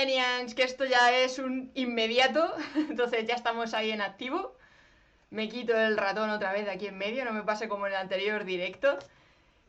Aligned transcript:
Que 0.00 0.62
esto 0.62 0.86
ya 0.86 1.12
es 1.12 1.38
un 1.38 1.70
inmediato. 1.74 2.54
Entonces 2.74 3.26
ya 3.26 3.34
estamos 3.34 3.74
ahí 3.74 3.90
en 3.90 4.00
activo. 4.00 4.56
Me 5.28 5.46
quito 5.50 5.76
el 5.78 5.98
ratón 5.98 6.30
otra 6.30 6.54
vez 6.54 6.64
de 6.64 6.70
aquí 6.70 6.86
en 6.86 6.96
medio, 6.96 7.22
no 7.26 7.34
me 7.34 7.42
pase 7.42 7.68
como 7.68 7.86
en 7.86 7.92
el 7.92 7.98
anterior 7.98 8.46
directo. 8.46 8.98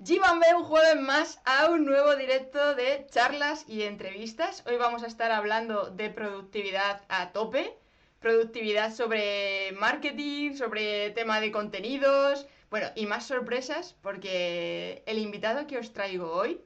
Llévame 0.01 0.55
un 0.55 0.63
jueves 0.63 0.95
más 0.95 1.41
a 1.43 1.69
un 1.69 1.83
nuevo 1.83 2.15
directo 2.15 2.75
de 2.75 3.05
charlas 3.11 3.65
y 3.67 3.81
entrevistas. 3.81 4.63
Hoy 4.65 4.77
vamos 4.77 5.03
a 5.03 5.07
estar 5.07 5.31
hablando 5.31 5.89
de 5.89 6.09
productividad 6.09 7.01
a 7.09 7.33
tope. 7.33 7.75
Productividad 8.21 8.93
sobre 8.93 9.73
marketing, 9.73 10.55
sobre 10.55 11.09
tema 11.09 11.41
de 11.41 11.51
contenidos. 11.51 12.47
Bueno, 12.69 12.87
y 12.95 13.05
más 13.05 13.27
sorpresas 13.27 13.97
porque 14.01 15.03
el 15.05 15.17
invitado 15.17 15.67
que 15.67 15.77
os 15.77 15.91
traigo 15.91 16.31
hoy 16.31 16.61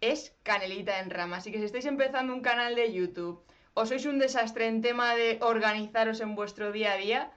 es 0.00 0.34
canelita 0.42 0.98
en 1.00 1.10
rama. 1.10 1.38
Así 1.38 1.50
que 1.52 1.58
si 1.58 1.64
estáis 1.64 1.86
empezando 1.86 2.32
un 2.32 2.40
canal 2.40 2.74
de 2.74 2.92
YouTube 2.92 3.42
o 3.74 3.86
sois 3.86 4.06
un 4.06 4.18
desastre 4.18 4.66
en 4.66 4.82
tema 4.82 5.14
de 5.14 5.38
organizaros 5.40 6.20
en 6.20 6.34
vuestro 6.34 6.72
día 6.72 6.92
a 6.92 6.96
día, 6.96 7.32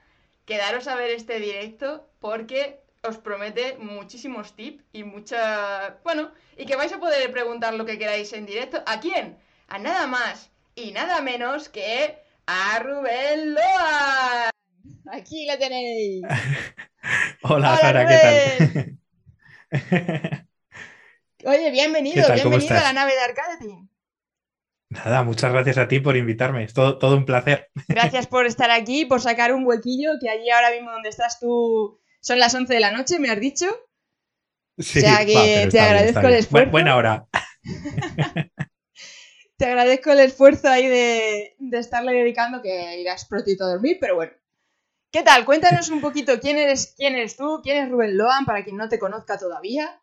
quedaros 0.46 0.88
a 0.88 0.96
ver 0.96 1.12
este 1.12 1.40
directo 1.40 2.10
porque 2.20 2.80
os 3.04 3.18
promete 3.18 3.78
muchísimos 3.78 4.56
tips 4.56 4.84
y 4.94 5.04
mucha... 5.04 5.98
Bueno, 6.04 6.32
y 6.58 6.66
que 6.66 6.76
vais 6.76 6.94
a 6.94 7.00
poder 7.00 7.32
preguntar 7.32 7.74
lo 7.74 7.86
que 7.86 8.00
queráis 8.00 8.32
en 8.34 8.46
directo. 8.46 8.82
¿A 8.86 9.00
quién? 9.00 9.38
A 9.68 9.78
nada 9.78 10.08
más 10.08 10.50
y 10.76 10.92
nada 10.92 11.22
menos 11.22 11.70
que 11.70 12.18
a 12.46 12.80
Rubén 12.80 13.54
Loa. 13.54 14.50
Aquí 15.12 15.46
la 15.46 15.58
tenéis. 15.58 16.24
Hola, 17.44 17.78
Sara, 17.78 18.08
¿qué 18.08 18.98
tal? 19.70 20.48
Oye, 21.46 21.72
bienvenido, 21.72 22.26
bienvenido 22.34 22.78
a 22.78 22.84
la 22.84 22.94
nave 22.94 23.12
de 23.14 23.20
Arcade 23.20 23.88
Nada, 24.90 25.24
muchas 25.24 25.52
gracias 25.52 25.78
a 25.78 25.88
ti 25.88 26.00
por 26.00 26.16
invitarme, 26.16 26.64
es 26.64 26.74
todo, 26.74 26.98
todo 27.00 27.18
un 27.18 27.26
placer. 27.26 27.70
Gracias 27.88 28.28
por 28.28 28.46
estar 28.46 28.72
aquí, 28.72 29.06
por 29.06 29.20
sacar 29.20 29.54
un 29.54 29.66
huequillo, 29.66 30.12
que 30.22 30.30
allí 30.30 30.50
ahora 30.50 30.72
mismo 30.72 30.92
donde 30.92 31.10
estás 31.10 31.40
tú 31.40 32.00
son 32.22 32.40
las 32.40 32.54
11 32.54 32.74
de 32.74 32.80
la 32.80 32.92
noche, 32.92 33.20
me 33.20 33.30
has 33.30 33.40
dicho. 33.40 33.66
Sí, 34.78 35.00
o 35.00 35.02
sea 35.02 35.26
que 35.26 35.68
te 35.70 35.80
agradezco 35.80 36.28
el 36.28 36.34
esfuerzo. 36.36 36.72
Buena 36.72 36.96
hora. 36.96 37.28
te 39.58 39.66
agradezco 39.66 40.12
el 40.12 40.20
esfuerzo 40.20 40.70
ahí 40.70 40.88
de, 40.88 41.56
estarle 41.72 42.14
dedicando, 42.14 42.62
que 42.62 43.02
irás 43.02 43.26
prontito 43.26 43.66
a 43.66 43.72
dormir, 43.72 43.98
pero 44.00 44.16
bueno. 44.16 44.32
¿Qué 45.12 45.24
tal? 45.24 45.44
Cuéntanos 45.46 45.90
un 45.90 46.02
poquito 46.02 46.40
quién 46.40 46.58
eres, 46.58 46.94
quién 46.96 47.16
eres 47.16 47.36
tú, 47.36 47.60
quién 47.64 47.84
es 47.84 47.90
Rubén 47.90 48.18
Loan, 48.18 48.46
para 48.46 48.64
quien 48.64 48.78
no 48.78 48.88
te 48.88 49.00
conozca 49.00 49.38
todavía. 49.38 50.00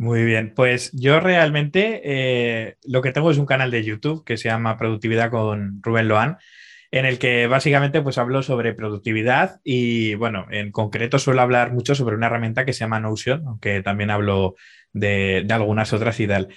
Muy 0.00 0.24
bien, 0.24 0.54
pues 0.56 0.90
yo 0.94 1.20
realmente 1.20 2.00
eh, 2.04 2.76
lo 2.84 3.02
que 3.02 3.12
tengo 3.12 3.30
es 3.30 3.36
un 3.36 3.44
canal 3.44 3.70
de 3.70 3.84
YouTube 3.84 4.24
que 4.24 4.38
se 4.38 4.48
llama 4.48 4.78
Productividad 4.78 5.30
con 5.30 5.82
Rubén 5.82 6.08
Loan, 6.08 6.38
en 6.90 7.04
el 7.04 7.18
que 7.18 7.46
básicamente 7.46 8.00
pues 8.00 8.16
hablo 8.16 8.42
sobre 8.42 8.72
productividad 8.72 9.60
y 9.62 10.14
bueno, 10.14 10.46
en 10.50 10.72
concreto 10.72 11.18
suelo 11.18 11.42
hablar 11.42 11.74
mucho 11.74 11.94
sobre 11.94 12.16
una 12.16 12.28
herramienta 12.28 12.64
que 12.64 12.72
se 12.72 12.80
llama 12.80 12.98
Notion, 12.98 13.46
aunque 13.46 13.82
también 13.82 14.08
hablo 14.08 14.54
de, 14.94 15.46
algunas 15.50 15.92
otras 15.92 16.18
y 16.18 16.26
tal. 16.26 16.48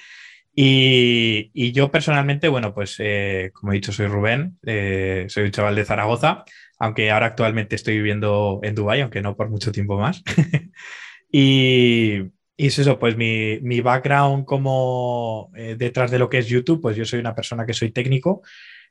Y, 0.55 1.73
yo 1.73 1.91
personalmente, 1.91 2.47
bueno, 2.47 2.73
pues 2.73 2.95
eh, 2.99 3.51
como 3.53 3.73
he 3.73 3.75
dicho, 3.75 3.91
soy 3.91 4.07
Rubén, 4.07 4.57
eh, 4.65 5.25
soy 5.27 5.43
un 5.43 5.51
chaval 5.51 5.75
de 5.75 5.83
Zaragoza, 5.83 6.45
aunque 6.79 7.11
ahora 7.11 7.25
actualmente 7.25 7.75
estoy 7.75 7.97
viviendo 7.97 8.61
en 8.63 8.73
Dubái, 8.73 9.01
aunque 9.01 9.21
no 9.21 9.35
por 9.35 9.49
mucho 9.49 9.73
tiempo 9.73 9.99
más. 9.99 10.23
y, 11.29 12.31
y 12.55 12.67
es 12.67 12.79
eso, 12.79 12.99
pues 12.99 13.17
mi, 13.17 13.81
background 13.81 14.45
como 14.45 15.51
eh, 15.55 15.75
detrás 15.77 16.11
de 16.11 16.19
lo 16.19 16.29
que 16.29 16.37
es 16.37 16.47
YouTube, 16.47 16.81
pues 16.81 16.95
yo 16.95 17.05
soy 17.05 17.19
una 17.19 17.35
persona 17.35 17.65
que 17.65 17.73
soy 17.73 17.91
técnico. 17.91 18.41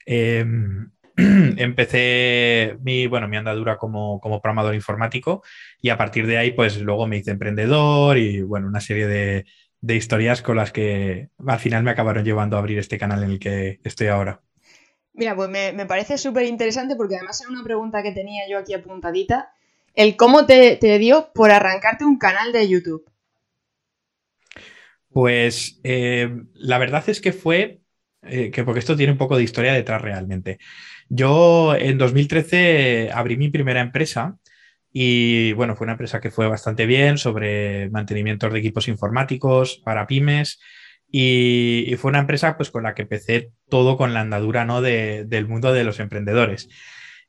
Em, 0.04 0.90
empecé 1.16 2.76
mi, 2.82 3.06
bueno, 3.06 3.28
mi 3.28 3.36
andadura 3.36 3.76
como, 3.76 4.20
como, 4.20 4.40
programador 4.40 4.74
informático 4.74 5.42
y 5.80 5.90
a 5.90 5.98
partir 5.98 6.26
de 6.26 6.38
ahí, 6.38 6.52
pues 6.52 6.80
luego 6.80 7.06
me 7.06 7.18
hice 7.18 7.30
emprendedor 7.32 8.18
y 8.18 8.42
bueno, 8.42 8.66
una 8.66 8.80
serie 8.80 9.06
de, 9.06 9.44
de 9.80 9.96
historias 9.96 10.42
con 10.42 10.56
las 10.56 10.72
que 10.72 11.28
al 11.46 11.58
final 11.58 11.84
me 11.84 11.90
acabaron 11.90 12.24
llevando 12.24 12.56
a 12.56 12.60
abrir 12.60 12.78
este 12.78 12.98
canal 12.98 13.22
en 13.22 13.30
el 13.32 13.38
que 13.38 13.78
estoy 13.84 14.08
ahora. 14.08 14.40
Mira, 15.12 15.36
pues 15.36 15.50
me, 15.50 15.72
me 15.72 15.86
parece 15.86 16.18
súper 16.18 16.46
interesante 16.46 16.96
porque 16.96 17.16
además 17.16 17.40
era 17.42 17.50
una 17.50 17.62
pregunta 17.62 18.02
que 18.02 18.12
tenía 18.12 18.48
yo 18.48 18.58
aquí 18.58 18.74
apuntadita, 18.74 19.52
el 19.94 20.16
cómo 20.16 20.46
te, 20.46 20.76
te 20.76 20.98
dio 20.98 21.32
por 21.34 21.50
arrancarte 21.50 22.04
un 22.04 22.18
canal 22.18 22.52
de 22.52 22.68
YouTube. 22.68 23.11
Pues 25.12 25.80
eh, 25.84 26.30
la 26.54 26.78
verdad 26.78 27.04
es 27.08 27.20
que 27.20 27.32
fue, 27.32 27.80
eh, 28.22 28.50
que 28.50 28.64
porque 28.64 28.80
esto 28.80 28.96
tiene 28.96 29.12
un 29.12 29.18
poco 29.18 29.36
de 29.36 29.42
historia 29.42 29.72
detrás 29.74 30.00
realmente. 30.00 30.58
Yo 31.08 31.74
en 31.74 31.98
2013 31.98 33.10
abrí 33.12 33.36
mi 33.36 33.50
primera 33.50 33.80
empresa 33.80 34.38
y 34.92 35.52
bueno, 35.54 35.76
fue 35.76 35.84
una 35.84 35.92
empresa 35.92 36.20
que 36.20 36.30
fue 36.30 36.48
bastante 36.48 36.86
bien 36.86 37.18
sobre 37.18 37.90
mantenimiento 37.90 38.48
de 38.48 38.58
equipos 38.58 38.88
informáticos 38.88 39.80
para 39.84 40.06
pymes 40.06 40.60
y, 41.10 41.94
fue 41.98 42.10
una 42.10 42.20
empresa 42.20 42.56
pues 42.56 42.70
con 42.70 42.84
la 42.84 42.94
que 42.94 43.02
empecé 43.02 43.50
todo 43.68 43.96
con 43.98 44.14
la 44.14 44.20
andadura 44.20 44.64
¿no? 44.64 44.80
del 44.82 45.46
mundo 45.48 45.72
de 45.72 45.84
los 45.84 46.00
emprendedores. 46.00 46.68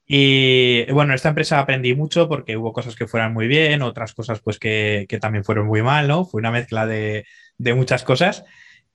Y 0.05 0.85
bueno, 0.91 1.13
esta 1.13 1.29
empresa 1.29 1.59
aprendí 1.59 1.95
mucho 1.95 2.27
porque 2.29 2.57
hubo 2.57 2.73
cosas 2.73 2.95
que 2.95 3.07
fueran 3.07 3.33
muy 3.33 3.47
bien, 3.47 3.81
otras 3.81 4.13
cosas 4.13 4.41
pues 4.41 4.59
que, 4.59 5.05
que 5.09 5.19
también 5.19 5.43
fueron 5.45 5.67
muy 5.67 5.81
mal, 5.81 6.07
¿no? 6.07 6.25
Fue 6.25 6.39
una 6.39 6.51
mezcla 6.51 6.85
de, 6.85 7.25
de 7.57 7.73
muchas 7.73 8.03
cosas. 8.03 8.43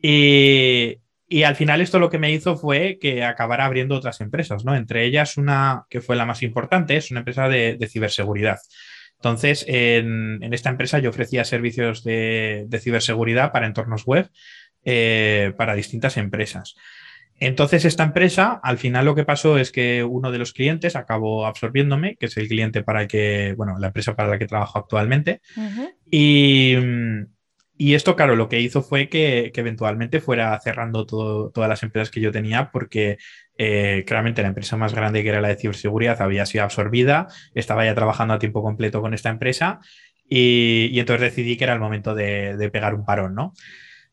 Y, 0.01 0.99
y, 1.29 1.43
al 1.43 1.57
final 1.57 1.81
esto 1.81 1.99
lo 1.99 2.11
que 2.11 2.19
me 2.19 2.33
hizo 2.33 2.57
fue 2.57 2.99
que 3.01 3.25
acabara 3.25 3.65
abriendo 3.65 3.97
otras 3.97 4.21
empresas, 4.21 4.65
¿no? 4.65 4.77
Entre 4.77 5.05
ellas 5.05 5.37
una 5.37 5.85
que 5.91 6.01
fue 6.01 6.17
la 6.17 6.27
más 6.27 6.43
importante, 6.43 6.97
es 6.97 7.11
una 7.11 7.21
empresa 7.21 7.49
de, 7.49 7.79
ciberseguridad. 7.91 8.59
Entonces, 9.17 9.65
en, 9.67 10.39
en, 10.43 10.55
esta 10.55 10.71
empresa 10.71 11.01
yo 11.01 11.11
ofrecía 11.11 11.45
servicios 11.45 12.05
de, 12.05 12.67
de 12.69 12.79
ciberseguridad 12.79 13.51
para 13.51 13.67
entornos 13.67 14.05
web 14.05 14.31
eh, 14.85 15.53
para 15.57 15.75
distintas 15.75 16.17
empresas. 16.17 16.77
Entonces, 17.41 17.85
esta 17.85 18.05
empresa, 18.05 18.59
al 18.63 18.79
final 18.79 19.05
lo 19.05 19.15
que 19.15 19.25
pasó 19.25 19.59
es 19.59 19.71
que 19.71 20.03
uno 20.03 20.33
de 20.33 20.39
los 20.39 20.53
clientes 20.53 20.97
acabó 20.97 21.47
absorbiéndome, 21.47 22.17
que 22.17 22.27
es 22.27 22.37
el 22.37 22.49
cliente 22.49 22.83
para 22.83 23.03
el 23.03 23.09
que, 23.09 23.55
bueno, 23.57 23.79
la 23.79 23.89
empresa 23.89 24.17
para 24.17 24.29
la 24.29 24.39
que 24.39 24.47
trabajo 24.47 24.79
actualmente. 24.79 25.41
Y 26.11 26.75
y 27.78 27.94
esto, 27.94 28.16
claro, 28.16 28.34
lo 28.34 28.49
que 28.49 28.61
hizo 28.61 28.83
fue 28.83 29.09
que, 29.09 29.53
eventualmente 29.55 30.21
fuera 30.21 30.59
cerrando 30.61 31.06
todas 31.06 31.69
las 31.69 31.83
empresas 31.84 32.11
que 32.11 32.21
yo 32.21 32.33
tenía 32.33 32.71
porque 32.72 33.19
eh, 33.56 34.05
claramente 34.06 34.43
la 34.43 34.49
empresa 34.49 34.77
más 34.77 34.94
grande 34.94 35.22
que 35.22 35.28
era 35.28 35.41
la 35.41 35.49
de 35.49 35.56
ciberseguridad 35.56 36.21
había 36.21 36.44
sido 36.44 36.65
absorbida, 36.65 37.28
estaba 37.55 37.84
ya 37.84 37.94
trabajando 37.94 38.34
a 38.34 38.39
tiempo 38.41 38.62
completo 38.62 39.00
con 39.00 39.15
esta 39.15 39.31
empresa 39.31 39.78
y, 40.28 40.99
entonces 40.99 41.31
decidí 41.31 41.56
que 41.56 41.65
era 41.65 41.72
el 41.72 41.81
momento 41.81 42.15
de, 42.16 42.56
de 42.56 42.71
pegar 42.71 42.94
un 42.94 43.05
parón, 43.05 43.34
¿no? 43.34 43.55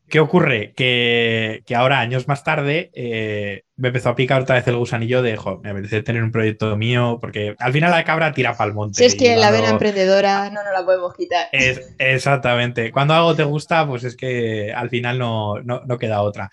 ¿Qué 0.08 0.20
ocurre? 0.20 0.72
Que, 0.74 1.62
ahora, 1.74 1.98
años 1.98 2.28
más 2.28 2.44
tarde, 2.44 2.90
eh, 2.94 3.64
me 3.76 3.88
empezó 3.88 4.10
a 4.10 4.14
picar 4.14 4.42
otra 4.42 4.54
vez 4.54 4.66
el 4.68 4.76
gusanillo 4.76 5.20
de, 5.20 5.36
jo, 5.36 5.60
me 5.62 5.70
apetece 5.70 6.02
tener 6.02 6.22
un 6.22 6.30
proyecto 6.30 6.76
mío, 6.76 7.18
porque 7.20 7.56
al 7.58 7.72
final 7.72 7.90
la 7.90 8.04
cabra 8.04 8.32
tira 8.32 8.56
para 8.56 8.68
el 8.68 8.74
monte. 8.74 8.98
Si 8.98 9.04
es 9.04 9.16
que 9.16 9.36
la 9.36 9.50
vena 9.50 9.70
emprendedora 9.70 10.48
no 10.50 10.62
nos 10.62 10.72
la 10.72 10.84
podemos 10.84 11.12
quitar. 11.14 11.48
Es, 11.50 11.94
exactamente. 11.98 12.92
Cuando 12.92 13.14
algo 13.14 13.34
te 13.34 13.42
gusta, 13.42 13.86
pues 13.86 14.04
es 14.04 14.16
que 14.16 14.72
al 14.72 14.90
final 14.90 15.18
no, 15.18 15.60
no, 15.62 15.98
queda 15.98 16.22
otra. 16.22 16.50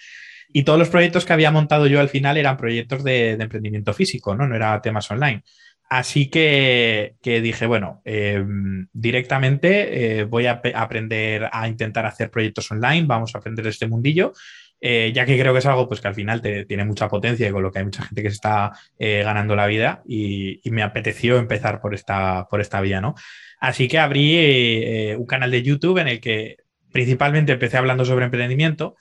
Y 0.51 0.63
todos 0.63 0.79
los 0.79 0.89
proyectos 0.89 1.25
que 1.25 1.33
había 1.33 1.51
montado 1.51 1.85
yo 1.85 1.99
al 1.99 2.09
final 2.09 2.37
eran 2.37 2.57
proyectos 2.57 3.03
de, 3.03 3.37
de 3.37 3.43
emprendimiento 3.43 3.93
físico, 3.93 4.35
¿no? 4.35 4.47
No 4.47 4.55
era 4.55 4.81
temas 4.81 5.09
online. 5.11 5.43
Así 5.89 6.29
que, 6.29 7.15
dije, 7.23 7.65
bueno, 7.67 8.01
em, 8.03 8.87
directamente 8.93 10.21
eh, 10.21 10.23
voy 10.23 10.47
a 10.47 10.61
aprender 10.73 11.49
a 11.51 11.67
intentar 11.67 12.05
hacer 12.05 12.31
proyectos 12.31 12.71
online, 12.71 13.05
vamos 13.05 13.35
a 13.35 13.37
aprender 13.37 13.67
este 13.67 13.87
mundillo, 13.87 14.33
eh, 14.81 15.11
ya 15.13 15.25
que 15.25 15.37
creo 15.37 15.53
que 15.53 15.59
es 15.59 15.65
algo 15.65 15.87
pues, 15.87 16.01
que 16.01 16.07
al 16.07 16.15
final 16.15 16.41
tiene 16.41 16.83
mucha 16.83 17.07
potencia 17.07 17.47
y 17.47 17.51
con 17.51 17.61
lo 17.61 17.71
que 17.71 17.79
hay 17.79 17.85
mucha 17.85 18.03
gente 18.03 18.23
que 18.23 18.29
se 18.29 18.35
está 18.35 18.71
eh, 18.97 19.21
ganando 19.23 19.55
la 19.55 19.67
vida 19.67 20.01
y, 20.07 20.61
me 20.71 20.81
apeteció 20.81 21.37
empezar 21.37 21.79
por 21.79 21.93
esta, 21.93 22.47
por 22.49 22.59
esta 22.59 22.81
vía, 22.81 22.99
¿no? 22.99 23.13
Así 23.59 23.87
que 23.87 23.99
abrí 23.99 25.13
un 25.15 25.25
canal 25.25 25.51
de 25.51 25.61
YouTube 25.61 25.99
en 25.99 26.07
el 26.07 26.19
que 26.19 26.57
principalmente 26.91 27.53
empecé 27.53 27.77
hablando 27.77 28.03
sobre 28.03 28.25
emprendimiento, 28.25 28.95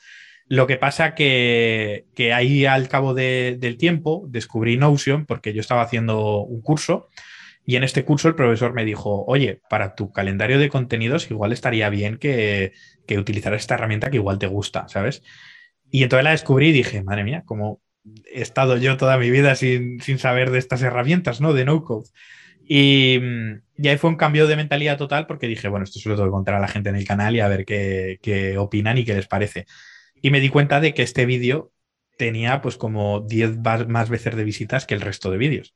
lo 0.47 0.67
que 0.67 0.77
pasa 0.77 1.15
que, 1.15 2.07
que 2.15 2.33
ahí 2.33 2.67
al 2.67 2.89
cabo 2.89 3.15
del 3.15 3.77
tiempo 3.79 4.25
descubrí 4.29 4.77
Notion 4.77 5.27
porque 5.27 5.53
yo 5.53 5.61
estaba 5.61 5.83
haciendo 5.83 6.43
un 6.43 6.61
curso 6.61 7.09
y 7.65 7.77
en 7.77 7.85
este 7.85 8.05
curso 8.05 8.29
el 8.29 8.35
profesor 8.35 8.73
me 8.75 8.85
dijo, 8.85 9.25
oye, 9.27 9.61
para 9.71 9.95
tu 9.95 10.13
calendario 10.13 10.59
de 10.59 10.69
contenidos 10.69 11.31
igual 11.31 11.53
estaría 11.53 11.89
bien 11.91 12.17
que, 12.19 12.73
que 13.07 13.19
utilizaras 13.19 13.63
esta 13.63 13.75
herramienta 13.75 14.11
que 14.11 14.17
igual 14.17 14.39
te 14.39 14.49
gusta, 14.49 14.89
¿sabes? 14.89 15.23
Y 15.91 16.03
entonces 16.03 16.25
la 16.25 16.31
descubrí 16.31 16.69
y 16.69 16.73
dije, 16.73 17.03
madre 17.03 17.25
mía, 17.25 17.43
como 17.47 17.81
he 18.33 18.43
estado 18.43 18.77
yo 18.79 18.97
toda 18.97 19.19
mi 19.19 19.31
vida 19.31 19.55
sin, 19.55 20.01
sin 20.01 20.19
saber 20.19 20.51
de 20.51 20.59
estas 20.59 20.83
herramientas, 20.83 21.41
¿no? 21.41 21.53
De 21.53 21.65
no 21.65 21.85
code. 21.85 22.09
Y, 22.65 23.21
y, 23.77 23.89
ahí 23.89 23.99
fue 23.99 24.11
un 24.11 24.17
cambio 24.17 24.47
de 24.47 24.57
mentalidad 24.57 24.97
total 24.97 25.27
porque 25.27 25.49
dije, 25.49 25.69
bueno, 25.69 25.85
esto 25.85 25.99
se 25.99 26.09
lo 26.09 26.15
tengo 26.15 26.29
que 26.29 26.33
contar 26.33 26.55
a 26.55 26.61
la 26.61 26.69
gente 26.69 26.91
en 26.91 26.97
el 26.97 27.07
canal 27.07 27.37
y 27.37 27.41
a 27.41 27.49
ver 27.49 27.65
qué, 27.65 28.19
qué 28.23 28.57
opinan 28.59 28.99
y 28.99 29.05
qué 29.05 29.15
les 29.15 29.27
parece. 29.27 29.67
Y 30.23 30.31
me 30.31 30.41
di 30.41 30.49
cuenta 30.49 30.81
de 30.81 30.95
que 30.95 31.03
este 31.03 31.27
vídeo 31.27 31.73
tenía 32.17 32.63
pues 32.63 32.77
como 32.77 33.21
10 33.21 33.59
más 33.89 34.09
veces 34.09 34.37
de 34.37 34.45
visitas 34.45 34.87
que 34.87 34.95
el 34.95 35.01
resto 35.01 35.31
de 35.31 35.37
vídeos. 35.37 35.75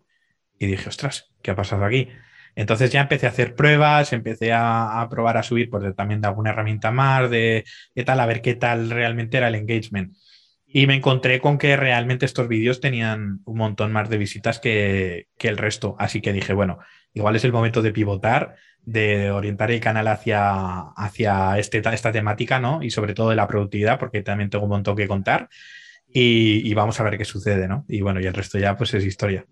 Y 0.59 0.67
dije, 0.67 0.89
ostras, 0.89 1.33
¿qué 1.43 1.51
ha 1.51 1.57
pasado 1.57 1.85
aquí? 1.85 2.09
Entonces 2.55 2.91
ya 2.91 3.03
empecé 3.03 3.27
a 3.27 3.31
hacer 3.31 3.55
pruebas, 3.55 4.13
empecé 4.13 4.53
a, 4.55 5.07
probar 5.11 5.37
a 5.37 5.43
subir 5.43 5.69
pues, 5.69 5.95
también 5.95 6.23
de 6.23 6.29
alguna 6.29 6.51
herramienta 6.51 6.91
más, 6.91 7.31
de, 7.31 7.65
de, 7.95 8.05
tal, 8.05 8.21
a 8.21 8.27
ver 8.27 8.41
qué 8.41 8.55
tal 8.55 8.89
realmente 8.89 9.37
era 9.37 9.49
el 9.49 9.57
engagement. 9.57 10.17
Y 10.76 10.87
me 10.87 10.94
encontré 10.94 11.40
con 11.40 11.56
que 11.56 11.75
realmente 11.75 12.26
estos 12.26 12.49
vídeos 12.49 12.82
tenían 12.82 13.40
un 13.46 13.56
montón 13.56 13.93
más 13.93 14.11
de 14.11 14.19
visitas 14.19 14.61
que, 14.61 15.26
el 15.38 15.56
resto. 15.56 15.96
Así 15.99 16.20
que 16.20 16.34
dije, 16.34 16.52
bueno, 16.52 16.81
igual 17.14 17.34
es 17.34 17.44
el 17.44 17.52
momento 17.52 17.81
de 17.81 17.93
pivotar, 17.93 18.56
de 18.82 19.31
orientar 19.31 19.70
el 19.70 19.81
canal 19.81 20.06
hacia, 20.06 20.81
hacia 20.94 21.56
este, 21.58 21.78
esta 21.78 22.12
temática, 22.12 22.61
¿no? 22.61 22.82
Y 22.82 22.90
sobre 22.90 23.14
todo 23.14 23.31
de 23.31 23.37
la 23.37 23.49
productividad, 23.49 23.99
porque 23.99 24.20
también 24.20 24.50
tengo 24.50 24.64
un 24.64 24.73
montón 24.73 24.96
que 24.96 25.08
contar. 25.08 25.49
Y, 26.06 26.61
y, 26.70 26.75
vamos 26.75 27.00
a 27.00 27.05
ver 27.05 27.17
qué 27.17 27.25
sucede, 27.25 27.69
¿no? 27.69 27.87
Y 27.88 28.02
bueno, 28.02 28.20
y 28.20 28.26
el 28.26 28.34
resto 28.34 28.58
ya 28.58 28.76
pues 28.76 28.93
es 28.93 29.06
historia. 29.06 29.46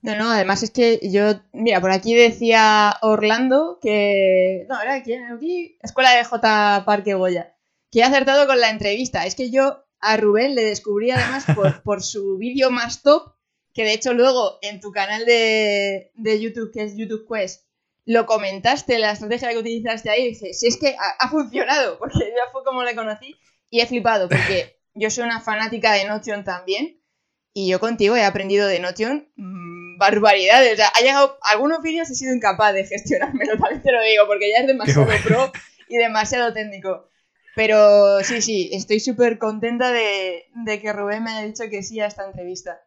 No, 0.00 0.16
no, 0.16 0.28
además 0.28 0.64
es 0.64 0.72
que 0.72 0.98
yo, 1.04 1.40
mira, 1.52 1.80
por 1.80 1.92
aquí 1.92 2.16
decía 2.16 2.96
Orlando 3.02 3.78
que, 3.80 4.66
no, 4.68 4.82
era 4.82 4.94
aquí, 4.94 5.14
aquí, 5.14 5.78
Escuela 5.80 6.10
de 6.16 6.24
J. 6.24 6.82
Parque 6.84 7.14
Goya, 7.14 7.54
que 7.92 8.02
ha 8.02 8.08
acertado 8.08 8.48
con 8.48 8.58
la 8.58 8.70
entrevista. 8.70 9.24
Es 9.24 9.36
que 9.36 9.52
yo 9.52 9.84
a 10.02 10.16
Rubén 10.16 10.54
le 10.54 10.64
descubrí 10.64 11.10
además 11.10 11.44
por, 11.54 11.82
por 11.82 12.02
su 12.02 12.36
vídeo 12.36 12.70
más 12.70 13.02
top, 13.02 13.32
que 13.72 13.84
de 13.84 13.94
hecho 13.94 14.12
luego 14.12 14.58
en 14.60 14.80
tu 14.80 14.92
canal 14.92 15.24
de, 15.24 16.10
de, 16.14 16.40
YouTube, 16.40 16.70
que 16.72 16.82
es 16.82 16.96
YouTube 16.96 17.26
Quest, 17.26 17.64
lo 18.04 18.26
comentaste, 18.26 18.98
la 18.98 19.12
estrategia 19.12 19.50
que 19.50 19.58
utilizaste 19.58 20.10
ahí, 20.10 20.24
y 20.24 20.28
dije, 20.30 20.52
si 20.52 20.66
es 20.66 20.76
que 20.76 20.96
ha, 20.98 21.24
ha 21.24 21.30
funcionado, 21.30 21.98
porque 22.00 22.18
ya 22.18 22.52
fue 22.52 22.64
como 22.64 22.82
le 22.82 22.94
conocí, 22.94 23.36
y 23.70 23.80
he 23.80 23.86
flipado, 23.86 24.28
porque 24.28 24.76
yo 24.94 25.08
soy 25.08 25.24
una 25.24 25.40
fanática 25.40 25.92
de 25.92 26.04
Notion 26.04 26.44
también, 26.44 27.00
y 27.54 27.68
yo 27.68 27.80
contigo 27.80 28.16
he 28.16 28.24
aprendido 28.24 28.66
de 28.66 28.80
Notion 28.80 29.28
mmm, 29.36 29.98
barbaridades. 29.98 30.72
O 30.72 30.76
sea, 30.76 30.88
ha 30.88 31.00
llegado, 31.00 31.38
algunos 31.42 31.82
vídeos 31.82 32.10
he 32.10 32.14
sido 32.14 32.34
incapaz 32.34 32.74
de 32.74 32.84
gestionármelo, 32.84 33.58
también 33.58 33.82
te 33.82 33.92
lo 33.92 34.02
digo, 34.02 34.26
porque 34.26 34.50
ya 34.50 34.58
es 34.58 34.66
demasiado 34.66 35.06
pro 35.22 35.52
y 35.88 35.96
demasiado 35.96 36.52
técnico. 36.52 37.08
Pero 37.54 38.20
sí, 38.22 38.40
sí, 38.40 38.70
estoy 38.72 39.00
súper 39.00 39.38
contenta 39.38 39.90
de, 39.90 40.44
de, 40.64 40.80
que 40.80 40.92
Rubén 40.92 41.22
me 41.22 41.30
haya 41.30 41.46
dicho 41.46 41.64
que 41.70 41.82
sí 41.82 42.00
a 42.00 42.06
esta 42.06 42.26
entrevista. 42.26 42.80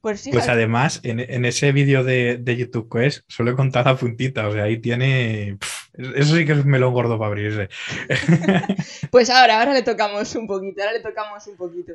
Pues, 0.00 0.20
sí, 0.20 0.30
pues 0.30 0.48
además, 0.48 1.00
en, 1.02 1.18
en 1.18 1.44
ese 1.44 1.72
vídeo 1.72 2.04
de, 2.04 2.38
de, 2.38 2.56
YouTube 2.56 2.88
Quest 2.88 3.24
solo 3.26 3.50
he 3.50 3.56
contado 3.56 3.90
la 3.90 3.96
puntita, 3.96 4.46
o 4.46 4.52
sea, 4.52 4.64
ahí 4.64 4.78
tiene... 4.80 5.58
eso 5.96 6.36
sí 6.36 6.46
que 6.46 6.52
es 6.52 6.58
un 6.58 6.68
melón 6.68 6.94
gordo 6.94 7.18
para 7.18 7.28
abrirse. 7.28 7.68
pues 9.10 9.28
ahora, 9.28 9.58
ahora 9.58 9.74
le 9.74 9.82
tocamos 9.82 10.34
un 10.36 10.46
poquito, 10.46 10.82
ahora 10.82 10.92
le 10.92 11.00
tocamos 11.00 11.44
un 11.48 11.56
poquito. 11.56 11.94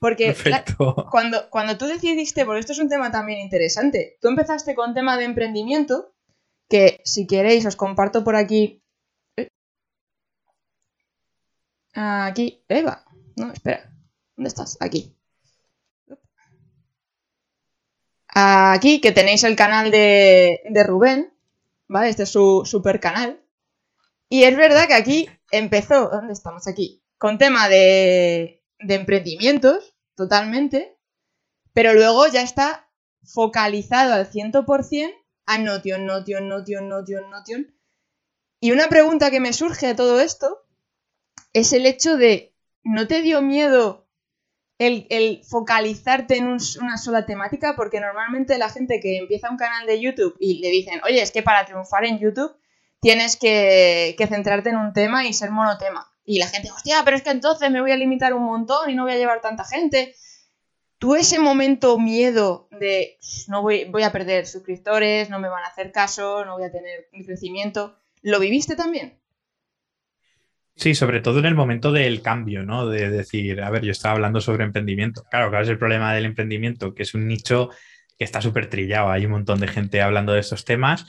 Porque 0.00 0.34
cuando, 1.10 1.50
cuando 1.50 1.76
tú 1.76 1.86
decidiste, 1.86 2.46
porque 2.46 2.60
esto 2.60 2.72
es 2.72 2.78
un 2.78 2.88
tema 2.88 3.10
también 3.10 3.40
interesante, 3.40 4.16
tú 4.22 4.28
empezaste 4.28 4.74
con 4.74 4.94
tema 4.94 5.18
de 5.18 5.24
emprendimiento, 5.24 6.14
que 6.70 7.02
si 7.04 7.26
queréis 7.26 7.66
os 7.66 7.76
comparto 7.76 8.24
por 8.24 8.34
aquí. 8.34 8.82
Eh, 9.36 9.48
aquí, 11.94 12.64
Eva. 12.68 13.04
No, 13.36 13.52
espera. 13.52 13.90
¿Dónde 14.36 14.48
estás? 14.48 14.76
Aquí. 14.80 15.16
Aquí, 18.28 19.00
que 19.00 19.12
tenéis 19.12 19.44
el 19.44 19.56
canal 19.56 19.90
de, 19.90 20.60
de 20.68 20.84
Rubén, 20.84 21.32
¿vale? 21.88 22.08
Este 22.08 22.22
es 22.22 22.30
su 22.30 22.62
super 22.64 23.00
canal. 23.00 23.42
Y 24.28 24.44
es 24.44 24.56
verdad 24.56 24.86
que 24.86 24.94
aquí 24.94 25.28
empezó, 25.50 26.08
¿dónde 26.08 26.32
estamos? 26.32 26.68
Aquí, 26.68 27.02
con 27.18 27.38
tema 27.38 27.68
de, 27.68 28.62
de 28.78 28.94
emprendimientos, 28.94 29.96
totalmente, 30.14 30.96
pero 31.72 31.94
luego 31.94 32.28
ya 32.28 32.42
está 32.42 32.88
focalizado 33.24 34.14
al 34.14 34.30
100% 34.30 35.12
a 35.46 35.58
Notion, 35.58 36.06
Notion, 36.06 36.48
Notion, 36.48 36.88
Notion, 36.88 37.30
Notion. 37.30 37.74
Y 38.60 38.70
una 38.70 38.88
pregunta 38.88 39.30
que 39.30 39.40
me 39.40 39.52
surge 39.52 39.88
a 39.88 39.96
todo 39.96 40.20
esto 40.20 40.64
es 41.52 41.72
el 41.72 41.86
hecho 41.86 42.16
de, 42.16 42.54
¿no 42.82 43.06
te 43.06 43.22
dio 43.22 43.42
miedo 43.42 44.06
el, 44.78 45.42
focalizarte 45.44 46.36
en 46.36 46.56
una 46.80 46.96
sola 46.96 47.26
temática? 47.26 47.74
Porque 47.76 48.00
normalmente 48.00 48.58
la 48.58 48.70
gente 48.70 49.00
que 49.00 49.18
empieza 49.18 49.50
un 49.50 49.56
canal 49.56 49.86
de 49.86 50.00
YouTube 50.00 50.36
y 50.38 50.60
le 50.60 50.70
dicen, 50.70 51.00
oye, 51.04 51.20
es 51.20 51.32
que 51.32 51.42
para 51.42 51.64
triunfar 51.66 52.04
en 52.04 52.18
YouTube 52.18 52.56
tienes 53.00 53.36
que, 53.36 54.14
centrarte 54.28 54.70
en 54.70 54.76
un 54.76 54.92
tema 54.92 55.26
y 55.26 55.32
ser 55.32 55.50
monotema. 55.50 56.06
Y 56.24 56.38
la 56.38 56.46
gente, 56.46 56.70
hostia, 56.70 57.02
pero 57.04 57.16
es 57.16 57.22
que 57.22 57.30
entonces 57.30 57.70
me 57.70 57.80
voy 57.80 57.92
a 57.92 57.96
limitar 57.96 58.34
un 58.34 58.44
montón 58.44 58.90
y 58.90 58.94
no 58.94 59.04
voy 59.04 59.12
a 59.12 59.18
llevar 59.18 59.40
tanta 59.40 59.64
gente. 59.64 60.14
¿Tú 60.98 61.16
ese 61.16 61.38
momento 61.38 61.98
miedo 61.98 62.68
de 62.70 63.18
no 63.48 63.62
voy, 63.62 63.84
voy 63.84 64.02
a 64.02 64.12
perder 64.12 64.46
suscriptores, 64.46 65.30
no 65.30 65.38
me 65.38 65.48
van 65.48 65.64
a 65.64 65.68
hacer 65.68 65.92
caso, 65.92 66.44
no 66.44 66.54
voy 66.54 66.64
a 66.64 66.70
tener 66.70 67.08
crecimiento, 67.24 67.96
¿lo 68.20 68.38
viviste 68.38 68.76
también? 68.76 69.19
Sí, 70.76 70.94
sobre 70.94 71.20
todo 71.20 71.40
en 71.40 71.46
el 71.46 71.54
momento 71.54 71.92
del 71.92 72.22
cambio, 72.22 72.64
¿no? 72.64 72.86
De 72.86 73.10
decir, 73.10 73.60
a 73.60 73.70
ver, 73.70 73.82
yo 73.82 73.92
estaba 73.92 74.14
hablando 74.14 74.40
sobre 74.40 74.64
emprendimiento. 74.64 75.24
Claro, 75.30 75.50
claro, 75.50 75.64
es 75.64 75.70
el 75.70 75.78
problema 75.78 76.14
del 76.14 76.24
emprendimiento, 76.24 76.94
que 76.94 77.02
es 77.02 77.14
un 77.14 77.26
nicho 77.26 77.70
que 78.18 78.24
está 78.24 78.40
súper 78.40 78.68
trillado. 78.68 79.10
Hay 79.10 79.26
un 79.26 79.32
montón 79.32 79.60
de 79.60 79.68
gente 79.68 80.00
hablando 80.00 80.32
de 80.32 80.40
estos 80.40 80.64
temas 80.64 81.06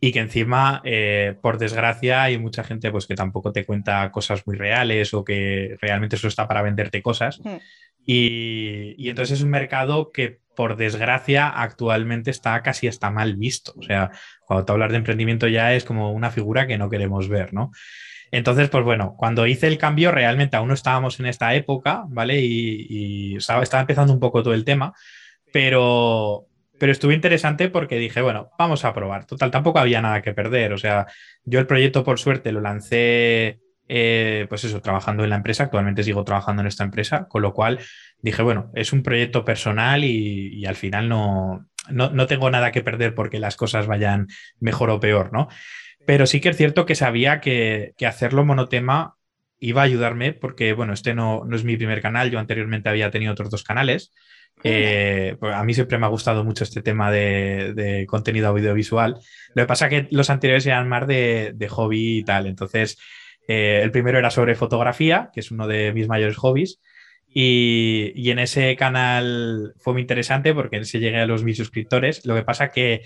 y 0.00 0.12
que 0.12 0.20
encima, 0.20 0.80
eh, 0.84 1.36
por 1.42 1.58
desgracia, 1.58 2.22
hay 2.22 2.38
mucha 2.38 2.62
gente 2.64 2.90
pues, 2.90 3.06
que 3.06 3.14
tampoco 3.14 3.52
te 3.52 3.64
cuenta 3.64 4.10
cosas 4.12 4.46
muy 4.46 4.56
reales 4.56 5.12
o 5.14 5.24
que 5.24 5.76
realmente 5.80 6.16
eso 6.16 6.28
está 6.28 6.46
para 6.46 6.62
venderte 6.62 7.02
cosas. 7.02 7.40
Hmm. 7.42 7.56
Y, 8.04 8.94
y, 8.96 9.10
entonces 9.10 9.38
es 9.38 9.44
un 9.44 9.50
mercado 9.50 10.12
que, 10.12 10.40
por 10.56 10.76
desgracia, 10.76 11.48
actualmente 11.48 12.30
está 12.30 12.62
casi 12.62 12.88
hasta 12.88 13.10
mal 13.10 13.36
visto. 13.36 13.74
O 13.76 13.82
sea, 13.82 14.10
cuando 14.46 14.64
te 14.64 14.72
hablas 14.72 14.90
de 14.90 14.96
emprendimiento 14.96 15.46
ya 15.46 15.74
es 15.74 15.84
como 15.84 16.12
una 16.12 16.30
figura 16.30 16.66
que 16.66 16.78
no 16.78 16.88
queremos 16.88 17.28
ver, 17.28 17.52
¿no? 17.52 17.70
Entonces, 18.30 18.68
pues 18.68 18.84
bueno, 18.84 19.14
cuando 19.16 19.46
hice 19.46 19.66
el 19.66 19.78
cambio, 19.78 20.10
realmente 20.12 20.56
aún 20.56 20.68
no 20.68 20.74
estábamos 20.74 21.18
en 21.20 21.26
esta 21.26 21.54
época, 21.54 22.04
¿vale? 22.08 22.40
Y, 22.40 22.86
y 22.88 23.36
estaba, 23.36 23.62
empezando 23.80 24.12
un 24.12 24.20
poco 24.20 24.42
todo 24.42 24.54
el 24.54 24.64
tema, 24.64 24.92
pero, 25.52 26.46
pero 26.78 26.92
estuvo 26.92 27.12
interesante 27.12 27.68
porque 27.68 27.98
dije, 27.98 28.20
bueno, 28.20 28.50
vamos 28.58 28.84
a 28.84 28.92
probar. 28.92 29.24
Total, 29.26 29.50
tampoco 29.50 29.78
había 29.78 30.02
nada 30.02 30.22
que 30.22 30.34
perder. 30.34 30.72
O 30.72 30.78
sea, 30.78 31.06
yo 31.44 31.58
el 31.58 31.66
proyecto, 31.66 32.04
por 32.04 32.18
suerte, 32.18 32.52
lo 32.52 32.60
lancé, 32.60 33.60
eh, 33.88 34.46
pues 34.48 34.64
eso, 34.64 34.80
trabajando 34.82 35.24
en 35.24 35.30
la 35.30 35.36
empresa. 35.36 35.64
Actualmente 35.64 36.02
sigo 36.02 36.24
trabajando 36.24 36.62
en 36.62 36.68
esta 36.68 36.84
empresa, 36.84 37.26
con 37.28 37.42
lo 37.42 37.54
cual 37.54 37.80
dije, 38.20 38.42
bueno, 38.42 38.70
es 38.74 38.92
un 38.92 39.02
proyecto 39.02 39.44
personal 39.44 40.04
y, 40.04 40.66
al 40.66 40.76
final 40.76 41.08
no, 41.08 41.66
no, 41.90 42.26
tengo 42.26 42.50
nada 42.50 42.72
que 42.72 42.82
perder 42.82 43.14
porque 43.14 43.40
las 43.40 43.56
cosas 43.56 43.86
vayan 43.86 44.26
mejor 44.60 44.90
o 44.90 45.00
peor, 45.00 45.32
¿no? 45.32 45.48
Pero 46.08 46.26
sí 46.26 46.40
que 46.40 46.48
es 46.48 46.56
cierto 46.56 46.86
que 46.86 46.94
sabía 46.94 47.38
que, 47.38 47.92
que 47.98 48.06
hacerlo 48.06 48.42
monotema 48.42 49.16
iba 49.60 49.82
a 49.82 49.84
ayudarme 49.84 50.32
porque, 50.32 50.72
bueno, 50.72 50.94
este 50.94 51.12
no, 51.12 51.44
no 51.44 51.54
es 51.54 51.64
mi 51.64 51.76
primer 51.76 52.00
canal. 52.00 52.30
Yo 52.30 52.38
anteriormente 52.38 52.88
había 52.88 53.10
tenido 53.10 53.32
otros 53.32 53.50
dos 53.50 53.62
canales. 53.62 54.14
Eh, 54.64 55.36
pues 55.38 55.54
a 55.54 55.62
mí 55.64 55.74
siempre 55.74 55.98
me 55.98 56.06
ha 56.06 56.08
gustado 56.08 56.44
mucho 56.44 56.64
este 56.64 56.80
tema 56.80 57.12
de, 57.12 58.06
contenido 58.08 58.48
audiovisual. 58.48 59.18
Lo 59.54 59.62
que 59.62 59.66
pasa 59.66 59.88
es 59.88 59.90
que 59.90 60.08
los 60.10 60.30
anteriores 60.30 60.64
eran 60.64 60.88
más 60.88 61.06
de, 61.06 61.68
hobby 61.68 62.20
y 62.20 62.24
tal. 62.24 62.46
Entonces, 62.46 62.98
eh, 63.46 63.82
el 63.82 63.90
primero 63.90 64.18
era 64.18 64.30
sobre 64.30 64.54
fotografía, 64.54 65.28
que 65.34 65.40
es 65.40 65.50
uno 65.50 65.66
de 65.66 65.92
mis 65.92 66.08
mayores 66.08 66.38
hobbies. 66.38 66.80
Y, 67.28 68.30
en 68.30 68.38
ese 68.38 68.76
canal 68.76 69.74
fue 69.76 69.92
muy 69.92 70.00
interesante 70.00 70.54
porque 70.54 70.82
se 70.86 71.00
llegué 71.00 71.18
a 71.18 71.26
los 71.26 71.44
mil 71.44 71.54
suscriptores. 71.54 72.24
Lo 72.24 72.34
que 72.34 72.44
pasa 72.44 72.70
que 72.70 73.02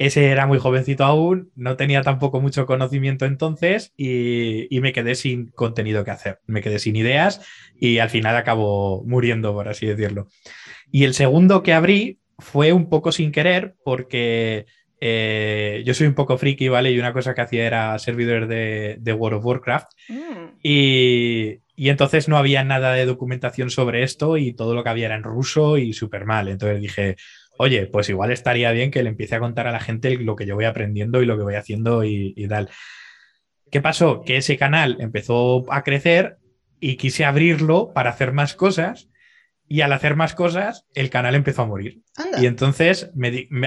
ese 0.00 0.30
era 0.30 0.46
muy 0.46 0.58
jovencito 0.58 1.04
aún, 1.04 1.52
no 1.54 1.76
tenía 1.76 2.00
tampoco 2.00 2.40
mucho 2.40 2.64
conocimiento 2.64 3.26
entonces 3.26 3.92
y, 3.98 4.74
y, 4.74 4.80
me 4.80 4.94
quedé 4.94 5.14
sin 5.14 5.48
contenido 5.48 6.04
que 6.04 6.10
hacer. 6.10 6.40
Me 6.46 6.62
quedé 6.62 6.78
sin 6.78 6.96
ideas 6.96 7.42
y 7.78 7.98
al 7.98 8.08
final 8.08 8.34
acabó 8.34 9.04
muriendo, 9.04 9.52
por 9.52 9.68
así 9.68 9.86
decirlo. 9.86 10.28
Y 10.90 11.04
el 11.04 11.12
segundo 11.12 11.62
que 11.62 11.74
abrí 11.74 12.18
fue 12.38 12.72
un 12.72 12.88
poco 12.88 13.12
sin 13.12 13.30
querer 13.30 13.74
porque 13.84 14.64
eh, 15.02 15.82
yo 15.84 15.94
soy 15.94 16.06
un 16.06 16.14
poco 16.14 16.36
friki, 16.36 16.68
¿vale? 16.68 16.92
Y 16.92 16.98
una 16.98 17.12
cosa 17.12 17.34
que 17.34 17.40
hacía 17.40 17.66
era 17.66 17.98
servidores 17.98 18.48
de, 18.48 19.12
World 19.12 19.38
of 19.38 19.44
Warcraft. 19.44 19.90
Mm. 20.08 20.58
Y, 20.62 21.60
entonces 21.76 22.28
no 22.28 22.36
había 22.36 22.62
nada 22.62 22.92
de 22.92 23.06
documentación 23.06 23.70
sobre 23.70 24.02
esto 24.02 24.36
y 24.36 24.52
todo 24.52 24.74
lo 24.74 24.82
que 24.82 24.90
había 24.90 25.06
era 25.06 25.16
en 25.16 25.22
ruso 25.22 25.78
y 25.78 25.94
súper 25.94 26.26
mal. 26.26 26.48
Entonces 26.48 26.80
dije, 26.80 27.16
oye, 27.60 27.86
pues 27.86 28.08
igual 28.08 28.30
estaría 28.30 28.72
bien 28.72 28.90
que 28.90 29.02
le 29.02 29.10
empiece 29.10 29.34
a 29.34 29.38
contar 29.38 29.66
a 29.66 29.72
la 29.72 29.80
gente 29.80 30.16
lo 30.16 30.34
que 30.34 30.46
yo 30.46 30.54
voy 30.54 30.64
aprendiendo 30.64 31.20
y 31.20 31.26
lo 31.26 31.36
que 31.36 31.42
voy 31.42 31.56
haciendo 31.56 32.04
y, 32.04 32.32
y 32.34 32.48
tal. 32.48 32.70
¿Qué 33.70 33.82
pasó? 33.82 34.22
Que 34.22 34.38
ese 34.38 34.56
canal 34.56 34.96
empezó 34.98 35.70
a 35.70 35.84
crecer 35.84 36.38
y 36.80 36.96
quise 36.96 37.26
abrirlo 37.26 37.92
para 37.92 38.08
hacer 38.08 38.32
más 38.32 38.54
cosas 38.54 39.10
y 39.68 39.82
al 39.82 39.92
hacer 39.92 40.16
más 40.16 40.34
cosas, 40.34 40.86
el 40.94 41.10
canal 41.10 41.34
empezó 41.34 41.62
a 41.62 41.66
morir. 41.66 42.00
Y 42.40 42.46
entonces 42.46 43.10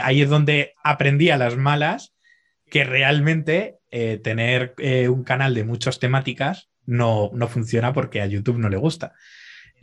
ahí 0.01 0.23
es 0.23 0.29
donde 0.29 0.73
aprendí 0.83 1.29
a 1.29 1.38
las 1.38 1.55
malas 1.55 2.15
que 2.71 2.83
realmente 2.85 3.77
eh, 3.91 4.17
tener 4.17 4.73
eh, 4.79 5.07
un 5.07 5.23
canal 5.23 5.53
de 5.53 5.65
muchas 5.65 6.00
temáticas 6.00 6.71
no, 6.88 7.29
no 7.35 7.47
funciona 7.47 7.93
porque 7.93 8.21
a 8.21 8.25
YouTube 8.25 8.57
no 8.57 8.69
le 8.69 8.77
gusta. 8.77 9.13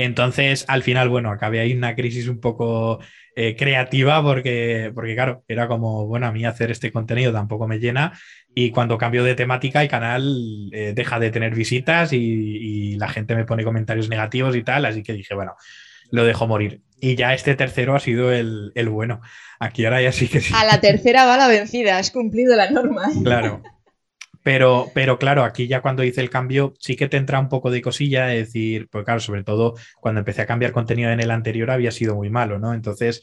Entonces, 0.03 0.65
al 0.67 0.83
final, 0.83 1.11
bueno, 1.11 1.31
acabé 1.31 1.61
ahí 1.61 1.75
una 1.75 1.95
crisis 1.95 2.27
un 2.27 2.41
poco 2.41 3.01
eh, 3.37 3.55
creativa 3.55 4.23
porque, 4.23 4.91
porque, 4.95 5.15
claro, 5.15 5.45
era 5.47 5.69
como, 5.69 6.07
bueno, 6.07 6.27
a 6.27 6.33
mí 6.33 6.47
hacer 6.47 6.71
este 6.71 6.91
contenido 6.91 7.35
tampoco 7.35 7.69
me 7.69 7.79
llena 7.79 8.19
y 8.55 8.71
cuando 8.71 8.97
cambio 8.97 9.25
de 9.25 9.35
temática 9.35 9.83
el 9.83 9.91
canal 9.91 10.71
eh, 10.73 10.95
deja 10.95 11.21
de 11.21 11.31
tener 11.31 11.55
visitas 11.55 12.15
y, 12.15 12.17
y, 12.17 12.97
la 12.97 13.09
gente 13.09 13.35
me 13.35 13.45
pone 13.45 13.63
comentarios 13.63 14.09
negativos 14.09 14.57
y 14.57 14.63
tal, 14.63 14.87
así 14.87 15.03
que 15.03 15.13
dije, 15.13 15.35
bueno, 15.35 15.55
lo 16.11 16.25
dejo 16.25 16.47
morir. 16.47 16.81
Y 16.99 17.15
ya 17.15 17.35
este 17.35 17.55
tercero 17.55 17.95
ha 17.95 18.01
sido 18.01 18.33
el, 18.33 18.73
el 18.75 18.89
bueno. 18.89 19.21
Aquí 19.59 19.85
ahora 19.85 20.01
ya 20.01 20.13
sí 20.13 20.29
que 20.29 20.41
sí. 20.41 20.55
A 20.57 20.65
la 20.65 20.81
tercera 20.81 21.27
va 21.27 21.37
la 21.37 21.49
vencida, 21.49 21.99
has 21.99 22.11
cumplido 22.11 22.57
la 22.57 22.71
norma. 22.71 23.11
Claro. 23.23 23.63
Pero, 24.43 24.91
pero 24.95 25.19
claro, 25.19 25.45
aquí 25.45 25.69
ya 25.69 25.83
cuando 25.83 26.03
hice 26.03 26.21
el 26.23 26.31
cambio 26.31 26.73
sí 26.79 26.97
que 26.97 27.09
te 27.09 27.19
entra 27.19 27.39
un 27.39 27.49
poco 27.49 27.71
de 27.71 27.83
cosilla, 27.83 28.35
es 28.35 28.47
decir, 28.47 28.89
pues 28.91 29.05
claro, 29.05 29.21
sobre 29.21 29.45
todo 29.45 29.75
cuando 30.01 30.21
empecé 30.21 30.43
a 30.43 30.47
cambiar 30.47 30.73
contenido 30.73 31.11
en 31.11 31.21
el 31.21 31.31
anterior 31.31 31.71
había 31.71 31.91
sido 31.91 32.15
muy 32.15 32.31
malo, 32.31 32.59
¿no? 32.59 32.73
Entonces, 32.73 33.21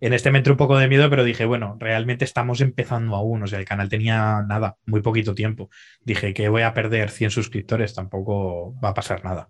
en 0.00 0.12
este 0.12 0.30
me 0.30 0.38
entró 0.38 0.54
un 0.54 0.58
poco 0.58 0.76
de 0.78 0.88
miedo, 0.88 1.08
pero 1.08 1.24
dije, 1.24 1.44
bueno, 1.44 1.76
realmente 1.78 2.24
estamos 2.24 2.60
empezando 2.60 3.14
aún, 3.16 3.42
o 3.42 3.46
sea, 3.46 3.58
el 3.58 3.64
canal 3.64 3.88
tenía 3.88 4.42
nada, 4.46 4.76
muy 4.86 5.00
poquito 5.02 5.34
tiempo. 5.34 5.70
Dije 6.02 6.34
que 6.34 6.48
voy 6.48 6.62
a 6.62 6.74
perder 6.74 7.10
100 7.10 7.30
suscriptores, 7.30 7.94
tampoco 7.94 8.78
va 8.80 8.90
a 8.90 8.94
pasar 8.94 9.24
nada. 9.24 9.48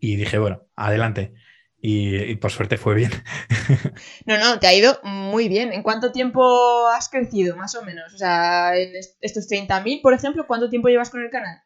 Y 0.00 0.16
dije, 0.16 0.38
bueno, 0.38 0.66
adelante 0.76 1.32
y, 1.86 2.36
por 2.36 2.50
suerte 2.50 2.78
fue 2.78 2.94
bien. 2.94 3.10
No, 4.26 4.38
no, 4.38 4.58
te 4.58 4.66
ha 4.66 4.74
ido 4.74 4.98
muy 5.02 5.48
bien. 5.48 5.70
¿En 5.72 5.82
cuánto 5.82 6.12
tiempo 6.12 6.88
has 6.88 7.10
crecido, 7.10 7.56
más 7.56 7.74
o 7.74 7.82
menos? 7.82 8.14
O 8.14 8.16
sea, 8.16 8.74
en 8.74 8.92
estos 9.20 9.46
30.000, 9.48 10.00
por 10.02 10.14
ejemplo, 10.14 10.46
¿cuánto 10.46 10.70
tiempo 10.70 10.88
llevas 10.88 11.10
con 11.10 11.22
el 11.22 11.28
canal? 11.28 11.62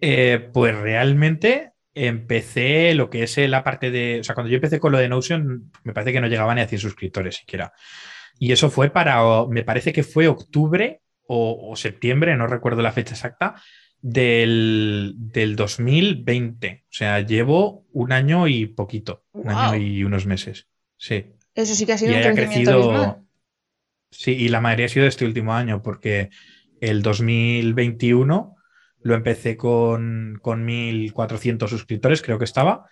Eh, 0.00 0.50
pues 0.52 0.74
realmente 0.74 1.72
empecé 1.92 2.94
lo 2.94 3.10
que 3.10 3.22
es 3.22 3.36
la 3.36 3.62
parte 3.62 3.90
de. 3.90 4.20
O 4.20 4.24
sea, 4.24 4.34
cuando 4.34 4.50
yo 4.50 4.56
empecé 4.56 4.80
con 4.80 4.92
lo 4.92 4.98
de 4.98 5.08
Notion, 5.08 5.70
me 5.84 5.92
parece 5.92 6.12
que 6.12 6.20
no 6.22 6.28
llegaban 6.28 6.56
ni 6.56 6.62
a 6.62 6.68
100 6.68 6.80
suscriptores 6.80 7.36
siquiera. 7.36 7.74
Y 8.38 8.52
eso 8.52 8.70
fue 8.70 8.88
para. 8.88 9.20
Me 9.46 9.62
parece 9.62 9.92
que 9.92 10.04
fue 10.04 10.26
octubre 10.26 11.02
o, 11.26 11.70
o 11.70 11.76
septiembre, 11.76 12.34
no 12.36 12.46
recuerdo 12.46 12.80
la 12.80 12.92
fecha 12.92 13.14
exacta, 13.14 13.56
del, 14.08 15.14
del 15.16 15.56
2020. 15.56 16.84
O 16.84 16.92
sea, 16.92 17.20
llevo 17.20 17.84
un 17.92 18.12
año 18.12 18.46
y 18.46 18.66
poquito, 18.66 19.24
un 19.32 19.50
año 19.50 19.76
y 19.76 20.04
unos 20.04 20.26
meses. 20.26 20.68
Sí. 20.96 21.32
Eso 21.54 21.74
sí 21.74 21.86
que 21.86 21.94
ha 21.94 21.98
sido 21.98 22.14
un 22.14 22.34
crecimiento 22.34 22.92
crecido, 22.92 23.22
Sí, 24.12 24.30
y 24.30 24.48
la 24.48 24.60
mayoría 24.60 24.86
ha 24.86 24.90
sido 24.90 25.06
este 25.06 25.26
último 25.26 25.52
año, 25.54 25.82
porque 25.82 26.30
el 26.80 27.02
2021 27.02 28.54
lo 29.00 29.14
empecé 29.14 29.56
con, 29.56 30.38
con 30.40 30.66
1.400 30.66 31.68
suscriptores, 31.68 32.22
creo 32.22 32.38
que 32.38 32.44
estaba, 32.44 32.86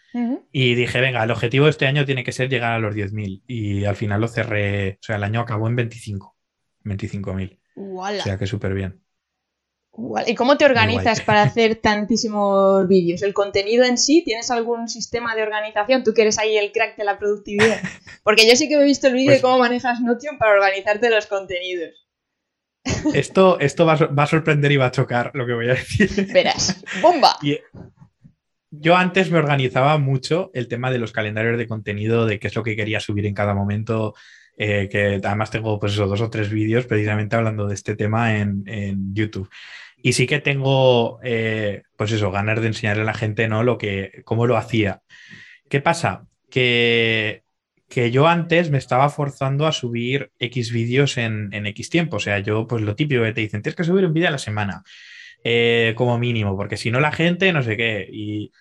y 0.50 0.75
dije, 0.75 1.00
venga, 1.00 1.23
el 1.23 1.30
objetivo 1.30 1.66
de 1.66 1.71
este 1.71 1.87
año 1.87 2.04
tiene 2.04 2.25
que 2.25 2.33
ser 2.33 2.49
llegar 2.49 2.73
a 2.73 2.78
los 2.80 2.94
10.000, 2.94 3.42
y 3.47 3.85
al 3.85 3.97
final 3.97 4.21
lo 4.21 4.28
cerré, 4.28 4.99
o 5.00 5.02
sea, 5.02 5.16
el 5.16 5.25
año 5.25 5.40
acabó 5.40 5.68
en 5.68 5.76
25, 5.76 6.37
25.000. 6.85 7.59
O 7.76 8.23
sea 8.23 8.37
que 8.37 8.47
súper 8.47 8.75
bien. 8.75 9.03
¿Y 10.27 10.35
cómo 10.35 10.57
te 10.57 10.65
organizas 10.65 11.21
para 11.21 11.43
hacer 11.43 11.77
tantísimos 11.77 12.89
vídeos? 12.89 13.23
¿El 13.23 13.33
contenido 13.33 13.85
en 13.85 13.97
sí? 13.97 14.23
¿Tienes 14.25 14.51
algún 14.51 14.89
sistema 14.89 15.37
de 15.37 15.43
organización? 15.43 16.03
Tú 16.03 16.13
que 16.13 16.23
eres 16.23 16.39
ahí 16.39 16.57
el 16.57 16.73
crack 16.73 16.97
de 16.97 17.05
la 17.05 17.19
productividad. 17.19 17.81
Porque 18.25 18.49
yo 18.49 18.57
sí 18.57 18.69
que 18.69 18.75
he 18.75 18.85
visto 18.85 19.07
el 19.07 19.15
vídeo 19.15 19.31
de 19.31 19.37
pues 19.37 19.43
cómo 19.43 19.59
manejas 19.59 20.01
Notion 20.01 20.37
para 20.39 20.53
organizarte 20.53 21.11
los 21.11 21.27
contenidos. 21.27 22.09
Esto, 23.15 23.59
esto 23.61 23.87
va, 23.87 23.95
a 23.95 24.27
sorprender 24.27 24.73
y 24.73 24.77
va 24.77 24.87
a 24.87 24.91
chocar 24.91 25.31
lo 25.35 25.47
que 25.47 25.55
voy 25.55 25.71
a 25.71 25.75
decir. 25.75 26.11
Verás, 26.33 26.85
bomba. 27.01 27.39
yo 28.71 28.97
antes 28.97 29.31
me 29.31 29.39
organizaba 29.39 29.97
mucho 29.99 30.51
el 30.55 30.67
tema 30.67 30.91
de 30.91 30.99
los 30.99 31.13
calendarios 31.13 31.57
de 31.57 31.69
contenido, 31.69 32.27
de 32.27 32.41
qué 32.41 32.49
es 32.49 32.57
lo 32.57 32.65
que 32.65 32.77
quería 32.77 32.99
subir 32.99 33.27
en 33.27 33.35
cada 33.35 33.55
momento. 33.55 34.15
Eh, 34.57 34.89
que 34.89 35.21
además 35.25 35.51
tengo 35.51 35.81
pues 35.81 35.97
dos 35.97 36.21
o 36.21 36.31
tres 36.31 36.49
vídeos 36.49 36.87
precisamente 36.87 37.35
hablando 37.35 37.67
de 37.67 37.75
este 37.75 37.97
tema 37.97 38.37
en, 38.37 38.63
en 38.67 39.15
YouTube. 39.15 39.49
Y 40.06 40.12
sí 40.12 40.26
que 40.26 40.38
tengo, 40.38 41.18
eh, 41.23 41.84
pues 41.96 42.12
eso, 42.12 42.30
ganas 42.30 42.61
de 42.61 42.66
enseñarle 42.66 43.04
a 43.04 43.06
la 43.06 43.14
gente, 43.14 43.49
¿no? 43.49 43.62
Lo 43.62 43.78
que, 43.78 44.20
cómo 44.26 44.46
lo 44.46 44.58
hacía. 44.58 45.00
¿Qué 45.70 45.80
pasa? 45.80 46.26
Que, 46.50 47.42
que 47.88 48.11
yo 48.11 48.28
antes 48.28 48.70
me 48.70 48.76
estaba 48.76 49.08
forzando 49.08 49.66
a 49.66 49.73
subir 49.73 50.30
X 50.38 50.73
vídeos 50.73 51.16
en, 51.16 51.49
en, 51.54 51.64
X 51.68 51.88
tiempo. 51.88 52.18
O 52.18 52.20
sea, 52.20 52.38
yo, 52.40 52.66
pues 52.66 52.82
lo 52.82 52.94
típico 52.94 53.23
que 53.23 53.32
te 53.32 53.40
dicen, 53.40 53.62
tienes 53.62 53.76
que 53.76 53.84
subir 53.84 54.04
un 54.04 54.12
vídeo 54.12 54.28
a 54.28 54.32
la 54.32 54.37
semana, 54.37 54.82
eh, 55.42 55.94
como 55.96 56.18
mínimo, 56.18 56.54
porque 56.54 56.76
si 56.76 56.90
no 56.90 57.00
la 57.00 57.11
gente, 57.11 57.50
no 57.54 57.62
sé 57.62 57.78
qué. 57.78 58.06
Y 58.12 58.52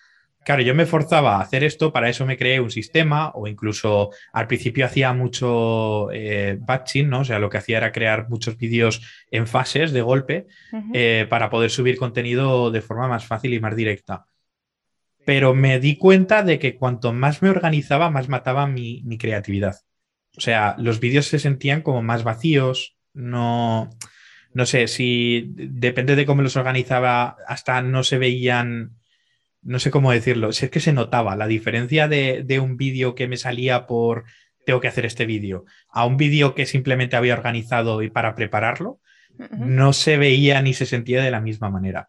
Claro, 0.44 0.60
yo 0.60 0.74
me 0.74 0.84
forzaba 0.84 1.36
a 1.36 1.40
hacer 1.40 1.64
esto, 1.64 1.90
para 1.90 2.10
eso 2.10 2.26
me 2.26 2.36
creé 2.36 2.60
un 2.60 2.70
sistema 2.70 3.30
o 3.34 3.46
incluso 3.46 4.10
al 4.30 4.46
principio 4.46 4.84
hacía 4.84 5.14
mucho 5.14 6.10
eh, 6.12 6.58
batching, 6.60 7.08
¿no? 7.08 7.20
O 7.20 7.24
sea, 7.24 7.38
lo 7.38 7.48
que 7.48 7.56
hacía 7.56 7.78
era 7.78 7.92
crear 7.92 8.28
muchos 8.28 8.58
vídeos 8.58 9.00
en 9.30 9.46
fases 9.46 9.92
de 9.92 10.02
golpe 10.02 10.46
eh, 10.92 11.26
para 11.30 11.48
poder 11.48 11.70
subir 11.70 11.96
contenido 11.96 12.70
de 12.70 12.82
forma 12.82 13.08
más 13.08 13.24
fácil 13.26 13.54
y 13.54 13.60
más 13.60 13.74
directa. 13.74 14.26
Pero 15.24 15.54
me 15.54 15.80
di 15.80 15.96
cuenta 15.96 16.42
de 16.42 16.58
que 16.58 16.76
cuanto 16.76 17.14
más 17.14 17.40
me 17.40 17.48
organizaba, 17.48 18.10
más 18.10 18.28
mataba 18.28 18.66
mi, 18.66 19.02
mi 19.04 19.16
creatividad. 19.16 19.76
O 20.36 20.42
sea, 20.42 20.76
los 20.78 21.00
vídeos 21.00 21.26
se 21.26 21.38
sentían 21.38 21.80
como 21.80 22.02
más 22.02 22.22
vacíos, 22.22 22.98
no, 23.14 23.88
no 24.52 24.66
sé, 24.66 24.88
si 24.88 25.52
depende 25.54 26.16
de 26.16 26.26
cómo 26.26 26.42
los 26.42 26.56
organizaba, 26.56 27.36
hasta 27.46 27.80
no 27.80 28.04
se 28.04 28.18
veían 28.18 28.96
no 29.64 29.78
sé 29.78 29.90
cómo 29.90 30.12
decirlo, 30.12 30.52
si 30.52 30.66
es 30.66 30.70
que 30.70 30.80
se 30.80 30.92
notaba 30.92 31.36
la 31.36 31.46
diferencia 31.46 32.06
de, 32.06 32.60
un 32.60 32.76
vídeo 32.76 33.14
que 33.14 33.26
me 33.28 33.36
salía 33.36 33.86
por 33.86 34.24
tengo 34.66 34.80
que 34.80 34.88
hacer 34.88 35.04
este 35.04 35.26
vídeo 35.26 35.64
a 35.90 36.06
un 36.06 36.16
vídeo 36.16 36.54
que 36.54 36.64
simplemente 36.64 37.16
había 37.16 37.34
organizado 37.34 38.02
y 38.02 38.10
para 38.10 38.34
prepararlo, 38.34 39.00
no 39.58 39.92
se 39.92 40.16
veía 40.16 40.62
ni 40.62 40.74
se 40.74 40.86
sentía 40.86 41.22
de 41.22 41.30
la 41.30 41.40
misma 41.40 41.70
manera. 41.70 42.08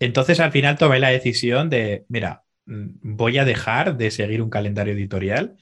Entonces 0.00 0.40
al 0.40 0.52
final 0.52 0.78
tomé 0.78 0.98
la 0.98 1.10
decisión 1.10 1.70
de, 1.70 2.04
mira, 2.08 2.44
mm, 2.66 2.86
voy 3.02 3.38
a 3.38 3.44
dejar 3.44 3.96
de 3.96 4.10
seguir 4.10 4.42
un 4.42 4.50
calendario 4.50 4.94
editorial 4.94 5.56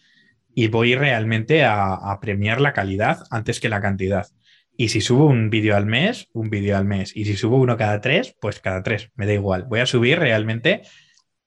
y 0.55 0.69
voy 0.69 0.95
realmente 0.95 1.65
a, 1.65 1.95
a 1.95 2.21
premiar 2.21 2.61
la 2.61 2.73
calidad 2.73 3.25
antes 3.31 3.61
que 3.61 3.69
la 3.69 3.81
cantidad. 3.81 4.29
Y 4.77 4.89
si 4.89 5.01
subo 5.01 5.27
un 5.27 5.51
vídeo 5.51 5.77
al 5.77 5.87
mes, 5.87 6.29
un 6.33 6.49
vídeo 6.51 6.77
al 6.77 6.85
mes. 6.85 7.17
Y 7.17 7.25
si 7.27 7.37
subo 7.37 7.59
uno 7.59 7.77
cada 7.77 8.01
tres, 8.01 8.37
pues 8.41 8.61
cada 8.61 8.83
tres. 8.83 9.11
Me 9.15 9.27
da 9.27 9.33
igual. 9.33 9.65
Voy 9.69 9.81
a 9.81 9.87
subir 9.87 10.19
realmente 10.19 10.83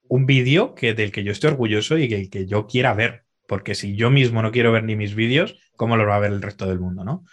un 0.09 0.25
vídeo 0.25 0.75
que, 0.75 0.93
del 0.93 1.11
que 1.11 1.23
yo 1.23 1.31
estoy 1.31 1.51
orgulloso 1.51 1.97
y 1.97 2.07
que, 2.07 2.29
que 2.29 2.45
yo 2.45 2.67
quiera 2.67 2.93
ver. 2.93 3.23
Porque 3.47 3.75
si 3.75 3.95
yo 3.95 4.09
mismo 4.09 4.41
no 4.41 4.51
quiero 4.51 4.71
ver 4.71 4.83
ni 4.83 4.95
mis 4.95 5.15
vídeos, 5.15 5.57
¿cómo 5.75 5.95
lo 5.95 6.05
va 6.05 6.17
a 6.17 6.19
ver 6.19 6.31
el 6.31 6.41
resto 6.41 6.67
del 6.67 6.79
mundo? 6.79 7.03
¿no? 7.03 7.23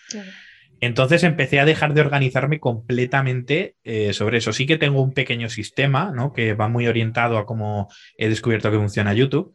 Entonces 0.80 1.24
empecé 1.24 1.60
a 1.60 1.64
dejar 1.64 1.94
de 1.94 2.02
organizarme 2.02 2.60
completamente 2.60 3.76
eh, 3.84 4.12
sobre 4.12 4.38
eso. 4.38 4.52
Sí 4.52 4.66
que 4.66 4.76
tengo 4.76 5.02
un 5.02 5.12
pequeño 5.12 5.48
sistema, 5.48 6.12
¿no? 6.14 6.32
Que 6.32 6.54
va 6.54 6.68
muy 6.68 6.86
orientado 6.86 7.38
a 7.38 7.46
cómo 7.46 7.88
he 8.16 8.28
descubierto 8.28 8.70
que 8.70 8.76
funciona 8.76 9.14
YouTube. 9.14 9.54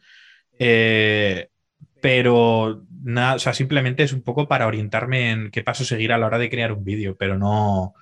Eh, 0.58 1.50
pero 2.02 2.84
nada, 3.04 3.36
o 3.36 3.40
sea, 3.40 3.54
simplemente 3.54 4.04
es 4.04 4.14
un 4.14 4.22
poco 4.22 4.48
para 4.48 4.68
orientarme 4.68 5.32
en 5.32 5.52
qué 5.52 5.64
paso 5.64 5.86
seguir 5.86 6.12
a 6.12 6.18
la 6.18 6.28
hora 6.28 6.38
de 6.38 6.50
crear 6.50 6.72
un 6.72 6.84
vídeo, 6.84 7.16
pero 7.18 7.38
no, 7.38 7.94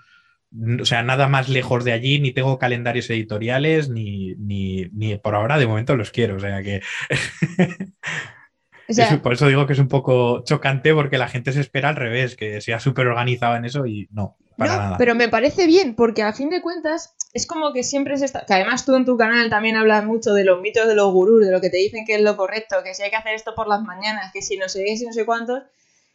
o 0.82 0.86
sea, 0.86 1.04
nada 1.04 1.28
más 1.28 1.50
lejos 1.50 1.84
de 1.84 1.92
allí, 1.92 2.20
ni 2.20 2.32
tengo 2.32 2.58
calendarios 2.58 3.10
editoriales, 3.10 3.90
ni, 3.90 4.36
ni, 4.36 5.18
por 5.18 5.36
ahora 5.36 5.58
de 5.58 5.68
momento 5.68 5.96
los 5.96 6.12
quiero. 6.12 6.38
O 6.38 6.40
sea 6.40 6.64
que. 6.64 6.82
por 9.22 9.34
eso 9.34 9.48
digo 9.48 9.68
que 9.68 9.74
es 9.74 9.80
un 9.80 9.90
poco 9.90 10.44
chocante 10.46 10.94
porque 10.94 11.18
la 11.18 11.28
gente 11.28 11.52
se 11.52 11.60
espera 11.60 11.90
al 11.90 11.98
revés, 11.98 12.36
que 12.36 12.62
sea 12.62 12.80
súper 12.80 13.08
organizado 13.08 13.58
en 13.58 13.66
eso 13.66 13.86
y 13.86 14.08
no, 14.12 14.38
para 14.58 14.78
nada. 14.78 14.98
Pero 14.98 15.16
me 15.16 15.28
parece 15.28 15.68
bien, 15.68 15.96
porque 15.96 16.24
a 16.24 16.32
fin 16.32 16.50
de 16.50 16.62
cuentas 16.62 17.14
es 17.34 17.46
como 17.46 17.74
que 17.74 17.84
siempre 17.84 18.18
se 18.18 18.26
está. 18.26 18.46
Que 18.46 18.54
además 18.54 18.86
tú 18.86 18.96
en 18.96 19.06
tu 19.06 19.18
canal 19.18 19.50
también 19.50 19.76
hablas 19.76 20.06
mucho 20.06 20.34
de 20.34 20.46
los 20.46 20.62
mitos 20.62 20.88
de 20.88 20.96
los 20.96 21.12
gurús, 21.12 21.46
de 21.46 21.52
lo 21.52 21.60
que 21.60 21.70
te 21.70 21.78
dicen 21.78 22.06
que 22.06 22.16
es 22.16 22.22
lo 22.22 22.38
correcto, 22.38 22.78
que 22.84 22.94
si 22.94 23.04
hay 23.04 23.10
que 23.10 23.18
hacer 23.18 23.34
esto 23.34 23.54
por 23.54 23.68
las 23.68 23.82
mañanas, 23.82 24.32
que 24.32 24.42
si 24.42 24.58
no 24.58 24.70
sé 24.70 24.86
qué, 24.86 24.96
si 24.96 25.06
no 25.06 25.12
sé 25.12 25.26
cuántos. 25.26 25.64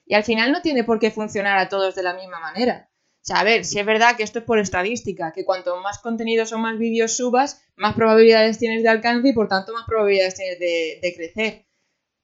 Y 0.06 0.14
al 0.14 0.24
final 0.24 0.52
no 0.52 0.62
tiene 0.62 0.84
por 0.84 0.98
qué 0.98 1.10
funcionar 1.10 1.58
a 1.58 1.68
todos 1.68 1.94
de 1.94 2.02
la 2.02 2.14
misma 2.14 2.40
manera. 2.40 2.88
O 3.22 3.24
sea, 3.24 3.38
a 3.38 3.44
ver, 3.44 3.64
si 3.64 3.78
es 3.78 3.86
verdad 3.86 4.16
que 4.16 4.24
esto 4.24 4.40
es 4.40 4.44
por 4.44 4.58
estadística, 4.58 5.32
que 5.32 5.44
cuanto 5.44 5.80
más 5.80 6.00
contenidos 6.00 6.52
o 6.52 6.58
más 6.58 6.76
vídeos 6.76 7.16
subas, 7.16 7.62
más 7.76 7.94
probabilidades 7.94 8.58
tienes 8.58 8.82
de 8.82 8.88
alcance 8.88 9.28
y 9.28 9.32
por 9.32 9.46
tanto 9.46 9.72
más 9.72 9.84
probabilidades 9.86 10.34
tienes 10.34 10.58
de, 10.58 11.14
crecer. 11.16 11.66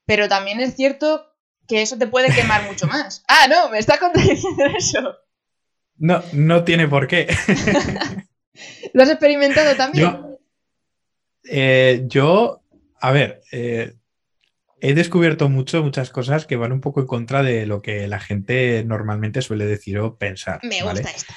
Pero 0.06 0.28
también 0.28 0.58
es 0.58 0.74
cierto 0.74 1.24
que 1.68 1.82
eso 1.82 1.98
te 1.98 2.08
puede 2.08 2.34
quemar 2.34 2.64
mucho 2.64 2.88
más. 2.88 3.22
Ah, 3.28 3.46
no, 3.48 3.70
me 3.70 3.78
está 3.78 3.98
contradiciendo 3.98 4.64
eso. 4.76 5.16
No, 5.98 6.20
no 6.32 6.64
tiene 6.64 6.88
por 6.88 7.06
qué. 7.06 7.28
¿Lo 8.92 9.04
has 9.04 9.10
experimentado 9.10 9.76
también? 9.76 10.10
Yo, 10.10 10.38
eh, 11.44 12.02
yo 12.06 12.62
a 13.00 13.12
ver, 13.12 13.42
eh, 13.52 13.94
he 14.80 14.94
descubierto 14.94 15.48
mucho, 15.48 15.82
muchas 15.82 16.10
cosas 16.10 16.46
que 16.46 16.56
van 16.56 16.72
un 16.72 16.80
poco 16.80 17.00
en 17.00 17.06
contra 17.06 17.42
de 17.42 17.66
lo 17.66 17.82
que 17.82 18.08
la 18.08 18.20
gente 18.20 18.84
normalmente 18.84 19.42
suele 19.42 19.66
decir 19.66 19.98
o 19.98 20.16
pensar. 20.16 20.60
Me 20.62 20.82
gusta 20.82 21.10
esto. 21.10 21.34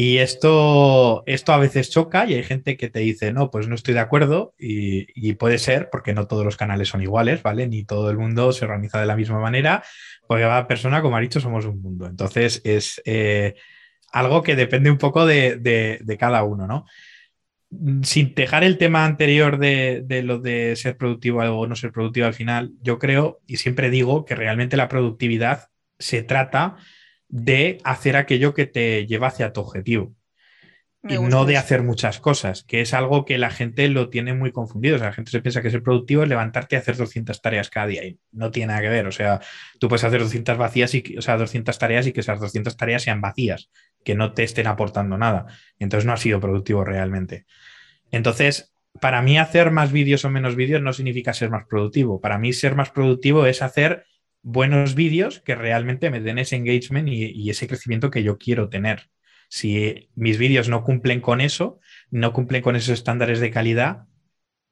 Y 0.00 0.18
esto, 0.18 1.24
esto 1.26 1.52
a 1.52 1.58
veces 1.58 1.90
choca 1.90 2.24
y 2.24 2.34
hay 2.34 2.44
gente 2.44 2.76
que 2.76 2.88
te 2.88 3.00
dice, 3.00 3.32
no, 3.32 3.50
pues 3.50 3.66
no 3.66 3.74
estoy 3.74 3.94
de 3.94 4.00
acuerdo 4.00 4.54
y, 4.56 5.32
puede 5.32 5.58
ser 5.58 5.88
porque 5.90 6.14
no 6.14 6.28
todos 6.28 6.44
los 6.44 6.56
canales 6.56 6.86
son 6.86 7.02
iguales, 7.02 7.42
¿vale? 7.42 7.66
Ni 7.66 7.84
todo 7.84 8.08
el 8.08 8.16
mundo 8.16 8.52
se 8.52 8.64
organiza 8.64 9.00
de 9.00 9.06
la 9.06 9.16
misma 9.16 9.40
manera, 9.40 9.82
porque 10.28 10.44
cada 10.44 10.68
persona, 10.68 11.02
como 11.02 11.16
ha 11.16 11.20
dicho, 11.20 11.40
somos 11.40 11.64
un 11.64 11.82
mundo. 11.82 12.06
Entonces 12.06 12.60
es 12.62 13.02
eh, 13.06 13.56
algo 14.12 14.44
que 14.44 14.54
depende 14.54 14.88
un 14.88 14.98
poco 14.98 15.26
de, 15.26 15.56
de, 15.56 16.16
cada 16.16 16.44
uno, 16.44 16.68
¿no? 16.68 16.86
Sin 18.02 18.34
dejar 18.34 18.64
el 18.64 18.78
tema 18.78 19.04
anterior 19.04 19.58
de, 19.58 20.02
de 20.04 20.22
lo 20.22 20.38
de 20.38 20.74
ser 20.76 20.96
productivo 20.96 21.40
o 21.40 21.66
no 21.66 21.76
ser 21.76 21.92
productivo 21.92 22.26
al 22.26 22.34
final, 22.34 22.72
yo 22.80 22.98
creo 22.98 23.40
y 23.46 23.58
siempre 23.58 23.90
digo 23.90 24.24
que 24.24 24.34
realmente 24.34 24.78
la 24.78 24.88
productividad 24.88 25.68
se 25.98 26.22
trata 26.22 26.76
de 27.28 27.78
hacer 27.84 28.16
aquello 28.16 28.54
que 28.54 28.66
te 28.66 29.06
lleva 29.06 29.28
hacia 29.28 29.52
tu 29.52 29.60
objetivo. 29.60 30.14
Y 31.02 31.16
no 31.18 31.44
de 31.44 31.56
hacer 31.56 31.82
muchas 31.82 32.18
cosas, 32.18 32.64
que 32.64 32.80
es 32.80 32.92
algo 32.92 33.24
que 33.24 33.38
la 33.38 33.50
gente 33.50 33.88
lo 33.88 34.10
tiene 34.10 34.34
muy 34.34 34.50
confundido. 34.50 34.96
O 34.96 34.98
sea, 34.98 35.08
la 35.08 35.14
gente 35.14 35.30
se 35.30 35.40
piensa 35.40 35.62
que 35.62 35.70
ser 35.70 35.82
productivo 35.82 36.22
es 36.22 36.28
levantarte 36.28 36.76
y 36.76 36.78
hacer 36.78 36.96
200 36.96 37.40
tareas 37.40 37.70
cada 37.70 37.86
día 37.86 38.04
y 38.04 38.18
no 38.32 38.50
tiene 38.50 38.68
nada 38.68 38.80
que 38.80 38.88
ver. 38.88 39.06
O 39.06 39.12
sea, 39.12 39.40
tú 39.78 39.88
puedes 39.88 40.04
hacer 40.04 40.20
200 40.20 40.58
vacías 40.58 40.94
y, 40.94 41.16
o 41.16 41.22
sea, 41.22 41.36
200 41.36 41.78
tareas 41.78 42.06
y 42.06 42.12
que 42.12 42.20
esas 42.20 42.40
200 42.40 42.76
tareas 42.76 43.02
sean 43.02 43.20
vacías, 43.20 43.70
que 44.04 44.14
no 44.14 44.32
te 44.32 44.42
estén 44.42 44.66
aportando 44.66 45.16
nada. 45.18 45.46
Entonces 45.78 46.04
no 46.04 46.12
ha 46.12 46.16
sido 46.16 46.40
productivo 46.40 46.84
realmente. 46.84 47.46
Entonces, 48.10 48.74
para 49.00 49.22
mí 49.22 49.38
hacer 49.38 49.70
más 49.70 49.92
vídeos 49.92 50.24
o 50.24 50.30
menos 50.30 50.56
vídeos 50.56 50.82
no 50.82 50.92
significa 50.92 51.32
ser 51.32 51.50
más 51.50 51.66
productivo. 51.66 52.20
Para 52.20 52.38
mí 52.38 52.52
ser 52.52 52.74
más 52.74 52.90
productivo 52.90 53.46
es 53.46 53.62
hacer 53.62 54.04
buenos 54.42 54.94
vídeos 54.94 55.40
que 55.40 55.54
realmente 55.54 56.10
me 56.10 56.20
den 56.20 56.38
ese 56.38 56.56
engagement 56.56 57.08
y, 57.08 57.50
ese 57.50 57.66
crecimiento 57.68 58.10
que 58.10 58.22
yo 58.22 58.38
quiero 58.38 58.68
tener. 58.68 59.08
Si 59.48 60.10
mis 60.14 60.38
vídeos 60.38 60.68
no 60.68 60.84
cumplen 60.84 61.20
con 61.20 61.40
eso, 61.40 61.80
no 62.10 62.32
cumplen 62.32 62.62
con 62.62 62.76
esos 62.76 62.90
estándares 62.90 63.40
de 63.40 63.50
calidad, 63.50 64.04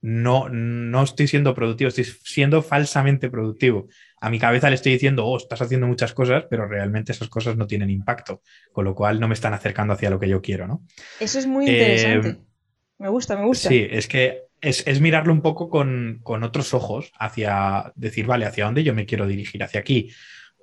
no, 0.00 0.48
no 0.48 1.02
estoy 1.02 1.26
siendo 1.26 1.54
productivo, 1.54 1.88
estoy 1.88 2.04
siendo 2.04 2.62
falsamente 2.62 3.30
productivo. 3.30 3.88
A 4.20 4.30
mi 4.30 4.38
cabeza 4.38 4.68
le 4.68 4.76
estoy 4.76 4.92
diciendo, 4.92 5.26
oh, 5.26 5.36
estás 5.36 5.62
haciendo 5.62 5.86
muchas 5.86 6.12
cosas, 6.12 6.44
pero 6.48 6.66
realmente 6.66 7.12
esas 7.12 7.28
cosas 7.28 7.56
no 7.56 7.66
tienen 7.66 7.90
impacto, 7.90 8.42
con 8.72 8.84
lo 8.84 8.94
cual 8.94 9.18
no 9.18 9.28
me 9.28 9.34
están 9.34 9.54
acercando 9.54 9.94
hacia 9.94 10.10
lo 10.10 10.20
que 10.20 10.28
yo 10.28 10.40
quiero, 10.42 10.66
¿no? 10.66 10.82
Eso 11.18 11.38
es 11.38 11.46
muy 11.46 11.66
interesante. 11.68 12.28
Eh, 12.28 12.38
me 12.98 13.08
gusta, 13.08 13.36
me 13.36 13.46
gusta. 13.46 13.68
Sí, 13.68 13.86
es 13.90 14.06
que 14.06 14.46
es, 14.60 15.00
mirarlo 15.00 15.32
un 15.32 15.42
poco 15.42 15.68
con, 15.68 16.22
otros 16.24 16.74
ojos 16.74 17.12
hacia 17.18 17.92
decir, 17.94 18.26
vale, 18.26 18.46
¿hacia 18.46 18.64
dónde 18.64 18.84
yo 18.84 18.94
me 18.94 19.06
quiero 19.06 19.26
dirigir? 19.26 19.62
¿Hacia 19.62 19.80
aquí? 19.80 20.10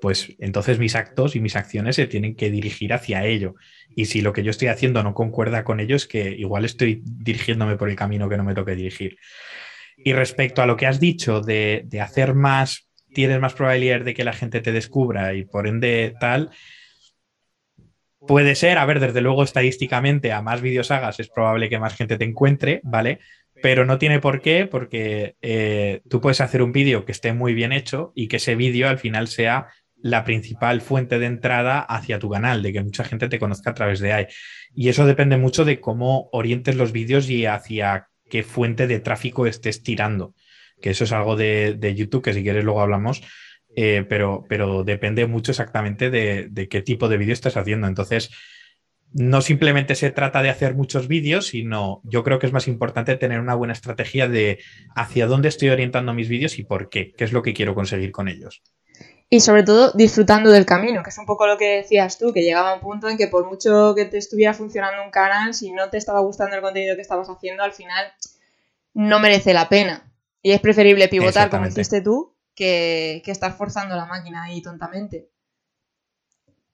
Pues 0.04 0.36
entonces 0.40 0.80
mis 0.80 0.98
actos 0.98 1.34
y 1.34 1.40
mis 1.40 1.56
acciones 1.56 1.96
se 1.96 2.08
tienen 2.08 2.36
que 2.36 2.52
dirigir 2.52 2.92
hacia 2.92 3.24
ello. 3.24 3.56
Y 3.96 4.04
si 4.04 4.20
lo 4.20 4.34
que 4.34 4.44
yo 4.44 4.52
estoy 4.52 4.68
haciendo 4.68 5.02
no 5.02 5.14
concuerda 5.14 5.64
con 5.64 5.80
ello, 5.80 5.96
es 5.96 6.08
que 6.08 6.30
igual 6.30 6.66
estoy 6.66 7.02
dirigiéndome 7.06 7.78
por 7.78 7.90
el 7.90 7.96
camino 7.96 8.28
que 8.28 8.36
no 8.36 8.44
me 8.44 8.54
toque 8.54 8.76
dirigir. 8.76 9.18
Y 9.96 10.12
respecto 10.12 10.62
a 10.62 10.66
lo 10.66 10.76
que 10.76 10.88
has 10.88 11.00
dicho 11.00 11.40
de, 11.40 11.84
de 11.86 12.02
hacer 12.02 12.34
más, 12.34 12.90
tienes 13.14 13.40
más 13.40 13.54
probabilidad 13.54 14.02
de 14.02 14.14
que 14.14 14.26
la 14.26 14.34
gente 14.34 14.60
te 14.60 14.74
descubra 14.74 15.36
y 15.36 15.46
por 15.46 15.68
ende 15.68 16.14
tal, 16.20 16.52
Puede 18.26 18.56
ser, 18.56 18.78
a 18.78 18.86
ver, 18.86 19.02
desde 19.02 19.20
luego 19.20 19.44
estadísticamente 19.44 20.32
a 20.32 20.42
más 20.42 20.62
vídeos 20.62 20.92
hagas 20.92 21.20
es 21.20 21.28
probable 21.28 21.68
que 21.68 21.78
más 21.78 21.94
gente 21.94 22.18
te 22.18 22.24
encuentre, 22.24 22.80
¿vale? 22.82 23.20
pero 23.64 23.86
no 23.86 23.98
tiene 23.98 24.20
por 24.20 24.42
qué, 24.42 24.66
porque 24.66 25.38
eh, 25.42 26.02
tú 26.10 26.20
puedes 26.20 26.42
hacer 26.42 26.62
un 26.62 26.74
vídeo 26.74 27.06
que 27.06 27.14
esté 27.14 27.32
muy 27.32 27.54
bien 27.54 27.72
hecho 27.72 28.12
y 28.14 28.28
que 28.28 28.36
ese 28.36 28.56
vídeo 28.56 28.90
al 28.90 29.00
final 29.00 29.30
sea 29.30 29.68
la 30.04 30.26
principal 30.26 30.82
fuente 30.82 31.18
de 31.18 31.26
entrada 31.26 31.80
hacia 31.80 32.20
tu 32.20 32.30
canal, 32.30 32.62
de 32.62 32.74
que 32.74 32.84
mucha 32.84 33.06
gente 33.06 33.30
te 33.30 33.40
conozca 33.40 33.70
a 33.70 33.74
través 33.74 34.02
de 34.02 34.12
ahí. 34.12 34.28
Y 34.76 34.90
eso 34.90 35.06
depende 35.06 35.38
mucho 35.38 35.64
de 35.64 35.80
cómo 35.80 36.30
orientes 36.34 36.76
los 36.76 36.92
vídeos 36.92 37.30
y 37.30 37.46
hacia 37.46 38.10
qué 38.30 38.44
fuente 38.44 38.86
de 38.86 39.00
tráfico 39.00 39.48
estés 39.48 39.82
tirando. 39.82 40.36
Que 40.82 40.90
eso 40.90 41.06
es 41.06 41.14
algo 41.14 41.38
de, 41.38 41.94
YouTube, 41.96 42.22
que 42.22 42.34
si 42.34 42.44
quieres 42.44 42.66
luego 42.66 42.82
hablamos, 42.82 43.24
eh, 43.78 44.06
pero, 44.10 44.46
pero 44.50 44.84
depende 44.84 45.26
mucho 45.26 45.52
exactamente 45.52 46.10
de, 46.10 46.50
de 46.52 46.68
qué 46.68 46.82
tipo 46.82 47.08
de 47.08 47.16
vídeo 47.16 47.34
estás 47.34 47.56
haciendo. 47.56 47.88
Entonces, 47.88 48.30
no 49.14 49.42
simplemente 49.42 49.96
se 49.96 50.12
trata 50.12 50.42
de 50.44 50.50
hacer 50.50 50.76
muchos 50.76 51.08
vídeos, 51.08 51.48
sino 51.48 52.02
yo 52.04 52.26
creo 52.26 52.40
que 52.40 52.48
es 52.48 52.54
más 52.54 52.68
importante 52.68 53.16
tener 53.16 53.40
una 53.40 53.56
buena 53.56 53.72
estrategia 53.72 54.28
de 54.28 54.60
hacia 54.96 55.28
dónde 55.28 55.48
estoy 55.48 55.70
orientando 55.70 56.14
mis 56.14 56.28
vídeos 56.28 56.60
y 56.60 56.66
por 56.66 56.90
qué, 56.90 57.14
qué 57.16 57.24
es 57.24 57.32
lo 57.32 57.42
que 57.42 57.54
quiero 57.54 57.74
conseguir 57.74 58.12
con 58.12 58.28
ellos. 58.28 58.64
Y 59.34 59.40
sobre 59.40 59.64
todo 59.64 59.92
disfrutando 59.94 60.52
del 60.52 60.66
camino, 60.66 61.02
que 61.02 61.10
es 61.10 61.18
un 61.18 61.26
poco 61.26 61.48
lo 61.48 61.58
que 61.58 61.78
decías 61.78 62.18
tú, 62.20 62.32
que 62.34 62.44
llegaba 62.44 62.76
un 62.76 62.82
punto 62.82 63.10
en 63.10 63.18
que 63.18 63.28
por 63.28 63.48
mucho 63.48 63.94
que 63.96 64.06
te 64.06 64.18
estuviera 64.18 64.54
funcionando 64.54 65.04
un 65.04 65.12
canal, 65.12 65.54
si 65.54 65.72
no 65.72 65.90
te 65.90 65.98
estaba 65.98 66.20
gustando 66.20 66.56
el 66.56 66.62
contenido 66.62 66.96
que 66.96 67.02
estabas 67.02 67.28
haciendo, 67.28 67.64
al 67.64 67.74
final 67.74 68.14
no 68.94 69.20
merece 69.20 69.54
la 69.54 69.70
pena. 69.70 70.14
Y 70.42 70.52
es 70.52 70.60
preferible 70.60 71.08
pivotar, 71.08 71.50
como 71.50 71.66
hiciste 71.66 72.02
tú, 72.02 72.36
que, 72.54 73.22
que 73.26 73.32
estar 73.32 73.54
forzando 73.58 73.96
la 73.96 74.06
máquina 74.06 74.44
ahí 74.44 74.62
tontamente. 74.62 75.32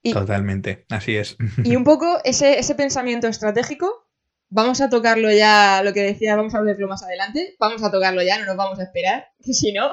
Totalmente, 0.03 0.85
así 0.89 1.15
es. 1.17 1.37
Y 1.63 1.75
un 1.75 1.83
poco 1.85 2.19
ese, 2.23 2.75
pensamiento 2.75 3.27
estratégico, 3.27 4.08
vamos 4.49 4.81
a 4.81 4.89
tocarlo 4.89 5.31
ya, 5.31 5.81
lo 5.83 5.93
que 5.93 6.01
decía, 6.01 6.35
vamos 6.35 6.55
a 6.55 6.61
verlo 6.61 6.87
más 6.87 7.03
adelante, 7.03 7.55
vamos 7.59 7.83
a 7.83 7.91
tocarlo 7.91 8.21
ya, 8.21 8.39
no 8.39 8.45
nos 8.45 8.57
vamos 8.57 8.79
a 8.79 8.83
esperar, 8.83 9.27
que 9.43 9.53
si 9.53 9.71
no, 9.71 9.91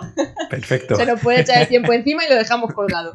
Perfecto. 0.50 0.96
se 0.96 1.06
nos 1.06 1.20
puede 1.20 1.42
echar 1.42 1.62
el 1.62 1.68
tiempo 1.68 1.92
encima 1.92 2.24
y 2.24 2.28
lo 2.28 2.36
dejamos 2.36 2.72
colgado. 2.72 3.14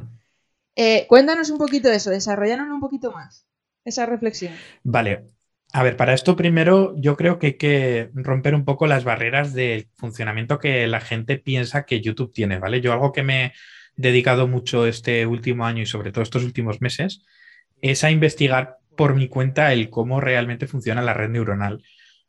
Eh, 0.76 1.06
cuéntanos 1.08 1.50
un 1.50 1.58
poquito 1.58 1.90
de 1.90 1.96
eso, 1.96 2.10
desarrollanos 2.10 2.70
un 2.70 2.80
poquito 2.80 3.12
más, 3.12 3.46
esa 3.84 4.06
reflexión. 4.06 4.54
Vale, 4.84 5.26
a 5.74 5.84
ver, 5.84 5.98
para 5.98 6.14
esto 6.14 6.36
primero 6.36 6.94
yo 6.98 7.18
creo 7.18 7.40
que 7.40 7.48
hay 7.48 7.58
que 7.58 8.10
romper 8.14 8.56
un 8.56 8.66
poco 8.66 8.88
las 8.88 9.04
barreras 9.04 9.54
del 9.54 9.88
funcionamiento 9.96 10.60
que 10.60 10.88
la 10.88 11.02
gente 11.02 11.38
piensa 11.38 11.86
que 11.86 12.02
YouTube 12.02 12.34
tiene, 12.34 12.60
¿vale? 12.60 12.82
Yo 12.82 12.94
algo 12.94 13.12
que 13.12 13.24
me 13.24 13.54
dedicado 13.96 14.48
mucho 14.48 14.86
este 14.86 15.26
último 15.26 15.66
año 15.66 15.82
y 15.84 15.86
sobre 15.86 16.12
todo 16.12 16.24
estos 16.24 16.44
últimos 16.44 16.82
meses 16.82 17.24
es 17.82 18.04
a 18.04 18.12
investigar 18.12 18.81
por 18.96 19.16
mi 19.16 19.28
cuenta 19.28 19.74
el 19.74 19.90
cómo 19.90 20.22
realmente 20.22 20.68
funciona 20.68 21.02
la 21.02 21.14
red 21.14 21.30
neuronal. 21.30 21.84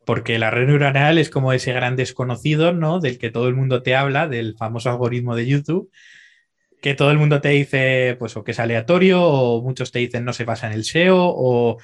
Porque 0.04 0.38
la 0.38 0.50
red 0.50 0.66
neuronal 0.66 1.18
es 1.18 1.30
como 1.30 1.52
ese 1.52 1.72
gran 1.72 1.96
desconocido, 1.96 2.72
¿no? 2.72 3.00
Del 3.00 3.18
que 3.18 3.30
todo 3.30 3.48
el 3.48 3.54
mundo 3.54 3.82
te 3.82 3.94
habla, 3.94 4.26
del 4.28 4.56
famoso 4.56 4.90
algoritmo 4.90 5.36
de 5.36 5.46
YouTube, 5.46 5.90
que 6.80 6.94
todo 6.94 7.12
el 7.12 7.18
mundo 7.18 7.40
te 7.40 7.50
dice, 7.50 8.16
pues, 8.18 8.36
o 8.36 8.42
que 8.42 8.50
es 8.50 8.58
aleatorio, 8.58 9.22
o 9.22 9.62
muchos 9.62 9.92
te 9.92 10.00
dicen 10.00 10.24
no 10.24 10.32
se 10.32 10.44
basa 10.44 10.66
en 10.66 10.72
el 10.72 10.84
SEO, 10.84 11.16
o, 11.16 11.78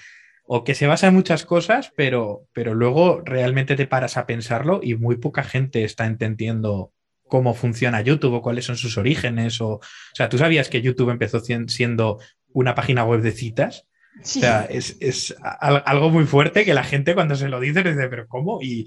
o 0.44 0.64
que 0.64 0.74
se 0.74 0.88
basa 0.88 1.06
en 1.06 1.14
muchas 1.14 1.44
cosas, 1.44 1.92
pero, 1.96 2.46
pero 2.52 2.74
luego 2.74 3.22
realmente 3.24 3.76
te 3.76 3.86
paras 3.86 4.16
a 4.16 4.26
pensarlo 4.26 4.80
y 4.82 4.96
muy 4.96 5.16
poca 5.16 5.44
gente 5.44 5.84
está 5.84 6.06
entendiendo 6.06 6.92
cómo 7.28 7.54
funciona 7.54 8.00
YouTube 8.00 8.34
o 8.34 8.42
cuáles 8.42 8.64
son 8.64 8.76
sus 8.76 8.98
orígenes. 8.98 9.60
O, 9.60 9.74
o 9.74 9.80
sea, 10.14 10.28
¿tú 10.28 10.38
sabías 10.38 10.68
que 10.68 10.82
YouTube 10.82 11.10
empezó 11.10 11.40
siendo 11.40 12.18
una 12.48 12.74
página 12.74 13.04
web 13.04 13.20
de 13.20 13.32
citas? 13.32 13.86
O 14.20 14.24
sea, 14.24 14.66
es, 14.68 15.36
algo 15.40 16.10
muy 16.10 16.24
fuerte 16.24 16.64
que 16.64 16.74
la 16.74 16.84
gente 16.84 17.14
cuando 17.14 17.36
se 17.36 17.48
lo 17.48 17.60
dice 17.60 17.82
dice, 17.82 18.08
pero 18.08 18.26
¿cómo? 18.26 18.60
Y, 18.60 18.86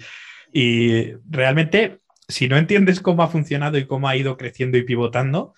realmente, 1.29 1.99
si 2.27 2.47
no 2.47 2.57
entiendes 2.57 2.99
cómo 2.99 3.23
ha 3.23 3.29
funcionado 3.29 3.77
y 3.77 3.85
cómo 3.85 4.09
ha 4.09 4.15
ido 4.15 4.37
creciendo 4.37 4.77
y 4.77 4.83
pivotando, 4.83 5.53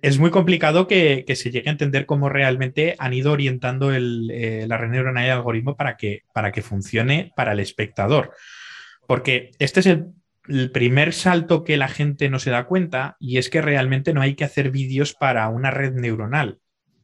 es 0.00 0.18
muy 0.18 0.30
complicado 0.30 0.86
que, 0.86 1.24
se 1.34 1.50
llegue 1.50 1.68
a 1.68 1.72
entender 1.72 2.06
cómo 2.06 2.28
realmente 2.28 2.96
han 2.98 3.14
ido 3.14 3.32
orientando 3.32 3.92
el, 3.92 4.30
eh, 4.32 4.66
la 4.68 4.76
red 4.76 4.90
neuronal 4.90 5.24
y 5.24 5.26
el 5.26 5.32
algoritmo 5.32 5.76
para 5.76 5.96
que, 5.96 6.22
para 6.32 6.52
que 6.52 6.62
funcione 6.62 7.32
para 7.36 7.52
el 7.52 7.60
espectador. 7.60 8.32
Porque 9.06 9.52
este 9.58 9.80
es 9.80 9.86
el 9.86 10.12
el 10.48 10.70
primer 10.70 11.12
salto 11.12 11.62
que 11.62 11.76
la 11.76 11.88
gente 11.88 12.30
no 12.30 12.38
se 12.38 12.50
da 12.50 12.66
cuenta 12.66 13.16
y 13.20 13.38
es 13.38 13.50
que 13.50 13.60
realmente 13.60 14.14
no 14.14 14.22
hay 14.22 14.34
que 14.34 14.44
hacer 14.44 14.70
vídeos 14.70 15.14
para 15.14 15.48
una 15.48 15.70
red 15.70 15.92
neuronal, 15.92 16.58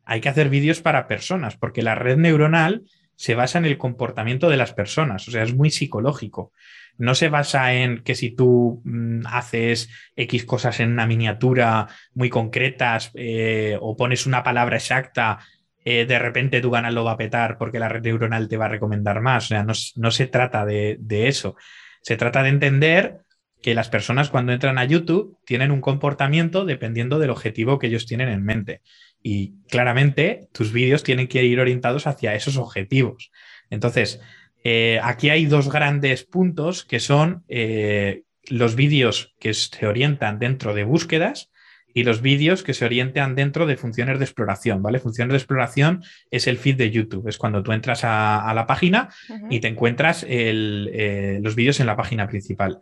hay 0.05 0.21
que 0.21 0.29
hacer 0.29 0.49
vídeos 0.49 0.81
para 0.81 1.07
personas, 1.09 1.57
porque 1.57 1.83
la 1.83 1.95
red 1.95 2.17
neuronal 2.17 2.83
se 3.17 3.35
basa 3.35 3.59
en 3.59 3.65
el 3.65 3.79
comportamiento 3.79 4.49
de 4.49 4.57
las 4.57 4.73
personas, 4.73 5.29
o 5.29 5.31
sea, 5.31 5.43
es 5.43 5.55
muy 5.55 5.71
psicológico. 5.71 6.53
No 6.97 7.15
se 7.15 7.29
basa 7.29 7.75
en 7.75 8.03
que 8.03 8.15
si 8.15 8.31
tú 8.31 8.81
mm, 8.85 9.27
haces 9.27 9.89
X 10.17 10.45
cosas 10.45 10.79
en 10.81 10.93
una 10.93 11.07
miniatura 11.07 11.89
muy 12.15 12.31
concretas 12.31 13.11
eh, 13.15 13.77
o 13.81 13.97
pones 13.97 14.27
una 14.27 14.45
palabra 14.45 14.77
exacta, 14.77 15.41
eh, 15.85 16.07
de 16.07 16.19
repente 16.19 16.61
tu 16.61 16.71
canal 16.71 16.95
lo 16.95 17.05
va 17.05 17.13
a 17.13 17.17
petar 17.17 17.59
porque 17.59 17.79
la 17.79 17.89
red 17.89 18.03
neuronal 18.03 18.49
te 18.49 18.57
va 18.57 18.67
a 18.67 18.69
recomendar 18.69 19.21
más. 19.21 19.47
O 19.47 19.49
sea, 19.49 19.65
no, 19.65 20.11
se 20.11 20.27
trata 20.29 20.65
de, 20.65 20.97
de 21.01 21.29
eso. 21.29 21.57
Se 22.01 22.17
trata 22.17 22.43
de 22.43 22.51
entender 22.51 23.21
que 23.61 23.75
las 23.75 23.89
personas 23.89 24.31
cuando 24.31 24.53
entran 24.53 24.79
a 24.79 24.85
YouTube 24.85 25.39
tienen 25.45 25.71
un 25.71 25.81
comportamiento 25.81 26.65
dependiendo 26.65 27.19
del 27.19 27.31
objetivo 27.31 27.79
que 27.79 27.89
ellos 27.89 28.07
tienen 28.07 28.29
en 28.29 28.45
mente. 28.45 28.83
Y 29.27 29.55
claramente 29.71 30.49
tus 30.53 30.71
vídeos 30.71 31.03
tienen 31.03 31.29
que 31.29 31.43
ir 31.45 31.59
orientados 31.59 32.07
hacia 32.07 32.35
esos 32.35 32.59
objetivos. 32.59 33.33
Entonces, 33.71 34.21
eh, 34.65 35.01
aquí 35.03 35.31
hay 35.31 35.47
dos 35.47 35.73
grandes 35.73 36.25
puntos 36.25 36.85
que 36.85 37.01
son 37.01 37.43
eh, 37.49 38.25
los 38.49 38.77
vídeos 38.77 39.35
que 39.41 39.55
se 39.55 39.87
orientan 39.87 40.39
dentro 40.39 40.75
de 40.75 40.85
búsquedas 40.85 41.51
y 41.95 42.05
los 42.05 42.21
vídeos 42.21 42.63
que 42.63 42.75
se 42.75 42.85
orientan 42.85 43.35
dentro 43.35 43.65
de 43.65 43.79
funciones 43.79 44.19
de 44.19 44.27
exploración, 44.27 44.83
¿vale? 44.83 44.99
Funciones 44.99 45.33
de 45.33 45.39
exploración 45.39 46.03
es 46.31 46.47
el 46.47 46.59
feed 46.59 46.77
de 46.77 46.91
YouTube, 46.91 47.27
es 47.29 47.39
cuando 47.39 47.63
tú 47.63 47.73
entras 47.73 48.01
a, 48.05 48.53
la 48.55 48.67
página 48.67 49.09
y 49.49 49.61
te 49.61 49.69
encuentras 49.69 50.27
eh, 50.29 51.39
los 51.43 51.55
vídeos 51.55 51.81
en 51.81 51.87
la 51.87 51.97
página 51.97 52.29
principal. 52.29 52.81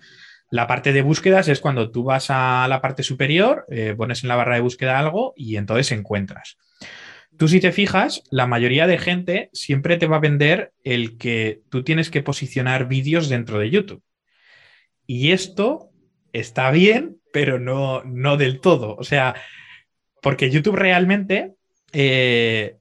La 0.53 0.67
parte 0.67 0.93
de 0.93 1.01
búsquedas 1.01 1.49
es 1.49 1.61
cuando 1.61 1.91
tú 1.91 2.05
vas 2.05 2.27
a 2.29 2.67
la 2.69 2.83
parte 2.83 3.03
superior, 3.03 3.65
eh, 3.71 3.95
pones 3.97 4.23
en 4.23 4.29
la 4.29 4.37
barra 4.37 4.57
de 4.57 4.61
búsqueda 4.61 4.99
algo 4.99 5.33
y 5.35 5.57
entonces 5.57 5.91
encuentras. 5.93 6.59
Tú 7.38 7.49
si 7.49 7.59
te 7.59 7.73
fijas, 7.73 8.23
la 8.31 8.47
mayoría 8.47 8.87
de 8.87 8.99
gente 8.99 9.49
siempre 9.55 9.97
te 9.97 10.07
va 10.07 10.17
a 10.17 10.21
vender 10.21 10.75
el 10.85 11.17
que 11.17 11.62
tú 11.71 11.85
tienes 11.85 12.11
que 12.11 12.23
posicionar 12.23 12.87
vídeos 12.87 13.31
dentro 13.31 13.59
de 13.59 13.71
YouTube. 13.71 14.03
Y 15.07 15.33
esto 15.33 15.88
está 16.35 16.71
bien, 16.71 17.17
pero 17.33 17.59
no, 17.59 18.05
no 18.05 18.37
del 18.37 18.61
todo. 18.61 18.95
O 18.97 19.05
sea, 19.05 19.35
porque 20.21 20.51
YouTube 20.51 20.77
realmente, 20.77 21.55
eh, 21.95 22.77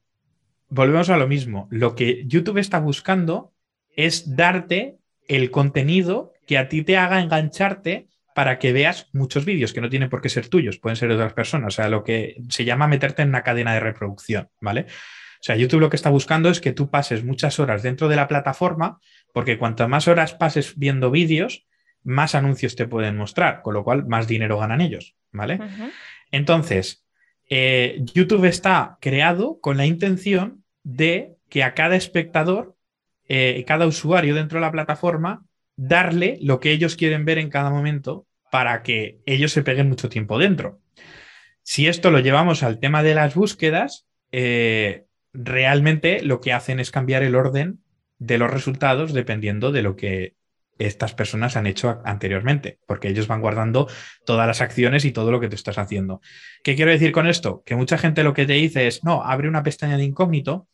volvemos 0.67 1.09
a 1.09 1.15
lo 1.15 1.29
mismo, 1.29 1.69
lo 1.71 1.95
que 1.95 2.25
YouTube 2.25 2.57
está 2.57 2.81
buscando 2.81 3.53
es 3.95 4.35
darte 4.35 4.97
el 5.29 5.51
contenido 5.51 6.33
que 6.51 6.57
a 6.57 6.67
ti 6.67 6.83
te 6.83 6.97
haga 6.97 7.21
engancharte 7.21 8.09
para 8.35 8.59
que 8.59 8.73
veas 8.73 9.07
muchos 9.13 9.45
vídeos 9.45 9.71
que 9.71 9.79
no 9.79 9.87
tienen 9.87 10.09
por 10.09 10.19
qué 10.19 10.27
ser 10.27 10.49
tuyos, 10.49 10.79
pueden 10.79 10.97
ser 10.97 11.07
de 11.07 11.15
otras 11.15 11.31
personas, 11.31 11.67
o 11.67 11.75
sea, 11.77 11.87
lo 11.87 12.03
que 12.03 12.41
se 12.49 12.65
llama 12.65 12.87
meterte 12.87 13.21
en 13.21 13.29
una 13.29 13.41
cadena 13.41 13.73
de 13.73 13.79
reproducción, 13.79 14.49
¿vale? 14.59 14.81
O 14.81 15.43
sea, 15.43 15.55
YouTube 15.55 15.79
lo 15.79 15.89
que 15.89 15.95
está 15.95 16.09
buscando 16.09 16.49
es 16.49 16.59
que 16.59 16.73
tú 16.73 16.89
pases 16.89 17.23
muchas 17.23 17.57
horas 17.61 17.83
dentro 17.83 18.09
de 18.09 18.17
la 18.17 18.27
plataforma, 18.27 18.99
porque 19.33 19.57
cuanto 19.57 19.87
más 19.87 20.09
horas 20.09 20.33
pases 20.33 20.77
viendo 20.77 21.09
vídeos, 21.09 21.65
más 22.03 22.35
anuncios 22.35 22.75
te 22.75 22.85
pueden 22.85 23.15
mostrar, 23.15 23.61
con 23.61 23.73
lo 23.73 23.85
cual 23.85 24.05
más 24.05 24.27
dinero 24.27 24.57
ganan 24.57 24.81
ellos, 24.81 25.15
¿vale? 25.31 25.57
Entonces, 26.31 27.05
eh, 27.49 28.03
YouTube 28.13 28.43
está 28.43 28.97
creado 28.99 29.57
con 29.61 29.77
la 29.77 29.85
intención 29.85 30.65
de 30.83 31.37
que 31.47 31.63
a 31.63 31.73
cada 31.75 31.95
espectador, 31.95 32.75
eh, 33.29 33.63
cada 33.65 33.87
usuario 33.87 34.35
dentro 34.35 34.59
de 34.59 34.65
la 34.65 34.71
plataforma, 34.73 35.45
darle 35.81 36.37
lo 36.41 36.59
que 36.59 36.71
ellos 36.71 36.95
quieren 36.95 37.25
ver 37.25 37.39
en 37.39 37.49
cada 37.49 37.71
momento 37.71 38.27
para 38.51 38.83
que 38.83 39.19
ellos 39.25 39.51
se 39.51 39.63
peguen 39.63 39.89
mucho 39.89 40.09
tiempo 40.09 40.37
dentro. 40.37 40.79
Si 41.63 41.87
esto 41.87 42.11
lo 42.11 42.19
llevamos 42.19 42.61
al 42.61 42.79
tema 42.79 43.01
de 43.01 43.15
las 43.15 43.33
búsquedas, 43.33 44.07
eh, 44.31 45.05
realmente 45.33 46.21
lo 46.21 46.39
que 46.39 46.53
hacen 46.53 46.79
es 46.79 46.91
cambiar 46.91 47.23
el 47.23 47.35
orden 47.35 47.79
de 48.19 48.37
los 48.37 48.51
resultados 48.51 49.13
dependiendo 49.13 49.71
de 49.71 49.81
lo 49.81 49.95
que 49.95 50.35
estas 50.77 51.15
personas 51.15 51.57
han 51.57 51.65
hecho 51.65 52.01
anteriormente, 52.05 52.79
porque 52.85 53.07
ellos 53.07 53.27
van 53.27 53.41
guardando 53.41 53.87
todas 54.25 54.45
las 54.45 54.61
acciones 54.61 55.05
y 55.05 55.11
todo 55.11 55.31
lo 55.31 55.39
que 55.39 55.47
tú 55.47 55.55
estás 55.55 55.77
haciendo. 55.79 56.21
¿Qué 56.63 56.75
quiero 56.75 56.91
decir 56.91 57.11
con 57.11 57.27
esto? 57.27 57.63
Que 57.65 57.75
mucha 57.75 57.97
gente 57.97 58.23
lo 58.23 58.33
que 58.33 58.45
te 58.45 58.53
dice 58.53 58.87
es, 58.87 59.03
no, 59.03 59.23
abre 59.23 59.47
una 59.47 59.63
pestaña 59.63 59.97
de 59.97 60.03
incógnito, 60.03 60.67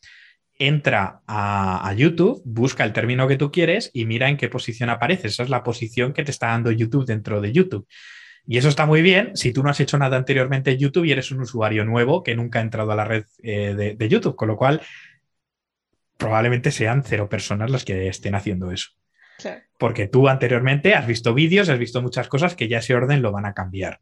entra 0.58 1.22
a, 1.26 1.92
YouTube, 1.96 2.42
busca 2.44 2.84
el 2.84 2.92
término 2.92 3.28
que 3.28 3.36
tú 3.36 3.50
quieres 3.50 3.90
y 3.92 4.06
mira 4.06 4.28
en 4.28 4.36
qué 4.36 4.48
posición 4.48 4.90
aparece. 4.90 5.28
Esa 5.28 5.44
es 5.44 5.50
la 5.50 5.62
posición 5.62 6.12
que 6.12 6.24
te 6.24 6.30
está 6.30 6.48
dando 6.48 6.70
YouTube 6.70 7.06
dentro 7.06 7.40
de 7.40 7.52
YouTube. 7.52 7.86
Y 8.46 8.58
eso 8.58 8.68
está 8.68 8.86
muy 8.86 9.02
bien 9.02 9.36
si 9.36 9.52
tú 9.52 9.62
no 9.62 9.70
has 9.70 9.78
hecho 9.80 9.98
nada 9.98 10.16
anteriormente 10.16 10.72
en 10.72 10.78
YouTube 10.78 11.04
y 11.04 11.12
eres 11.12 11.30
un 11.30 11.40
usuario 11.40 11.84
nuevo 11.84 12.22
que 12.22 12.34
nunca 12.34 12.58
ha 12.58 12.62
entrado 12.62 12.90
a 12.92 12.96
la 12.96 13.04
red 13.04 13.24
eh, 13.42 13.74
de, 13.74 13.94
de 13.94 14.08
YouTube, 14.08 14.36
con 14.36 14.48
lo 14.48 14.56
cual 14.56 14.80
probablemente 16.16 16.70
sean 16.70 17.04
cero 17.04 17.28
personas 17.28 17.70
las 17.70 17.84
que 17.84 18.08
estén 18.08 18.34
haciendo 18.34 18.72
eso. 18.72 18.90
Porque 19.78 20.08
tú 20.08 20.28
anteriormente 20.28 20.94
has 20.94 21.06
visto 21.06 21.32
vídeos, 21.32 21.68
has 21.68 21.78
visto 21.78 22.02
muchas 22.02 22.28
cosas 22.28 22.56
que 22.56 22.68
ya 22.68 22.78
ese 22.78 22.94
orden 22.94 23.22
lo 23.22 23.30
van 23.30 23.46
a 23.46 23.54
cambiar. 23.54 24.00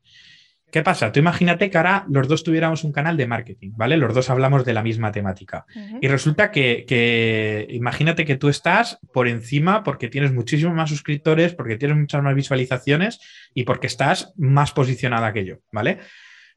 ¿Qué 0.71 0.83
pasa? 0.83 1.13
Tú 1.13 1.21
imagínate 1.21 1.71
que 1.71 1.77
ahora 1.77 2.05
los 2.09 2.27
dos 2.27 2.43
tuviéramos 2.43 2.83
un 2.85 2.93
canal 2.93 3.17
de 3.17 3.27
marketing, 3.27 3.71
¿vale? 3.77 3.97
Los 3.97 4.15
dos 4.15 4.29
hablamos 4.31 4.65
de 4.65 4.75
la 4.75 4.83
misma 4.83 5.13
temática. 5.13 5.65
Y 6.01 6.09
resulta 6.09 6.51
que, 6.51 7.67
imagínate 7.71 8.25
que 8.25 8.37
tú 8.37 8.49
estás 8.49 8.99
por 9.13 9.29
encima 9.29 9.85
porque 9.85 10.09
tienes 10.09 10.33
muchísimos 10.33 10.75
más 10.75 10.91
suscriptores, 10.91 11.55
porque 11.55 11.77
tienes 11.77 11.97
muchas 11.97 12.23
más 12.23 12.35
visualizaciones 12.35 13.21
y 13.55 13.63
porque 13.63 13.87
estás 13.87 14.35
más 14.37 14.73
posicionada 14.73 15.33
que 15.33 15.45
yo, 15.45 15.57
¿vale? 15.71 15.99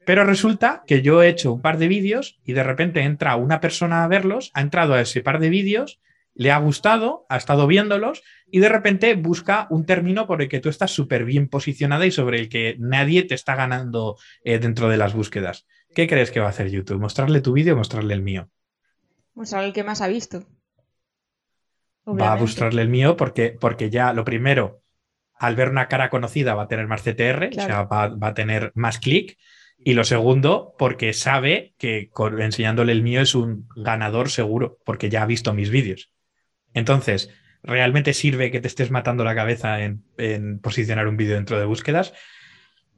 Pero 0.04 0.24
resulta 0.24 0.82
que 0.86 1.02
yo 1.02 1.22
he 1.22 1.28
hecho 1.28 1.52
un 1.52 1.62
par 1.62 1.78
de 1.78 1.88
vídeos 1.88 2.40
y 2.44 2.52
de 2.52 2.64
repente 2.64 3.02
entra 3.02 3.36
una 3.36 3.60
persona 3.60 4.02
a 4.02 4.08
verlos, 4.08 4.50
ha 4.54 4.60
entrado 4.60 4.94
a 4.94 5.00
ese 5.00 5.22
par 5.22 5.38
de 5.38 5.50
vídeos, 5.50 6.00
le 6.34 6.50
ha 6.50 6.58
gustado, 6.58 7.26
ha 7.28 7.36
estado 7.36 7.66
viéndolos 7.66 8.22
y 8.50 8.60
de 8.60 8.68
repente 8.68 9.14
busca 9.14 9.66
un 9.70 9.84
término 9.84 10.26
por 10.26 10.42
el 10.42 10.48
que 10.48 10.60
tú 10.60 10.68
estás 10.68 10.90
súper 10.90 11.24
bien 11.24 11.48
posicionada 11.48 12.06
y 12.06 12.10
sobre 12.10 12.38
el 12.38 12.48
que 12.48 12.76
nadie 12.78 13.22
te 13.24 13.34
está 13.34 13.54
ganando 13.54 14.16
eh, 14.44 14.58
dentro 14.58 14.88
de 14.88 14.96
las 14.96 15.14
búsquedas. 15.14 15.66
¿Qué 15.94 16.06
crees 16.06 16.30
que 16.30 16.40
va 16.40 16.46
a 16.46 16.50
hacer 16.50 16.70
YouTube? 16.70 17.00
¿Mostrarle 17.00 17.40
tu 17.40 17.52
vídeo 17.52 17.74
o 17.74 17.76
mostrarle 17.76 18.14
el 18.14 18.22
mío? 18.22 18.48
Mostrar 19.34 19.64
el 19.64 19.72
que 19.72 19.84
más 19.84 20.00
ha 20.00 20.08
visto. 20.08 20.44
Va 22.06 22.32
a 22.32 22.36
mostrarle 22.36 22.82
el 22.82 22.88
mío 22.88 23.16
porque, 23.16 23.56
porque 23.60 23.90
ya 23.90 24.12
lo 24.12 24.24
primero, 24.24 24.82
al 25.34 25.54
ver 25.56 25.68
una 25.68 25.88
cara 25.88 26.10
conocida 26.10 26.54
va 26.54 26.64
a 26.64 26.68
tener 26.68 26.86
más 26.86 27.02
CTR, 27.02 27.50
o 27.50 27.52
sea, 27.52 27.82
va, 27.84 28.08
va 28.08 28.28
a 28.28 28.34
tener 28.34 28.72
más 28.74 28.98
clic. 28.98 29.38
Y 29.82 29.94
lo 29.94 30.04
segundo, 30.04 30.74
porque 30.78 31.12
sabe 31.12 31.74
que 31.78 32.10
enseñándole 32.38 32.92
el 32.92 33.02
mío 33.02 33.22
es 33.22 33.34
un 33.34 33.66
ganador 33.76 34.30
seguro, 34.30 34.78
porque 34.84 35.08
ya 35.08 35.22
ha 35.22 35.26
visto 35.26 35.54
mis 35.54 35.70
vídeos. 35.70 36.12
Entonces, 36.74 37.30
¿realmente 37.62 38.14
sirve 38.14 38.50
que 38.50 38.60
te 38.60 38.68
estés 38.68 38.90
matando 38.90 39.24
la 39.24 39.34
cabeza 39.34 39.80
en, 39.80 40.60
posicionar 40.60 41.08
un 41.08 41.16
vídeo 41.16 41.34
dentro 41.34 41.58
de 41.58 41.64
búsquedas? 41.64 42.12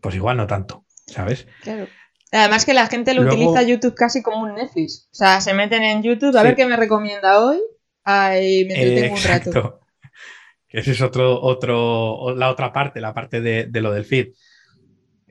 Pues 0.01 0.15
igual 0.15 0.37
no 0.37 0.47
tanto, 0.47 0.85
¿sabes? 1.07 1.47
Claro. 1.63 1.89
Además 2.33 2.65
que 2.65 2.73
la 2.73 2.87
gente 2.87 3.13
lo 3.13 3.23
utiliza 3.23 3.63
YouTube 3.63 3.95
casi 3.95 4.23
como 4.23 4.43
un 4.43 4.55
Netflix. 4.55 5.09
O 5.13 5.15
sea, 5.15 5.41
se 5.41 5.53
meten 5.53 5.83
en 5.83 6.03
YouTube 6.03 6.37
a 6.37 6.43
ver 6.43 6.57
qué 6.57 6.65
me 6.65 6.77
recomienda 6.77 7.45
hoy. 7.45 7.61
Ahí 8.05 8.65
me 8.65 9.11
un 9.11 9.23
rato. 9.23 9.81
Esa 10.69 10.91
es 10.91 11.03
otro, 11.03 11.39
otro, 11.43 12.35
la 12.35 12.51
otra 12.51 12.73
parte, 12.73 13.03
la 13.03 13.13
parte 13.13 13.43
de, 13.43 13.67
de 13.67 13.81
lo 13.83 13.93
del 13.93 14.07
feed. 14.07 14.29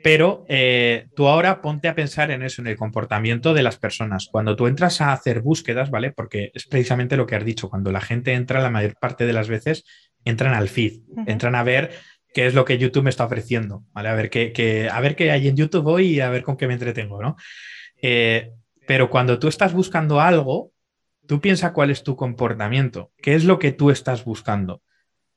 Pero 0.03 0.45
eh, 0.47 1.07
tú 1.15 1.27
ahora 1.27 1.61
ponte 1.61 1.87
a 1.87 1.95
pensar 1.95 2.31
en 2.31 2.43
eso, 2.43 2.61
en 2.61 2.67
el 2.67 2.77
comportamiento 2.77 3.53
de 3.53 3.63
las 3.63 3.77
personas. 3.77 4.27
Cuando 4.31 4.55
tú 4.55 4.67
entras 4.67 5.01
a 5.01 5.13
hacer 5.13 5.41
búsquedas, 5.41 5.91
¿vale? 5.91 6.11
Porque 6.11 6.51
es 6.53 6.65
precisamente 6.65 7.17
lo 7.17 7.27
que 7.27 7.35
has 7.35 7.45
dicho, 7.45 7.69
cuando 7.69 7.91
la 7.91 8.01
gente 8.01 8.33
entra, 8.33 8.61
la 8.61 8.69
mayor 8.69 8.95
parte 8.99 9.25
de 9.25 9.33
las 9.33 9.47
veces 9.47 9.83
entran 10.25 10.53
al 10.53 10.69
feed, 10.69 11.01
entran 11.27 11.55
a 11.55 11.63
ver 11.63 11.91
qué 12.33 12.47
es 12.47 12.53
lo 12.53 12.65
que 12.65 12.77
YouTube 12.77 13.03
me 13.03 13.09
está 13.09 13.25
ofreciendo, 13.25 13.83
¿vale? 13.91 14.09
A 14.09 14.15
ver 14.15 14.29
qué, 14.29 14.89
a 14.91 15.01
ver 15.01 15.15
qué 15.15 15.31
hay 15.31 15.47
en 15.47 15.55
YouTube 15.55 15.87
hoy 15.87 16.07
y 16.07 16.19
a 16.21 16.29
ver 16.29 16.43
con 16.43 16.57
qué 16.57 16.67
me 16.67 16.73
entretengo, 16.73 17.21
¿no? 17.21 17.35
Eh, 18.01 18.51
pero 18.87 19.09
cuando 19.09 19.39
tú 19.39 19.47
estás 19.47 19.73
buscando 19.73 20.19
algo, 20.19 20.71
tú 21.27 21.39
piensa 21.39 21.73
cuál 21.73 21.91
es 21.91 22.03
tu 22.03 22.15
comportamiento, 22.15 23.11
qué 23.21 23.35
es 23.35 23.45
lo 23.45 23.59
que 23.59 23.71
tú 23.71 23.91
estás 23.91 24.25
buscando, 24.25 24.81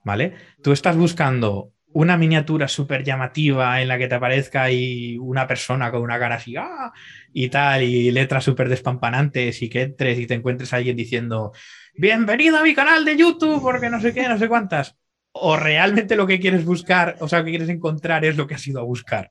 ¿vale? 0.04 0.34
Tú 0.62 0.72
estás 0.72 0.96
buscando 0.96 1.73
una 1.94 2.16
miniatura 2.16 2.66
súper 2.66 3.04
llamativa 3.04 3.80
en 3.80 3.86
la 3.86 3.96
que 3.96 4.08
te 4.08 4.16
aparezca 4.16 4.70
y 4.70 5.16
una 5.16 5.46
persona 5.46 5.92
con 5.92 6.02
una 6.02 6.18
cara 6.18 6.34
así 6.34 6.56
¡ah! 6.56 6.92
y 7.32 7.48
tal, 7.48 7.84
y 7.84 8.10
letras 8.10 8.42
súper 8.42 8.68
despampanantes 8.68 9.62
y 9.62 9.68
que 9.68 9.82
entres 9.82 10.18
y 10.18 10.26
te 10.26 10.34
encuentres 10.34 10.72
a 10.72 10.76
alguien 10.76 10.96
diciendo 10.96 11.52
bienvenido 11.94 12.58
a 12.58 12.64
mi 12.64 12.74
canal 12.74 13.04
de 13.04 13.16
YouTube 13.16 13.62
porque 13.62 13.88
no 13.90 14.00
sé 14.00 14.12
qué, 14.12 14.28
no 14.28 14.38
sé 14.38 14.48
cuántas. 14.48 14.96
O 15.32 15.56
realmente 15.56 16.16
lo 16.16 16.26
que 16.26 16.40
quieres 16.40 16.64
buscar, 16.64 17.16
o 17.20 17.28
sea, 17.28 17.38
lo 17.40 17.44
que 17.44 17.52
quieres 17.52 17.68
encontrar 17.68 18.24
es 18.24 18.36
lo 18.36 18.48
que 18.48 18.54
has 18.54 18.66
ido 18.66 18.80
a 18.80 18.84
buscar. 18.84 19.30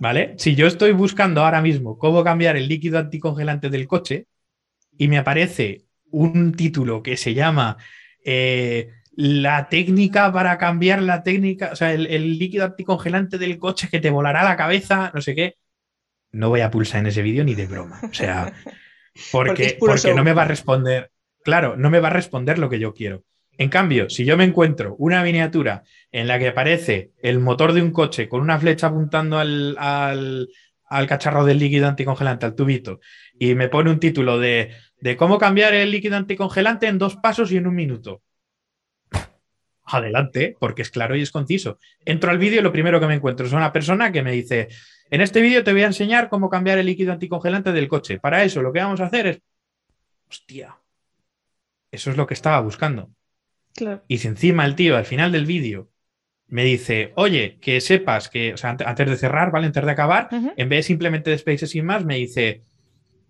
¿Vale? 0.00 0.34
Si 0.38 0.54
yo 0.54 0.66
estoy 0.66 0.92
buscando 0.92 1.44
ahora 1.44 1.60
mismo 1.60 1.98
cómo 1.98 2.24
cambiar 2.24 2.56
el 2.56 2.68
líquido 2.68 2.98
anticongelante 2.98 3.68
del 3.68 3.86
coche 3.86 4.28
y 4.96 5.08
me 5.08 5.18
aparece 5.18 5.84
un 6.10 6.52
título 6.52 7.02
que 7.02 7.18
se 7.18 7.34
llama 7.34 7.76
eh, 8.24 8.88
la 9.16 9.68
técnica 9.68 10.32
para 10.32 10.58
cambiar 10.58 11.02
la 11.02 11.22
técnica, 11.22 11.70
o 11.72 11.76
sea, 11.76 11.92
el, 11.92 12.38
líquido 12.38 12.64
anticongelante 12.64 13.38
del 13.38 13.58
coche 13.58 13.88
que 13.90 14.00
te 14.00 14.10
volará 14.10 14.42
la 14.44 14.56
cabeza, 14.56 15.10
no 15.14 15.20
sé 15.20 15.34
qué, 15.34 15.56
no 16.32 16.48
voy 16.48 16.62
a 16.62 16.70
pulsar 16.70 17.00
en 17.00 17.06
ese 17.06 17.22
vídeo 17.22 17.44
ni 17.44 17.54
de 17.54 17.66
broma. 17.66 18.00
O 18.02 18.12
sea, 18.12 18.52
porque, 19.32 19.76
porque, 19.78 20.14
no 20.14 20.24
me 20.24 20.32
va 20.32 20.42
a 20.42 20.46
responder, 20.46 21.10
claro, 21.44 21.76
no 21.76 21.90
me 21.90 22.00
va 22.00 22.08
a 22.08 22.12
responder 22.12 22.58
lo 22.58 22.68
que 22.68 22.80
yo 22.80 22.92
quiero. 22.92 23.24
En 23.56 23.68
cambio, 23.68 24.10
si 24.10 24.24
yo 24.24 24.36
me 24.36 24.42
encuentro 24.42 24.96
una 24.98 25.22
miniatura 25.22 25.84
en 26.10 26.26
la 26.26 26.40
que 26.40 26.48
aparece 26.48 27.12
el 27.22 27.38
motor 27.38 27.72
de 27.72 27.82
un 27.82 27.92
coche 27.92 28.28
con 28.28 28.40
una 28.40 28.58
flecha 28.58 28.88
apuntando 28.88 29.38
al, 29.38 29.76
al, 29.78 30.48
al 30.86 31.06
cacharro 31.06 31.44
del 31.44 31.60
líquido 31.60 31.86
anticongelante, 31.86 32.46
al 32.46 32.56
tubito, 32.56 32.98
y 33.38 33.54
me 33.54 33.68
pone 33.68 33.92
un 33.92 34.00
título 34.00 34.40
de, 34.40 34.72
de 35.00 35.16
cómo 35.16 35.38
cambiar 35.38 35.72
el 35.72 35.92
líquido 35.92 36.16
anticongelante 36.16 36.88
en 36.88 36.98
dos 36.98 37.14
pasos 37.14 37.52
y 37.52 37.58
en 37.58 37.68
un 37.68 37.76
minuto 37.76 38.22
adelante, 39.84 40.56
porque 40.58 40.82
es 40.82 40.90
claro 40.90 41.16
y 41.16 41.22
es 41.22 41.30
conciso. 41.30 41.78
Entro 42.04 42.30
al 42.30 42.38
vídeo 42.38 42.60
y 42.60 42.62
lo 42.62 42.72
primero 42.72 43.00
que 43.00 43.06
me 43.06 43.14
encuentro 43.14 43.46
es 43.46 43.52
una 43.52 43.72
persona 43.72 44.12
que 44.12 44.22
me 44.22 44.32
dice, 44.32 44.68
en 45.10 45.20
este 45.20 45.40
vídeo 45.40 45.62
te 45.62 45.72
voy 45.72 45.82
a 45.82 45.86
enseñar 45.86 46.28
cómo 46.28 46.48
cambiar 46.50 46.78
el 46.78 46.86
líquido 46.86 47.12
anticongelante 47.12 47.72
del 47.72 47.88
coche. 47.88 48.18
Para 48.18 48.44
eso 48.44 48.62
lo 48.62 48.72
que 48.72 48.80
vamos 48.80 49.00
a 49.00 49.06
hacer 49.06 49.26
es, 49.26 49.40
hostia, 50.28 50.76
eso 51.90 52.10
es 52.10 52.16
lo 52.16 52.26
que 52.26 52.34
estaba 52.34 52.60
buscando. 52.60 53.10
Y 54.08 54.18
si 54.18 54.28
encima 54.28 54.64
el 54.64 54.74
tío 54.74 54.96
al 54.96 55.04
final 55.04 55.32
del 55.32 55.46
vídeo 55.46 55.90
me 56.46 56.64
dice, 56.64 57.12
oye, 57.16 57.58
que 57.60 57.80
sepas 57.80 58.28
que, 58.28 58.54
o 58.54 58.56
sea, 58.56 58.76
antes 58.84 59.10
de 59.10 59.16
cerrar, 59.16 59.50
¿vale? 59.50 59.66
Antes 59.66 59.84
de 59.84 59.90
acabar, 59.90 60.28
en 60.30 60.68
vez 60.68 60.78
de 60.78 60.82
simplemente 60.82 61.30
despedirse 61.30 61.66
sin 61.66 61.84
más, 61.84 62.04
me 62.04 62.16
dice, 62.16 62.62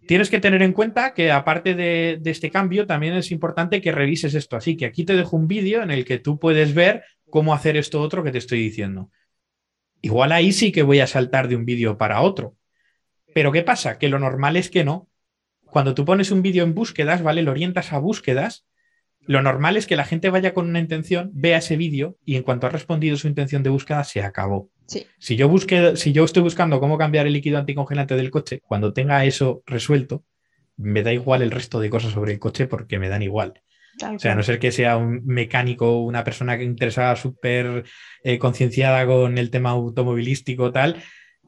tienes 0.07 0.31
que 0.31 0.41
tener 0.41 0.63
en 0.63 0.73
cuenta 0.73 1.15
que 1.15 1.31
aparte 1.31 1.75
de, 1.75 2.21
este 2.25 2.51
cambio, 2.51 2.87
también 2.87 3.15
es 3.15 3.31
importante 3.31 3.81
que 3.81 3.93
revises 3.93 4.35
esto. 4.35 4.57
Así 4.57 4.77
que 4.77 4.87
aquí 4.87 5.05
te 5.05 5.15
dejo 5.17 5.37
un 5.37 5.49
vídeo 5.49 5.83
en 5.83 5.91
el 5.91 6.05
que 6.05 6.19
tú 6.19 6.39
puedes 6.39 6.75
ver 6.75 7.05
cómo 7.31 7.55
hacer 7.55 7.77
esto 7.77 8.01
otro 8.01 8.23
que 8.23 8.33
te 8.33 8.39
estoy 8.39 8.61
diciendo. 8.61 9.11
Igual 10.01 10.33
ahí 10.33 10.53
sí 10.53 10.73
que 10.73 10.83
voy 10.83 11.01
a 11.01 11.07
saltar 11.07 11.49
de 11.49 11.57
un 11.57 11.65
vídeo 11.65 11.97
para 11.97 12.21
otro. 12.21 12.57
Pero 13.35 13.53
¿qué 13.53 13.63
pasa? 13.63 13.99
Que 13.99 14.09
lo 14.09 14.19
normal 14.19 14.57
es 14.57 14.71
que 14.71 14.85
no. 14.85 15.09
Cuando 15.65 15.95
tú 15.95 16.05
pones 16.05 16.31
un 16.31 16.43
vídeo 16.43 16.63
en 16.63 16.75
búsquedas, 16.75 17.23
¿vale? 17.23 17.43
Lo 17.43 17.51
orientas 17.51 17.93
a 17.93 17.99
búsquedas. 17.99 18.67
Lo 19.21 19.43
normal 19.43 19.77
es 19.77 19.87
que 19.87 19.97
la 19.97 20.05
gente 20.05 20.29
vaya 20.29 20.53
con 20.53 20.69
una 20.69 20.79
intención, 20.79 21.31
vea 21.33 21.59
ese 21.59 21.77
vídeo 21.77 22.19
y 22.25 22.37
en 22.37 22.43
cuanto 22.43 22.67
ha 22.67 22.71
respondido 22.71 23.17
su 23.17 23.27
intención 23.27 23.63
de 23.63 23.71
búsqueda, 23.71 24.05
se 24.05 24.23
acabó. 24.23 24.71
Si, 24.87 25.37
yo 25.37 25.49
busque, 25.49 25.97
si 25.97 26.13
yo 26.13 26.25
estoy 26.25 26.43
buscando 26.43 26.81
cómo 26.81 26.99
cambiar 26.99 27.27
el 27.27 27.33
líquido 27.33 27.59
anticongelante 27.59 28.17
del 28.17 28.31
coche, 28.31 28.61
cuando 28.67 28.93
tenga 28.93 29.25
eso 29.25 29.63
resuelto, 29.67 30.25
me 30.77 31.03
da 31.03 31.13
igual 31.13 31.43
el 31.43 31.51
resto 31.51 31.81
de 31.81 31.91
cosas 31.91 32.13
sobre 32.13 32.33
el 32.33 32.39
coche 32.39 32.67
porque 32.67 32.99
me 32.99 33.09
dan 33.09 33.23
igual. 33.23 33.63
o 34.03 34.19
sea, 34.19 34.33
a 34.33 34.35
no 34.35 34.43
ser 34.43 34.59
que 34.59 34.73
sea 34.73 34.97
un 34.97 35.25
mecánico, 35.25 36.01
una 36.01 36.25
persona 36.25 36.59
que 36.59 36.65
interesada 36.65 37.17
súper 37.17 37.85
eh, 38.23 38.39
concienciada 38.39 39.07
con 39.07 39.39
el 39.39 39.51
tema 39.51 39.71
automovilístico, 39.71 40.73
tal, 40.73 41.03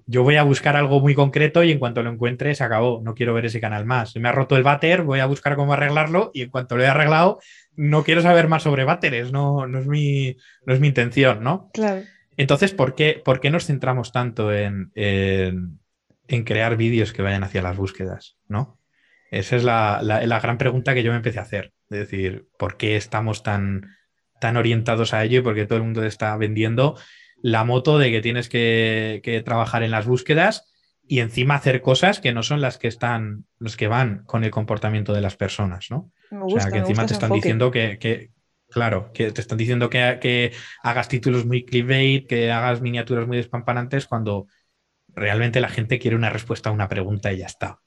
yo 0.08 0.22
voy 0.22 0.36
a 0.36 0.44
buscar 0.44 0.76
algo 0.76 1.00
muy 1.00 1.14
concreto 1.14 1.64
y 1.64 1.72
en 1.72 1.80
cuanto 1.80 2.02
lo 2.02 2.10
encuentre 2.10 2.54
se 2.54 2.62
acabó. 2.62 3.00
No 3.02 3.14
quiero 3.14 3.34
ver 3.34 3.46
ese 3.46 3.60
canal 3.60 3.84
más. 3.84 4.12
Se 4.12 4.20
me 4.20 4.28
ha 4.28 4.32
roto 4.32 4.56
el 4.56 4.62
váter, 4.62 5.02
voy 5.02 5.18
a 5.18 5.26
buscar 5.26 5.56
cómo 5.56 5.72
arreglarlo 5.72 6.30
y 6.32 6.42
en 6.42 6.50
cuanto 6.50 6.76
lo 6.76 6.84
he 6.84 6.86
arreglado, 6.86 7.40
no 7.74 8.04
quiero 8.04 8.22
saber 8.22 8.46
más 8.46 8.62
sobre 8.62 8.84
váteres. 8.84 9.32
No, 9.32 9.66
no, 9.66 9.80
es, 9.80 9.86
mi, 9.86 10.36
no 10.64 10.74
es 10.74 10.80
mi 10.80 10.88
intención, 10.88 11.42
¿no? 11.42 11.70
Claro. 11.74 12.02
Entonces, 12.36 12.72
¿por 12.72 12.94
qué, 12.94 13.20
por 13.24 13.40
qué 13.40 13.50
nos 13.50 13.66
centramos 13.66 14.12
tanto 14.12 14.52
en, 14.52 14.92
en, 14.94 16.44
crear 16.44 16.76
vídeos 16.76 17.12
que 17.12 17.22
vayan 17.22 17.44
hacia 17.44 17.62
las 17.62 17.76
búsquedas? 17.76 18.36
¿no? 18.48 18.78
Esa 19.30 19.56
es 19.56 19.64
la, 19.64 20.00
la, 20.02 20.40
gran 20.40 20.58
pregunta 20.58 20.94
que 20.94 21.02
yo 21.02 21.10
me 21.10 21.16
empecé 21.16 21.38
a 21.38 21.42
hacer. 21.42 21.72
Es 21.90 21.98
decir, 21.98 22.48
¿por 22.58 22.76
qué 22.76 22.96
estamos 22.96 23.42
tan, 23.42 23.96
tan 24.40 24.56
orientados 24.56 25.14
a 25.14 25.24
ello 25.24 25.40
y 25.40 25.42
por 25.42 25.54
qué 25.54 25.66
todo 25.66 25.78
el 25.78 25.84
mundo 25.84 26.04
está 26.04 26.36
vendiendo 26.36 26.96
la 27.42 27.64
moto 27.64 27.98
de 27.98 28.10
que 28.10 28.20
tienes 28.20 28.48
que, 28.48 29.20
que, 29.22 29.42
trabajar 29.42 29.82
en 29.82 29.90
las 29.90 30.06
búsquedas 30.06 30.72
y 31.06 31.20
encima 31.20 31.54
hacer 31.54 31.82
cosas 31.82 32.20
que 32.20 32.32
no 32.32 32.42
son 32.42 32.60
las 32.60 32.78
que 32.78 32.88
están, 32.88 33.44
los 33.58 33.76
que 33.76 33.88
van 33.88 34.24
con 34.24 34.44
el 34.44 34.50
comportamiento 34.50 35.12
de 35.12 35.20
las 35.20 35.36
personas, 35.36 35.86
¿no? 35.90 36.10
o 36.30 36.58
sea, 36.58 36.70
que 36.70 36.78
encima 36.78 37.06
te 37.06 37.12
están 37.12 37.32
diciendo 37.32 37.70
que, 37.70 37.98
que, 37.98 38.30
Claro, 38.76 39.10
que 39.14 39.30
te 39.30 39.40
están 39.40 39.56
diciendo 39.56 39.88
que, 39.88 40.52
hagas 40.82 41.08
títulos 41.08 41.46
muy 41.46 41.64
clickbait, 41.64 42.28
que 42.28 42.52
hagas 42.52 42.82
miniaturas 42.82 43.26
muy 43.26 43.38
despampanantes 43.38 44.06
cuando 44.06 44.48
realmente 45.08 45.62
la 45.62 45.70
gente 45.70 45.98
quiere 45.98 46.14
una 46.14 46.28
respuesta 46.28 46.68
a 46.68 46.74
una 46.74 46.86
pregunta 46.86 47.32
y 47.32 47.38
ya 47.38 47.46
está. 47.46 47.80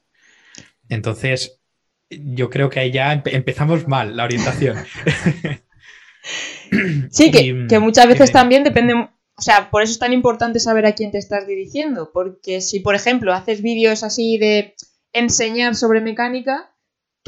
Entonces, 0.89 1.61
yo 2.09 2.49
creo 2.49 2.71
que 2.71 2.79
ahí 2.79 2.89
ya 2.89 3.13
empezamos 3.13 3.87
mal 3.87 4.17
la 4.17 4.23
orientación. 4.23 4.77
sí, 7.11 7.29
que, 7.29 7.77
muchas 7.77 8.07
veces 8.07 8.31
también 8.31 8.63
depende, 8.63 8.95
o 8.95 9.11
sea, 9.37 9.69
por 9.69 9.83
eso 9.83 9.91
es 9.91 9.99
tan 9.99 10.11
importante 10.11 10.59
saber 10.59 10.87
a 10.87 10.93
quién 10.93 11.11
te 11.11 11.19
estás 11.19 11.45
dirigiendo, 11.45 12.11
porque 12.11 12.61
si, 12.61 12.79
por 12.79 12.95
ejemplo, 12.95 13.31
haces 13.31 13.61
vídeos 13.61 14.01
así 14.01 14.39
de 14.39 14.73
enseñar 15.13 15.75
sobre 15.75 16.01
mecánica, 16.01 16.73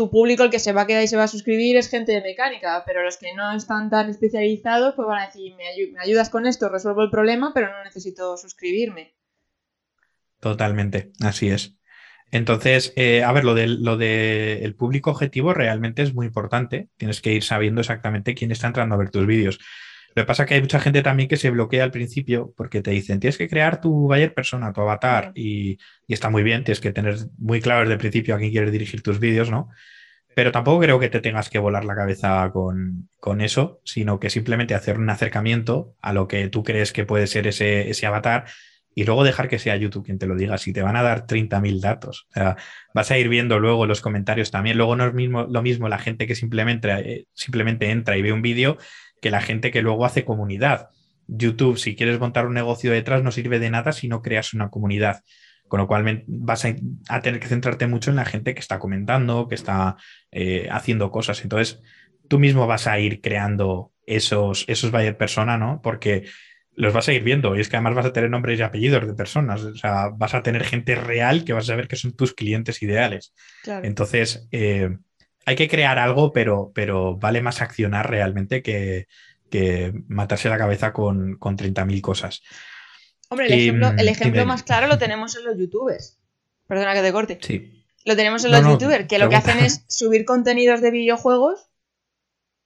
tu 0.01 0.09
público, 0.09 0.41
el 0.41 0.49
que 0.49 0.57
se 0.57 0.73
va 0.73 0.81
a 0.81 0.87
quedar 0.87 1.03
y 1.03 1.07
se 1.07 1.15
va 1.15 1.25
a 1.25 1.27
suscribir, 1.27 1.77
es 1.77 1.87
gente 1.87 2.11
de 2.11 2.21
mecánica, 2.21 2.81
pero 2.87 3.03
los 3.03 3.17
que 3.17 3.35
no 3.35 3.51
están 3.55 3.91
tan 3.91 4.09
especializados, 4.09 4.95
pues 4.95 5.07
van 5.07 5.19
a 5.21 5.25
decir, 5.27 5.53
me, 5.55 5.99
ayudas 5.99 6.31
con 6.31 6.47
esto, 6.47 6.69
resuelvo 6.69 7.03
el 7.03 7.11
problema, 7.11 7.51
pero 7.53 7.71
no 7.71 7.83
necesito 7.83 8.35
suscribirme. 8.35 9.13
Totalmente, 10.39 11.11
así 11.23 11.49
es. 11.49 11.75
Entonces, 12.31 12.93
eh, 12.95 13.23
a 13.23 13.31
ver, 13.31 13.43
lo 13.43 13.53
del 13.53 13.83
lo 13.83 13.95
de 13.95 14.63
el 14.63 14.73
público 14.73 15.11
objetivo 15.11 15.53
realmente 15.53 16.01
es 16.01 16.15
muy 16.15 16.25
importante. 16.25 16.89
Tienes 16.97 17.21
que 17.21 17.33
ir 17.33 17.43
sabiendo 17.43 17.81
exactamente 17.81 18.33
quién 18.33 18.51
está 18.51 18.65
entrando 18.65 18.95
a 18.95 18.97
ver 18.97 19.11
tus 19.11 19.27
vídeos. 19.27 19.59
Lo 20.15 20.23
que 20.23 20.27
pasa 20.27 20.43
es 20.43 20.49
que 20.49 20.55
hay 20.55 20.61
mucha 20.61 20.79
gente 20.79 21.01
también 21.01 21.29
que 21.29 21.37
se 21.37 21.49
bloquea 21.49 21.83
al 21.83 21.91
principio 21.91 22.53
porque 22.57 22.81
te 22.81 22.91
dicen, 22.91 23.19
tienes 23.19 23.37
que 23.37 23.47
crear 23.47 23.79
tu 23.79 24.07
buyer 24.07 24.33
persona, 24.33 24.73
tu 24.73 24.81
avatar, 24.81 25.31
y, 25.35 25.77
está 26.07 26.29
muy 26.29 26.43
bien, 26.43 26.63
tienes 26.63 26.81
que 26.81 26.91
tener 26.91 27.15
muy 27.37 27.61
claro 27.61 27.81
desde 27.81 27.93
el 27.93 27.99
principio 27.99 28.35
a 28.35 28.37
quién 28.37 28.51
quieres 28.51 28.71
dirigir 28.71 29.01
tus 29.01 29.19
vídeos, 29.19 29.49
¿no? 29.49 29.69
Pero 30.35 30.51
tampoco 30.51 30.81
creo 30.81 30.99
que 30.99 31.09
te 31.09 31.19
tengas 31.19 31.49
que 31.49 31.59
volar 31.59 31.85
la 31.85 31.95
cabeza 31.95 32.51
con, 32.51 33.41
eso, 33.41 33.81
sino 33.83 34.19
que 34.19 34.29
simplemente 34.29 34.75
hacer 34.75 34.97
un 34.97 35.09
acercamiento 35.09 35.95
a 36.01 36.13
lo 36.13 36.27
que 36.27 36.47
tú 36.49 36.63
crees 36.63 36.93
que 36.93 37.05
puede 37.05 37.27
ser 37.27 37.47
ese, 37.47 37.89
ese 37.89 38.05
avatar 38.05 38.45
y 38.93 39.05
luego 39.05 39.23
dejar 39.23 39.47
que 39.47 39.59
sea 39.59 39.75
YouTube 39.77 40.05
quien 40.05 40.19
te 40.19 40.27
lo 40.27 40.35
diga. 40.35 40.57
Si 40.57 40.73
te 40.73 40.81
van 40.81 40.95
a 40.95 41.01
dar 41.03 41.25
30.000 41.25 41.79
datos, 41.79 42.27
o 42.29 42.33
sea, 42.33 42.57
vas 42.93 43.11
a 43.11 43.17
ir 43.17 43.29
viendo 43.29 43.59
luego 43.59 43.85
los 43.85 44.01
comentarios 44.01 44.51
también. 44.51 44.77
Luego 44.77 44.95
no 44.95 45.05
es 45.05 45.13
mismo, 45.13 45.43
lo 45.43 45.61
mismo 45.61 45.87
la 45.87 45.97
gente 45.97 46.27
que 46.27 46.35
simplemente, 46.35 46.91
eh, 46.91 47.25
simplemente 47.33 47.89
entra 47.89 48.17
y 48.17 48.21
ve 48.21 48.33
un 48.33 48.41
vídeo 48.41 48.77
que 49.21 49.31
la 49.31 49.41
gente 49.41 49.71
que 49.71 49.81
luego 49.81 50.05
hace 50.05 50.25
comunidad. 50.25 50.89
YouTube, 51.27 51.77
si 51.77 51.95
quieres 51.95 52.19
montar 52.19 52.45
un 52.45 52.53
negocio 52.53 52.91
detrás, 52.91 53.23
no 53.23 53.31
sirve 53.31 53.59
de 53.59 53.69
nada 53.69 53.93
si 53.93 54.09
no 54.09 54.21
creas 54.21 54.53
una 54.53 54.69
comunidad. 54.69 55.23
Con 55.69 55.79
lo 55.79 55.87
cual 55.87 56.25
vas 56.27 56.65
a, 56.65 57.21
tener 57.21 57.39
que 57.39 57.47
centrarte 57.47 57.87
mucho 57.87 58.09
en 58.09 58.17
la 58.17 58.25
gente 58.25 58.53
que 58.53 58.59
está 58.59 58.77
comentando, 58.77 59.47
que 59.47 59.55
está 59.55 59.95
eh, 60.31 60.67
haciendo 60.69 61.11
cosas. 61.11 61.41
Entonces, 61.43 61.81
tú 62.27 62.39
mismo 62.39 62.67
vas 62.67 62.87
a 62.87 62.99
ir 62.99 63.21
creando 63.21 63.93
esos, 64.05 64.65
esos 64.67 64.91
buyer 64.91 65.15
persona, 65.15 65.57
¿no? 65.57 65.79
Porque 65.81 66.25
los 66.73 66.93
vas 66.93 67.07
a 67.07 67.13
ir 67.13 67.23
viendo. 67.23 67.55
Y 67.55 67.61
es 67.61 67.69
que 67.69 67.77
además 67.77 67.95
vas 67.95 68.07
a 68.07 68.13
tener 68.13 68.29
nombres 68.29 68.59
y 68.59 68.63
apellidos 68.63 69.07
de 69.07 69.13
personas. 69.13 69.61
O 69.61 69.75
sea, 69.75 70.09
vas 70.09 70.33
a 70.33 70.43
tener 70.43 70.65
gente 70.65 70.95
real 70.95 71.45
que 71.45 71.53
vas 71.53 71.69
a 71.69 71.75
ver 71.75 71.87
que 71.87 71.95
son 71.95 72.17
tus 72.17 72.33
clientes 72.33 72.81
ideales. 72.81 73.33
Entonces, 73.65 74.49
eh, 74.51 74.97
hay 75.45 75.55
que 75.55 75.67
crear 75.67 75.99
algo, 75.99 76.31
pero, 76.31 76.71
pero 76.73 77.17
vale 77.17 77.41
más 77.41 77.61
accionar 77.61 78.09
realmente 78.09 78.61
que, 78.61 79.07
matarse 80.07 80.47
la 80.49 80.57
cabeza 80.57 80.93
con, 80.93 81.35
con 81.37 81.57
30.000 81.57 82.01
cosas. 82.01 82.41
Hombre, 83.29 83.47
el 83.47 84.07
ejemplo, 84.07 84.45
más 84.45 84.63
claro 84.63 84.87
lo 84.87 84.97
tenemos 84.97 85.35
en 85.35 85.45
los 85.45 85.57
youtubers. 85.57 86.19
Perdona 86.67 86.93
que 86.93 87.01
te 87.01 87.11
corte. 87.11 87.39
Sí. 87.41 87.85
Lo 88.05 88.15
tenemos 88.15 88.45
en 88.45 88.51
los 88.51 88.61
youtubers, 88.63 89.07
que 89.07 89.19
lo 89.19 89.29
que 89.29 89.35
hacen 89.35 89.59
es 89.59 89.83
subir 89.87 90.25
contenidos 90.25 90.81
de 90.81 90.91
videojuegos 90.91 91.71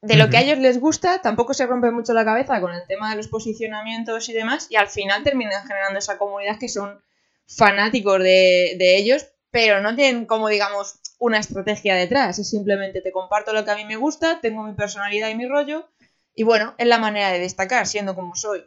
de 0.06 0.18
lo 0.18 0.30
que 0.30 0.38
a 0.38 0.42
ellos 0.42 0.60
les 0.60 0.80
gusta, 0.80 1.22
tampoco 1.22 1.56
se 1.56 1.66
rompe 1.66 1.90
mucho 1.90 2.14
la 2.14 2.24
cabeza 2.24 2.62
con 2.62 2.72
el 2.74 2.86
tema 2.88 3.10
de 3.10 3.18
los 3.18 3.28
posicionamientos 3.28 4.30
y 4.30 4.34
demás, 4.34 4.68
y 4.70 4.76
al 4.76 4.88
final 4.88 5.24
terminan 5.24 5.66
generando 5.66 5.98
esa 5.98 6.20
comunidad 6.20 6.60
que 6.60 6.70
son 6.70 7.02
fanáticos 7.48 8.20
de, 8.20 8.76
de 8.78 8.98
ellos, 8.98 9.26
pero 9.50 9.82
no 9.82 9.96
tienen 9.96 10.26
como, 10.26 10.48
digamos, 10.50 11.00
una 11.20 11.40
estrategia 11.40 11.96
detrás, 11.96 12.40
es 12.40 12.50
simplemente 12.50 13.02
te 13.02 13.12
comparto 13.12 13.54
lo 13.54 13.66
que 13.66 13.72
a 13.72 13.76
mí 13.76 13.86
me 13.86 13.96
gusta, 13.96 14.40
tengo 14.42 14.64
mi 14.64 14.74
personalidad 14.74 15.30
y 15.30 15.36
mi 15.36 15.48
rollo, 15.48 15.90
y 16.34 16.44
bueno, 16.44 16.76
es 16.78 16.88
la 16.88 17.00
manera 17.00 17.32
de 17.32 17.40
destacar, 17.40 17.88
siendo 17.88 18.16
como 18.16 18.36
soy. 18.36 18.64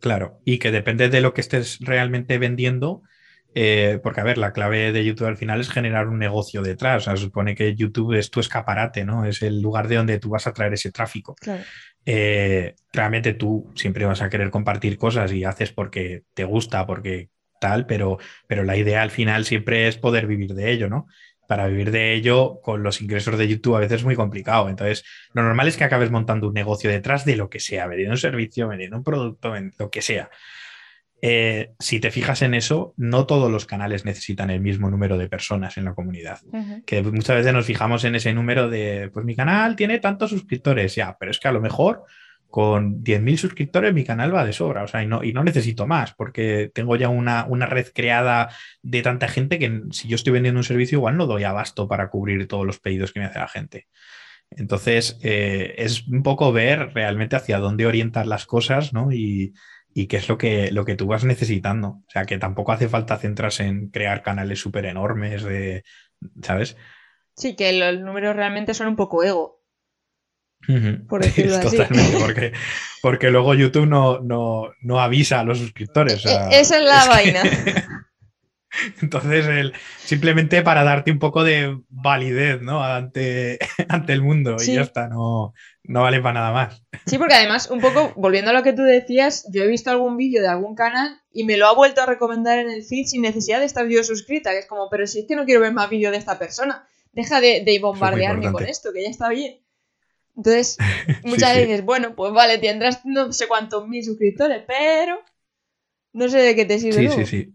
Claro, 0.00 0.40
y 0.44 0.58
que 0.58 0.70
depende 0.70 1.08
de 1.08 1.20
lo 1.20 1.34
que 1.34 1.40
estés 1.40 1.78
realmente 1.80 2.38
vendiendo, 2.38 3.02
eh, 3.54 3.98
porque 4.02 4.20
a 4.20 4.24
ver, 4.24 4.38
la 4.38 4.52
clave 4.52 4.92
de 4.92 5.04
YouTube 5.04 5.26
al 5.26 5.36
final 5.36 5.60
es 5.60 5.70
generar 5.70 6.08
un 6.08 6.18
negocio 6.18 6.62
detrás, 6.62 7.02
o 7.02 7.04
sea, 7.04 7.16
supone 7.16 7.54
que 7.54 7.74
YouTube 7.74 8.14
es 8.14 8.30
tu 8.30 8.40
escaparate, 8.40 9.04
¿no? 9.04 9.24
Es 9.24 9.42
el 9.42 9.60
lugar 9.60 9.88
de 9.88 9.96
donde 9.96 10.18
tú 10.18 10.30
vas 10.30 10.46
a 10.46 10.52
traer 10.52 10.74
ese 10.74 10.92
tráfico. 10.92 11.34
Claro. 11.34 11.64
Eh, 12.06 12.74
realmente 12.92 13.34
tú 13.34 13.70
siempre 13.74 14.06
vas 14.06 14.22
a 14.22 14.30
querer 14.30 14.50
compartir 14.50 14.96
cosas 14.96 15.32
y 15.32 15.44
haces 15.44 15.72
porque 15.72 16.22
te 16.34 16.44
gusta, 16.44 16.86
porque 16.86 17.30
tal, 17.60 17.86
pero, 17.86 18.18
pero 18.46 18.64
la 18.64 18.76
idea 18.76 19.02
al 19.02 19.10
final 19.10 19.44
siempre 19.44 19.88
es 19.88 19.96
poder 19.96 20.26
vivir 20.26 20.54
de 20.54 20.70
ello, 20.70 20.88
¿no? 20.88 21.06
Para 21.46 21.66
vivir 21.66 21.90
de 21.90 22.12
ello 22.12 22.60
con 22.62 22.82
los 22.82 23.00
ingresos 23.00 23.38
de 23.38 23.48
YouTube 23.48 23.76
a 23.76 23.80
veces 23.80 24.00
es 24.00 24.04
muy 24.04 24.16
complicado. 24.16 24.68
Entonces, 24.68 25.04
lo 25.32 25.42
normal 25.42 25.68
es 25.68 25.76
que 25.76 25.84
acabes 25.84 26.10
montando 26.10 26.48
un 26.48 26.54
negocio 26.54 26.90
detrás 26.90 27.24
de 27.24 27.36
lo 27.36 27.48
que 27.48 27.60
sea, 27.60 27.86
vendiendo 27.86 28.12
un 28.12 28.18
servicio, 28.18 28.68
vendiendo 28.68 28.98
un 28.98 29.04
producto, 29.04 29.54
lo 29.78 29.90
que 29.90 30.02
sea. 30.02 30.30
Eh, 31.20 31.72
si 31.80 31.98
te 31.98 32.10
fijas 32.10 32.42
en 32.42 32.54
eso, 32.54 32.94
no 32.96 33.26
todos 33.26 33.50
los 33.50 33.66
canales 33.66 34.04
necesitan 34.04 34.50
el 34.50 34.60
mismo 34.60 34.88
número 34.88 35.18
de 35.18 35.28
personas 35.28 35.76
en 35.76 35.84
la 35.84 35.94
comunidad. 35.94 36.38
Que 36.86 37.02
muchas 37.02 37.36
veces 37.36 37.52
nos 37.52 37.66
fijamos 37.66 38.04
en 38.04 38.14
ese 38.14 38.32
número 38.32 38.68
de, 38.68 39.10
pues 39.12 39.24
mi 39.24 39.34
canal 39.34 39.74
tiene 39.74 39.98
tantos 39.98 40.30
suscriptores, 40.30 40.94
ya, 40.94 41.16
pero 41.18 41.30
es 41.30 41.40
que 41.40 41.48
a 41.48 41.52
lo 41.52 41.60
mejor 41.60 42.04
con 42.50 43.04
10.000 43.04 43.36
suscriptores 43.36 43.92
mi 43.92 44.04
canal 44.04 44.34
va 44.34 44.44
de 44.44 44.52
sobra, 44.52 44.82
o 44.82 44.88
sea, 44.88 45.02
y 45.02 45.06
no, 45.06 45.22
y 45.22 45.32
no 45.32 45.44
necesito 45.44 45.86
más, 45.86 46.14
porque 46.14 46.70
tengo 46.72 46.96
ya 46.96 47.08
una, 47.08 47.44
red 47.66 47.88
creada 47.94 48.48
de 48.82 49.02
tanta 49.02 49.28
gente 49.28 49.58
que 49.58 49.82
si 49.90 50.08
yo 50.08 50.16
estoy 50.16 50.32
vendiendo 50.32 50.58
un 50.58 50.64
servicio 50.64 50.98
igual 50.98 51.16
no 51.16 51.26
doy 51.26 51.44
abasto 51.44 51.88
para 51.88 52.08
cubrir 52.08 52.48
todos 52.48 52.66
los 52.66 52.80
pedidos 52.80 53.12
que 53.12 53.20
me 53.20 53.26
hace 53.26 53.38
la 53.38 53.48
gente. 53.48 53.86
Entonces, 54.50 55.18
eh, 55.22 55.74
es 55.76 56.08
un 56.08 56.22
poco 56.22 56.52
ver 56.52 56.94
realmente 56.94 57.36
hacia 57.36 57.58
dónde 57.58 57.86
orientar 57.86 58.26
las 58.26 58.46
cosas, 58.46 58.94
¿no? 58.94 59.12
Y, 59.12 59.54
qué 60.08 60.16
es 60.16 60.28
lo 60.28 60.38
que, 60.38 60.70
lo 60.70 60.84
que 60.84 60.94
tú 60.94 61.08
vas 61.08 61.24
necesitando. 61.24 61.88
O 61.88 62.04
sea, 62.08 62.24
que 62.24 62.38
tampoco 62.38 62.70
hace 62.70 62.88
falta 62.88 63.18
centrarse 63.18 63.64
en 63.64 63.88
crear 63.88 64.22
canales 64.22 64.60
súper 64.60 64.86
enormes, 64.86 65.42
de, 65.42 65.82
¿sabes? 66.40 66.76
Sí, 67.34 67.56
que 67.56 67.72
los 67.72 68.00
números 68.00 68.36
realmente 68.36 68.74
son 68.74 68.86
un 68.88 68.96
poco 68.96 69.24
ego. 69.24 69.57
Por 71.08 71.24
decirlo 71.24 71.56
así. 71.58 71.76
Totalmente, 71.76 72.18
porque, 72.18 72.52
porque 73.02 73.30
luego 73.30 73.54
YouTube 73.54 73.86
no, 73.86 74.20
no, 74.20 75.00
avisa 75.00 75.40
a 75.40 75.44
los 75.44 75.58
suscriptores. 75.58 76.24
E, 76.26 76.60
esa 76.60 76.78
es 76.78 76.84
la 76.84 77.06
vaina. 77.06 77.42
Entonces, 79.02 79.46
el, 79.46 79.72
simplemente 79.98 80.62
para 80.62 80.84
darte 80.84 81.10
un 81.10 81.18
poco 81.18 81.42
de 81.42 81.80
validez 81.88 82.60
¿no? 82.60 82.82
ante, 82.84 83.58
ante 83.88 84.12
el 84.12 84.22
mundo 84.22 84.56
y 84.60 84.74
ya 84.74 84.82
está, 84.82 85.08
no, 85.08 85.54
no 85.84 86.02
vale 86.02 86.20
para 86.20 86.40
nada 86.40 86.52
más. 86.52 86.82
Sí, 87.06 87.18
porque 87.18 87.34
además, 87.34 87.70
un 87.70 87.80
poco 87.80 88.12
volviendo 88.16 88.50
a 88.50 88.54
lo 88.54 88.62
que 88.62 88.74
tú 88.74 88.82
decías, 88.82 89.48
yo 89.50 89.62
he 89.62 89.66
visto 89.66 89.90
algún 89.90 90.16
vídeo 90.16 90.42
de 90.42 90.48
algún 90.48 90.74
canal 90.74 91.20
y 91.32 91.44
me 91.44 91.56
lo 91.56 91.66
ha 91.66 91.74
vuelto 91.74 92.02
a 92.02 92.06
recomendar 92.06 92.58
en 92.58 92.70
el 92.70 92.84
feed 92.84 93.06
sin 93.06 93.22
necesidad 93.22 93.60
de 93.60 93.66
estar 93.66 93.88
yo 93.88 94.04
suscrita, 94.04 94.50
que 94.50 94.58
es 94.58 94.66
como, 94.66 94.88
pero 94.90 95.06
si 95.06 95.20
es 95.20 95.26
que 95.26 95.34
no 95.34 95.44
quiero 95.44 95.62
ver 95.62 95.72
más 95.72 95.88
vídeos 95.88 96.12
de 96.12 96.18
esta 96.18 96.38
persona, 96.38 96.86
deja 97.12 97.40
de, 97.40 97.62
de 97.64 97.78
bombardearme 97.80 98.52
con 98.52 98.64
esto, 98.64 98.92
que 98.92 99.02
ya 99.02 99.08
está 99.08 99.30
bien. 99.30 99.60
Entonces, 100.38 100.78
muchas 101.24 101.56
veces, 101.56 101.84
bueno, 101.84 102.14
pues 102.14 102.32
vale, 102.32 102.58
tendrás 102.58 103.04
no 103.04 103.32
sé 103.32 103.48
cuántos 103.48 103.86
mil 103.88 104.04
suscriptores, 104.04 104.62
pero 104.66 105.20
no 106.12 106.28
sé 106.28 106.38
de 106.38 106.54
qué 106.54 106.64
te 106.64 106.78
sirve. 106.78 107.08
Sí, 107.08 107.14
sí, 107.14 107.26
sí. 107.26 107.54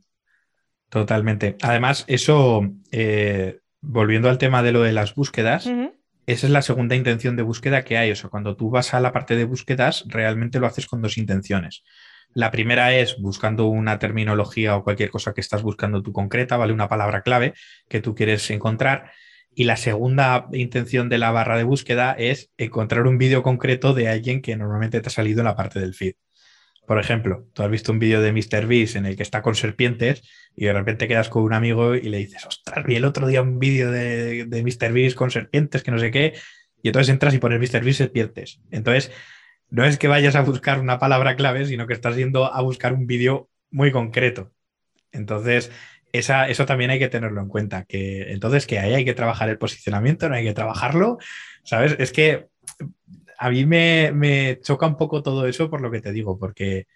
Totalmente. 0.89 1.56
Además, 1.62 2.04
eso, 2.08 2.62
eh, 2.91 3.60
volviendo 3.82 4.30
al 4.30 4.38
tema 4.38 4.62
de 4.62 4.74
lo 4.74 4.84
de 4.84 4.91
las 4.91 5.15
búsquedas, 5.15 5.65
esa 6.28 6.48
es 6.48 6.52
la 6.52 6.62
segunda 6.62 6.96
intención 6.96 7.36
de 7.36 7.41
búsqueda 7.41 7.84
que 7.84 7.98
hay. 7.98 8.12
O 8.12 8.15
sea, 8.15 8.30
cuando 8.30 8.56
tú 8.56 8.69
vas 8.69 8.93
a 8.93 9.00
la 9.00 9.12
parte 9.12 9.36
de 9.36 9.46
búsquedas, 9.46 10.04
realmente 10.08 10.60
lo 10.60 10.67
haces 10.67 10.86
con 10.86 11.02
dos 11.02 11.17
intenciones. 11.17 11.84
La 12.34 12.52
primera 12.52 12.93
es 12.93 13.17
buscando 13.19 13.67
una 13.67 13.98
terminología 13.98 14.76
o 14.76 14.84
cualquier 14.84 15.10
cosa 15.10 15.34
que 15.34 15.41
estás 15.41 15.63
buscando 15.63 16.04
tú 16.04 16.12
concreta, 16.12 16.58
¿vale? 16.58 16.74
Una 16.74 16.89
palabra 16.89 17.22
clave 17.22 17.54
que 17.88 18.02
tú 18.02 18.13
quieres 18.13 18.50
encontrar. 18.52 19.12
Y 19.56 19.66
la 19.66 19.78
segunda 19.78 20.48
intención 20.54 21.10
de 21.10 21.18
la 21.18 21.32
barra 21.32 21.58
de 21.58 21.63
búsqueda 21.63 22.13
es 22.13 22.52
encontrar 22.58 23.08
un 23.08 23.18
vídeo 23.18 23.44
concreto 23.44 23.94
de 23.94 24.10
alguien 24.10 24.42
que 24.42 24.56
normalmente 24.56 25.00
te 25.02 25.08
ha 25.08 25.12
salido 25.12 25.42
en 25.42 25.46
la 25.46 25.56
parte 25.56 25.80
del 25.80 25.94
feed. 25.94 26.16
Por 26.86 27.00
ejemplo, 27.00 27.48
tú 27.54 27.63
has 27.63 27.70
visto 27.70 27.92
un 27.92 28.00
vídeo 28.00 28.22
de 28.22 28.34
MrBeast 28.34 28.98
en 28.98 29.06
el 29.06 29.16
que 29.16 29.24
está 29.24 29.42
con 29.42 29.56
serpientes 29.56 30.22
y 30.56 30.66
de 30.66 30.74
repente 30.74 31.08
quedas 31.08 31.30
con 31.30 31.44
un 31.44 31.54
amigo 31.54 31.96
y 31.96 32.10
le 32.10 32.18
dices, 32.18 32.46
ostras, 32.46 32.84
vi 32.86 32.96
el 32.96 33.06
otro 33.06 33.26
día 33.28 33.42
un 33.42 33.58
vídeo 33.58 33.89
de, 33.89 34.46
de 34.46 34.63
MrBeast 34.63 35.16
con 35.16 35.32
serpientes, 35.32 35.82
que 35.82 35.92
no 35.92 36.00
sé 36.00 36.12
qué, 36.12 36.34
y 36.82 36.89
entonces 36.89 37.10
entras 37.10 37.34
y 37.34 37.39
pones 37.39 37.60
MrBeast 37.60 37.98
serpientes. 37.98 38.60
Entonces, 38.70 39.12
no 39.70 39.86
es 39.86 39.98
que 39.98 40.08
vayas 40.08 40.36
a 40.36 40.42
buscar 40.42 40.80
una 40.80 41.00
palabra 41.00 41.36
clave, 41.36 41.66
sino 41.66 41.88
que 41.88 41.94
estás 41.94 42.16
yendo 42.18 42.54
a 42.54 42.62
buscar 42.62 42.94
un 42.94 43.08
vídeo 43.08 43.50
muy 43.72 43.92
concreto. 43.92 44.52
Entonces, 45.13 45.72
esa, 46.13 46.47
eso 46.47 46.65
también 46.65 46.91
hay 46.91 46.99
que 46.99 47.10
tenerlo 47.10 47.41
en 47.41 47.49
cuenta. 47.49 47.84
Que, 47.84 48.32
entonces, 48.32 48.65
que 48.65 48.80
ahí 48.80 48.93
hay 48.93 49.04
que 49.04 49.13
trabajar 49.13 49.49
el 49.49 49.58
posicionamiento, 49.58 50.30
no 50.30 50.36
hay 50.36 50.45
que 50.45 50.54
trabajarlo. 50.54 51.17
¿Sabes? 51.63 51.95
Es 51.99 52.12
que 52.13 52.47
a 53.38 53.49
mí 53.49 53.65
me, 53.65 54.60
choca 54.62 54.88
un 54.88 54.95
poco 54.95 55.23
todo 55.23 55.47
eso 55.47 55.69
por 55.69 55.82
lo 55.82 55.91
que 55.91 56.02
te 56.02 56.13
digo, 56.13 56.39
porque 56.39 56.88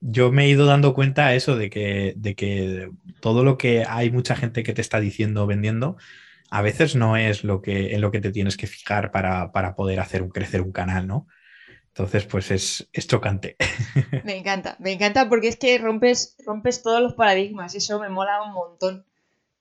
yo 0.00 0.32
me 0.32 0.44
he 0.44 0.48
ido 0.50 0.66
dando 0.66 0.94
cuenta 0.94 1.34
eso 1.34 1.56
de 1.56 1.70
que, 1.70 2.14
de 2.16 2.34
que 2.34 2.90
todo 3.20 3.44
lo 3.44 3.56
que 3.58 3.84
hay 3.88 4.10
mucha 4.10 4.36
gente 4.36 4.62
que 4.62 4.74
te 4.74 4.82
está 4.82 5.00
diciendo 5.00 5.46
vendiendo, 5.46 5.96
a 6.50 6.62
veces 6.62 6.96
no 6.96 7.16
es 7.16 7.44
lo 7.44 7.62
que, 7.62 7.94
en 7.94 8.00
lo 8.00 8.10
que 8.10 8.20
te 8.20 8.32
tienes 8.32 8.56
que 8.56 8.66
fijar 8.66 9.10
para, 9.10 9.50
poder 9.76 10.00
hacer 10.00 10.26
crecer 10.28 10.62
un 10.62 10.72
canal, 10.72 11.06
¿no? 11.06 11.26
Entonces, 11.98 12.26
pues 12.26 12.52
es, 12.52 13.08
chocante. 13.08 13.56
Me 14.24 14.36
encanta, 14.36 14.76
me 14.78 14.92
encanta 14.92 15.28
porque 15.28 15.48
es 15.48 15.56
que 15.56 15.76
rompes, 15.78 16.36
rompes 16.46 16.80
todos 16.80 17.02
los 17.02 17.14
paradigmas, 17.14 17.74
eso 17.74 17.98
me 17.98 18.08
mola 18.08 18.40
un 18.44 18.52
montón. 18.52 19.04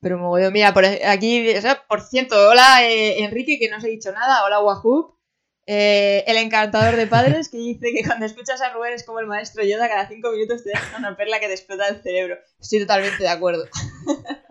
Pero 0.02 0.17
me 0.19 0.26
voy, 0.26 0.52
mira, 0.52 0.71
por 0.71 0.86
aquí, 0.86 1.47
por 1.89 2.02
cierto, 2.02 2.36
hola 2.50 2.88
eh, 2.88 3.23
Enrique, 3.23 3.58
que 3.58 3.69
no 3.69 3.78
os 3.78 3.84
he 3.84 3.89
dicho 3.89 4.12
nada, 4.12 4.45
hola 4.45 4.60
Wahoo. 4.60 5.17
Eh, 5.65 6.23
el 6.28 6.38
encantador 6.38 6.95
de 6.95 7.08
padres 7.08 7.50
que 7.50 7.58
dice 7.58 7.91
que 7.91 8.04
cuando 8.06 8.28
escuchas 8.28 8.62
a 8.62 8.71
Rubén 8.71 8.93
es 8.93 9.04
como 9.04 9.19
el 9.19 9.26
maestro 9.26 9.63
Yoda, 9.63 9.89
cada 9.89 10.08
cinco 10.08 10.32
minutos 10.32 10.63
te 10.63 10.69
deja 10.69 10.95
una 10.95 11.17
perla 11.17 11.39
que 11.39 11.47
te 11.47 11.54
explota 11.54 11.88
el 11.88 12.04
cerebro. 12.04 12.38
Estoy 12.60 12.82
totalmente 12.82 13.23
de 13.23 13.30
acuerdo. 13.30 13.65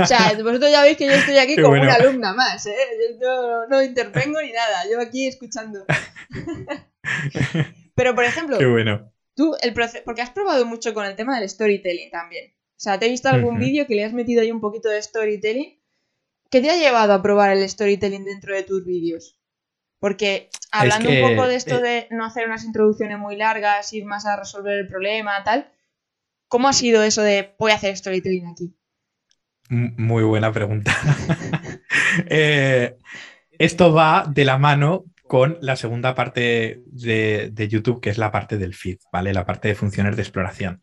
o 0.00 0.06
sea, 0.06 0.32
vosotros 0.42 0.70
ya 0.70 0.82
veis 0.82 0.96
que 0.96 1.06
yo 1.06 1.12
estoy 1.12 1.38
aquí 1.38 1.56
como 1.56 1.80
una 1.80 1.94
alumna 1.94 2.34
más, 2.34 2.66
¿eh? 2.66 2.76
Yo 3.20 3.66
no, 3.68 3.82
intervengo 3.82 4.40
ni 4.40 4.52
nada, 4.52 4.84
yo 4.90 5.00
aquí 5.00 5.26
escuchando. 5.26 5.84
Pero, 7.94 8.14
por 8.14 8.24
ejemplo, 8.24 8.58
tú, 9.34 9.56
el 9.60 9.74
porque 10.04 10.22
has 10.22 10.30
probado 10.30 10.64
mucho 10.66 10.94
con 10.94 11.06
el 11.06 11.16
tema 11.16 11.38
del 11.38 11.48
storytelling 11.48 12.10
también. 12.10 12.52
O 12.54 12.80
sea, 12.82 12.98
¿te 12.98 13.06
he 13.06 13.10
visto 13.10 13.28
algún 13.28 13.58
vídeo 13.58 13.86
que 13.86 13.94
le 13.94 14.04
has 14.04 14.12
metido 14.12 14.42
ahí 14.42 14.50
un 14.50 14.60
poquito 14.60 14.88
de 14.88 15.00
storytelling? 15.00 15.80
¿Qué 16.50 16.60
te 16.60 16.70
ha 16.70 16.76
llevado 16.76 17.12
a 17.12 17.22
probar 17.22 17.56
el 17.56 17.68
storytelling 17.68 18.24
dentro 18.24 18.54
de 18.54 18.62
tus 18.62 18.84
vídeos? 18.84 19.38
Porque 20.00 20.50
hablando 20.72 21.10
un 21.10 21.20
poco 21.20 21.46
de 21.46 21.54
esto 21.54 21.78
eh, 21.78 21.82
de 21.82 22.08
no 22.10 22.24
hacer 22.24 22.46
unas 22.46 22.64
introducciones 22.64 23.18
muy 23.18 23.36
largas, 23.36 23.92
ir 23.92 24.04
más 24.04 24.26
a 24.26 24.36
resolver 24.36 24.76
el 24.76 24.88
problema, 24.88 25.44
tal, 25.44 25.70
¿cómo 26.48 26.68
ha 26.68 26.72
sido 26.72 27.04
eso 27.04 27.22
de 27.22 27.54
voy 27.58 27.70
a 27.70 27.76
hacer 27.76 27.96
storytelling 27.96 28.48
aquí? 28.48 28.74
Muy 29.72 30.22
buena 30.22 30.52
pregunta. 30.52 30.94
Eh, 32.28 32.98
esto 33.58 33.94
va 33.94 34.26
de 34.28 34.44
la 34.44 34.58
mano 34.58 35.06
con 35.26 35.56
la 35.62 35.76
segunda 35.76 36.14
parte 36.14 36.82
de, 36.84 37.68
YouTube, 37.70 38.02
que 38.02 38.10
es 38.10 38.18
la 38.18 38.30
parte 38.30 38.58
del 38.58 38.74
feed, 38.74 38.98
¿vale? 39.10 39.32
La 39.32 39.46
parte 39.46 39.68
de 39.68 39.74
funciones 39.74 40.14
de 40.14 40.20
exploración. 40.20 40.82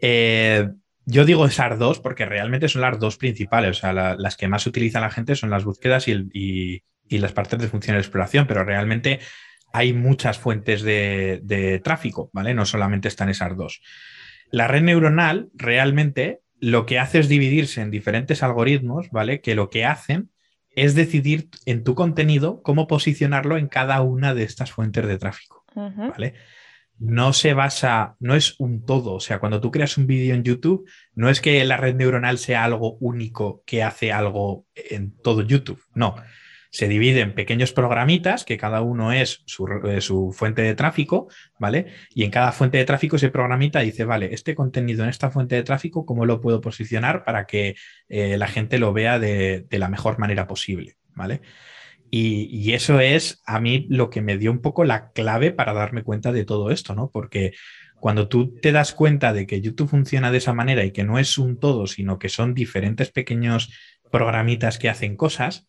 Eh, 0.00 0.70
yo 1.04 1.26
digo 1.26 1.44
esas 1.44 1.78
dos 1.78 2.00
porque 2.00 2.24
realmente 2.24 2.70
son 2.70 2.80
las 2.80 2.98
dos 2.98 3.18
principales, 3.18 3.76
o 3.76 3.80
sea, 3.80 3.92
las 3.92 4.36
que 4.38 4.48
más 4.48 4.66
utiliza 4.66 5.00
la 5.00 5.10
gente 5.10 5.36
son 5.36 5.50
las 5.50 5.64
búsquedas 5.64 6.08
y, 6.08 6.82
las 7.10 7.32
partes 7.32 7.58
de 7.58 7.68
función 7.68 7.96
de 7.96 8.00
exploración, 8.00 8.46
pero 8.46 8.64
realmente 8.64 9.20
hay 9.74 9.92
muchas 9.92 10.38
fuentes 10.38 10.82
de, 10.82 11.80
tráfico, 11.84 12.30
¿vale? 12.32 12.54
No 12.54 12.64
solamente 12.64 13.08
están 13.08 13.28
esas 13.28 13.54
dos. 13.54 13.82
La 14.50 14.66
red 14.66 14.82
neuronal 14.82 15.50
realmente 15.52 16.40
lo 16.60 16.86
que 16.86 16.98
hace 16.98 17.18
es 17.18 17.28
dividirse 17.28 17.80
en 17.80 17.90
diferentes 17.90 18.42
algoritmos, 18.42 19.10
¿vale? 19.10 19.40
Que 19.40 19.54
lo 19.54 19.70
que 19.70 19.84
hacen 19.84 20.30
es 20.70 20.94
decidir 20.94 21.48
en 21.66 21.84
tu 21.84 21.94
contenido 21.94 22.62
cómo 22.62 22.86
posicionarlo 22.86 23.56
en 23.56 23.68
cada 23.68 24.00
una 24.02 24.34
de 24.34 24.44
estas 24.44 24.72
fuentes 24.72 25.06
de 25.06 25.18
tráfico, 25.18 25.64
¿vale? 25.74 26.34
No 26.98 27.32
se 27.32 27.54
basa, 27.54 28.16
no 28.20 28.34
es 28.34 28.54
un 28.58 28.84
todo, 28.84 29.14
o 29.14 29.20
sea, 29.20 29.40
cuando 29.40 29.60
tú 29.60 29.70
creas 29.70 29.98
un 29.98 30.06
vídeo 30.06 30.34
en 30.34 30.44
YouTube, 30.44 30.88
no 31.14 31.28
es 31.28 31.40
que 31.40 31.64
la 31.64 31.76
red 31.76 31.96
neuronal 31.96 32.38
sea 32.38 32.64
algo 32.64 32.96
único 32.98 33.62
que 33.66 33.82
hace 33.82 34.12
algo 34.12 34.66
en 34.74 35.16
todo 35.18 35.42
YouTube, 35.42 35.82
no 35.94 36.16
se 36.74 36.88
divide 36.88 37.20
en 37.20 37.34
pequeños 37.34 37.72
programitas, 37.72 38.44
que 38.44 38.56
cada 38.56 38.82
uno 38.82 39.12
es 39.12 39.44
eh, 39.86 40.00
su, 40.00 40.32
fuente 40.36 40.62
de 40.62 40.74
tráfico, 40.74 41.28
¿vale? 41.56 41.86
Y 42.12 42.24
en 42.24 42.32
cada 42.32 42.50
fuente 42.50 42.78
de 42.78 42.84
tráfico 42.84 43.14
ese 43.14 43.30
programita 43.30 43.78
dice, 43.78 44.04
vale, 44.04 44.34
este 44.34 44.56
contenido 44.56 45.04
en 45.04 45.10
esta 45.10 45.30
fuente 45.30 45.54
de 45.54 45.62
tráfico, 45.62 46.04
¿cómo 46.04 46.26
lo 46.26 46.40
puedo 46.40 46.60
posicionar 46.60 47.22
para 47.22 47.46
que 47.46 47.76
eh, 48.08 48.36
la 48.38 48.48
gente 48.48 48.80
lo 48.80 48.92
vea 48.92 49.20
de, 49.20 49.68
la 49.70 49.88
mejor 49.88 50.18
manera 50.18 50.48
posible, 50.48 50.96
¿vale? 51.14 51.42
Y, 52.10 52.48
y, 52.50 52.72
eso 52.72 52.98
es 52.98 53.40
a 53.46 53.60
mí 53.60 53.86
lo 53.88 54.10
que 54.10 54.20
me 54.20 54.36
dio 54.36 54.50
un 54.50 54.60
poco 54.60 54.82
la 54.82 55.12
clave 55.12 55.52
para 55.52 55.74
darme 55.74 56.02
cuenta 56.02 56.32
de 56.32 56.44
todo 56.44 56.72
esto, 56.72 56.96
¿no? 56.96 57.08
Porque 57.08 57.52
cuando 58.00 58.26
tú 58.26 58.56
te 58.60 58.72
das 58.72 58.94
cuenta 58.94 59.32
de 59.32 59.46
que 59.46 59.60
YouTube 59.60 59.90
funciona 59.90 60.32
de 60.32 60.38
esa 60.38 60.54
manera 60.54 60.84
y 60.84 60.90
que 60.90 61.04
no 61.04 61.20
es 61.20 61.38
un 61.38 61.56
todo, 61.60 61.86
sino 61.86 62.18
que 62.18 62.28
son 62.28 62.52
diferentes 62.52 63.12
pequeños 63.12 63.70
programitas 64.10 64.78
que 64.78 64.88
hacen 64.88 65.16
cosas, 65.16 65.68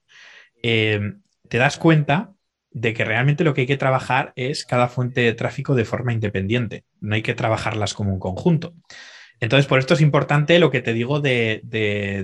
eh, 0.67 1.13
te 1.47 1.59
das 1.59 1.77
cuenta 1.77 2.33
de 2.71 2.95
que 2.95 3.05
realmente 3.05 3.43
lo 3.43 3.53
que 3.53 3.61
hay 3.61 3.67
que 3.67 3.77
trabajar 3.77 4.33
es 4.35 4.65
cada 4.65 4.87
fuente 4.87 5.21
de 5.21 5.33
tráfico 5.33 5.75
de 5.75 5.85
forma 5.85 6.11
independiente, 6.11 6.85
no 6.99 7.13
hay 7.13 7.21
que 7.21 7.35
trabajarlas 7.35 7.93
como 7.93 8.11
un 8.11 8.19
conjunto. 8.19 8.73
Entonces, 9.39 9.67
por 9.67 9.77
esto 9.77 9.93
es 9.93 10.01
importante 10.01 10.57
lo 10.57 10.71
que 10.71 10.81
te 10.81 10.93
digo 10.93 11.19
de, 11.19 11.61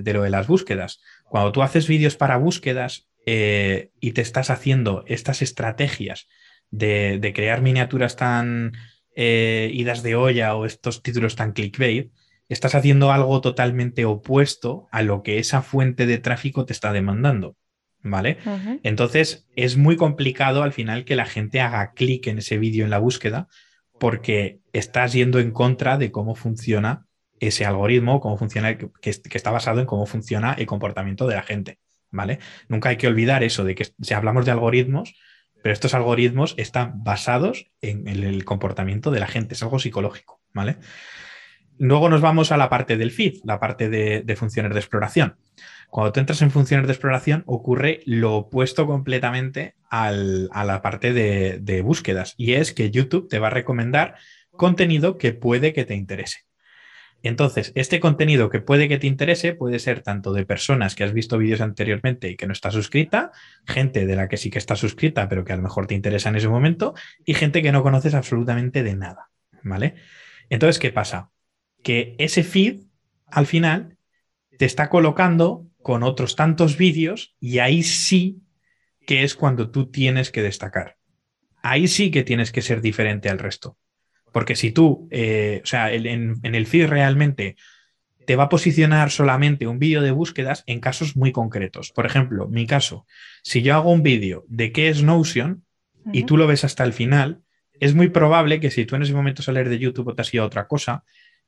lo 0.04 0.22
de 0.22 0.30
las 0.30 0.48
búsquedas. 0.48 1.00
Cuando 1.24 1.52
tú 1.52 1.62
haces 1.62 1.86
vídeos 1.86 2.16
para 2.16 2.36
búsquedas 2.36 3.08
eh, 3.26 3.90
y 4.00 4.10
te 4.10 4.22
estás 4.22 4.50
haciendo 4.50 5.04
estas 5.06 5.40
estrategias 5.40 6.26
de, 6.70 7.32
crear 7.36 7.62
miniaturas 7.62 8.16
tan 8.16 8.72
eh, 9.14 9.70
idas 9.72 10.02
de 10.02 10.16
olla 10.16 10.56
o 10.56 10.66
estos 10.66 11.00
títulos 11.02 11.36
tan 11.36 11.52
clickbait, 11.52 12.10
estás 12.48 12.74
haciendo 12.74 13.12
algo 13.12 13.40
totalmente 13.40 14.04
opuesto 14.04 14.88
a 14.90 15.02
lo 15.02 15.22
que 15.22 15.38
esa 15.38 15.62
fuente 15.62 16.06
de 16.06 16.18
tráfico 16.18 16.64
te 16.64 16.72
está 16.72 16.92
demandando. 16.92 17.56
¿Vale? 18.02 18.38
Entonces 18.82 19.48
es 19.56 19.76
muy 19.76 19.96
complicado 19.96 20.62
al 20.62 20.72
final 20.72 21.04
que 21.04 21.16
la 21.16 21.26
gente 21.26 21.60
haga 21.60 21.92
clic 21.92 22.26
en 22.26 22.38
ese 22.38 22.58
vídeo 22.58 22.84
en 22.84 22.90
la 22.90 22.98
búsqueda 22.98 23.48
porque 23.98 24.60
estás 24.72 25.12
yendo 25.12 25.38
en 25.38 25.52
contra 25.52 25.98
de 25.98 26.10
cómo 26.10 26.34
funciona 26.34 27.06
ese 27.38 27.64
algoritmo, 27.64 28.20
cómo 28.20 28.36
funciona, 28.36 28.76
que, 28.76 28.90
está 29.04 29.50
basado 29.50 29.80
en 29.80 29.86
cómo 29.86 30.06
funciona 30.06 30.54
el 30.54 30.66
comportamiento 30.66 31.26
de 31.26 31.34
la 31.34 31.42
gente, 31.42 31.78
¿vale? 32.10 32.38
Nunca 32.68 32.88
hay 32.88 32.96
que 32.96 33.08
olvidar 33.08 33.42
eso 33.42 33.64
de 33.64 33.74
que 33.74 33.86
si 34.00 34.14
hablamos 34.14 34.44
de 34.44 34.52
algoritmos, 34.52 35.14
pero 35.62 35.72
estos 35.72 35.94
algoritmos 35.94 36.54
están 36.56 37.02
basados 37.04 37.70
en 37.80 38.08
el, 38.08 38.44
comportamiento 38.44 39.10
de 39.10 39.20
la 39.20 39.26
gente, 39.26 39.54
es 39.54 39.62
algo 39.62 39.78
psicológico, 39.78 40.40
¿vale? 40.52 40.78
luego 41.78 42.08
nos 42.08 42.20
vamos 42.20 42.52
a 42.52 42.56
la 42.56 42.68
parte 42.68 42.96
del 42.96 43.10
feed, 43.10 43.40
la 43.44 43.58
parte 43.58 43.88
de, 43.88 44.36
funciones 44.36 44.72
de 44.72 44.78
exploración. 44.78 45.36
Cuando 45.92 46.10
tú 46.10 46.20
entras 46.20 46.40
en 46.40 46.50
funciones 46.50 46.86
de 46.86 46.94
exploración 46.94 47.42
ocurre 47.44 48.00
lo 48.06 48.34
opuesto 48.34 48.86
completamente 48.86 49.74
a 49.90 50.10
la 50.10 50.80
parte 50.80 51.12
de, 51.12 51.58
de 51.60 51.82
búsquedas 51.82 52.32
y 52.38 52.54
es 52.54 52.72
que 52.72 52.90
YouTube 52.90 53.28
te 53.28 53.38
va 53.38 53.48
a 53.48 53.50
recomendar 53.50 54.14
contenido 54.52 55.18
que 55.18 55.34
puede 55.34 55.74
que 55.74 55.84
te 55.84 55.94
interese. 55.94 56.46
Entonces, 57.22 57.72
este 57.74 58.00
contenido 58.00 58.48
que 58.48 58.62
puede 58.62 58.88
que 58.88 58.96
te 58.96 59.06
interese 59.06 59.52
puede 59.52 59.78
ser 59.80 60.00
tanto 60.00 60.32
de 60.32 60.46
personas 60.46 60.94
que 60.94 61.04
has 61.04 61.12
visto 61.12 61.36
vídeos 61.36 61.60
anteriormente 61.60 62.30
y 62.30 62.36
que 62.36 62.46
no 62.46 62.54
está 62.54 62.70
suscrita, 62.70 63.30
gente 63.66 64.06
de 64.06 64.16
la 64.16 64.28
que 64.28 64.38
sí 64.38 64.48
que 64.48 64.58
está 64.58 64.76
suscrita, 64.76 65.28
pero 65.28 65.44
que 65.44 65.52
a 65.52 65.56
lo 65.56 65.62
mejor 65.62 65.86
te 65.86 65.94
interesa 65.94 66.30
en 66.30 66.36
ese 66.36 66.48
momento, 66.48 66.94
y 67.26 67.34
gente 67.34 67.60
que 67.60 67.70
no 67.70 67.82
conoces 67.82 68.14
absolutamente 68.14 68.82
de 68.82 68.96
nada, 68.96 69.28
¿vale? 69.62 69.96
Entonces, 70.48 70.78
¿qué 70.78 70.90
pasa? 70.90 71.28
Que 71.82 72.16
ese 72.16 72.44
feed, 72.44 72.80
al 73.26 73.44
final, 73.44 73.98
te 74.56 74.64
está 74.64 74.88
colocando 74.88 75.66
con 75.82 76.02
otros 76.02 76.36
tantos 76.36 76.76
vídeos 76.76 77.34
y 77.40 77.58
ahí 77.58 77.82
sí 77.82 78.42
que 79.06 79.24
es 79.24 79.34
cuando 79.34 79.70
tú 79.70 79.90
tienes 79.90 80.30
que 80.30 80.42
destacar. 80.42 80.96
Ahí 81.62 81.88
sí 81.88 82.10
que 82.10 82.22
tienes 82.22 82.52
que 82.52 82.62
ser 82.62 82.80
diferente 82.80 83.28
al 83.28 83.38
resto. 83.38 83.78
Porque 84.32 84.56
si 84.56 84.72
tú, 84.72 85.08
eh, 85.10 85.60
o 85.62 85.66
sea, 85.66 85.92
en, 85.92 86.40
el 86.42 86.66
feed 86.66 86.88
realmente 86.88 87.56
te 88.26 88.36
va 88.36 88.44
a 88.44 88.48
posicionar 88.48 89.10
solamente 89.10 89.66
un 89.66 89.78
vídeo 89.78 90.00
de 90.00 90.12
búsquedas 90.12 90.64
en 90.66 90.80
casos 90.80 91.16
muy 91.16 91.32
concretos. 91.32 91.92
Por 91.92 92.06
ejemplo, 92.06 92.48
mi 92.48 92.66
caso, 92.66 93.06
si 93.42 93.62
yo 93.62 93.74
hago 93.74 93.90
un 93.90 94.02
vídeo 94.02 94.44
de 94.48 94.72
qué 94.72 94.88
es 94.88 95.02
Notion 95.02 95.64
y 96.12 96.24
tú 96.24 96.36
lo 96.36 96.46
ves 96.46 96.64
hasta 96.64 96.84
el 96.84 96.92
final, 96.92 97.42
es 97.78 97.94
muy 97.94 98.08
probable 98.08 98.60
que 98.60 98.70
si 98.70 98.86
tú 98.86 98.94
en 98.94 99.02
ese 99.02 99.12
momento 99.12 99.42
sales 99.42 99.68
de 99.68 99.78
YouTube 99.78 100.08
o 100.08 100.14
te 100.14 100.22
has 100.22 100.32
ido 100.32 100.44
a 100.44 100.46
otra 100.46 100.68
cosa, 100.68 101.04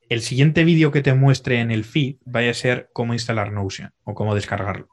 el 0.09 0.20
siguiente 0.20 0.64
vídeo 0.64 0.92
que 0.92 1.02
te 1.02 1.14
muestre 1.14 1.61
en 1.61 1.70
el 1.70 1.84
feed 1.84 2.16
vaya 2.24 2.50
a 2.50 2.55
ser 2.55 2.88
cómo 2.92 3.12
instalar 3.12 3.52
Notion 3.52 3.92
o 4.05 4.14
cómo 4.14 4.34
descargarlo. 4.34 4.88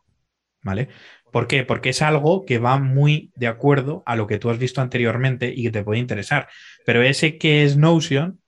¿Vale? 0.63 0.89
¿Por 1.31 1.47
qué? 1.47 1.63
Porque 1.63 1.89
es 1.89 2.01
algo 2.01 2.45
que 2.45 2.59
va 2.59 2.77
muy 2.77 3.31
de 3.35 3.47
acuerdo 3.47 4.03
a 4.05 4.15
lo 4.15 4.27
que 4.27 4.37
tú 4.37 4.49
has 4.49 4.59
visto 4.59 4.81
anteriormente 4.81 5.51
y 5.55 5.63
que 5.63 5.71
te 5.71 5.83
puede 5.83 5.99
interesar. 5.99 6.47
Pero 6.85 7.01
ese 7.01 7.37
que 7.37 7.63
es 7.63 7.77
Notion, 7.77 8.39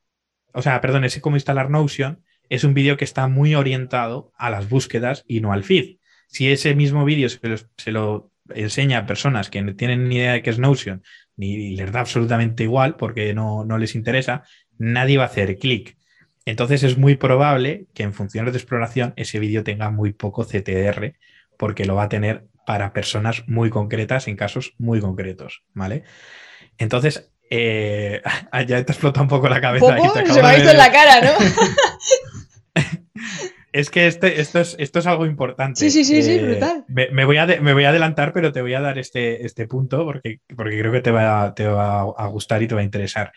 o 0.54 0.62
sea, 0.62 0.80
perdón, 0.82 1.06
ese 1.06 1.22
cómo 1.22 1.38
instalar 1.38 1.70
Notion, 1.70 2.24
es 2.50 2.64
un 2.64 2.74
vídeo 2.74 2.98
que 2.98 3.06
está 3.06 3.28
muy 3.28 3.56
orientado 3.56 4.32
a 4.38 4.50
las 4.50 4.70
búsquedas 4.70 5.24
y 5.28 5.42
no 5.42 5.54
al 5.54 5.64
feed. 5.64 5.98
Si 6.28 6.52
ese 6.52 6.76
mismo 6.76 7.06
vídeo 7.06 7.30
se, 7.30 7.92
lo, 7.92 8.32
enseña 8.54 9.00
a 9.00 9.06
personas 9.06 9.50
que 9.50 9.62
no 9.62 9.76
tienen 9.76 10.08
ni 10.08 10.18
idea 10.18 10.34
de 10.34 10.42
qué 10.44 10.50
es 10.50 10.60
Notion, 10.60 11.04
ni 11.36 11.76
les 11.76 11.92
da 11.92 12.02
absolutamente 12.02 12.64
igual 12.64 12.96
porque 12.96 13.34
no, 13.34 13.66
no 13.66 13.78
les 13.78 13.96
interesa, 13.96 14.44
nadie 14.78 15.18
va 15.18 15.24
a 15.24 15.28
hacer 15.28 15.58
clic. 15.58 15.98
Entonces 16.46 16.84
es 16.84 16.98
muy 16.98 17.16
probable 17.16 17.88
que 17.94 18.04
en 18.04 18.14
funciones 18.14 18.54
de 18.54 18.60
exploración 18.60 19.14
ese 19.16 19.40
vídeo 19.40 19.64
tenga 19.64 19.90
muy 19.90 20.12
poco 20.12 20.46
CTR 20.46 21.16
porque 21.58 21.86
lo 21.86 21.96
va 21.96 22.04
a 22.04 22.10
tener 22.10 22.48
para 22.66 22.94
personas 22.94 23.44
muy 23.48 23.70
concretas 23.70 24.28
en 24.28 24.36
casos 24.36 24.74
muy 24.78 25.00
concretos, 25.00 25.64
¿vale? 25.74 26.04
Entonces, 26.78 27.32
eh, 27.50 28.22
ya 28.68 28.84
te 28.84 28.92
explota 28.92 29.22
un 29.22 29.28
poco 29.28 29.48
la 29.48 29.62
cabeza. 29.62 29.98
Se 30.26 30.42
me 30.42 30.48
ha 30.48 30.56
visto 30.56 30.72
en 30.72 30.78
la 30.78 30.92
cara, 30.92 31.22
¿no? 31.22 31.32
es 33.74 33.90
que 33.90 34.08
este, 34.08 34.42
esto, 34.42 34.60
es, 34.60 34.76
esto 34.80 35.00
es 35.00 35.08
algo 35.08 35.26
importante. 35.26 35.80
Sí, 35.80 35.92
sí, 35.92 36.04
sí, 36.04 36.24
sí, 36.24 36.34
eh, 36.36 36.44
brutal. 36.44 36.86
Me, 36.88 37.26
voy 37.26 37.38
a 37.38 37.46
me 37.46 37.74
voy 37.74 37.86
a 37.86 37.90
adelantar, 37.90 38.34
pero 38.34 38.52
te 38.52 38.62
voy 38.62 38.74
a 38.74 38.82
dar 38.82 38.98
este, 38.98 39.46
este 39.46 39.68
punto 39.68 40.06
porque, 40.06 40.40
porque 40.56 40.80
creo 40.80 40.92
que 40.92 41.02
te 41.02 41.12
va, 41.12 41.54
te 41.54 41.68
va 41.68 42.02
a 42.02 42.28
gustar 42.28 42.62
y 42.64 42.68
te 42.68 42.76
va 42.76 42.82
a 42.82 42.86
interesar. 42.86 43.32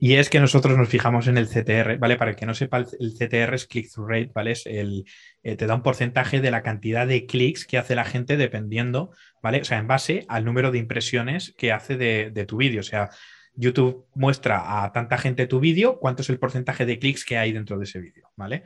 Y 0.00 0.14
es 0.14 0.30
que 0.30 0.38
nosotros 0.38 0.78
nos 0.78 0.88
fijamos 0.88 1.26
en 1.26 1.38
el 1.38 1.48
CTR, 1.48 1.98
¿vale? 1.98 2.16
Para 2.16 2.30
el 2.30 2.36
que 2.36 2.46
no 2.46 2.54
sepa, 2.54 2.78
el 2.78 3.14
CTR 3.14 3.54
es 3.54 3.66
click-through 3.66 4.08
rate, 4.08 4.30
¿vale? 4.32 4.52
Es 4.52 4.64
el, 4.66 5.04
eh, 5.42 5.56
te 5.56 5.66
da 5.66 5.74
un 5.74 5.82
porcentaje 5.82 6.40
de 6.40 6.52
la 6.52 6.62
cantidad 6.62 7.06
de 7.06 7.26
clics 7.26 7.66
que 7.66 7.78
hace 7.78 7.96
la 7.96 8.04
gente 8.04 8.36
dependiendo, 8.36 9.10
¿vale? 9.42 9.60
O 9.60 9.64
sea, 9.64 9.78
en 9.78 9.88
base 9.88 10.24
al 10.28 10.44
número 10.44 10.70
de 10.70 10.78
impresiones 10.78 11.52
que 11.58 11.72
hace 11.72 11.96
de, 11.96 12.44
tu 12.46 12.58
vídeo. 12.58 12.80
O 12.80 12.84
sea, 12.84 13.10
YouTube 13.54 14.06
muestra 14.14 14.84
a 14.84 14.92
tanta 14.92 15.18
gente 15.18 15.48
tu 15.48 15.58
vídeo, 15.58 15.98
cuánto 15.98 16.22
es 16.22 16.30
el 16.30 16.38
porcentaje 16.38 16.86
de 16.86 17.00
clics 17.00 17.24
que 17.24 17.36
hay 17.36 17.52
dentro 17.52 17.76
de 17.76 17.84
ese 17.84 17.98
vídeo, 17.98 18.30
¿vale? 18.36 18.62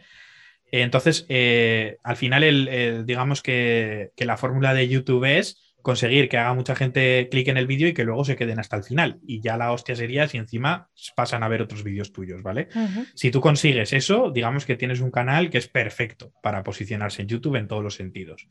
Entonces, 0.71 1.25
eh, 1.31 1.97
al 2.03 2.17
final, 2.17 2.45
el, 2.45 3.07
digamos 3.07 3.43
que, 3.43 4.11
que 4.17 4.27
la 4.27 4.37
fórmula 4.37 4.75
de 4.75 4.89
YouTube 4.89 5.25
es 5.25 5.72
conseguir 5.83 6.29
que 6.29 6.39
haga 6.39 6.55
mucha 6.55 6.75
gente 6.75 7.29
clic 7.31 7.49
en 7.49 7.57
el 7.57 7.67
vídeo 7.67 7.89
y 7.89 7.93
que 7.93 8.05
luego 8.05 8.25
se 8.25 8.37
queden 8.37 8.59
hasta 8.59 8.77
el 8.77 8.85
final. 8.85 9.21
Y 9.27 9.41
ya 9.41 9.57
la 9.57 9.73
hostia 9.73 9.95
sería 9.97 10.29
si 10.29 10.39
encima 10.39 10.89
pasan 11.17 11.43
a 11.43 11.49
ver 11.49 11.63
otros 11.63 11.83
vídeos 11.83 12.13
tuyos, 12.13 12.43
¿vale? 12.43 12.69
Si 13.15 13.31
tú 13.31 13.41
consigues 13.41 13.93
eso, 13.93 14.31
digamos 14.31 14.65
que 14.65 14.77
tienes 14.77 15.01
un 15.01 15.11
canal 15.11 15.51
que 15.51 15.59
es 15.59 15.69
perfecto 15.69 16.33
para 16.43 16.63
posicionarse 16.63 17.23
en 17.23 17.29
YouTube 17.29 17.57
en 17.57 17.69
todos 17.69 17.83
los 17.83 17.95
sentidos. 17.95 18.49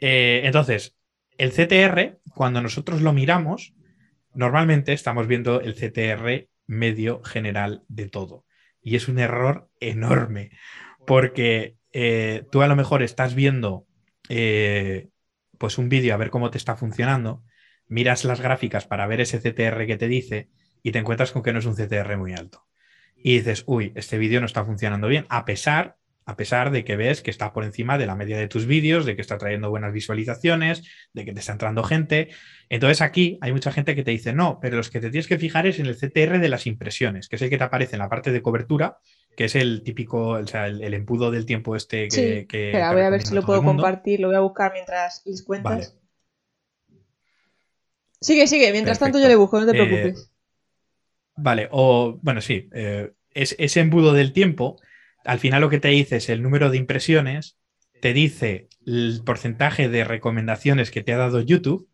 Eh, 0.00 0.42
entonces, 0.44 0.96
el 1.38 1.50
CTR, 1.50 2.20
cuando 2.34 2.62
nosotros 2.62 3.02
lo 3.02 3.12
miramos, 3.12 3.74
normalmente 4.34 4.92
estamos 4.92 5.26
viendo 5.26 5.60
el 5.60 5.74
CTR 5.74 6.48
medio 6.66 7.22
general 7.22 7.82
de 7.88 8.08
todo. 8.08 8.44
Y 8.80 8.96
es 8.96 9.08
un 9.08 9.18
error 9.18 9.68
enorme, 9.80 10.50
porque 11.06 11.76
eh, 11.92 12.44
tú 12.50 12.62
a 12.62 12.66
lo 12.66 12.76
mejor 12.76 13.02
estás 13.02 13.34
viendo 13.34 13.86
eh, 14.28 15.08
pues 15.62 15.78
un 15.78 15.88
vídeo 15.88 16.12
a 16.12 16.16
ver 16.16 16.30
cómo 16.30 16.50
te 16.50 16.58
está 16.58 16.74
funcionando, 16.74 17.44
miras 17.86 18.24
las 18.24 18.40
gráficas 18.40 18.84
para 18.84 19.06
ver 19.06 19.20
ese 19.20 19.38
CTR 19.38 19.86
que 19.86 19.96
te 19.96 20.08
dice 20.08 20.50
y 20.82 20.90
te 20.90 20.98
encuentras 20.98 21.30
con 21.30 21.44
que 21.44 21.52
no 21.52 21.60
es 21.60 21.66
un 21.66 21.76
CTR 21.76 22.16
muy 22.16 22.32
alto. 22.32 22.66
Y 23.14 23.36
dices, 23.36 23.62
uy, 23.68 23.92
este 23.94 24.18
vídeo 24.18 24.40
no 24.40 24.46
está 24.46 24.64
funcionando 24.64 25.06
bien, 25.06 25.24
a 25.28 25.44
pesar, 25.44 25.98
a 26.24 26.36
pesar 26.36 26.70
de 26.70 26.84
que 26.84 26.96
ves 26.96 27.22
que 27.22 27.30
está 27.30 27.52
por 27.52 27.64
encima 27.64 27.98
de 27.98 28.06
la 28.06 28.14
media 28.14 28.38
de 28.38 28.48
tus 28.48 28.66
vídeos, 28.66 29.04
de 29.04 29.16
que 29.16 29.22
está 29.22 29.38
trayendo 29.38 29.70
buenas 29.70 29.92
visualizaciones, 29.92 30.82
de 31.12 31.24
que 31.24 31.32
te 31.32 31.40
está 31.40 31.52
entrando 31.52 31.82
gente. 31.82 32.28
Entonces 32.68 33.00
aquí 33.00 33.38
hay 33.40 33.52
mucha 33.52 33.72
gente 33.72 33.94
que 33.94 34.02
te 34.02 34.12
dice, 34.12 34.32
no, 34.32 34.58
pero 34.60 34.76
los 34.76 34.90
que 34.90 35.00
te 35.00 35.10
tienes 35.10 35.26
que 35.26 35.38
fijar 35.38 35.66
es 35.66 35.78
en 35.78 35.86
el 35.86 35.96
CTR 35.96 36.38
de 36.38 36.48
las 36.48 36.66
impresiones, 36.66 37.28
que 37.28 37.36
es 37.36 37.42
el 37.42 37.50
que 37.50 37.58
te 37.58 37.64
aparece 37.64 37.96
en 37.96 38.00
la 38.00 38.08
parte 38.08 38.30
de 38.30 38.42
cobertura, 38.42 38.98
que 39.36 39.44
es 39.46 39.54
el 39.54 39.82
típico, 39.82 40.30
o 40.30 40.46
sea, 40.46 40.66
el, 40.66 40.94
embudo 40.94 41.30
del 41.30 41.46
tiempo 41.46 41.74
este 41.74 42.08
que... 42.08 42.70
voy 42.72 43.02
a 43.02 43.10
ver 43.10 43.22
si 43.22 43.34
lo 43.34 43.42
puedo 43.42 43.62
compartir, 43.62 44.20
lo 44.20 44.28
voy 44.28 44.36
a 44.36 44.40
buscar 44.40 44.72
mientras 44.72 45.22
les 45.24 45.42
cuentas. 45.42 45.96
Sigue, 48.20 48.46
sigue, 48.46 48.70
mientras 48.70 49.00
tanto 49.00 49.18
yo 49.18 49.26
le 49.26 49.34
busco, 49.34 49.58
no 49.58 49.66
te 49.66 49.72
eh, 49.76 49.84
preocupes. 49.84 50.30
vale, 51.34 51.68
o 51.72 52.20
bueno, 52.22 52.40
sí, 52.40 52.68
eh, 52.72 53.12
es, 53.32 53.56
ese 53.58 53.80
embudo 53.80 54.12
del 54.12 54.32
tiempo, 54.32 54.76
al 55.24 55.38
final 55.38 55.60
lo 55.60 55.70
que 55.70 55.80
te 55.80 55.88
dice 55.88 56.16
es 56.16 56.28
el 56.28 56.42
número 56.42 56.70
de 56.70 56.78
impresiones, 56.78 57.58
te 58.00 58.12
dice 58.12 58.68
el 58.84 59.22
porcentaje 59.24 59.88
de 59.88 60.04
recomendaciones 60.04 60.90
que 60.90 61.02
te 61.02 61.12
ha 61.12 61.18
dado 61.18 61.40
YouTube 61.40 61.88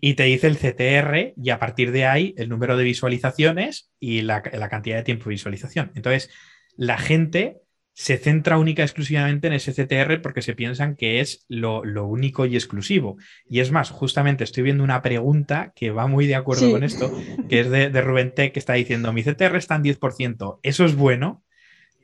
y 0.00 0.14
te 0.14 0.24
dice 0.24 0.46
el 0.46 0.56
CTR 0.56 1.34
y 1.36 1.50
a 1.50 1.58
partir 1.58 1.90
de 1.90 2.06
ahí 2.06 2.34
el 2.36 2.48
número 2.48 2.76
de 2.76 2.84
visualizaciones 2.84 3.90
y 3.98 4.22
la, 4.22 4.42
cantidad 4.42 4.96
de 4.96 5.02
tiempo 5.02 5.24
de 5.24 5.30
visualización. 5.30 5.92
Entonces, 5.94 6.30
la 6.76 6.98
gente 6.98 7.58
se 7.92 8.18
centra 8.18 8.58
única 8.58 8.82
y 8.82 8.84
exclusivamente 8.84 9.46
en 9.46 9.54
ese 9.54 9.72
CTR 9.72 10.20
porque 10.20 10.42
se 10.42 10.54
piensan 10.54 10.96
que 10.96 11.20
es 11.20 11.46
lo, 11.48 11.80
único 12.04 12.44
y 12.44 12.54
exclusivo. 12.54 13.16
Y 13.48 13.60
es 13.60 13.72
más, 13.72 13.90
justamente 13.90 14.44
estoy 14.44 14.64
viendo 14.64 14.84
una 14.84 15.00
pregunta 15.00 15.72
que 15.74 15.90
va 15.90 16.06
muy 16.06 16.26
de 16.26 16.34
acuerdo 16.34 16.70
con 16.70 16.84
esto, 16.84 17.10
que 17.48 17.60
es 17.60 17.70
de, 17.70 18.00
Rubén 18.02 18.34
Tech, 18.34 18.52
que 18.52 18.58
está 18.58 18.74
diciendo, 18.74 19.14
mi 19.14 19.22
CTR 19.22 19.56
está 19.56 19.76
en 19.76 19.84
10%, 19.84 20.60
¿eso 20.62 20.84
es 20.84 20.94
bueno? 20.94 21.42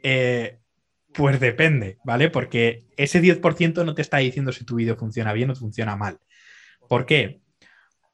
Eh, 0.03 0.59
pues 1.12 1.40
depende, 1.40 1.98
¿vale? 2.05 2.30
Porque 2.30 2.86
ese 2.96 3.20
10% 3.20 3.84
no 3.84 3.94
te 3.94 4.03
está 4.03 4.18
diciendo 4.18 4.53
si 4.53 4.64
tu 4.64 4.76
vídeo 4.76 4.96
funciona 4.96 5.32
bien 5.32 5.50
o 5.50 5.55
funciona 5.55 5.96
mal. 5.96 6.18
¿Por 6.88 7.07
qué? 7.07 7.42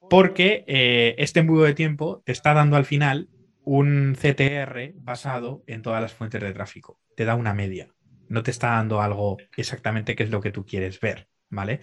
porque 0.09 0.65
eh, 0.67 1.15
este 1.17 1.39
embudo 1.39 1.63
de 1.63 1.73
tiempo 1.73 2.21
te 2.25 2.31
está 2.31 2.53
dando 2.53 2.75
al 2.75 2.85
final 2.85 3.29
un 3.63 4.15
CTR 4.15 4.93
basado 4.95 5.63
en 5.67 5.81
todas 5.81 6.01
las 6.01 6.13
fuentes 6.13 6.41
de 6.41 6.51
tráfico. 6.51 6.99
Te 7.15 7.25
da 7.25 7.35
una 7.35 7.53
media. 7.53 7.93
No 8.27 8.43
te 8.43 8.51
está 8.51 8.69
dando 8.69 9.01
algo 9.01 9.37
exactamente 9.55 10.15
que 10.15 10.23
es 10.23 10.31
lo 10.31 10.41
que 10.41 10.51
tú 10.51 10.65
quieres 10.65 10.99
ver, 10.99 11.29
¿vale? 11.49 11.81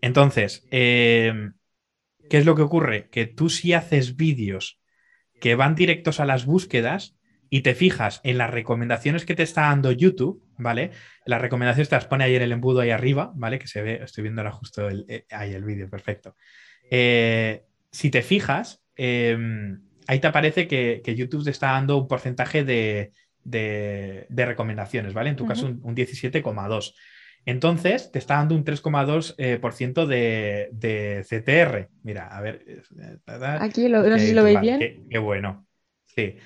Entonces, 0.00 0.66
em, 0.70 1.54
¿qué 2.28 2.38
es 2.38 2.44
lo 2.44 2.56
que 2.56 2.62
ocurre? 2.62 3.08
Que 3.10 3.26
tú 3.26 3.48
si 3.48 3.72
haces 3.72 4.16
vídeos 4.16 4.80
que 5.40 5.54
van 5.54 5.74
directos 5.74 6.20
a 6.20 6.26
las 6.26 6.44
búsquedas 6.44 7.16
y 7.54 7.60
te 7.60 7.74
fijas 7.74 8.22
en 8.24 8.38
las 8.38 8.48
recomendaciones 8.48 9.26
que 9.26 9.34
te 9.34 9.42
está 9.42 9.60
dando 9.62 9.92
YouTube, 9.92 10.42
¿vale? 10.56 10.90
Las 11.26 11.38
recomendaciones 11.38 11.90
te 11.90 11.96
las 11.96 12.06
pone 12.06 12.24
ahí 12.24 12.34
en 12.34 12.40
el 12.40 12.52
embudo 12.52 12.80
ahí 12.80 12.88
arriba, 12.88 13.30
¿vale? 13.34 13.58
Que 13.58 13.66
se 13.66 13.82
ve, 13.82 14.00
estoy 14.02 14.22
viendo 14.22 14.40
ahora 14.40 14.52
justo 14.52 14.88
el, 14.88 15.04
eh, 15.06 15.26
ahí 15.30 15.52
el 15.52 15.62
vídeo, 15.62 15.90
perfecto. 15.90 16.34
Eh, 16.90 17.66
si 17.90 18.10
te 18.10 18.22
fijas, 18.22 18.82
em, 18.96 19.82
ahí 20.06 20.18
te 20.18 20.26
aparece 20.28 20.66
que, 20.66 21.02
YouTube 21.14 21.44
te 21.44 21.50
está 21.50 21.72
dando 21.72 21.98
un 21.98 22.08
porcentaje 22.08 22.64
de, 22.64 23.12
recomendaciones, 24.30 25.12
¿vale? 25.12 25.28
En 25.28 25.36
tu 25.36 25.46
caso, 25.46 25.66
un, 25.66 25.94
17,2. 25.94 26.94
Entonces, 27.44 28.10
te 28.10 28.18
está 28.18 28.36
dando 28.36 28.54
un 28.54 28.64
3,2% 28.64 30.08
eh, 30.10 30.70
de, 30.72 31.22
CTR. 31.22 31.90
Mira, 32.02 32.28
a 32.28 32.40
ver. 32.40 32.82
Aquí, 33.60 33.90
no 33.90 34.18
sé 34.18 34.26
si 34.26 34.32
lo 34.32 34.42
veis 34.42 34.58
bien. 34.58 34.78
Qué, 34.78 35.02
qué, 35.10 35.18
bueno. 35.18 35.66
Sí. 36.06 36.38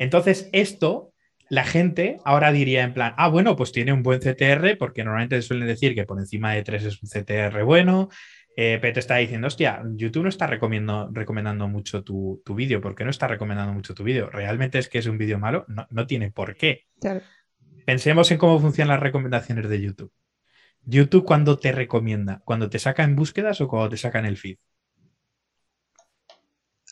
Entonces, 0.00 0.48
esto, 0.52 1.12
la 1.50 1.62
gente 1.62 2.16
ahora 2.24 2.52
diría 2.52 2.84
en 2.84 2.94
plan, 2.94 3.12
ah, 3.18 3.28
bueno, 3.28 3.54
pues 3.54 3.70
tiene 3.70 3.92
un 3.92 4.02
buen 4.02 4.18
CTR, 4.18 4.78
porque 4.78 5.04
normalmente 5.04 5.42
suelen 5.42 5.68
decir 5.68 5.94
que 5.94 6.06
por 6.06 6.18
encima 6.18 6.54
de 6.54 6.62
3 6.62 6.84
es 6.84 7.02
un 7.02 7.08
CTR 7.08 7.62
bueno, 7.64 8.08
eh, 8.56 8.78
pero 8.80 8.94
te 8.94 9.00
está 9.00 9.16
diciendo, 9.16 9.46
hostia, 9.46 9.82
YouTube 9.94 10.22
no 10.22 10.28
está 10.30 10.46
recomendando 10.46 11.68
mucho 11.68 12.02
tu, 12.02 12.42
vídeo. 12.56 12.80
¿Por 12.80 12.94
qué 12.94 13.04
no 13.04 13.10
está 13.10 13.28
recomendando 13.28 13.74
mucho 13.74 13.94
tu 13.94 14.02
vídeo? 14.02 14.30
¿Realmente 14.30 14.78
es 14.78 14.88
que 14.88 14.98
es 14.98 15.06
un 15.06 15.18
vídeo 15.18 15.38
malo? 15.38 15.66
No, 15.90 16.06
tiene 16.06 16.30
por 16.30 16.56
qué. 16.56 16.86
Pensemos 17.84 18.30
en 18.30 18.38
cómo 18.38 18.58
funcionan 18.58 18.94
las 18.94 19.02
recomendaciones 19.02 19.68
de 19.68 19.82
YouTube. 19.82 20.12
YouTube 20.82 21.26
cuando 21.26 21.58
te 21.58 21.72
recomienda, 21.72 22.40
cuando 22.46 22.70
te 22.70 22.78
saca 22.78 23.04
en 23.04 23.16
búsquedas 23.16 23.60
o 23.60 23.68
cuando 23.68 23.90
te 23.90 23.98
saca 23.98 24.18
en 24.18 24.26
el 24.26 24.38
feed. 24.38 24.56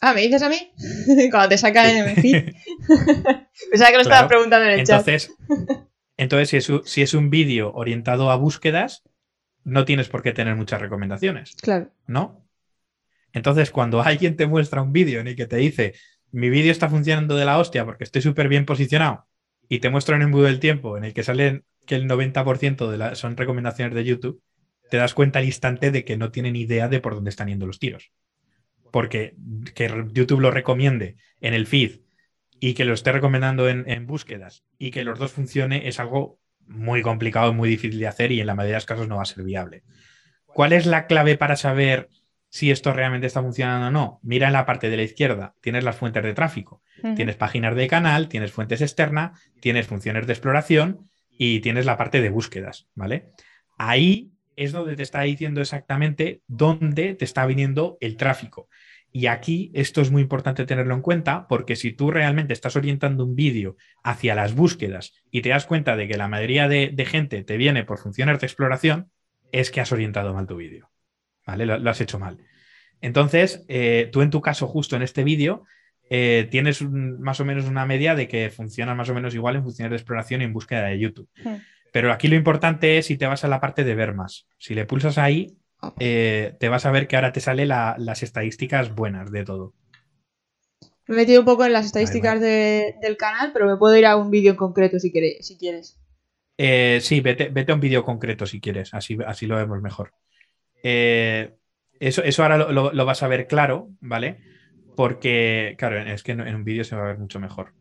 Ah, 0.00 0.14
¿me 0.14 0.22
dices 0.22 0.42
a 0.42 0.48
mí? 0.48 0.72
cuando 1.30 1.48
te 1.48 1.58
saca 1.58 1.90
en 1.90 2.08
el 2.08 2.16
feed. 2.16 2.52
Pensaba 3.70 3.90
que 3.90 3.96
lo 3.96 4.02
estabas 4.02 4.28
preguntando 4.28 4.66
en 4.66 4.72
el 4.72 4.80
entonces, 4.80 5.28
chat. 5.28 5.78
entonces, 6.16 6.48
si 6.48 6.56
es, 6.56 6.82
si 6.84 7.02
es 7.02 7.14
un 7.14 7.30
vídeo 7.30 7.72
orientado 7.74 8.30
a 8.30 8.36
búsquedas, 8.36 9.02
no 9.64 9.84
tienes 9.84 10.08
por 10.08 10.22
qué 10.22 10.32
tener 10.32 10.54
muchas 10.56 10.80
recomendaciones. 10.80 11.56
Claro. 11.60 11.92
¿No? 12.06 12.48
Entonces, 13.32 13.70
cuando 13.70 14.00
alguien 14.04 14.36
te 14.36 14.46
muestra 14.46 14.82
un 14.82 14.92
vídeo 14.92 15.20
en 15.20 15.28
el 15.28 15.36
que 15.36 15.46
te 15.46 15.56
dice, 15.56 15.94
mi 16.30 16.50
vídeo 16.50 16.72
está 16.72 16.88
funcionando 16.88 17.36
de 17.36 17.44
la 17.44 17.58
hostia 17.58 17.84
porque 17.84 18.04
estoy 18.04 18.22
súper 18.22 18.48
bien 18.48 18.66
posicionado, 18.66 19.26
y 19.68 19.80
te 19.80 19.90
muestra 19.90 20.16
un 20.16 20.22
embudo 20.22 20.44
del 20.44 20.60
tiempo 20.60 20.96
en 20.96 21.04
el 21.04 21.12
que 21.12 21.22
salen 21.22 21.64
que 21.86 21.94
el 21.94 22.06
90% 22.06 22.90
de 22.90 22.98
la, 22.98 23.14
son 23.14 23.36
recomendaciones 23.36 23.94
de 23.94 24.04
YouTube, 24.04 24.42
te 24.90 24.96
das 24.96 25.14
cuenta 25.14 25.38
al 25.38 25.44
instante 25.44 25.90
de 25.90 26.04
que 26.04 26.16
no 26.16 26.30
tienen 26.30 26.56
idea 26.56 26.88
de 26.88 27.00
por 27.00 27.14
dónde 27.14 27.30
están 27.30 27.48
yendo 27.48 27.66
los 27.66 27.78
tiros. 27.78 28.12
Porque 28.90 29.34
que 29.74 29.90
YouTube 30.12 30.40
lo 30.40 30.50
recomiende 30.50 31.16
en 31.40 31.54
el 31.54 31.66
feed 31.66 32.00
y 32.60 32.74
que 32.74 32.84
lo 32.84 32.94
esté 32.94 33.12
recomendando 33.12 33.68
en, 33.68 33.88
en 33.88 34.06
búsquedas 34.06 34.64
y 34.78 34.90
que 34.90 35.04
los 35.04 35.18
dos 35.18 35.32
funcione 35.32 35.88
es 35.88 36.00
algo 36.00 36.38
muy 36.66 37.02
complicado 37.02 37.50
y 37.50 37.54
muy 37.54 37.68
difícil 37.68 37.98
de 37.98 38.06
hacer 38.06 38.32
y 38.32 38.40
en 38.40 38.46
la 38.46 38.54
mayoría 38.54 38.74
de 38.74 38.78
los 38.78 38.86
casos 38.86 39.08
no 39.08 39.16
va 39.16 39.22
a 39.22 39.26
ser 39.26 39.42
viable. 39.42 39.82
¿Cuál 40.46 40.72
es 40.72 40.86
la 40.86 41.06
clave 41.06 41.36
para 41.36 41.56
saber 41.56 42.08
si 42.50 42.70
esto 42.70 42.92
realmente 42.92 43.26
está 43.26 43.42
funcionando 43.42 43.88
o 43.88 43.90
no? 43.90 44.20
Mira 44.22 44.48
en 44.48 44.52
la 44.52 44.66
parte 44.66 44.90
de 44.90 44.96
la 44.96 45.02
izquierda, 45.02 45.54
tienes 45.60 45.84
las 45.84 45.96
fuentes 45.96 46.22
de 46.22 46.34
tráfico, 46.34 46.82
tienes 47.14 47.36
páginas 47.36 47.76
de 47.76 47.86
canal, 47.86 48.28
tienes 48.28 48.52
fuentes 48.52 48.80
externas, 48.80 49.38
tienes 49.60 49.86
funciones 49.86 50.26
de 50.26 50.32
exploración 50.32 51.10
y 51.30 51.60
tienes 51.60 51.86
la 51.86 51.96
parte 51.96 52.20
de 52.20 52.30
búsquedas, 52.30 52.88
¿vale? 52.94 53.30
Ahí 53.78 54.32
es 54.58 54.72
donde 54.72 54.96
te 54.96 55.02
está 55.02 55.22
diciendo 55.22 55.60
exactamente 55.60 56.42
dónde 56.46 57.14
te 57.14 57.24
está 57.24 57.46
viniendo 57.46 57.96
el 58.00 58.16
tráfico. 58.16 58.68
Y 59.10 59.26
aquí 59.26 59.70
esto 59.74 60.02
es 60.02 60.10
muy 60.10 60.20
importante 60.20 60.66
tenerlo 60.66 60.94
en 60.94 61.00
cuenta 61.00 61.46
porque 61.48 61.76
si 61.76 61.92
tú 61.92 62.10
realmente 62.10 62.52
estás 62.52 62.76
orientando 62.76 63.24
un 63.24 63.34
vídeo 63.34 63.76
hacia 64.02 64.34
las 64.34 64.54
búsquedas 64.54 65.14
y 65.30 65.40
te 65.40 65.48
das 65.48 65.64
cuenta 65.64 65.96
de 65.96 66.08
que 66.08 66.18
la 66.18 66.28
mayoría 66.28 66.68
de, 66.68 67.06
gente 67.08 67.42
te 67.42 67.56
viene 67.56 67.84
por 67.84 67.98
funciones 67.98 68.40
de 68.40 68.46
exploración, 68.46 69.10
es 69.50 69.70
que 69.70 69.80
has 69.80 69.92
orientado 69.92 70.34
mal 70.34 70.46
tu 70.46 70.56
vídeo. 70.56 70.90
¿Vale? 71.46 71.64
Lo, 71.64 71.90
has 71.90 72.00
hecho 72.02 72.18
mal. 72.18 72.38
Entonces, 73.00 73.64
eh, 73.68 74.10
tú 74.12 74.20
en 74.20 74.30
tu 74.30 74.42
caso, 74.42 74.66
justo 74.66 74.96
en 74.96 75.02
este 75.02 75.24
vídeo, 75.24 75.64
eh, 76.10 76.46
tienes 76.50 76.82
más 76.82 77.40
o 77.40 77.44
menos 77.44 77.64
una 77.66 77.86
media 77.86 78.14
de 78.14 78.28
que 78.28 78.50
funciona 78.50 78.94
más 78.94 79.08
o 79.08 79.14
menos 79.14 79.34
igual 79.34 79.56
en 79.56 79.62
funciones 79.62 79.90
de 79.90 79.96
exploración 79.96 80.42
y 80.42 80.44
en 80.44 80.52
búsqueda 80.52 80.84
de 80.84 80.98
YouTube. 80.98 81.28
Hmm. 81.42 81.56
Pero 81.92 82.12
aquí 82.12 82.28
lo 82.28 82.36
importante 82.36 82.98
es 82.98 83.06
si 83.06 83.16
te 83.16 83.26
vas 83.26 83.44
a 83.44 83.48
la 83.48 83.60
parte 83.60 83.84
de 83.84 83.94
ver 83.94 84.14
más. 84.14 84.46
Si 84.58 84.74
le 84.74 84.84
pulsas 84.84 85.18
ahí, 85.18 85.56
eh, 85.98 86.54
te 86.58 86.68
vas 86.68 86.86
a 86.86 86.90
ver 86.90 87.06
que 87.06 87.16
ahora 87.16 87.32
te 87.32 87.40
sale 87.40 87.66
las 87.66 88.22
estadísticas 88.22 88.94
buenas 88.94 89.30
de 89.30 89.44
todo. 89.44 89.74
Me 91.06 91.14
he 91.14 91.18
metido 91.18 91.40
un 91.40 91.46
poco 91.46 91.64
en 91.64 91.72
las 91.72 91.86
estadísticas 91.86 92.40
del 92.40 93.16
canal, 93.16 93.52
pero 93.52 93.66
me 93.66 93.76
puedo 93.76 93.96
ir 93.96 94.04
a 94.04 94.16
un 94.16 94.30
vídeo 94.30 94.50
en 94.50 94.56
concreto 94.56 94.98
si, 94.98 95.10
quieres, 95.10 95.46
si 95.46 95.56
quieres. 95.56 95.98
Eh, 96.58 96.98
sí, 97.00 97.20
vete, 97.20 97.50
a 97.66 97.74
un 97.74 97.80
vídeo 97.80 98.04
concreto 98.04 98.44
si 98.44 98.60
quieres, 98.60 98.92
así, 98.92 99.16
así 99.26 99.46
lo 99.46 99.56
vemos 99.56 99.80
mejor. 99.80 100.12
Eh, 100.82 101.54
eso, 101.98 102.22
eso 102.22 102.42
ahora 102.42 102.58
lo, 102.58 103.06
vas 103.06 103.22
a 103.22 103.28
ver 103.28 103.46
claro, 103.46 103.88
¿vale? 104.00 104.38
Porque, 104.96 105.76
claro, 105.78 105.98
es 105.98 106.22
que 106.22 106.32
en, 106.32 106.40
en 106.40 106.56
un 106.56 106.64
vídeo 106.64 106.84
se 106.84 106.96
va 106.96 107.02
a 107.04 107.06
ver 107.06 107.18
mucho 107.18 107.40
mejor. 107.40 107.72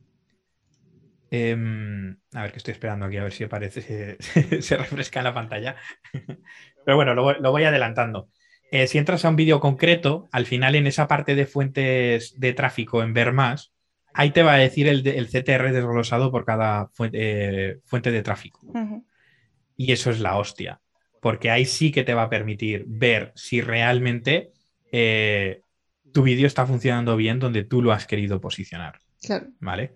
Em, 1.30 2.18
a 2.34 2.44
ver, 2.44 2.52
que 2.52 2.58
estoy 2.58 2.72
esperando 2.72 3.06
aquí, 3.06 3.18
a 3.18 3.24
ver 3.24 3.34
si 3.34 3.44
aparece, 3.44 4.18
se, 4.62 4.78
refresca 4.78 5.20
en 5.20 5.26
la 5.26 5.34
pantalla. 5.34 5.76
Pero 6.86 6.96
bueno, 6.96 7.14
lo, 7.14 7.52
voy 7.52 7.64
adelantando. 7.64 8.30
Eh, 8.72 8.88
si 8.88 8.98
entras 8.98 9.26
a 9.26 9.30
un 9.30 9.36
vídeo 9.36 9.60
concreto, 9.60 10.28
al 10.32 10.46
final 10.46 10.76
en 10.76 10.88
esa 10.88 11.08
parte 11.08 11.36
de 11.36 11.46
fuentes 11.46 12.40
de 12.40 12.54
tráfico 12.54 13.04
en 13.04 13.14
ver 13.14 13.34
más, 13.34 13.74
ahí 14.14 14.32
te 14.32 14.44
va 14.44 14.54
a 14.54 14.58
decir 14.58 14.88
el, 14.88 15.04
CTR 15.04 15.72
desglosado 15.72 16.32
por 16.32 16.46
cada 16.46 16.88
fuente, 16.88 17.72
eh, 17.72 17.80
de 17.90 18.24
tráfico. 18.24 18.60
Y 19.76 19.92
eso 19.92 20.10
es 20.10 20.20
la 20.20 20.38
hostia, 20.38 20.82
porque 21.22 21.52
ahí 21.52 21.66
sí 21.66 21.92
que 21.92 22.04
te 22.04 22.14
va 22.14 22.24
a 22.24 22.30
permitir 22.30 22.86
ver 22.88 23.32
si 23.36 23.62
realmente 23.62 24.52
eh, 24.92 25.62
tu 26.14 26.24
vídeo 26.24 26.48
está 26.48 26.66
funcionando 26.66 27.16
bien 27.16 27.40
donde 27.40 27.64
tú 27.64 27.82
lo 27.82 27.92
has 27.92 28.08
querido 28.08 28.42
posicionar. 28.42 29.00
Claro. 29.22 29.48
¿Vale? 29.60 29.96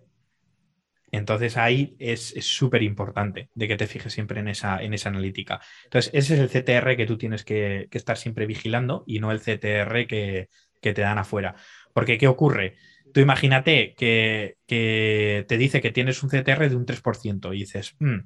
Entonces 1.11 1.57
ahí 1.57 1.95
es 1.99 2.33
súper 2.39 2.83
importante 2.83 3.49
de 3.53 3.67
que 3.67 3.75
te 3.75 3.87
fijes 3.87 4.13
siempre 4.13 4.39
en 4.39 4.47
esa, 4.47 4.81
en 4.81 4.93
esa 4.93 5.09
analítica. 5.09 5.59
Entonces 5.83 6.11
ese 6.13 6.35
es 6.35 6.39
el 6.39 6.49
CTR 6.49 6.95
que 6.95 7.05
tú 7.05 7.17
tienes 7.17 7.43
que, 7.43 7.89
estar 7.91 8.17
siempre 8.17 8.45
vigilando 8.45 9.03
y 9.05 9.19
no 9.19 9.31
el 9.31 9.41
CTR 9.41 10.07
que, 10.07 10.49
te 10.81 10.93
dan 10.93 11.17
afuera. 11.17 11.55
Porque 11.93 12.17
¿qué 12.17 12.27
ocurre? 12.27 12.77
Tú 13.13 13.19
imagínate 13.19 13.93
que, 13.95 14.57
te 14.65 15.57
dice 15.57 15.81
que 15.81 15.91
tienes 15.91 16.23
un 16.23 16.29
CTR 16.29 16.69
de 16.69 16.75
un 16.77 16.85
3% 16.85 17.53
y 17.53 17.59
dices, 17.59 17.95
mm, 17.99 18.19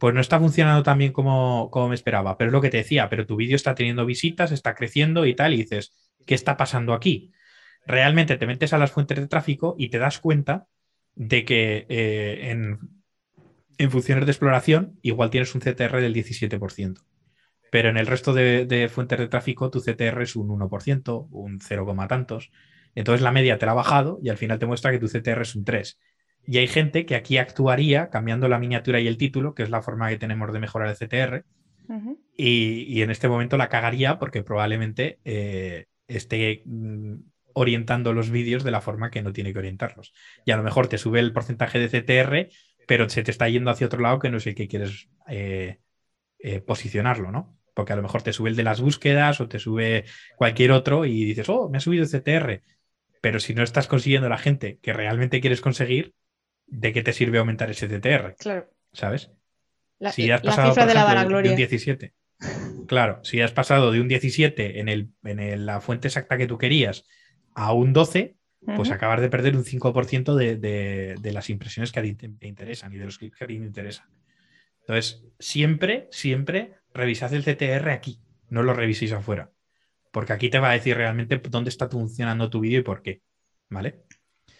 pues 0.00 0.12
no 0.12 0.20
está 0.20 0.40
funcionando 0.40 0.82
tan 0.82 0.98
bien 0.98 1.12
como, 1.12 1.70
como 1.70 1.88
me 1.88 1.94
esperaba, 1.94 2.36
pero 2.36 2.48
es 2.48 2.52
lo 2.52 2.60
que 2.60 2.70
te 2.70 2.78
decía, 2.78 3.08
pero 3.08 3.24
tu 3.24 3.36
vídeo 3.36 3.54
está 3.54 3.76
teniendo 3.76 4.04
visitas, 4.04 4.50
está 4.50 4.74
creciendo 4.74 5.26
y 5.26 5.34
tal, 5.36 5.54
y 5.54 5.58
dices, 5.58 5.92
¿qué 6.26 6.34
está 6.34 6.56
pasando 6.56 6.92
aquí? 6.92 7.32
Realmente 7.86 8.36
te 8.36 8.46
metes 8.46 8.72
a 8.72 8.78
las 8.78 8.90
fuentes 8.90 9.18
de 9.18 9.28
tráfico 9.28 9.76
y 9.78 9.90
te 9.90 9.98
das 9.98 10.18
cuenta 10.18 10.66
de 11.16 11.44
que 11.44 11.86
eh, 11.88 12.50
en, 12.50 13.90
funciones 13.90 14.26
de 14.26 14.30
exploración 14.30 14.98
igual 15.02 15.30
tienes 15.30 15.54
un 15.54 15.60
CTR 15.60 16.00
del 16.00 16.14
17%, 16.14 17.00
pero 17.72 17.88
en 17.88 17.96
el 17.96 18.06
resto 18.06 18.32
de, 18.32 18.88
fuentes 18.92 19.18
de 19.18 19.28
tráfico 19.28 19.70
tu 19.70 19.80
CTR 19.80 20.22
es 20.22 20.36
un 20.36 20.48
1%, 20.48 21.28
un 21.30 21.58
0, 21.60 21.96
tantos. 22.08 22.52
Entonces 22.94 23.22
la 23.22 23.32
media 23.32 23.58
te 23.58 23.66
la 23.66 23.72
ha 23.72 23.74
bajado 23.74 24.18
y 24.22 24.28
al 24.28 24.38
final 24.38 24.58
te 24.58 24.66
muestra 24.66 24.92
que 24.92 24.98
tu 24.98 25.08
CTR 25.08 25.42
es 25.42 25.56
un 25.56 25.64
3. 25.64 25.98
Y 26.46 26.58
hay 26.58 26.68
gente 26.68 27.04
que 27.06 27.16
aquí 27.16 27.38
actuaría 27.38 28.08
cambiando 28.08 28.48
la 28.48 28.58
miniatura 28.58 29.00
y 29.00 29.08
el 29.08 29.18
título, 29.18 29.54
que 29.54 29.64
es 29.64 29.70
la 29.70 29.82
forma 29.82 30.08
que 30.08 30.18
tenemos 30.18 30.52
de 30.52 30.60
mejorar 30.60 30.88
el 30.88 30.96
CTR, 30.96 31.44
y, 32.36 33.02
en 33.02 33.10
este 33.10 33.28
momento 33.28 33.56
la 33.56 33.68
cagaría 33.68 34.18
porque 34.18 34.42
probablemente 34.42 35.20
eh, 35.24 35.86
esté 36.08 36.62
mm, 36.64 37.14
orientando 37.58 38.12
los 38.12 38.28
vídeos 38.28 38.64
de 38.64 38.70
la 38.70 38.82
forma 38.82 39.10
que 39.10 39.22
no 39.22 39.32
tiene 39.32 39.54
que 39.54 39.58
orientarlos. 39.58 40.12
Y 40.44 40.50
a 40.50 40.58
lo 40.58 40.62
mejor 40.62 40.88
te 40.88 40.98
sube 40.98 41.20
el 41.20 41.32
porcentaje 41.32 41.78
de 41.78 41.88
CTR, 41.88 42.50
pero 42.86 43.08
se 43.08 43.22
te 43.22 43.30
está 43.30 43.48
yendo 43.48 43.70
hacia 43.70 43.86
otro 43.86 44.02
lado 44.02 44.18
que 44.18 44.28
no 44.28 44.36
es 44.36 44.46
el 44.46 44.54
que 44.54 44.68
quieres 44.68 45.08
eh, 45.26 45.78
eh, 46.38 46.60
posicionarlo, 46.60 47.32
¿no? 47.32 47.58
Porque 47.72 47.94
a 47.94 47.96
lo 47.96 48.02
mejor 48.02 48.22
te 48.22 48.34
sube 48.34 48.50
el 48.50 48.56
de 48.56 48.62
las 48.62 48.82
búsquedas 48.82 49.40
o 49.40 49.48
te 49.48 49.58
sube 49.58 50.04
cualquier 50.36 50.70
otro 50.70 51.06
y 51.06 51.24
dices, 51.24 51.48
oh, 51.48 51.70
me 51.70 51.78
ha 51.78 51.80
subido 51.80 52.04
el 52.04 52.10
CTR. 52.10 52.62
Pero 53.22 53.40
si 53.40 53.54
no 53.54 53.62
estás 53.62 53.88
consiguiendo 53.88 54.28
la 54.28 54.36
gente 54.36 54.78
que 54.82 54.92
realmente 54.92 55.40
quieres 55.40 55.62
conseguir, 55.62 56.12
¿de 56.66 56.92
qué 56.92 57.02
te 57.02 57.14
sirve 57.14 57.38
aumentar 57.38 57.70
ese 57.70 57.88
CTR? 57.88 58.36
Claro. 58.38 58.70
¿Sabes? 58.92 59.30
La, 59.98 60.12
si 60.12 60.30
has 60.30 60.42
pasado, 60.42 60.74
de 60.74 60.92
la 60.92 61.24
De 61.24 61.50
un 61.50 61.56
17. 61.56 62.12
Claro, 62.86 63.20
si 63.24 63.40
has 63.40 63.52
pasado 63.52 63.92
de 63.92 64.02
un 64.02 64.08
17 64.08 64.78
en, 64.78 64.90
el, 64.90 65.08
en 65.24 65.64
la 65.64 65.80
fuente 65.80 66.08
exacta 66.08 66.36
que 66.36 66.46
tú 66.46 66.58
querías 66.58 67.06
a 67.56 67.72
un 67.72 67.94
12, 67.94 68.36
pues 68.76 68.90
acabas 68.90 69.20
de 69.20 69.30
perder 69.30 69.56
un 69.56 69.64
5% 69.64 70.34
de, 70.34 71.32
las 71.32 71.50
impresiones 71.50 71.90
que 71.90 72.00
a 72.00 72.02
ti 72.02 72.14
te, 72.14 72.46
interesan 72.46 72.92
y 72.92 72.98
de 72.98 73.06
los 73.06 73.18
clics 73.18 73.38
que 73.38 73.44
a 73.44 73.46
ti 73.46 73.58
te 73.58 73.64
interesan. 73.64 74.06
Entonces, 74.80 75.24
siempre, 75.38 76.06
siempre 76.12 76.74
revisad 76.92 77.32
el 77.32 77.44
CTR 77.44 77.88
aquí, 77.90 78.20
no 78.50 78.62
lo 78.62 78.74
reviséis 78.74 79.12
afuera, 79.12 79.50
porque 80.12 80.34
aquí 80.34 80.50
te 80.50 80.58
va 80.58 80.70
a 80.70 80.74
decir 80.74 80.96
realmente 80.96 81.40
dónde 81.48 81.70
está 81.70 81.88
funcionando 81.88 82.50
tu 82.50 82.60
vídeo 82.60 82.80
y 82.80 82.84
por 82.84 83.00
qué, 83.02 83.22
¿vale? 83.70 84.04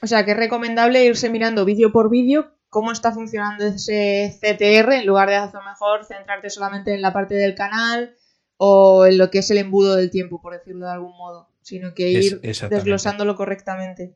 O 0.00 0.06
sea, 0.06 0.24
que 0.24 0.30
es 0.30 0.36
recomendable 0.36 1.04
irse 1.04 1.28
mirando 1.28 1.66
vídeo 1.66 1.92
por 1.92 2.08
vídeo 2.10 2.56
cómo 2.70 2.92
está 2.92 3.12
funcionando 3.12 3.66
ese 3.66 4.38
CTR 4.40 4.94
en 4.94 5.06
lugar 5.06 5.28
de 5.28 5.36
hacer 5.36 5.60
mejor 5.62 6.04
centrarte 6.06 6.48
solamente 6.48 6.94
en 6.94 7.02
la 7.02 7.12
parte 7.12 7.34
del 7.34 7.54
canal 7.54 8.16
o 8.56 9.04
en 9.04 9.18
lo 9.18 9.30
que 9.30 9.38
es 9.40 9.50
el 9.50 9.58
embudo 9.58 9.96
del 9.96 10.10
tiempo, 10.10 10.40
por 10.40 10.54
decirlo 10.54 10.86
de 10.86 10.92
algún 10.92 11.16
modo 11.16 11.55
sino 11.66 11.94
que 11.94 12.08
ir 12.10 12.40
desglosándolo 12.40 13.34
correctamente. 13.34 14.14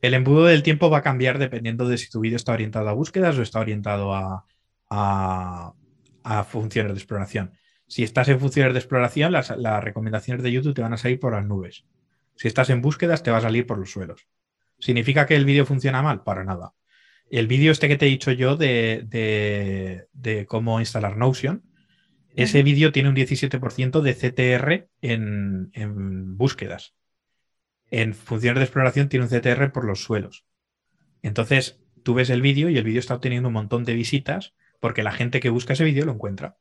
El 0.00 0.14
embudo 0.14 0.46
del 0.46 0.62
tiempo 0.62 0.88
va 0.88 0.98
a 0.98 1.02
cambiar 1.02 1.38
dependiendo 1.38 1.86
de 1.86 1.98
si 1.98 2.08
tu 2.08 2.20
vídeo 2.20 2.36
está 2.36 2.52
orientado 2.52 2.88
a 2.88 2.94
búsquedas 2.94 3.36
o 3.36 3.42
está 3.42 3.60
orientado 3.60 4.14
a, 4.14 4.46
a, 4.88 6.44
funciones 6.44 6.94
de 6.94 6.98
exploración. 6.98 7.52
Si 7.86 8.04
estás 8.04 8.28
en 8.28 8.40
funciones 8.40 8.72
de 8.72 8.78
exploración, 8.78 9.32
las, 9.32 9.50
recomendaciones 9.84 10.42
de 10.42 10.50
YouTube 10.50 10.72
te 10.72 10.80
van 10.80 10.94
a 10.94 10.96
salir 10.96 11.20
por 11.20 11.34
las 11.34 11.44
nubes. 11.44 11.84
Si 12.36 12.48
estás 12.48 12.70
en 12.70 12.80
búsquedas, 12.80 13.22
te 13.22 13.30
va 13.30 13.36
a 13.36 13.42
salir 13.42 13.66
por 13.66 13.76
los 13.76 13.90
suelos. 13.90 14.26
¿Significa 14.78 15.26
que 15.26 15.36
el 15.36 15.44
vídeo 15.44 15.66
funciona 15.66 16.00
mal? 16.00 16.22
Para 16.22 16.42
nada. 16.42 16.72
el 17.30 17.48
vídeo 17.48 17.70
este 17.70 17.86
que 17.86 17.98
te 17.98 18.06
he 18.06 18.08
dicho 18.08 18.32
yo 18.32 18.56
de, 18.56 20.06
cómo 20.48 20.80
instalar 20.80 21.18
Notion, 21.18 21.69
ese 22.42 22.62
vídeo 22.62 22.92
tiene 22.92 23.08
un 23.08 23.16
17% 23.16 24.00
de 24.00 24.14
CTR 24.14 24.88
en, 25.02 25.70
en, 25.72 26.36
búsquedas. 26.36 26.94
En 27.90 28.14
funciones 28.14 28.60
de 28.60 28.64
exploración 28.64 29.08
tiene 29.08 29.26
un 29.26 29.30
CTR 29.30 29.72
por 29.72 29.84
los 29.84 30.02
suelos. 30.02 30.44
Entonces, 31.22 31.80
tú 32.02 32.14
ves 32.14 32.30
el 32.30 32.42
vídeo 32.42 32.68
y 32.68 32.78
el 32.78 32.84
vídeo 32.84 33.00
está 33.00 33.14
obteniendo 33.14 33.48
un 33.48 33.54
montón 33.54 33.84
de 33.84 33.94
visitas 33.94 34.54
porque 34.80 35.02
la 35.02 35.12
gente 35.12 35.40
que 35.40 35.50
busca 35.50 35.74
ese 35.74 35.84
vídeo 35.84 36.04
lo 36.04 36.12
encuentra. 36.12 36.56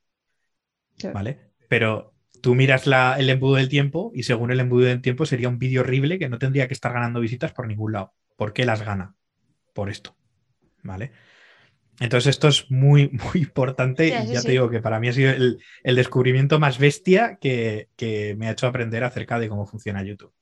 ¿Vale? 1.14 1.40
Pero 1.70 2.14
tú 2.42 2.56
miras 2.56 2.86
el 2.88 3.30
embudo 3.30 3.56
del 3.56 3.70
tiempo 3.70 4.12
y 4.14 4.24
según 4.24 4.52
el 4.52 4.60
embudo 4.60 4.86
del 4.86 5.02
tiempo 5.02 5.26
sería 5.26 5.50
un 5.50 5.60
vídeo 5.60 5.82
horrible 5.82 6.20
que 6.20 6.30
no 6.30 6.40
tendría 6.40 6.68
que 6.68 6.74
estar 6.74 6.94
ganando 6.94 7.20
visitas 7.20 7.54
por 7.54 7.68
ningún 7.68 7.94
lado. 7.94 8.14
¿Por 8.36 8.54
qué 8.54 8.66
las 8.66 8.84
gana? 8.84 9.16
Por 9.74 9.90
esto. 9.90 10.16
¿Vale? 10.84 11.12
Entonces 12.00 12.30
esto 12.32 12.48
es 12.48 12.70
muy, 12.72 13.10
muy 13.34 13.42
importante 13.42 14.08
y 14.08 14.34
ya 14.34 14.42
te 14.42 14.52
digo 14.52 14.70
que 14.70 14.82
para 14.82 15.00
mí 15.00 15.10
ha 15.10 15.14
sido 15.14 15.32
el, 15.32 15.60
descubrimiento 15.84 16.60
más 16.60 16.78
bestia 16.78 17.38
que, 17.40 17.88
me 18.38 18.48
ha 18.48 18.52
hecho 18.52 18.68
aprender 18.68 19.04
acerca 19.04 19.40
de 19.40 19.50
cómo 19.50 19.66
funciona 19.66 20.04
YouTube. 20.04 20.34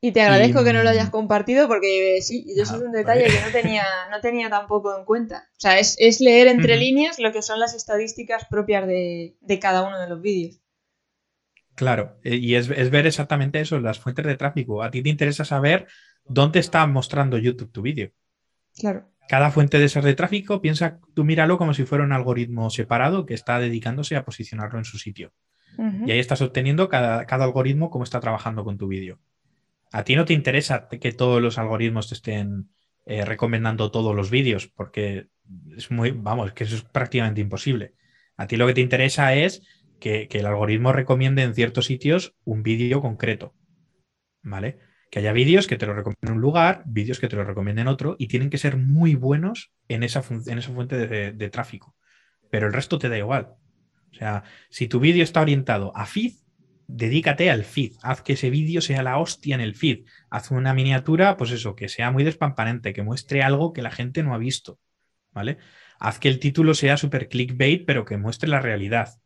Y 0.00 0.12
te 0.12 0.20
agradezco 0.20 0.62
que 0.62 0.74
no 0.74 0.82
lo 0.82 0.90
hayas 0.90 1.08
compartido 1.08 1.68
porque 1.68 2.18
sí, 2.20 2.46
eso 2.54 2.76
es 2.76 2.82
un 2.82 2.92
detalle 2.92 3.24
que 3.24 3.40
no 3.40 3.50
tenía, 3.50 3.84
no 4.10 4.20
tenía 4.20 4.50
tampoco 4.50 4.96
en 4.96 5.04
cuenta. 5.04 5.48
O 5.52 5.60
sea, 5.60 5.78
es, 5.78 6.20
leer 6.20 6.48
entre 6.48 6.76
líneas 6.76 7.18
lo 7.18 7.32
que 7.32 7.42
son 7.42 7.58
las 7.58 7.74
estadísticas 7.74 8.44
propias 8.50 8.86
de, 8.86 9.36
de 9.40 9.58
cada 9.58 9.82
uno 9.82 9.98
de 9.98 10.08
los 10.08 10.20
vídeos. 10.20 10.60
Claro, 11.76 12.18
eh, 12.24 12.36
y 12.36 12.54
es, 12.54 12.68
ver 12.68 13.06
exactamente 13.06 13.60
eso, 13.60 13.78
las 13.78 13.98
fuentes 13.98 14.24
de 14.26 14.36
tráfico. 14.36 14.82
A 14.82 14.90
ti 14.90 15.02
te 15.02 15.10
interesa 15.10 15.44
saber 15.44 15.86
dónde 16.24 16.58
está 16.58 16.86
mostrando 16.86 17.36
YouTube 17.36 17.70
tu 17.70 17.82
vídeo. 17.82 18.10
Claro. 18.74 19.08
Cada 19.28 19.50
fuente 19.50 19.78
de 19.78 19.86
esas 19.86 20.04
de 20.04 20.14
tráfico, 20.14 20.60
piensa, 20.60 21.00
tú 21.14 21.24
míralo 21.24 21.58
como 21.58 21.74
si 21.74 21.84
fuera 21.84 22.04
un 22.04 22.12
algoritmo 22.12 22.70
separado 22.70 23.26
que 23.26 23.34
está 23.34 23.58
dedicándose 23.58 24.16
a 24.16 24.24
posicionarlo 24.24 24.78
en 24.78 24.84
su 24.84 24.98
sitio. 24.98 25.32
Y 26.06 26.10
ahí 26.10 26.18
estás 26.18 26.40
obteniendo 26.40 26.88
cada, 26.88 27.20
algoritmo 27.20 27.90
cómo 27.90 28.04
está 28.04 28.18
trabajando 28.20 28.64
con 28.64 28.78
tu 28.78 28.88
vídeo. 28.88 29.18
A 29.92 30.04
ti 30.04 30.16
no 30.16 30.24
te 30.24 30.32
interesa 30.32 30.88
que 30.88 31.12
todos 31.12 31.42
los 31.42 31.58
algoritmos 31.58 32.08
te 32.08 32.14
estén 32.14 32.70
eh, 33.04 33.24
recomendando 33.24 33.90
todos 33.90 34.16
los 34.16 34.30
vídeos, 34.30 34.68
porque 34.68 35.28
es 35.76 35.90
muy, 35.90 36.12
vamos, 36.12 36.52
que 36.52 36.64
eso 36.64 36.76
es 36.76 36.82
prácticamente 36.82 37.42
imposible. 37.42 37.92
A 38.36 38.46
ti 38.46 38.56
lo 38.56 38.66
que 38.66 38.74
te 38.74 38.80
interesa 38.80 39.34
es 39.34 39.62
que, 40.00 40.28
el 40.30 40.46
algoritmo 40.46 40.92
recomiende 40.92 41.42
en 41.42 41.54
ciertos 41.54 41.86
sitios 41.86 42.34
un 42.44 42.62
vídeo 42.62 43.00
concreto. 43.00 43.54
¿Vale? 44.42 44.78
Que 45.10 45.20
haya 45.20 45.32
vídeos 45.32 45.66
que 45.66 45.76
te 45.76 45.86
lo 45.86 45.94
recomienden 45.94 46.30
en 46.30 46.34
un 46.36 46.40
lugar, 46.40 46.82
vídeos 46.86 47.20
que 47.20 47.28
te 47.28 47.36
lo 47.36 47.44
recomienden 47.44 47.82
en 47.82 47.88
otro, 47.88 48.16
y 48.18 48.28
tienen 48.28 48.50
que 48.50 48.58
ser 48.58 48.76
muy 48.76 49.14
buenos 49.14 49.72
en 49.88 50.02
esa, 50.02 50.24
en 50.46 50.58
esa 50.58 50.72
fuente 50.72 51.06
de, 51.32 51.50
tráfico. 51.50 51.94
Pero 52.50 52.66
el 52.66 52.72
resto 52.72 52.98
te 52.98 53.08
da 53.08 53.18
igual. 53.18 53.54
O 54.12 54.14
sea, 54.14 54.44
si 54.70 54.88
tu 54.88 55.00
vídeo 55.00 55.22
está 55.22 55.40
orientado 55.40 55.96
a 55.96 56.06
feed, 56.06 56.32
dedícate 56.86 57.50
al 57.50 57.64
feed. 57.64 57.94
Haz 58.02 58.22
que 58.22 58.34
ese 58.34 58.50
vídeo 58.50 58.80
sea 58.80 59.02
la 59.02 59.18
hostia 59.18 59.54
en 59.54 59.60
el 59.60 59.74
feed. 59.74 60.06
Haz 60.30 60.50
una 60.50 60.74
miniatura, 60.74 61.36
pues 61.36 61.50
eso, 61.50 61.76
que 61.76 61.88
sea 61.88 62.10
muy 62.10 62.24
despampanante, 62.24 62.92
que 62.92 63.02
muestre 63.02 63.42
algo 63.42 63.72
que 63.72 63.82
la 63.82 63.90
gente 63.90 64.22
no 64.22 64.34
ha 64.34 64.38
visto. 64.38 64.78
¿Vale? 65.32 65.58
Haz 65.98 66.18
que 66.18 66.28
el 66.28 66.38
título 66.38 66.74
sea 66.74 66.96
super 66.96 67.28
clickbait, 67.28 67.84
pero 67.86 68.04
que 68.04 68.16
muestre 68.16 68.48
la 68.48 68.60
realidad 68.60 69.20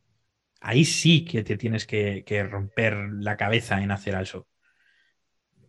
ahí 0.61 0.85
sí 0.85 1.25
que 1.25 1.43
te 1.43 1.57
tienes 1.57 1.85
que, 1.85 2.47
romper 2.49 2.95
la 3.19 3.35
cabeza 3.35 3.81
en 3.81 3.91
hacer 3.91 4.15
eso. 4.21 4.47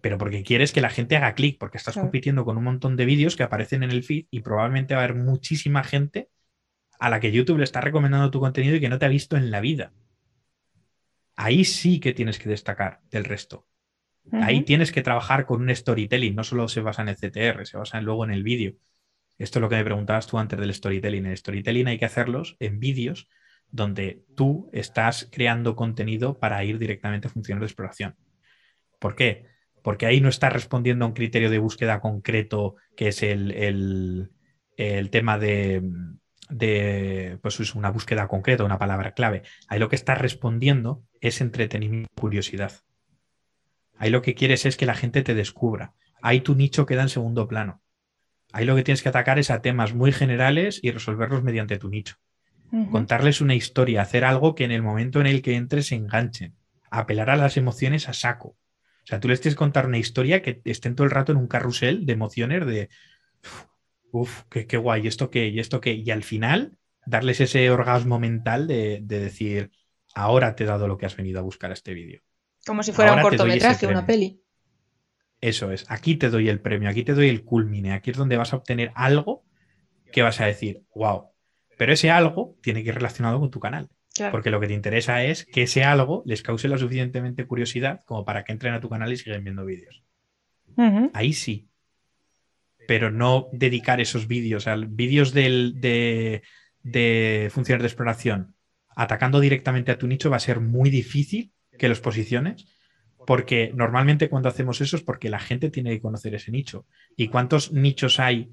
Pero 0.02 0.18
porque 0.18 0.42
quieres 0.42 0.72
que 0.72 0.82
la 0.82 0.90
gente 0.90 1.16
haga 1.16 1.34
clic, 1.34 1.58
porque 1.58 1.78
estás 1.78 1.94
compitiendo 1.94 2.44
con 2.44 2.58
un 2.58 2.64
montón 2.64 2.96
de 2.96 3.06
vídeos 3.06 3.36
que 3.36 3.44
aparecen 3.44 3.84
en 3.84 3.92
el 3.92 4.02
feed 4.02 4.26
y 4.30 4.40
probablemente 4.40 4.94
va 4.94 5.00
a 5.00 5.04
haber 5.04 5.16
muchísima 5.16 5.84
gente 5.84 6.28
a 6.98 7.08
la 7.08 7.20
que 7.20 7.32
YouTube 7.32 7.58
le 7.58 7.64
está 7.64 7.80
recomendando 7.80 8.30
tu 8.30 8.40
contenido 8.40 8.76
y 8.76 8.80
que 8.80 8.88
no 8.88 8.98
te 8.98 9.06
ha 9.06 9.08
visto 9.08 9.36
en 9.36 9.50
la 9.50 9.60
vida. 9.60 9.92
Ahí 11.36 11.64
sí 11.64 12.00
que 12.00 12.12
tienes 12.12 12.38
que 12.38 12.48
destacar 12.48 13.00
del 13.10 13.24
resto. 13.24 13.66
Ahí 14.32 14.62
tienes 14.62 14.92
que 14.92 15.02
trabajar 15.02 15.46
con 15.46 15.62
un 15.62 15.74
storytelling, 15.74 16.34
no 16.34 16.44
solo 16.44 16.68
se 16.68 16.80
basa 16.80 17.02
en 17.02 17.08
el 17.08 17.16
CTR, 17.16 17.64
se 17.66 17.76
basa 17.76 18.00
luego 18.00 18.24
en 18.24 18.32
el 18.32 18.42
vídeo. 18.42 18.74
Esto 19.38 19.58
es 19.58 19.60
lo 19.60 19.68
que 19.68 19.76
me 19.76 19.84
preguntabas 19.84 20.26
tú 20.26 20.38
antes 20.38 20.58
del 20.58 20.74
storytelling. 20.74 21.26
El 21.26 21.36
storytelling 21.36 21.88
hay 21.88 21.98
que 21.98 22.04
hacerlos 22.04 22.56
en 22.60 22.78
vídeos 22.78 23.28
donde 23.70 24.24
tú 24.36 24.68
estás 24.72 25.28
creando 25.32 25.74
contenido 25.74 26.38
para 26.38 26.62
ir 26.64 26.78
directamente 26.78 27.28
a 27.28 27.30
funciones 27.30 27.60
de 27.60 27.66
exploración. 27.66 28.16
¿Por 28.98 29.16
qué? 29.16 29.51
Porque 29.82 30.06
ahí 30.06 30.20
no 30.20 30.28
estás 30.28 30.52
respondiendo 30.52 31.04
a 31.04 31.08
un 31.08 31.14
criterio 31.14 31.50
de 31.50 31.58
búsqueda 31.58 32.00
concreto 32.00 32.76
que 32.96 33.08
es 33.08 33.22
el, 33.22 34.30
tema 35.10 35.38
de, 35.38 35.82
de, 36.48 37.38
pues 37.42 37.74
una 37.74 37.90
búsqueda 37.90 38.28
concreta, 38.28 38.64
una 38.64 38.78
palabra 38.78 39.12
clave. 39.12 39.42
Ahí 39.68 39.78
lo 39.78 39.88
que 39.88 39.96
estás 39.96 40.18
respondiendo 40.18 41.02
es 41.20 41.40
entretenimiento 41.40 42.10
y 42.16 42.20
curiosidad. 42.20 42.72
Ahí 43.96 44.10
lo 44.10 44.22
que 44.22 44.34
quieres 44.34 44.66
es 44.66 44.76
que 44.76 44.86
la 44.86 44.94
gente 44.94 45.22
te 45.22 45.34
descubra. 45.34 45.94
Ahí 46.22 46.40
tu 46.40 46.54
nicho 46.54 46.86
queda 46.86 47.02
en 47.02 47.08
segundo 47.08 47.48
plano. 47.48 47.82
Ahí 48.52 48.64
lo 48.64 48.76
que 48.76 48.84
tienes 48.84 49.02
que 49.02 49.08
atacar 49.08 49.38
es 49.38 49.50
a 49.50 49.62
temas 49.62 49.94
muy 49.94 50.12
generales 50.12 50.78
y 50.82 50.90
resolverlos 50.90 51.42
mediante 51.42 51.78
tu 51.78 51.88
nicho 51.88 52.16
contarles 52.90 53.40
una 53.40 53.54
historia, 53.54 54.02
hacer 54.02 54.24
algo 54.24 54.54
que 54.54 54.64
en 54.64 54.70
el 54.70 54.82
momento 54.82 55.20
en 55.20 55.26
el 55.26 55.42
que 55.42 55.56
entres 55.56 55.88
se 55.88 55.94
enganchen, 55.94 56.56
apelar 56.90 57.28
a 57.28 57.36
las 57.36 57.56
emociones 57.56 58.08
a 58.08 58.14
saco. 58.14 58.56
O 59.02 59.06
sea, 59.06 59.20
tú 59.20 59.28
les 59.28 59.40
tienes 59.40 59.54
que 59.54 59.58
contar 59.58 59.86
una 59.86 59.98
historia 59.98 60.42
que 60.42 60.60
estén 60.64 60.94
todo 60.94 61.04
el 61.04 61.10
rato 61.10 61.32
en 61.32 61.38
un 61.38 61.48
carrusel 61.48 62.06
de 62.06 62.12
emociones 62.12 62.64
de, 62.66 62.88
uff, 64.12 64.42
qué, 64.48 64.66
qué, 64.66 64.76
guay, 64.76 65.06
esto 65.06 65.30
qué, 65.30 65.48
y 65.48 65.58
esto 65.58 65.80
qué, 65.80 65.92
y 65.94 66.10
al 66.10 66.22
final 66.22 66.76
darles 67.06 67.40
ese 67.40 67.68
orgasmo 67.70 68.18
mental 68.18 68.68
de, 68.68 69.00
decir, 69.00 69.70
ahora 70.14 70.54
te 70.54 70.64
he 70.64 70.66
dado 70.66 70.86
lo 70.86 70.98
que 70.98 71.06
has 71.06 71.16
venido 71.16 71.40
a 71.40 71.42
buscar 71.42 71.70
a 71.70 71.74
este 71.74 71.94
vídeo. 71.94 72.22
Como 72.64 72.82
si 72.82 72.92
fuera 72.92 73.14
un 73.14 73.22
cortometraje, 73.22 73.86
una 73.88 74.06
peli. 74.06 74.40
Eso 75.40 75.72
es, 75.72 75.84
aquí 75.88 76.14
te 76.14 76.30
doy 76.30 76.48
el 76.48 76.60
premio, 76.60 76.88
aquí 76.88 77.02
te 77.02 77.14
doy 77.14 77.28
el 77.28 77.42
culmine, 77.42 77.92
aquí 77.92 78.12
es 78.12 78.16
donde 78.16 78.36
vas 78.36 78.52
a 78.52 78.56
obtener 78.56 78.92
algo 78.94 79.44
que 80.12 80.22
vas 80.22 80.40
a 80.40 80.46
decir, 80.46 80.84
wow, 80.94 81.30
pero 81.76 81.92
ese 81.92 82.10
algo 82.10 82.56
tiene 82.62 82.84
que 82.84 82.90
ir 82.90 82.94
relacionado 82.94 83.40
con 83.40 83.50
tu 83.50 83.58
canal. 83.58 83.88
Porque 84.30 84.50
lo 84.50 84.60
que 84.60 84.66
te 84.66 84.74
interesa 84.74 85.24
es 85.24 85.46
que 85.46 85.62
ese 85.62 85.84
algo 85.84 86.22
les 86.26 86.42
cause 86.42 86.68
la 86.68 86.78
suficientemente 86.78 87.46
curiosidad 87.46 88.02
como 88.04 88.24
para 88.24 88.44
que 88.44 88.52
entren 88.52 88.74
a 88.74 88.80
tu 88.80 88.90
canal 88.90 89.12
y 89.12 89.16
sigan 89.16 89.42
viendo 89.42 89.64
vídeos. 89.64 90.02
Ahí 91.14 91.32
sí. 91.32 91.68
Pero 92.86 93.10
no 93.10 93.48
dedicar 93.52 94.00
esos 94.00 94.26
vídeos, 94.26 94.66
a 94.66 94.76
vídeos 94.76 95.32
de, 95.32 96.42
de 96.82 97.50
funciones 97.50 97.82
de 97.82 97.88
exploración 97.88 98.54
atacando 98.94 99.40
directamente 99.40 99.92
a 99.92 99.98
tu 99.98 100.06
nicho 100.06 100.30
va 100.30 100.36
a 100.36 100.40
ser 100.40 100.60
muy 100.60 100.90
difícil 100.90 101.52
que 101.78 101.88
los 101.88 102.00
posiciones, 102.00 102.66
porque 103.26 103.72
normalmente 103.74 104.28
cuando 104.28 104.48
hacemos 104.48 104.80
eso 104.80 104.96
es 104.96 105.02
porque 105.02 105.30
la 105.30 105.38
gente 105.38 105.70
tiene 105.70 105.90
que 105.90 106.00
conocer 106.00 106.34
ese 106.34 106.50
nicho. 106.50 106.86
¿Y 107.16 107.28
cuántos 107.28 107.72
nichos 107.72 108.20
hay 108.20 108.52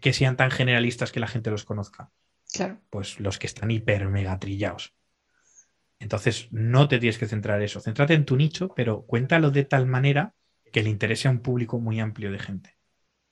que 0.00 0.12
sean 0.12 0.36
tan 0.36 0.50
generalistas 0.50 1.12
que 1.12 1.20
la 1.20 1.28
gente 1.28 1.50
los 1.50 1.64
conozca? 1.64 2.10
Pues 2.90 3.20
los 3.20 3.38
que 3.38 3.46
están 3.46 3.70
hiper 3.70 4.08
mega 4.08 4.38
trillados. 4.38 4.94
Entonces, 5.98 6.48
no 6.50 6.88
te 6.88 6.98
tienes 6.98 7.18
que 7.18 7.26
centrar 7.26 7.58
en 7.58 7.64
eso. 7.64 7.80
Céntrate 7.80 8.14
en 8.14 8.24
tu 8.24 8.36
nicho, 8.36 8.72
pero 8.74 9.06
cuéntalo 9.06 9.50
de 9.50 9.64
tal 9.64 9.86
manera 9.86 10.34
que 10.72 10.82
le 10.82 10.90
interese 10.90 11.28
a 11.28 11.30
un 11.30 11.40
público 11.40 11.80
muy 11.80 12.00
amplio 12.00 12.30
de 12.30 12.38
gente. 12.38 12.76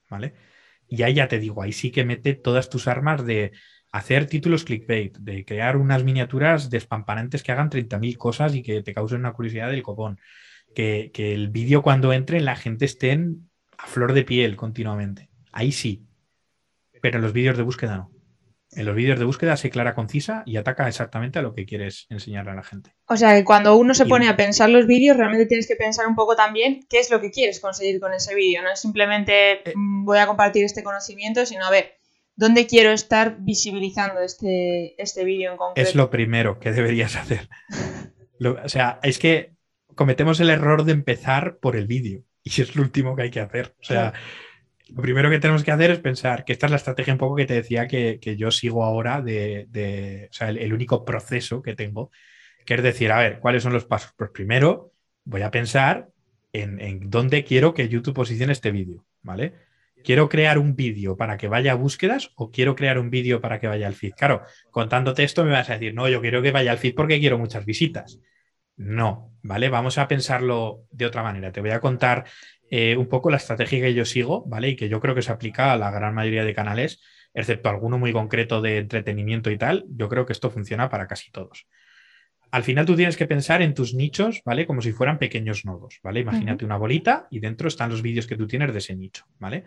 ¿Vale? 0.08 0.34
Y 0.88 1.02
ahí 1.02 1.14
ya 1.14 1.28
te 1.28 1.38
digo, 1.38 1.62
ahí 1.62 1.72
sí 1.72 1.90
que 1.90 2.04
mete 2.04 2.34
todas 2.34 2.70
tus 2.70 2.88
armas 2.88 3.24
de 3.24 3.52
hacer 3.92 4.26
títulos 4.26 4.64
clickbait, 4.64 5.16
de 5.18 5.44
crear 5.44 5.76
unas 5.76 6.04
miniaturas 6.04 6.70
despampanantes 6.70 7.42
que 7.42 7.52
hagan 7.52 7.70
30.000 7.70 8.16
cosas 8.18 8.54
y 8.54 8.62
que 8.62 8.82
te 8.82 8.94
causen 8.94 9.20
una 9.20 9.32
curiosidad 9.32 9.70
del 9.70 9.82
copón. 9.82 10.18
Que, 10.74 11.10
que 11.14 11.32
el 11.32 11.50
vídeo 11.50 11.82
cuando 11.82 12.12
entre 12.12 12.40
la 12.40 12.56
gente 12.56 12.84
esté 12.84 13.12
a 13.78 13.86
flor 13.86 14.12
de 14.12 14.24
piel 14.24 14.56
continuamente. 14.56 15.30
Ahí 15.52 15.70
sí. 15.70 16.06
Pero 17.00 17.18
en 17.18 17.22
los 17.22 17.32
vídeos 17.32 17.56
de 17.56 17.62
búsqueda 17.62 17.96
no. 17.96 18.13
En 18.76 18.86
los 18.86 18.94
vídeos 18.94 19.18
de 19.18 19.24
búsqueda 19.24 19.56
se 19.56 19.70
clara, 19.70 19.94
concisa 19.94 20.42
y 20.46 20.56
ataca 20.56 20.88
exactamente 20.88 21.38
a 21.38 21.42
lo 21.42 21.54
que 21.54 21.66
quieres 21.66 22.06
enseñarle 22.08 22.52
a 22.52 22.54
la 22.54 22.62
gente. 22.62 22.94
O 23.06 23.16
sea 23.16 23.34
que 23.34 23.44
cuando 23.44 23.76
uno 23.76 23.94
se 23.94 24.06
pone 24.06 24.28
a 24.28 24.36
pensar 24.36 24.70
los 24.70 24.86
vídeos, 24.86 25.16
realmente 25.16 25.46
tienes 25.46 25.66
que 25.66 25.76
pensar 25.76 26.06
un 26.06 26.14
poco 26.14 26.36
también 26.36 26.86
qué 26.88 26.98
es 26.98 27.10
lo 27.10 27.20
que 27.20 27.30
quieres 27.30 27.60
conseguir 27.60 28.00
con 28.00 28.12
ese 28.12 28.34
vídeo. 28.34 28.62
No 28.62 28.72
es 28.72 28.80
simplemente 28.80 29.70
eh. 29.70 29.72
mm, 29.74 30.04
voy 30.04 30.18
a 30.18 30.26
compartir 30.26 30.64
este 30.64 30.82
conocimiento, 30.82 31.46
sino 31.46 31.64
a 31.64 31.70
ver, 31.70 31.94
¿dónde 32.36 32.66
quiero 32.66 32.90
estar 32.90 33.36
visibilizando 33.40 34.20
este, 34.20 35.00
este 35.02 35.24
vídeo 35.24 35.52
en 35.52 35.56
concreto? 35.56 35.88
Es 35.88 35.94
lo 35.94 36.10
primero 36.10 36.58
que 36.58 36.72
deberías 36.72 37.16
hacer. 37.16 37.48
o 38.64 38.68
sea, 38.68 38.98
es 39.02 39.18
que 39.18 39.54
cometemos 39.94 40.40
el 40.40 40.50
error 40.50 40.84
de 40.84 40.92
empezar 40.92 41.58
por 41.58 41.76
el 41.76 41.86
vídeo 41.86 42.24
y 42.42 42.60
es 42.60 42.76
lo 42.76 42.82
último 42.82 43.16
que 43.16 43.22
hay 43.22 43.30
que 43.30 43.40
hacer. 43.40 43.74
O 43.80 43.84
sea, 43.84 44.12
lo 44.94 45.02
primero 45.02 45.28
que 45.28 45.40
tenemos 45.40 45.64
que 45.64 45.72
hacer 45.72 45.90
es 45.90 45.98
pensar 45.98 46.44
que 46.44 46.52
esta 46.52 46.66
es 46.66 46.70
la 46.70 46.76
estrategia 46.76 47.12
un 47.12 47.18
poco 47.18 47.34
que 47.34 47.46
te 47.46 47.54
decía 47.54 47.88
que, 47.88 48.18
yo 48.38 48.52
sigo 48.52 48.84
ahora 48.84 49.20
de, 49.20 50.28
o 50.30 50.32
sea, 50.32 50.50
el, 50.50 50.72
único 50.72 51.04
proceso 51.04 51.62
que 51.62 51.74
tengo, 51.74 52.12
que 52.64 52.74
es 52.74 52.82
decir, 52.82 53.10
a 53.10 53.18
ver, 53.18 53.40
¿cuáles 53.40 53.64
son 53.64 53.72
los 53.72 53.86
pasos? 53.86 54.12
Pues 54.16 54.30
primero 54.30 54.92
voy 55.24 55.42
a 55.42 55.50
pensar 55.50 56.10
en, 56.52 57.10
dónde 57.10 57.42
quiero 57.42 57.74
que 57.74 57.88
YouTube 57.88 58.14
posicione 58.14 58.52
este 58.52 58.70
vídeo, 58.70 59.04
¿vale? 59.22 59.54
¿Quiero 60.04 60.28
crear 60.28 60.58
un 60.58 60.76
vídeo 60.76 61.16
para 61.16 61.38
que 61.38 61.48
vaya 61.48 61.72
a 61.72 61.76
búsquedas 61.76 62.30
o 62.36 62.52
quiero 62.52 62.76
crear 62.76 63.00
un 63.00 63.10
vídeo 63.10 63.40
para 63.40 63.58
que 63.58 63.66
vaya 63.66 63.88
al 63.88 63.94
feed? 63.94 64.12
Claro, 64.12 64.42
contándote 64.70 65.24
esto 65.24 65.44
me 65.44 65.50
vas 65.50 65.70
a 65.70 65.72
decir, 65.72 65.92
no, 65.92 66.08
yo 66.08 66.20
quiero 66.20 66.40
que 66.40 66.52
vaya 66.52 66.70
al 66.70 66.78
feed 66.78 66.94
porque 66.94 67.18
quiero 67.18 67.36
muchas 67.36 67.64
visitas. 67.64 68.20
No, 68.76 69.32
¿vale? 69.42 69.68
Vamos 69.68 69.98
a 69.98 70.08
pensarlo 70.08 70.84
de 70.90 71.06
otra 71.06 71.22
manera. 71.22 71.52
Te 71.52 71.60
voy 71.60 71.70
a 71.70 71.80
contar 71.80 72.24
eh, 72.76 72.96
un 72.96 73.06
poco 73.06 73.30
la 73.30 73.36
estrategia 73.36 73.80
que 73.80 73.94
yo 73.94 74.04
sigo, 74.04 74.44
¿vale? 74.48 74.70
Y 74.70 74.74
que 74.74 74.88
yo 74.88 74.98
creo 74.98 75.14
que 75.14 75.22
se 75.22 75.30
aplica 75.30 75.72
a 75.72 75.76
la 75.76 75.92
gran 75.92 76.12
mayoría 76.12 76.44
de 76.44 76.52
canales, 76.52 77.00
excepto 77.32 77.68
alguno 77.68 77.98
muy 77.98 78.12
concreto 78.12 78.60
de 78.60 78.78
entretenimiento 78.78 79.52
y 79.52 79.56
tal. 79.56 79.84
Yo 79.90 80.08
creo 80.08 80.26
que 80.26 80.32
esto 80.32 80.50
funciona 80.50 80.90
para 80.90 81.06
casi 81.06 81.30
todos. 81.30 81.68
Al 82.50 82.64
final 82.64 82.84
tú 82.84 82.96
tienes 82.96 83.16
que 83.16 83.26
pensar 83.26 83.62
en 83.62 83.74
tus 83.74 83.94
nichos, 83.94 84.42
¿vale? 84.44 84.66
Como 84.66 84.82
si 84.82 84.90
fueran 84.90 85.20
pequeños 85.20 85.64
nodos, 85.64 86.00
¿vale? 86.02 86.18
Imagínate 86.18 86.64
una 86.64 86.76
bolita 86.76 87.28
y 87.30 87.38
dentro 87.38 87.68
están 87.68 87.90
los 87.90 88.02
vídeos 88.02 88.26
que 88.26 88.36
tú 88.36 88.48
tienes 88.48 88.72
de 88.72 88.78
ese 88.78 88.96
nicho, 88.96 89.24
¿vale? 89.38 89.62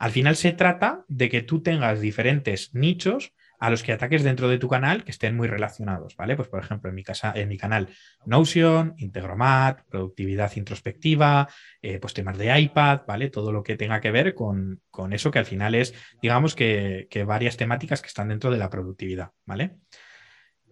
Al 0.00 0.10
final 0.10 0.34
se 0.34 0.50
trata 0.50 1.04
de 1.06 1.28
que 1.28 1.42
tú 1.42 1.62
tengas 1.62 2.00
diferentes 2.00 2.74
nichos 2.74 3.32
a 3.60 3.68
los 3.68 3.82
que 3.82 3.92
ataques 3.92 4.24
dentro 4.24 4.48
de 4.48 4.58
tu 4.58 4.68
canal 4.68 5.04
que 5.04 5.10
estén 5.10 5.36
muy 5.36 5.46
relacionados, 5.46 6.16
¿vale? 6.16 6.34
Pues 6.34 6.48
por 6.48 6.60
ejemplo, 6.60 6.88
en 6.88 6.96
mi, 6.96 7.04
casa, 7.04 7.32
en 7.36 7.48
mi 7.48 7.58
canal 7.58 7.88
Notion, 8.24 8.94
Integromat, 8.96 9.82
productividad 9.88 10.50
introspectiva, 10.56 11.46
eh, 11.82 11.98
pues 11.98 12.14
temas 12.14 12.38
de 12.38 12.58
iPad, 12.58 13.02
¿vale? 13.06 13.28
Todo 13.28 13.52
lo 13.52 13.62
que 13.62 13.76
tenga 13.76 14.00
que 14.00 14.10
ver 14.10 14.34
con, 14.34 14.80
eso 15.12 15.30
que 15.30 15.38
al 15.38 15.44
final 15.44 15.74
es, 15.74 15.94
digamos 16.22 16.56
que, 16.56 17.06
varias 17.26 17.58
temáticas 17.58 18.00
que 18.00 18.08
están 18.08 18.28
dentro 18.28 18.50
de 18.50 18.56
la 18.56 18.70
productividad, 18.70 19.32
¿vale? 19.44 19.76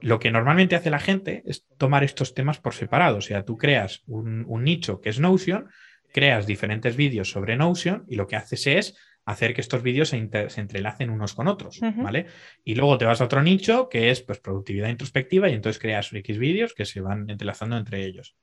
Lo 0.01 0.18
que 0.18 0.30
normalmente 0.30 0.74
hace 0.74 0.89
la 0.89 0.99
gente 0.99 1.43
es 1.45 1.66
tomar 1.76 2.05
estos 2.05 2.32
temas 2.32 2.59
por 2.59 2.72
separado, 2.72 3.18
o 3.18 3.20
sea, 3.20 3.45
tú 3.45 3.59
creas 3.59 4.03
un, 4.07 4.47
un 4.49 4.64
nicho 4.64 5.03
que 5.03 5.11
es 5.11 5.20
Notion, 5.20 5.68
creas 6.11 6.47
diferentes 6.47 6.97
vídeos 6.97 7.30
sobre 7.30 7.57
Notion 7.57 8.07
y 8.09 8.16
lo 8.16 8.26
que 8.26 8.36
haces 8.36 8.66
es 8.66 8.97
hacer 9.29 9.53
que 9.53 9.61
estos 9.61 9.83
vídeos 9.83 10.09
se, 10.09 10.16
entrelacen 10.16 11.11
unos 11.11 11.35
con 11.35 11.49
otros, 11.49 11.81
¿vale? 11.97 12.26
Y 12.64 12.76
luego 12.76 12.97
te 12.97 13.05
vas 13.05 13.20
a 13.20 13.24
otro 13.24 13.43
nicho 13.43 13.91
que 13.91 14.11
es 14.11 14.22
pues 14.22 14.41
productividad 14.41 14.89
introspectiva 14.89 15.51
y 15.51 15.53
entonces 15.53 15.79
creas 15.79 16.11
X 16.11 16.39
vídeos 16.39 16.72
que 16.72 16.87
se 16.87 17.03
van 17.03 17.29
entrelazando 17.29 17.76
entre 17.76 18.07
ellos. 18.07 18.37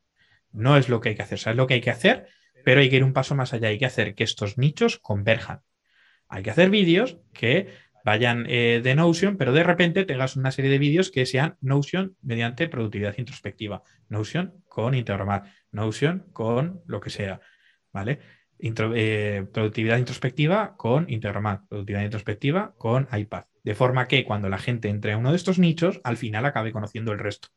No 0.51 0.77
es 0.77 0.87
lo 0.87 1.01
que 1.01 1.09
hay 1.09 1.15
que 1.15 1.23
hacer, 1.23 1.39
es 1.39 1.55
lo 1.55 1.65
que 1.65 1.73
hay 1.73 1.81
que 1.81 1.89
hacer, 1.89 2.27
pero 2.63 2.81
hay 2.81 2.91
que 2.91 2.97
ir 2.97 3.03
un 3.03 3.13
paso 3.13 3.33
más 3.33 3.51
allá, 3.51 3.69
hay 3.69 3.79
que 3.79 3.87
hacer 3.87 4.13
que 4.13 4.23
estos 4.23 4.59
nichos 4.59 4.99
converjan. 4.99 5.61
Hay 6.27 6.43
que 6.43 6.51
hacer 6.51 6.69
vídeos 6.69 7.17
que 7.33 7.69
vayan 8.03 8.45
eh, 8.47 8.81
de 8.83 8.93
Notion, 8.93 9.37
pero 9.37 9.53
de 9.53 9.63
repente 9.63 10.05
tengas 10.05 10.35
una 10.35 10.51
serie 10.51 10.69
de 10.69 10.77
vídeos 10.77 11.09
que 11.09 11.25
sean 11.25 11.57
Notion 11.61 12.15
mediante 12.21 12.69
productividad 12.69 13.17
introspectiva, 13.17 13.81
Notion 14.07 14.63
con 14.67 14.93
Integromat, 14.93 15.47
Notion 15.71 16.27
con 16.31 16.83
lo 16.85 16.99
que 16.99 17.09
sea, 17.09 17.41
¿vale? 17.91 18.19
Eh, 18.59 19.45
productividad 19.53 19.97
introspectiva 19.97 20.75
con 20.77 21.09
Integromat, 21.09 21.67
productividad 21.67 22.03
introspectiva 22.03 22.73
con 22.77 23.07
iPad. 23.11 23.45
De 23.63 23.75
forma 23.75 24.07
que 24.07 24.23
cuando 24.23 24.49
la 24.49 24.57
gente 24.57 24.89
entre 24.89 25.13
a 25.13 25.17
uno 25.17 25.31
de 25.31 25.35
estos 25.35 25.59
nichos, 25.59 25.99
al 26.03 26.17
final 26.17 26.45
acabe 26.45 26.71
conociendo 26.71 27.11
el 27.11 27.19
resto. 27.19 27.49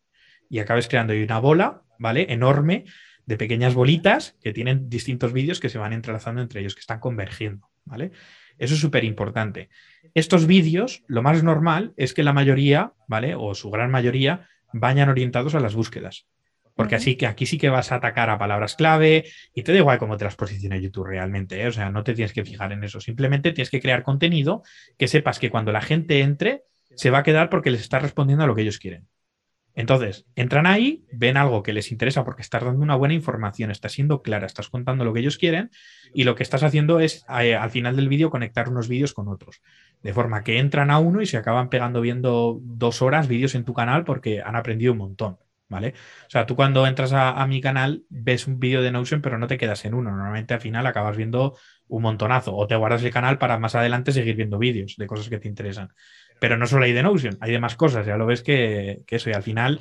Y 0.50 0.58
acabes 0.58 0.88
creando 0.88 1.14
una 1.14 1.38
bola, 1.38 1.82
¿vale? 1.98 2.32
Enorme 2.32 2.84
de 3.26 3.36
pequeñas 3.36 3.74
bolitas 3.74 4.36
que 4.42 4.52
tienen 4.52 4.88
distintos 4.88 5.32
vídeos 5.32 5.60
que 5.60 5.68
se 5.68 5.78
van 5.78 5.92
entrelazando 5.92 6.40
entre 6.40 6.60
ellos, 6.60 6.74
que 6.74 6.80
están 6.80 6.98
convergiendo, 6.98 7.68
¿vale? 7.84 8.10
Eso 8.56 8.74
es 8.74 8.80
súper 8.80 9.04
importante. 9.04 9.68
Estos 10.14 10.46
vídeos, 10.46 11.04
lo 11.06 11.22
más 11.22 11.42
normal 11.42 11.92
es 11.96 12.14
que 12.14 12.22
la 12.22 12.32
mayoría, 12.32 12.94
¿vale? 13.06 13.34
O 13.36 13.54
su 13.54 13.70
gran 13.70 13.90
mayoría, 13.90 14.48
vayan 14.72 15.10
orientados 15.10 15.54
a 15.54 15.60
las 15.60 15.74
búsquedas. 15.74 16.26
Porque 16.78 16.94
así 16.94 17.16
que 17.16 17.26
aquí 17.26 17.44
sí 17.44 17.58
que 17.58 17.70
vas 17.70 17.90
a 17.90 17.96
atacar 17.96 18.30
a 18.30 18.38
palabras 18.38 18.76
clave 18.76 19.24
y 19.52 19.64
te 19.64 19.72
da 19.72 19.78
igual 19.78 19.98
cómo 19.98 20.16
te 20.16 20.24
las 20.24 20.36
posicione 20.36 20.80
YouTube 20.80 21.08
realmente. 21.08 21.60
¿eh? 21.60 21.66
O 21.66 21.72
sea, 21.72 21.90
no 21.90 22.04
te 22.04 22.14
tienes 22.14 22.32
que 22.32 22.44
fijar 22.44 22.70
en 22.70 22.84
eso. 22.84 23.00
Simplemente 23.00 23.50
tienes 23.50 23.68
que 23.68 23.80
crear 23.80 24.04
contenido 24.04 24.62
que 24.96 25.08
sepas 25.08 25.40
que 25.40 25.50
cuando 25.50 25.72
la 25.72 25.80
gente 25.80 26.20
entre, 26.20 26.62
se 26.94 27.10
va 27.10 27.18
a 27.18 27.22
quedar 27.24 27.50
porque 27.50 27.72
les 27.72 27.80
estás 27.80 28.00
respondiendo 28.00 28.44
a 28.44 28.46
lo 28.46 28.54
que 28.54 28.62
ellos 28.62 28.78
quieren. 28.78 29.08
Entonces, 29.74 30.24
entran 30.36 30.66
ahí, 30.66 31.04
ven 31.12 31.36
algo 31.36 31.64
que 31.64 31.72
les 31.72 31.90
interesa 31.90 32.24
porque 32.24 32.42
estás 32.42 32.62
dando 32.62 32.80
una 32.80 32.94
buena 32.94 33.14
información, 33.14 33.72
estás 33.72 33.90
siendo 33.90 34.22
clara, 34.22 34.46
estás 34.46 34.68
contando 34.68 35.04
lo 35.04 35.12
que 35.12 35.18
ellos 35.18 35.36
quieren 35.36 35.72
y 36.14 36.22
lo 36.22 36.36
que 36.36 36.44
estás 36.44 36.62
haciendo 36.62 37.00
es 37.00 37.24
eh, 37.40 37.56
al 37.56 37.70
final 37.72 37.96
del 37.96 38.08
vídeo 38.08 38.30
conectar 38.30 38.68
unos 38.68 38.86
vídeos 38.86 39.14
con 39.14 39.26
otros. 39.26 39.62
De 40.00 40.14
forma 40.14 40.44
que 40.44 40.60
entran 40.60 40.92
a 40.92 41.00
uno 41.00 41.22
y 41.22 41.26
se 41.26 41.38
acaban 41.38 41.70
pegando 41.70 42.00
viendo 42.00 42.60
dos 42.62 43.02
horas 43.02 43.26
vídeos 43.26 43.56
en 43.56 43.64
tu 43.64 43.74
canal 43.74 44.04
porque 44.04 44.42
han 44.42 44.54
aprendido 44.54 44.92
un 44.92 44.98
montón. 44.98 45.38
¿Vale? 45.68 45.94
O 46.26 46.30
sea, 46.30 46.46
tú 46.46 46.56
cuando 46.56 46.86
entras 46.86 47.12
a, 47.12 47.46
mi 47.46 47.60
canal 47.60 48.04
ves 48.08 48.46
un 48.46 48.58
vídeo 48.58 48.82
de 48.82 48.90
Notion, 48.90 49.20
pero 49.20 49.38
no 49.38 49.46
te 49.46 49.58
quedas 49.58 49.84
en 49.84 49.94
uno. 49.94 50.10
Normalmente 50.10 50.54
al 50.54 50.60
final 50.60 50.86
acabas 50.86 51.16
viendo 51.16 51.56
un 51.88 52.02
montonazo 52.02 52.54
o 52.54 52.66
te 52.66 52.76
guardas 52.76 53.02
el 53.02 53.12
canal 53.12 53.38
para 53.38 53.58
más 53.58 53.74
adelante 53.74 54.12
seguir 54.12 54.36
viendo 54.36 54.58
vídeos 54.58 54.96
de 54.96 55.06
cosas 55.06 55.28
que 55.28 55.38
te 55.38 55.48
interesan. 55.48 55.90
Pero 56.40 56.56
no 56.56 56.66
solo 56.66 56.84
hay 56.84 56.92
de 56.92 57.02
Notion, 57.02 57.36
hay 57.40 57.52
de 57.52 57.60
más 57.60 57.76
cosas. 57.76 58.06
Ya 58.06 58.16
lo 58.16 58.26
ves 58.26 58.42
que, 58.42 59.02
que 59.06 59.16
eso, 59.16 59.30
y 59.30 59.32
al 59.32 59.42
final 59.42 59.80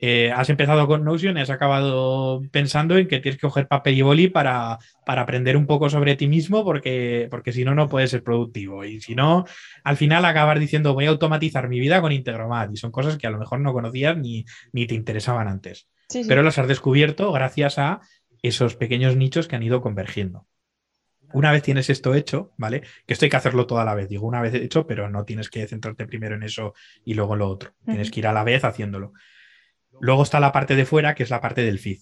eh, 0.00 0.32
has 0.34 0.48
empezado 0.50 0.86
con 0.86 1.04
Notion 1.04 1.36
y 1.36 1.40
has 1.40 1.50
acabado 1.50 2.42
pensando 2.50 2.96
en 2.96 3.08
que 3.08 3.20
tienes 3.20 3.40
que 3.40 3.46
coger 3.46 3.66
papel 3.66 3.98
y 3.98 4.02
boli 4.02 4.28
para, 4.28 4.78
para 5.04 5.22
aprender 5.22 5.56
un 5.56 5.66
poco 5.66 5.90
sobre 5.90 6.16
ti 6.16 6.28
mismo, 6.28 6.64
porque, 6.64 7.28
porque 7.30 7.52
si 7.52 7.64
no, 7.64 7.74
no 7.74 7.88
puedes 7.88 8.10
ser 8.10 8.22
productivo. 8.22 8.84
Y 8.84 9.00
si 9.00 9.14
no, 9.14 9.44
al 9.84 9.96
final 9.96 10.24
acabas 10.24 10.60
diciendo, 10.60 10.94
voy 10.94 11.06
a 11.06 11.10
automatizar 11.10 11.68
mi 11.68 11.80
vida 11.80 12.00
con 12.00 12.12
Integromat. 12.12 12.70
Y 12.72 12.76
son 12.76 12.90
cosas 12.90 13.18
que 13.18 13.26
a 13.26 13.30
lo 13.30 13.38
mejor 13.38 13.60
no 13.60 13.72
conocías 13.72 14.16
ni, 14.16 14.44
ni 14.72 14.86
te 14.86 14.94
interesaban 14.94 15.48
antes. 15.48 15.88
Pero 16.26 16.42
las 16.42 16.58
has 16.58 16.68
descubierto 16.68 17.32
gracias 17.32 17.78
a 17.78 18.00
esos 18.42 18.76
pequeños 18.76 19.16
nichos 19.16 19.48
que 19.48 19.56
han 19.56 19.62
ido 19.62 19.82
convergiendo. 19.82 20.46
Una 21.32 21.52
vez 21.52 21.62
tienes 21.62 21.90
esto 21.90 22.14
hecho, 22.14 22.52
¿vale? 22.56 22.82
Que 23.06 23.12
esto 23.12 23.26
hay 23.26 23.30
que 23.30 23.36
hacerlo 23.36 23.66
toda 23.66 23.84
la 23.84 23.94
vez, 23.94 24.08
digo 24.08 24.26
una 24.26 24.40
vez 24.40 24.54
hecho, 24.54 24.86
pero 24.86 25.10
no 25.10 25.24
tienes 25.24 25.50
que 25.50 25.66
centrarte 25.66 26.06
primero 26.06 26.36
en 26.36 26.42
eso 26.42 26.72
y 27.04 27.14
luego 27.14 27.34
en 27.34 27.40
lo 27.40 27.48
otro. 27.48 27.74
Tienes 27.84 28.10
que 28.10 28.20
ir 28.20 28.26
a 28.26 28.32
la 28.32 28.44
vez 28.44 28.64
haciéndolo. 28.64 29.12
Luego 30.00 30.22
está 30.22 30.40
la 30.40 30.52
parte 30.52 30.76
de 30.76 30.84
fuera, 30.84 31.14
que 31.14 31.22
es 31.22 31.30
la 31.30 31.40
parte 31.40 31.62
del 31.62 31.78
feed. 31.78 31.98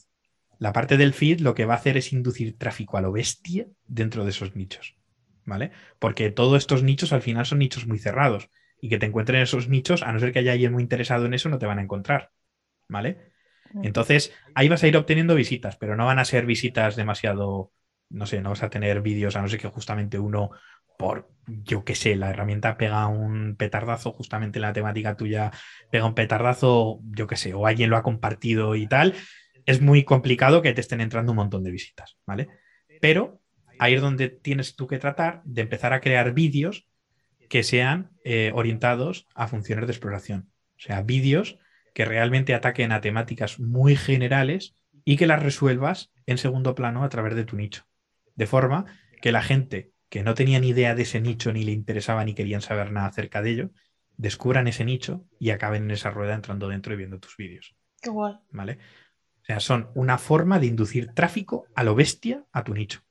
La 0.59 0.73
parte 0.73 0.97
del 0.97 1.13
feed 1.13 1.41
lo 1.41 1.55
que 1.55 1.65
va 1.65 1.75
a 1.75 1.77
hacer 1.79 1.97
es 1.97 2.13
inducir 2.13 2.59
tráfico 2.59 2.97
a 2.97 3.01
lo 3.01 3.13
bestia 3.13 3.67
dentro 3.87 4.25
de 4.25 4.31
esos 4.31 4.57
nichos. 4.57 4.97
¿Vale? 5.45 5.71
Porque 5.99 6.31
todos 6.31 6.59
estos 6.59 6.83
nichos 6.83 7.13
al 7.13 7.23
final 7.23 7.47
son 7.47 7.59
nichos 7.59 7.87
muy 7.87 7.99
cerrados. 7.99 8.51
Y 8.81 8.89
que 8.89 8.99
te 8.99 9.07
encuentren 9.07 9.41
esos 9.43 9.69
nichos, 9.69 10.03
a 10.03 10.13
no 10.13 10.19
ser 10.19 10.33
que 10.33 10.41
haya 10.41 10.53
alguien 10.53 10.73
muy 10.73 10.83
interesado 10.83 11.27
en 11.27 11.35
eso, 11.35 11.49
no 11.49 11.59
te 11.59 11.67
van 11.67 11.79
a 11.79 11.83
encontrar. 11.83 12.33
¿Vale? 12.89 13.33
Entonces, 13.83 14.33
ahí 14.55 14.69
vas 14.69 14.83
a 14.83 14.89
ir 14.89 14.97
obteniendo 14.97 15.35
visitas, 15.35 15.77
pero 15.77 15.97
no 15.97 16.07
van 16.07 16.19
a 16.19 16.25
ser 16.25 16.47
visitas 16.47 16.97
demasiado, 16.97 17.73
no 18.09 18.27
sé, 18.27 18.41
no 18.41 18.51
vas 18.51 18.63
a 18.63 18.71
tener 18.71 19.03
vídeos, 19.03 19.37
a 19.37 19.43
no 19.43 19.49
ser 19.49 19.61
que 19.61 19.69
justamente 19.69 20.19
uno 20.19 20.51
por, 20.97 21.31
yo 21.47 21.85
qué 21.85 21.95
sé, 21.95 22.17
la 22.17 22.31
herramienta 22.31 22.77
pega 22.77 23.07
un 23.07 23.57
petardazo, 23.57 24.13
justamente 24.13 24.59
en 24.59 24.63
la 24.63 24.73
temática 24.73 25.17
tuya 25.17 25.53
pega 25.91 26.07
un 26.07 26.15
petardazo, 26.15 27.01
yo 27.05 27.27
qué 27.27 27.37
sé, 27.37 27.55
o 27.55 27.67
alguien 27.67 27.91
lo 27.91 27.97
ha 27.97 28.03
compartido 28.03 28.75
y 28.75 28.87
tal, 28.87 29.15
es 29.65 29.81
muy 29.81 30.05
complicado 30.05 30.63
que 30.63 30.73
te 30.73 30.81
estén 30.81 31.01
entrando 31.01 31.33
un 31.33 31.37
montón 31.37 31.63
de 31.63 31.71
visitas, 31.71 32.17
¿vale? 32.27 32.49
Pero 33.01 33.41
ahí 33.79 33.95
es 33.95 34.01
donde 34.01 34.29
tienes 34.29 34.77
tú 34.77 34.87
que 34.87 34.99
tratar 34.99 35.43
de 35.45 35.63
empezar 35.63 35.93
a 35.93 36.01
crear 36.01 36.33
vídeos 36.33 36.89
que 37.49 37.63
sean 37.63 38.11
eh, 38.25 38.51
orientados 38.55 39.27
a 39.35 39.49
funciones 39.49 39.87
de 39.87 39.93
exploración. 39.93 40.51
O 40.77 40.81
sea, 40.81 41.03
vídeos 41.03 41.59
que 41.95 42.05
realmente 42.05 42.55
ataquen 42.55 42.93
a 42.93 43.01
temáticas 43.01 43.59
muy 43.59 43.97
generales 43.97 44.77
y 45.05 45.17
que 45.17 45.27
las 45.27 45.43
resuelvas 45.43 46.13
en 46.27 46.39
segundo 46.39 46.75
plano 46.75 47.05
a 47.05 47.09
través 47.09 47.35
de 47.35 47.45
tu 47.45 47.57
nicho. 47.57 47.85
De 48.35 48.47
forma 48.47 48.85
que 49.23 49.33
la 49.33 49.43
gente 49.43 49.93
que 50.09 50.23
no 50.23 50.35
tenían 50.35 50.65
idea 50.65 50.95
de 50.95 51.03
ese 51.03 51.21
nicho, 51.21 51.53
ni 51.53 51.65
le 51.65 51.73
interesaba, 51.73 52.25
ni 52.25 52.35
querían 52.35 52.63
saber 52.63 52.93
nada 52.93 53.09
acerca 53.09 53.43
de 53.43 53.51
ello, 53.51 53.71
descubran 54.17 54.69
ese 54.69 54.85
nicho 54.85 55.25
y 55.39 55.51
acaben 55.51 55.85
en 55.85 55.91
esa 55.91 56.11
rueda 56.11 56.35
entrando 56.35 56.69
dentro 56.69 56.95
y 56.95 56.97
viendo 56.97 57.19
tus 57.19 57.37
vídeos. 57.37 57.77
Qué 58.01 58.11
guay. 58.11 58.35
¿Vale? 58.51 58.79
O 59.43 59.45
sea, 59.47 59.61
son 59.61 59.91
una 59.95 60.19
forma 60.19 60.59
de 60.59 60.67
inducir 60.67 61.13
tráfico 61.13 61.67
a 61.75 61.85
lo 61.85 61.95
bestia 61.95 62.45
a 62.53 62.65
tu 62.65 62.75
nicho. 62.75 63.03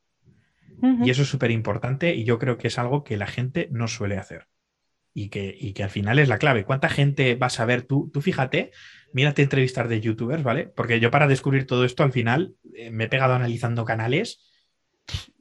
Y 0.81 1.09
eso 1.09 1.21
es 1.21 1.29
súper 1.29 1.51
importante 1.51 2.13
y 2.13 2.25
yo 2.25 2.37
creo 2.37 2.57
que 2.57 2.67
es 2.67 2.77
algo 2.77 3.03
que 3.03 3.17
la 3.17 3.27
gente 3.27 3.69
no 3.71 3.87
suele 3.87 4.17
hacer. 4.17 4.47
Y 5.13 5.29
que, 5.29 5.55
y 5.57 5.71
que 5.71 5.83
al 5.83 5.89
final 5.89 6.19
es 6.19 6.27
la 6.27 6.37
clave. 6.37 6.65
¿Cuánta 6.65 6.89
gente 6.89 7.35
vas 7.35 7.61
a 7.61 7.65
ver 7.65 7.83
tú? 7.83 8.11
Tú 8.13 8.21
fíjate, 8.21 8.71
mírate 9.13 9.41
entrevistas 9.41 9.87
de 9.87 10.01
youtubers, 10.01 10.43
¿vale? 10.43 10.67
Porque 10.67 10.99
yo 10.99 11.09
para 11.09 11.27
descubrir 11.27 11.65
todo 11.65 11.85
esto 11.85 12.03
al 12.03 12.11
final 12.11 12.55
eh, 12.73 12.91
me 12.91 13.05
he 13.05 13.07
pegado 13.07 13.33
analizando 13.33 13.85
canales 13.85 14.45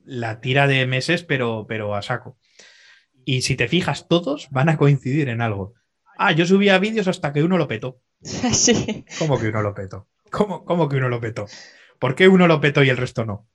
la 0.04 0.40
tira 0.40 0.66
de 0.66 0.86
meses, 0.86 1.22
pero, 1.24 1.66
pero 1.68 1.94
a 1.94 2.02
saco. 2.02 2.38
Y 3.24 3.42
si 3.42 3.56
te 3.56 3.68
fijas, 3.68 4.06
todos 4.08 4.48
van 4.50 4.68
a 4.68 4.76
coincidir 4.76 5.28
en 5.28 5.40
algo. 5.40 5.74
Ah, 6.18 6.32
yo 6.32 6.46
subía 6.46 6.78
vídeos 6.78 7.08
hasta 7.08 7.32
que 7.32 7.42
uno 7.42 7.58
lo 7.58 7.68
petó. 7.68 8.00
Sí. 8.24 9.04
¿Cómo 9.18 9.38
que 9.38 9.48
uno 9.48 9.62
lo 9.62 9.74
petó? 9.74 10.08
¿Cómo, 10.30 10.64
¿Cómo, 10.64 10.88
que 10.88 10.96
uno 10.96 11.08
lo 11.08 11.20
petó? 11.20 11.46
¿Por 11.98 12.14
qué 12.14 12.28
uno 12.28 12.46
lo 12.46 12.60
petó 12.60 12.82
y 12.82 12.88
el 12.88 12.96
resto 12.96 13.24
no? 13.24 13.48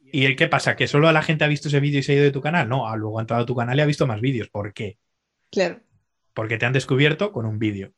¿Y 0.00 0.24
el 0.24 0.36
qué 0.36 0.48
pasa? 0.48 0.76
¿Que 0.76 0.88
solo 0.88 1.10
la 1.12 1.22
gente 1.22 1.44
ha 1.44 1.48
visto 1.48 1.68
ese 1.68 1.80
vídeo 1.80 2.00
y 2.00 2.02
se 2.02 2.12
ha 2.12 2.14
ido 2.16 2.24
de 2.24 2.30
tu 2.30 2.40
canal? 2.40 2.68
No, 2.68 2.94
luego 2.96 3.18
ha 3.18 3.22
entrado 3.22 3.42
a 3.42 3.46
tu 3.46 3.54
canal 3.54 3.78
y 3.78 3.82
ha 3.82 3.86
visto 3.86 4.06
más 4.06 4.20
vídeos. 4.20 4.48
¿Por 4.48 4.72
qué? 4.72 4.98
Claro. 5.50 5.80
Porque 6.34 6.58
te 6.58 6.66
han 6.66 6.72
descubierto 6.72 7.32
con 7.32 7.46
un 7.46 7.58
vídeo. 7.58 7.92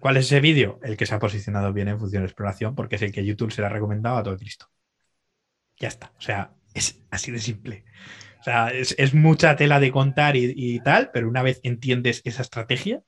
¿Cuál 0.00 0.16
es 0.16 0.26
ese 0.26 0.40
vídeo? 0.40 0.78
El 0.82 0.96
que 0.96 1.06
se 1.06 1.14
ha 1.14 1.18
posicionado 1.18 1.72
bien 1.72 1.88
en 1.88 1.98
función 1.98 2.22
de 2.22 2.26
exploración, 2.26 2.74
porque 2.74 2.96
es 2.96 3.02
el 3.02 3.12
que 3.12 3.24
YouTube 3.24 3.52
se 3.52 3.60
le 3.60 3.66
ha 3.66 3.70
recomendado 3.70 4.16
a 4.16 4.22
todo 4.22 4.36
Cristo. 4.36 4.66
Ya 5.78 5.88
está. 5.88 6.12
O 6.18 6.20
sea, 6.20 6.52
es 6.74 7.02
así 7.10 7.30
de 7.30 7.38
simple. 7.38 7.84
O 8.40 8.42
sea, 8.42 8.68
es, 8.68 9.14
mucha 9.14 9.56
tela 9.56 9.80
de 9.80 9.90
contar 9.90 10.36
y, 10.36 10.80
tal, 10.80 11.10
pero 11.12 11.28
una 11.28 11.42
vez 11.42 11.60
entiendes 11.64 12.22
esa 12.24 12.42
estrategia, 12.42 13.02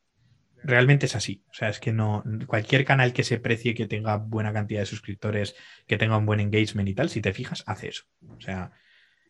realmente 0.62 1.06
es 1.06 1.16
así. 1.16 1.42
O 1.50 1.54
sea, 1.54 1.68
es 1.68 1.78
que 1.78 1.92
no. 1.92 2.24
Cualquier 2.46 2.84
canal 2.84 3.12
que 3.12 3.24
se 3.24 3.38
precie, 3.38 3.74
que 3.74 3.86
tenga 3.86 4.16
buena 4.16 4.52
cantidad 4.52 4.80
de 4.80 4.86
suscriptores, 4.86 5.54
que 5.86 5.98
tenga 5.98 6.16
un 6.16 6.26
buen 6.26 6.40
engagement 6.40 6.88
y 6.88 6.94
tal, 6.94 7.10
si 7.10 7.20
te 7.20 7.32
fijas, 7.32 7.62
hace 7.66 7.88
eso. 7.88 8.04
O 8.28 8.40
sea, 8.40 8.72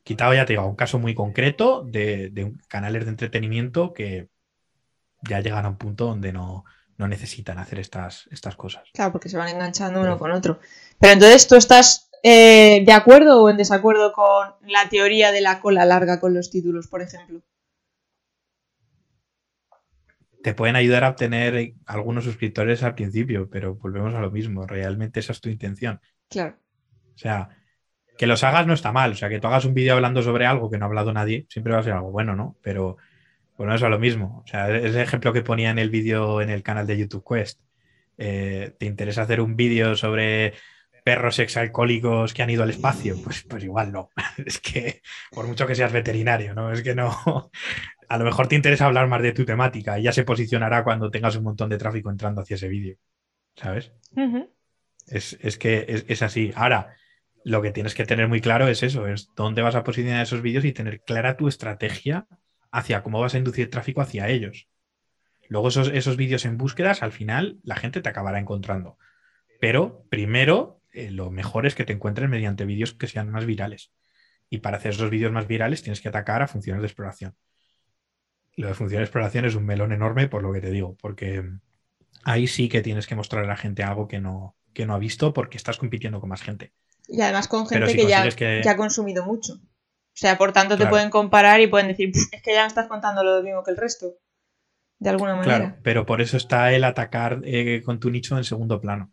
quitado 0.03 0.35
ya 0.35 0.47
te 0.47 0.55
digo, 0.55 0.67
un 0.67 0.77
caso 0.77 0.99
muy 0.99 1.15
concreto 1.15 1.85
de, 1.85 2.31
de 2.31 2.55
canales 2.69 3.05
de 3.05 3.11
entretenimiento 3.11 3.93
que 3.93 4.29
ya 5.23 5.41
llegan 5.41 5.67
a 5.67 5.69
un 5.69 5.77
punto 5.77 6.07
donde 6.07 6.33
no, 6.33 6.65
necesitan 6.97 7.59
hacer 7.59 7.79
estas, 7.79 8.29
estas 8.31 8.57
cosas. 8.57 8.83
Claro, 8.93 9.13
porque 9.13 9.31
se 9.31 9.39
van 9.39 9.49
enganchando 9.49 10.03
uno 10.03 10.19
con 10.19 10.33
otro. 10.33 10.61
Pero 10.99 11.15
entonces 11.15 11.49
tú 11.49 11.57
estás 11.57 12.10
eh, 12.23 12.83
de 12.85 12.93
acuerdo 12.93 13.43
o 13.43 13.51
en 13.51 13.57
desacuerdo 13.57 14.13
con 14.13 14.55
la 14.67 14.89
teoría 14.89 15.33
de 15.33 15.41
la 15.41 15.61
cola 15.61 15.85
larga 15.85 16.21
con 16.21 16.35
los 16.35 16.51
títulos, 16.51 16.89
por 16.89 17.03
ejemplo. 17.03 17.41
Te 20.43 20.55
pueden 20.55 20.77
ayudar 20.77 21.05
a 21.05 21.11
obtener 21.11 21.75
algunos 21.87 22.25
suscriptores 22.25 22.83
al 22.83 22.95
principio, 22.95 23.49
pero 23.51 23.75
volvemos 23.75 24.15
a 24.15 24.21
lo 24.21 24.31
mismo. 24.31 24.67
Realmente 24.67 25.21
esa 25.21 25.33
es 25.33 25.41
tu 25.41 25.51
intención. 25.51 26.01
Claro. 26.29 26.57
O 27.15 27.19
sea, 27.19 27.51
que 28.17 28.27
los 28.27 28.43
hagas 28.45 28.67
no 28.67 28.73
está 28.73 28.93
mal. 28.93 29.13
O 29.13 29.15
sea, 29.15 29.29
que 29.29 29.39
tú 29.39 29.47
hagas 29.47 29.65
un 29.65 29.75
vídeo 29.75 29.95
hablando 29.95 30.23
sobre 30.23 30.47
algo 30.47 30.71
que 30.71 30.79
no 30.79 30.85
ha 30.85 30.89
hablado 30.89 31.13
nadie, 31.13 31.47
siempre 31.49 31.73
va 31.73 31.81
a 31.81 31.83
ser 31.83 31.93
algo 31.93 32.11
bueno, 32.11 32.37
¿no? 32.37 32.57
Pero 32.63 32.97
bueno, 33.57 33.75
eso 33.75 33.87
es 33.87 33.91
lo 33.91 33.99
mismo. 33.99 34.43
O 34.45 34.47
sea, 34.47 34.75
ese 34.75 35.03
ejemplo 35.03 35.33
que 35.33 35.43
ponía 35.43 35.71
en 35.71 35.79
el 35.79 35.91
vídeo 35.91 36.41
en 36.41 36.49
el 36.49 36.63
canal 36.63 36.87
de 36.87 36.99
YouTube 36.99 37.25
Quest. 37.29 37.61
Eh, 38.17 38.75
¿Te 38.79 38.87
interesa 38.87 39.23
hacer 39.23 39.41
un 39.41 39.57
vídeo 39.57 39.97
sobre 39.97 40.55
perros 41.11 41.41
exalcohólicos 41.41 42.33
que 42.33 42.45
han 42.45 42.51
ido 42.51 42.63
al 42.63 42.71
espacio? 42.71 43.17
Pues, 43.25 43.43
pues 43.43 43.65
igual 43.65 43.91
no. 43.91 44.11
Es 44.47 44.61
que, 44.61 45.03
por 45.33 45.45
mucho 45.49 45.67
que 45.67 45.75
seas 45.75 45.93
veterinario, 45.93 46.55
¿no? 46.55 46.71
Es 46.71 46.83
que 46.83 46.95
no. 46.95 47.11
A 48.09 48.17
lo 48.17 48.25
mejor 48.25 48.47
te 48.47 48.55
interesa 48.55 48.87
hablar 48.87 49.09
más 49.09 49.21
de 49.21 49.33
tu 49.33 49.45
temática 49.45 49.99
y 49.99 50.05
ya 50.05 50.13
se 50.13 50.23
posicionará 50.23 50.85
cuando 50.85 51.11
tengas 51.11 51.35
un 51.35 51.43
montón 51.43 51.69
de 51.69 51.79
tráfico 51.79 52.11
entrando 52.11 52.43
hacia 52.43 52.55
ese 52.55 52.69
vídeo. 52.69 52.97
¿Sabes? 53.57 53.93
es, 55.09 55.59
que 55.59 55.85
es, 55.89 56.05
es, 56.07 56.23
así. 56.23 56.53
Ahora, 56.55 56.95
lo 57.45 57.61
que 57.61 57.73
tienes 57.73 57.95
que 57.95 58.07
tener 58.07 58.29
muy 58.29 58.41
claro 58.41 58.69
es 58.69 58.85
eso, 58.85 59.09
es 59.09 59.31
dónde 59.35 59.63
vas 59.63 59.75
a 59.75 59.83
posicionar 59.83 60.23
esos 60.23 60.43
vídeos 60.43 60.65
y 60.65 60.73
tener 60.73 61.01
clara 61.01 61.37
tu 61.37 61.49
estrategia 61.49 62.29
hacia 62.71 63.03
cómo 63.03 63.21
vas 63.21 63.35
a 63.35 63.39
inducir 63.39 63.69
tráfico 63.69 64.01
hacia 64.01 64.29
ellos. 64.29 64.69
Luego 65.49 65.69
esos, 65.69 65.89
esos 65.89 66.17
vídeos 66.17 66.45
en 66.45 66.57
búsquedas, 66.57 67.03
al 67.03 67.11
final 67.11 67.59
la 67.65 67.75
gente 67.75 68.01
te 68.01 68.09
acabará 68.09 68.39
encontrando. 68.39 68.97
Pero 69.61 70.05
primero, 70.09 70.80
eh, 70.93 71.11
lo 71.11 71.31
mejor 71.31 71.67
es 71.67 71.75
que 71.75 71.85
te 71.85 71.93
encuentres 71.93 72.29
mediante 72.29 72.65
vídeos 72.65 72.95
que 72.95 73.07
sean 73.07 73.31
más 73.31 73.47
virales. 73.47 73.93
Y 74.49 74.59
para 74.59 74.79
hacer 74.79 74.93
esos 74.93 75.11
vídeos 75.11 75.33
más 75.33 75.47
virales 75.47 75.83
tienes 75.83 76.01
que 76.01 76.09
atacar 76.09 76.43
a 76.43 76.49
funciones 76.49 76.83
de 76.83 76.87
exploración. 76.87 77.37
Lo 78.57 78.69
de 78.69 78.75
funciones 78.75 79.01
de 79.01 79.05
exploración 79.05 79.45
es 79.45 79.55
un 79.55 79.65
melón 79.65 79.93
enorme 79.93 80.29
por 80.29 80.43
lo 80.43 80.53
que 80.53 80.61
te 80.61 80.71
digo, 80.71 80.97
porque 81.01 81.45
ahí 82.25 82.47
sí 82.47 82.69
que 82.69 82.83
tienes 82.83 83.07
que 83.07 83.15
mostrar 83.15 83.45
a 83.45 83.49
la 83.49 83.57
gente 83.57 83.83
algo 83.83 84.09
que 84.09 84.21
no, 84.21 84.57
que 84.75 84.87
no 84.87 84.95
ha 84.95 84.99
visto 84.99 85.33
porque 85.33 85.57
estás 85.57 85.79
compitiendo 85.79 86.21
con 86.21 86.29
más 86.29 86.43
gente. 86.43 86.73
Y 87.07 87.21
además 87.21 87.49
con 87.49 87.67
gente 87.67 87.95
que, 87.95 88.07
ya, 88.07 88.29
que 88.31 88.69
ha 88.69 88.77
consumido 88.77 89.25
mucho. 89.25 89.55
O 89.55 90.21
sea, 90.21 90.37
por 90.37 90.53
tanto 90.53 90.77
te 90.77 90.87
pueden 90.87 91.11
comparar 91.11 91.61
y 91.61 91.67
pueden 91.67 91.89
decir, 91.89 92.11
es 92.33 92.43
que 92.43 92.53
ya 92.53 92.63
me 92.63 92.67
estás 92.67 92.89
contando 92.89 93.23
lo 93.25 93.43
mismo 93.43 93.63
que 93.63 93.71
el 93.71 93.77
resto. 93.77 94.17
De 94.99 95.09
alguna 95.09 95.35
manera. 95.35 95.59
Claro, 95.59 95.77
pero 95.83 96.05
por 96.05 96.21
eso 96.21 96.37
está 96.37 96.73
el 96.73 96.85
atacar 96.85 97.41
eh, 97.45 97.83
con 97.83 98.01
tu 98.01 98.11
nicho 98.11 98.37
en 98.37 98.45
segundo 98.45 98.81
plano. 98.81 99.13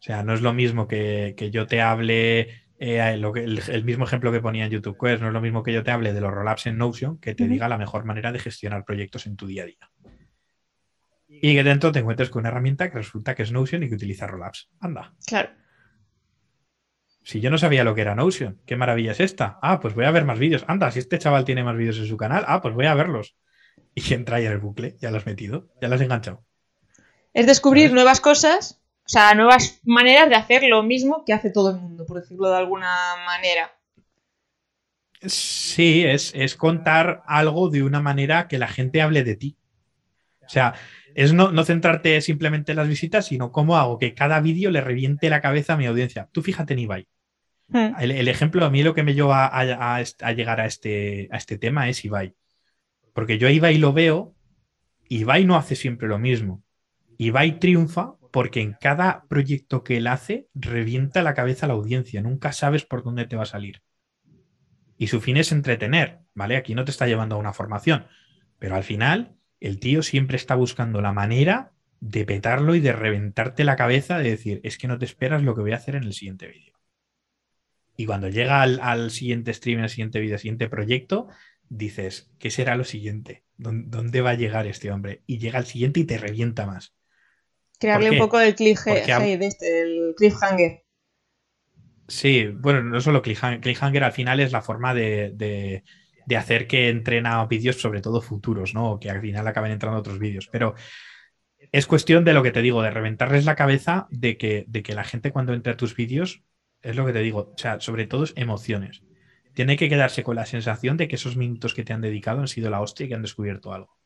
O 0.00 0.02
sea, 0.02 0.22
no 0.22 0.32
es 0.32 0.40
lo 0.40 0.54
mismo 0.54 0.88
que, 0.88 1.34
yo 1.52 1.66
te 1.66 1.82
hable, 1.82 2.64
eh, 2.78 3.16
lo 3.18 3.34
que, 3.34 3.44
el, 3.44 3.84
mismo 3.84 4.06
ejemplo 4.06 4.32
que 4.32 4.40
ponía 4.40 4.64
en 4.64 4.70
YouTube 4.70 4.96
Quest, 4.98 5.20
no 5.20 5.28
es 5.28 5.34
lo 5.34 5.42
mismo 5.42 5.62
que 5.62 5.74
yo 5.74 5.84
te 5.84 5.90
hable 5.90 6.14
de 6.14 6.22
los 6.22 6.32
rollups 6.32 6.68
en 6.68 6.78
Notion 6.78 7.18
que 7.18 7.34
te 7.34 7.46
diga 7.46 7.68
la 7.68 7.76
mejor 7.76 8.06
manera 8.06 8.32
de 8.32 8.38
gestionar 8.38 8.86
proyectos 8.86 9.26
en 9.26 9.36
tu 9.36 9.46
día 9.46 9.64
a 9.64 9.66
día. 9.66 9.90
Y 11.28 11.54
que 11.54 11.62
dentro 11.62 11.92
te 11.92 11.98
encuentres 11.98 12.30
con 12.30 12.40
una 12.40 12.48
herramienta 12.48 12.90
que 12.90 12.96
resulta 12.96 13.34
que 13.34 13.42
es 13.42 13.52
Notion 13.52 13.82
y 13.82 13.90
que 13.90 13.94
utiliza 13.94 14.26
rollups. 14.26 14.70
Anda. 14.80 15.14
Claro. 15.26 15.50
Si 17.22 17.42
yo 17.42 17.50
no 17.50 17.58
sabía 17.58 17.84
lo 17.84 17.94
que 17.94 18.00
era 18.00 18.14
Notion, 18.14 18.62
qué 18.64 18.76
maravilla 18.76 19.12
es 19.12 19.20
esta. 19.20 19.58
Ah, 19.60 19.80
pues 19.80 19.94
voy 19.94 20.06
a 20.06 20.10
ver 20.10 20.24
más 20.24 20.38
vídeos. 20.38 20.64
Anda, 20.66 20.90
si 20.90 20.98
este 21.00 21.18
chaval 21.18 21.44
tiene 21.44 21.62
más 21.62 21.76
vídeos 21.76 21.98
en 21.98 22.06
su 22.06 22.16
canal, 22.16 22.44
ah, 22.46 22.62
pues 22.62 22.74
voy 22.74 22.86
a 22.86 22.94
verlos. 22.94 23.36
Y 23.94 24.14
entra 24.14 24.36
ahí 24.36 24.46
en 24.46 24.52
el 24.52 24.58
bucle, 24.58 24.96
ya 24.98 25.10
lo 25.10 25.18
has 25.18 25.26
metido, 25.26 25.68
ya 25.82 25.88
lo 25.88 25.96
has 25.96 26.00
enganchado. 26.00 26.44
Es 27.34 27.46
descubrir 27.46 27.92
nuevas 27.92 28.20
cosas, 28.20 28.80
o 29.10 29.12
sea, 29.12 29.34
nuevas 29.34 29.80
maneras 29.82 30.28
de 30.28 30.36
hacer 30.36 30.62
lo 30.62 30.84
mismo 30.84 31.24
que 31.24 31.32
hace 31.32 31.50
todo 31.50 31.70
el 31.70 31.78
mundo, 31.78 32.06
por 32.06 32.20
decirlo 32.20 32.48
de 32.48 32.58
alguna 32.58 33.16
manera. 33.26 33.72
Sí, 35.20 36.04
es, 36.04 36.30
es 36.32 36.54
contar 36.54 37.24
algo 37.26 37.70
de 37.70 37.82
una 37.82 38.00
manera 38.00 38.46
que 38.46 38.56
la 38.56 38.68
gente 38.68 39.02
hable 39.02 39.24
de 39.24 39.34
ti. 39.34 39.56
O 40.46 40.48
sea, 40.48 40.74
es 41.16 41.32
no, 41.32 41.64
centrarte 41.64 42.20
simplemente 42.20 42.70
en 42.70 42.76
las 42.76 42.86
visitas, 42.86 43.26
sino 43.26 43.50
cómo 43.50 43.76
hago 43.76 43.98
que 43.98 44.14
cada 44.14 44.38
vídeo 44.38 44.70
le 44.70 44.80
reviente 44.80 45.28
la 45.28 45.40
cabeza 45.40 45.72
a 45.72 45.76
mi 45.76 45.86
audiencia. 45.86 46.28
Tú 46.30 46.40
fíjate 46.42 46.74
en 46.74 46.78
Ibai. 46.78 47.08
Hmm. 47.66 47.94
El, 47.98 48.28
ejemplo, 48.28 48.64
a 48.64 48.70
mí 48.70 48.84
lo 48.84 48.94
que 48.94 49.02
me 49.02 49.14
lleva 49.14 49.46
a, 49.46 50.02
llegar 50.34 50.60
a 50.60 50.66
este, 50.66 51.28
a 51.32 51.36
este 51.36 51.58
tema 51.58 51.88
es 51.88 52.04
Ibai. 52.04 52.36
Porque 53.12 53.38
yo 53.38 53.48
a 53.48 53.50
Ibai 53.50 53.76
lo 53.78 53.92
veo, 53.92 54.36
Ibai 55.08 55.46
no 55.46 55.56
hace 55.56 55.74
siempre 55.74 56.06
lo 56.06 56.20
mismo. 56.20 56.62
Ibai 57.18 57.58
triunfa 57.58 58.14
porque 58.30 58.60
en 58.60 58.76
cada 58.80 59.24
proyecto 59.28 59.82
que 59.84 59.96
él 59.96 60.06
hace 60.06 60.48
revienta 60.54 61.22
la 61.22 61.34
cabeza 61.34 61.66
a 61.66 61.68
la 61.68 61.74
audiencia. 61.74 62.22
Nunca 62.22 62.52
sabes 62.52 62.84
por 62.84 63.02
dónde 63.02 63.26
te 63.26 63.36
va 63.36 63.42
a 63.42 63.46
salir. 63.46 63.82
Y 64.96 65.06
su 65.06 65.20
fin 65.20 65.36
es 65.36 65.52
entretener, 65.52 66.20
¿vale? 66.34 66.56
Aquí 66.56 66.74
no 66.74 66.84
te 66.84 66.90
está 66.90 67.06
llevando 67.06 67.36
a 67.36 67.38
una 67.38 67.52
formación. 67.52 68.06
Pero 68.58 68.76
al 68.76 68.84
final 68.84 69.36
el 69.60 69.80
tío 69.80 70.02
siempre 70.02 70.36
está 70.36 70.54
buscando 70.54 71.00
la 71.00 71.12
manera 71.12 71.72
de 72.00 72.24
petarlo 72.24 72.74
y 72.74 72.80
de 72.80 72.92
reventarte 72.92 73.64
la 73.64 73.76
cabeza, 73.76 74.18
de 74.18 74.30
decir, 74.30 74.60
es 74.64 74.78
que 74.78 74.88
no 74.88 74.98
te 74.98 75.04
esperas 75.04 75.42
lo 75.42 75.54
que 75.54 75.60
voy 75.60 75.72
a 75.72 75.76
hacer 75.76 75.96
en 75.96 76.04
el 76.04 76.14
siguiente 76.14 76.46
vídeo. 76.48 76.78
Y 77.96 78.06
cuando 78.06 78.28
llega 78.28 78.62
al, 78.62 79.10
siguiente 79.10 79.52
stream, 79.52 79.82
al 79.82 79.90
siguiente 79.90 80.20
vídeo, 80.20 80.36
al 80.36 80.40
siguiente 80.40 80.68
proyecto, 80.68 81.28
dices, 81.68 82.30
¿qué 82.38 82.50
será 82.50 82.74
lo 82.74 82.84
siguiente? 82.84 83.44
¿Dónde, 83.58 84.22
va 84.22 84.30
a 84.30 84.34
llegar 84.34 84.66
este 84.66 84.90
hombre? 84.90 85.22
Y 85.26 85.38
llega 85.38 85.58
al 85.58 85.66
siguiente 85.66 86.00
y 86.00 86.04
te 86.04 86.16
revienta 86.16 86.64
más. 86.64 86.94
Crearle 87.80 88.10
un 88.12 88.18
poco 88.18 88.38
el 88.38 88.54
cliffhanger, 88.54 89.38
de 89.38 89.46
este, 89.46 89.80
el 89.80 90.14
cliffhanger. 90.16 90.84
Sí, 92.06 92.46
bueno, 92.46 92.82
no 92.82 93.00
solo 93.00 93.22
cliffhanger, 93.22 93.60
cliffhanger 93.60 94.04
al 94.04 94.12
final 94.12 94.38
es 94.38 94.52
la 94.52 94.62
forma 94.62 94.94
de 94.94 95.82
de 96.30 96.36
hacer 96.36 96.68
que 96.68 96.88
entrena 96.88 97.44
vídeos, 97.46 97.80
sobre 97.80 98.00
todo 98.00 98.20
futuros, 98.20 98.72
¿no? 98.72 98.92
O 98.92 99.00
que 99.00 99.10
al 99.10 99.20
final 99.20 99.48
acaben 99.48 99.72
entrando 99.72 99.98
otros 99.98 100.20
vídeos. 100.20 100.46
Pero 100.46 100.76
es 101.72 101.88
cuestión 101.88 102.24
de 102.24 102.34
lo 102.34 102.44
que 102.44 102.52
te 102.52 102.62
digo, 102.62 102.82
de 102.82 102.90
reventarles 102.90 103.44
la 103.44 103.56
cabeza 103.56 104.06
de 104.10 104.38
que, 104.38 104.64
de 104.68 104.84
que 104.84 104.94
la 104.94 105.02
gente 105.02 105.32
cuando 105.32 105.54
entre 105.54 105.72
a 105.72 105.76
tus 105.76 105.96
vídeos, 105.96 106.44
es 106.82 106.94
lo 106.94 107.04
que 107.04 107.12
te 107.12 107.18
digo, 107.18 107.52
o 107.52 107.58
sea, 107.58 107.80
sobre 107.80 108.06
todo 108.06 108.22
es 108.22 108.32
emociones. 108.36 109.02
Tiene 109.54 109.76
que 109.76 109.88
quedarse 109.88 110.22
con 110.22 110.36
la 110.36 110.46
sensación 110.46 110.96
de 110.96 111.08
que 111.08 111.16
esos 111.16 111.36
minutos 111.36 111.74
que 111.74 111.82
te 111.82 111.92
han 111.92 112.00
dedicado 112.00 112.40
han 112.40 112.48
sido 112.48 112.70
la 112.70 112.80
hostia 112.80 113.06
y 113.06 113.08
que 113.08 113.16
han 113.16 113.22
descubierto 113.22 113.72
algo. 113.72 113.98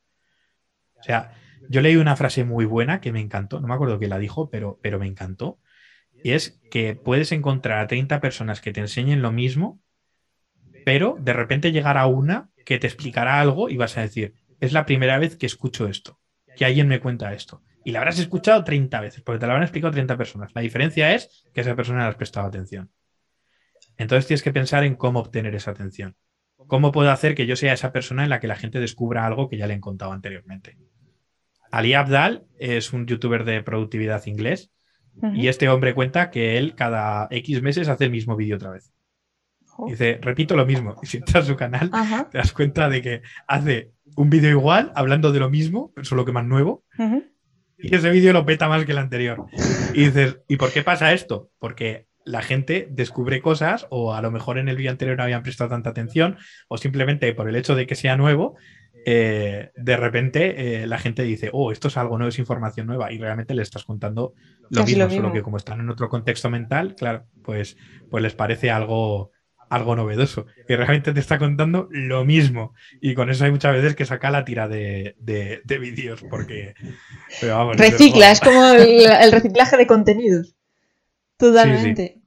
O 0.94 1.02
sea, 1.02 1.32
yo 1.68 1.80
leí 1.80 1.96
una 1.96 2.16
frase 2.16 2.44
muy 2.44 2.64
buena 2.64 3.00
que 3.00 3.12
me 3.12 3.20
encantó, 3.20 3.60
no 3.60 3.68
me 3.68 3.74
acuerdo 3.74 3.98
quién 3.98 4.10
la 4.10 4.18
dijo, 4.18 4.50
pero, 4.50 4.78
pero 4.82 4.98
me 4.98 5.06
encantó. 5.06 5.58
Y 6.22 6.32
es 6.32 6.60
que 6.70 6.94
puedes 6.94 7.32
encontrar 7.32 7.80
a 7.80 7.86
30 7.86 8.20
personas 8.20 8.60
que 8.60 8.72
te 8.72 8.80
enseñen 8.80 9.22
lo 9.22 9.32
mismo 9.32 9.80
pero 10.84 11.16
de 11.18 11.32
repente 11.32 11.72
llegará 11.72 12.06
una 12.06 12.50
que 12.64 12.78
te 12.78 12.86
explicará 12.86 13.40
algo 13.40 13.68
y 13.68 13.76
vas 13.76 13.96
a 13.96 14.02
decir, 14.02 14.34
es 14.60 14.72
la 14.72 14.86
primera 14.86 15.18
vez 15.18 15.36
que 15.36 15.46
escucho 15.46 15.88
esto, 15.88 16.20
que 16.56 16.64
alguien 16.64 16.88
me 16.88 17.00
cuenta 17.00 17.32
esto. 17.32 17.62
Y 17.84 17.92
la 17.92 17.98
habrás 17.98 18.18
escuchado 18.18 18.64
30 18.64 19.00
veces, 19.00 19.22
porque 19.22 19.38
te 19.38 19.46
lo 19.46 19.52
habrán 19.52 19.64
explicado 19.64 19.92
30 19.92 20.16
personas. 20.16 20.52
La 20.54 20.62
diferencia 20.62 21.14
es 21.14 21.44
que 21.52 21.60
esa 21.60 21.74
persona 21.74 22.02
le 22.02 22.08
has 22.08 22.16
prestado 22.16 22.46
atención. 22.46 22.90
Entonces 23.96 24.26
tienes 24.26 24.42
que 24.42 24.52
pensar 24.52 24.84
en 24.84 24.94
cómo 24.94 25.20
obtener 25.20 25.54
esa 25.54 25.72
atención. 25.72 26.16
¿Cómo 26.66 26.92
puedo 26.92 27.10
hacer 27.10 27.34
que 27.34 27.46
yo 27.46 27.56
sea 27.56 27.74
esa 27.74 27.92
persona 27.92 28.24
en 28.24 28.30
la 28.30 28.40
que 28.40 28.46
la 28.46 28.56
gente 28.56 28.80
descubra 28.80 29.26
algo 29.26 29.48
que 29.48 29.58
ya 29.58 29.66
le 29.66 29.74
he 29.74 29.80
contado 29.80 30.12
anteriormente? 30.12 30.78
Ali 31.74 31.94
Abdal 31.94 32.44
es 32.56 32.92
un 32.92 33.04
youtuber 33.04 33.44
de 33.44 33.60
productividad 33.64 34.24
inglés 34.26 34.70
y 35.34 35.48
este 35.48 35.68
hombre 35.68 35.92
cuenta 35.92 36.30
que 36.30 36.56
él 36.56 36.76
cada 36.76 37.26
X 37.32 37.62
meses 37.62 37.88
hace 37.88 38.04
el 38.04 38.12
mismo 38.12 38.36
vídeo 38.36 38.54
otra 38.54 38.70
vez. 38.70 38.92
Dice, 39.88 40.20
repito 40.22 40.54
lo 40.54 40.66
mismo. 40.66 40.94
Y 41.02 41.06
si 41.06 41.16
entras 41.16 41.44
a 41.44 41.46
su 41.48 41.56
canal, 41.56 41.90
te 42.30 42.38
das 42.38 42.52
cuenta 42.52 42.88
de 42.88 43.02
que 43.02 43.22
hace 43.48 43.90
un 44.14 44.30
vídeo 44.30 44.50
igual, 44.50 44.92
hablando 44.94 45.32
de 45.32 45.40
lo 45.40 45.50
mismo, 45.50 45.92
solo 46.02 46.24
que 46.24 46.30
más 46.30 46.46
nuevo. 46.46 46.84
Y 47.76 47.92
ese 47.92 48.10
vídeo 48.10 48.32
lo 48.32 48.46
peta 48.46 48.68
más 48.68 48.84
que 48.84 48.92
el 48.92 48.98
anterior. 48.98 49.46
Y 49.94 50.04
dices, 50.04 50.38
¿y 50.46 50.56
por 50.56 50.72
qué 50.72 50.82
pasa 50.82 51.12
esto? 51.12 51.50
Porque 51.58 52.06
la 52.24 52.42
gente 52.42 52.86
descubre 52.88 53.42
cosas, 53.42 53.88
o 53.90 54.14
a 54.14 54.22
lo 54.22 54.30
mejor 54.30 54.58
en 54.58 54.68
el 54.68 54.76
vídeo 54.76 54.92
anterior 54.92 55.16
no 55.16 55.24
habían 55.24 55.42
prestado 55.42 55.70
tanta 55.70 55.90
atención, 55.90 56.36
o 56.68 56.78
simplemente 56.78 57.34
por 57.34 57.48
el 57.48 57.56
hecho 57.56 57.74
de 57.74 57.88
que 57.88 57.96
sea 57.96 58.16
nuevo, 58.16 58.56
eh, 59.04 59.70
de 59.76 59.96
repente 59.96 60.82
eh, 60.82 60.86
la 60.86 60.98
gente 60.98 61.22
dice, 61.22 61.50
oh, 61.52 61.72
esto 61.72 61.88
es 61.88 61.96
algo 61.96 62.16
nuevo, 62.16 62.30
es 62.30 62.38
información 62.38 62.86
nueva, 62.86 63.12
y 63.12 63.18
realmente 63.18 63.54
le 63.54 63.62
estás 63.62 63.84
contando 63.84 64.34
lo 64.70 64.84
mismo, 64.84 65.10
solo 65.10 65.32
que 65.32 65.42
como 65.42 65.58
están 65.58 65.80
en 65.80 65.90
otro 65.90 66.08
contexto 66.08 66.48
mental, 66.48 66.94
claro, 66.96 67.26
pues, 67.42 67.76
pues 68.10 68.22
les 68.22 68.34
parece 68.34 68.70
algo, 68.70 69.30
algo 69.68 69.94
novedoso. 69.94 70.46
Y 70.68 70.74
realmente 70.74 71.12
te 71.12 71.20
está 71.20 71.38
contando 71.38 71.88
lo 71.90 72.24
mismo. 72.24 72.72
Y 73.00 73.14
con 73.14 73.28
eso 73.28 73.44
hay 73.44 73.50
muchas 73.50 73.74
veces 73.74 73.94
que 73.94 74.06
saca 74.06 74.30
la 74.30 74.44
tira 74.44 74.68
de, 74.68 75.14
vídeos, 75.66 76.24
porque... 76.30 76.74
Recicla, 77.76 78.30
es 78.30 78.40
como 78.40 78.64
el, 78.72 79.32
reciclaje 79.32 79.76
de 79.76 79.86
contenidos. 79.86 80.56
Totalmente. 81.36 82.22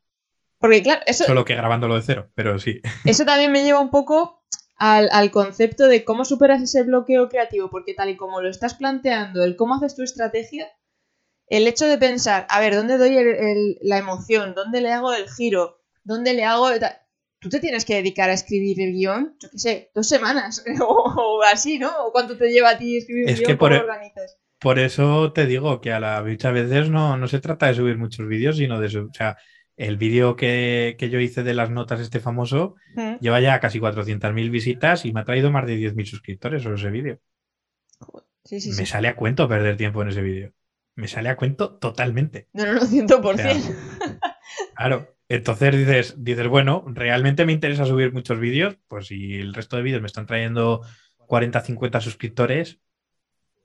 Porque 0.59 0.84
claro, 0.84 1.01
eso... 1.05 1.23
Solo 1.23 1.45
que 1.45 1.55
grabándolo 1.55 1.95
de 1.95 2.01
cero, 2.01 2.30
pero 2.36 2.59
sí. 2.59 2.82
Eso 3.05 3.25
también 3.25 3.51
me 3.51 3.63
lleva 3.63 3.80
un 3.80 3.89
poco 3.89 4.43
al, 4.78 5.09
al, 5.11 5.32
concepto 5.32 5.88
de 5.88 6.03
cómo 6.03 6.25
superas 6.25 6.61
ese 6.61 6.84
bloqueo 6.84 7.30
creativo, 7.30 7.69
porque 7.69 7.93
tal 7.93 8.09
y 8.09 8.17
como 8.17 8.41
lo 8.41 8.49
estás 8.49 8.75
planteando, 8.75 9.43
el 9.43 9.55
cómo 9.55 9.75
haces 9.75 9.95
tu 9.95 10.03
estrategia, 10.03 10.67
el 11.47 11.67
hecho 11.67 11.88
de 11.88 11.97
pensar, 11.97 12.45
a 12.49 12.59
ver, 12.59 12.75
¿dónde 12.75 12.97
doy 12.97 13.15
la 13.82 13.97
emoción? 13.97 14.53
¿Dónde 14.53 14.82
le 14.82 14.91
hago 14.91 15.13
el 15.13 15.30
giro? 15.30 15.82
¿Dónde 16.03 16.34
le 16.34 16.43
hago...? 16.43 16.69
Tú 17.39 17.49
te 17.49 17.59
tienes 17.59 17.86
que 17.86 17.95
dedicar 17.95 18.30
a 18.30 18.34
escribir 18.34 18.82
el 18.82 18.93
guion, 18.93 19.38
yo 19.39 19.49
qué 19.51 19.59
sé, 19.59 19.91
dos 19.93 20.09
semanas 20.09 20.63
o, 20.82 21.41
así, 21.43 21.78
¿no? 21.80 21.91
¿O 22.05 22.11
cuánto 22.11 22.36
te 22.38 22.49
lleva 22.49 22.71
a 22.71 22.78
ti 22.78 22.97
escribir 22.97 23.30
el 23.30 23.38
guion? 23.38 23.57
por, 23.57 23.73
e- 23.73 23.78
organizas? 23.78 24.38
Por 24.59 24.80
eso 24.80 25.32
te 25.34 25.45
digo 25.45 25.80
que 25.80 25.91
a 25.91 25.99
la 25.99 26.23
muchas 26.23 26.51
veces 26.51 26.89
no, 26.89 27.15
no 27.15 27.28
se 27.28 27.39
trata 27.39 27.67
de 27.67 27.75
subir 27.75 27.97
muchos 27.97 28.28
vídeos, 28.28 28.57
sino 28.57 28.80
de... 28.80 28.88
O 28.88 29.13
sea, 29.13 29.38
el 29.78 29.97
vídeo 29.97 30.36
que, 30.36 30.97
yo 30.99 31.19
hice 31.19 31.43
de 31.43 31.53
las 31.53 31.69
notas, 31.69 31.99
este 31.99 32.19
famoso, 32.19 32.75
mm. 32.95 33.17
lleva 33.21 33.39
ya 33.39 33.59
casi 33.59 33.80
400.000 33.80 34.49
visitas 34.49 35.05
y 35.05 35.13
me 35.13 35.21
ha 35.21 35.23
traído 35.23 35.51
más 35.51 35.67
de 35.67 35.78
10.000 35.78 36.05
suscriptores 36.05 36.63
sobre 36.63 36.75
ese 36.78 36.89
vídeo. 36.89 37.19
me 38.51 38.86
sale 38.86 39.07
a 39.07 39.15
cuento 39.15 39.47
perder 39.47 39.78
tiempo 39.78 40.01
en 40.01 40.09
ese 40.09 40.21
vídeo. 40.21 40.53
Me 40.95 41.07
sale 41.07 41.30
a 41.30 41.38
cuento 41.38 41.78
totalmente. 41.78 42.47
No, 42.53 42.65
no, 42.65 42.73
no, 42.73 42.82
100%. 42.82 43.75
claro. 44.75 45.13
Entonces 45.30 45.75
dices, 45.75 46.15
dices, 46.17 46.47
bueno, 46.47 46.86
realmente 46.88 47.45
me 47.45 47.51
interesa 47.51 47.86
subir 47.86 48.13
muchos 48.13 48.39
vídeos, 48.39 48.78
pues 48.88 49.07
si 49.07 49.36
el 49.36 49.53
resto 49.53 49.75
de 49.75 49.84
vídeos 49.84 50.01
me 50.01 50.07
están 50.07 50.25
trayendo 50.25 50.82
40, 51.17 51.59
50 51.59 51.99
suscriptores, 51.99 52.80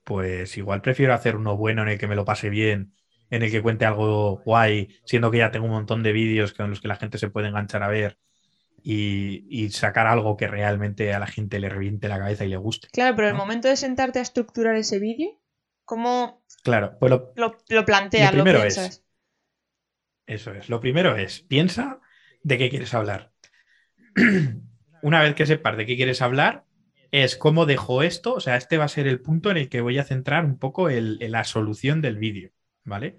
pues 0.03 0.57
igual 0.57 0.81
prefiero 0.81 1.13
hacer 1.13 1.37
uno 1.37 1.55
bueno 1.55 1.81
en 1.83 1.87
el 1.87 1.97
que 1.97 2.07
me 2.07 2.15
lo 2.15 2.25
pase 2.25 2.49
bien 2.49 2.93
en 3.33 3.41
el 3.41 3.49
que 3.49 3.63
cuente 3.63 3.83
algo 3.83 4.43
guay, 4.45 4.95
siendo 5.05 5.31
que 5.31 5.39
ya 5.39 5.49
tengo 5.49 5.65
un 5.65 5.71
montón 5.71 6.03
de 6.03 6.11
vídeos 6.11 6.53
con 6.53 6.69
los 6.69 6.81
que 6.81 6.87
la 6.87 6.97
gente 6.97 7.17
se 7.17 7.29
puede 7.29 7.47
enganchar 7.47 7.81
a 7.81 7.87
ver 7.87 8.19
y, 8.83 9.69
sacar 9.71 10.05
algo 10.05 10.37
que 10.37 10.47
realmente 10.47 11.11
a 11.13 11.19
la 11.19 11.25
gente 11.25 11.59
le 11.59 11.67
reviente 11.67 12.07
la 12.07 12.19
cabeza 12.19 12.45
y 12.45 12.49
le 12.49 12.57
guste. 12.57 12.89
Claro, 12.93 13.15
pero 13.15 13.29
el 13.29 13.33
momento 13.33 13.67
de 13.67 13.75
sentarte 13.75 14.19
a 14.19 14.21
estructurar 14.21 14.75
ese 14.75 14.99
vídeo, 14.99 15.41
¿cómo 15.83 16.45
claro, 16.63 16.95
pues 16.99 17.09
lo, 17.09 17.33
lo, 17.35 17.85
planteas, 17.85 18.35
lo, 18.35 18.43
primero 18.43 18.63
Es, 18.63 19.03
eso 20.27 20.53
es. 20.53 20.69
Lo 20.69 20.79
primero 20.79 21.15
es, 21.15 21.41
piensa 21.41 22.01
de 22.43 22.59
qué 22.59 22.69
quieres 22.69 22.93
hablar. 22.93 23.31
Una 25.01 25.23
vez 25.23 25.33
que 25.33 25.47
sepas 25.47 25.75
de 25.75 25.87
qué 25.87 25.95
quieres 25.95 26.21
hablar, 26.21 26.65
es 27.09 27.35
cómo 27.35 27.65
dejo 27.65 28.03
esto. 28.03 28.35
O 28.35 28.39
sea, 28.39 28.57
este 28.57 28.77
va 28.77 28.85
a 28.85 28.89
ser 28.89 29.07
el 29.07 29.21
punto 29.21 29.49
en 29.49 29.57
el 29.57 29.69
que 29.69 29.81
voy 29.81 29.97
a 29.97 30.03
centrar 30.03 30.45
un 30.45 30.59
poco 30.59 30.89
el, 30.89 31.17
la 31.31 31.45
solución 31.45 31.99
del 31.99 32.17
vídeo. 32.17 32.51
¿Vale? 32.83 33.17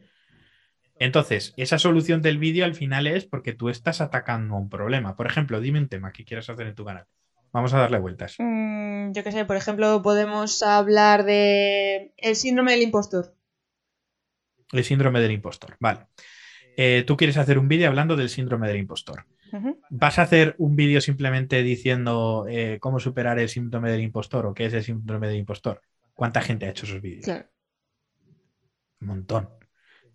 Entonces, 0.99 1.55
esa 1.57 1.79
solución 1.79 2.23
del 2.23 2.39
vídeo 2.39 2.65
al 2.65 2.75
final 2.75 3.07
es 3.07 3.25
porque 3.25 3.53
tú 3.53 3.69
estás 3.69 4.01
atacando 4.01 4.55
un 4.57 4.69
problema. 4.69 5.17
Por 5.17 5.27
ejemplo, 5.27 5.61
dime 5.61 5.81
un 5.81 5.89
tema 5.89 6.13
que 6.13 6.25
quieras 6.25 6.49
hacer 6.51 6.67
en 6.67 6.75
tu 6.75 6.85
canal. 6.85 7.07
Vamos 7.53 7.75
a 7.75 7.79
darle 7.79 7.99
vueltas. 7.99 8.37
Mm, 8.39 9.13
yo 9.13 9.25
qué 9.25 9.33
sé, 9.33 9.45
por 9.45 9.57
ejemplo, 9.57 10.03
podemos 10.03 10.63
hablar 10.63 11.25
de 11.25 12.13
el 12.17 12.37
síndrome 12.37 12.73
del 12.73 12.83
impostor. 12.83 13.35
El 14.73 14.85
síndrome 14.85 15.21
del 15.21 15.33
impostor, 15.33 15.77
vale. 15.79 16.07
Eh, 16.77 17.05
tú 17.07 17.17
quieres 17.17 17.37
hacer 17.37 17.59
un 17.59 17.69
vídeo 17.69 17.89
hablando 17.89 18.17
del 18.17 18.29
síndrome 18.29 18.67
del 18.67 18.79
impostor. 18.79 19.27
¿Vas 19.89 20.19
a 20.19 20.23
hacer 20.23 20.57
un 20.59 20.75
vídeo 20.75 21.01
simplemente 21.01 21.63
diciendo 21.63 22.45
eh, 22.49 22.79
cómo 22.81 22.99
superar 22.99 23.39
el 23.39 23.49
síndrome 23.49 23.89
del 23.89 24.01
impostor 24.01 24.47
o 24.47 24.55
qué 24.55 24.67
es 24.67 24.73
el 24.75 24.83
síndrome 24.83 25.29
del 25.29 25.37
impostor? 25.37 25.81
¿Cuánta 26.13 26.41
gente 26.41 26.67
ha 26.67 26.71
hecho 26.71 26.87
esos 26.87 27.01
vídeos? 27.01 27.25
Claro 27.25 27.54
montón. 29.07 29.49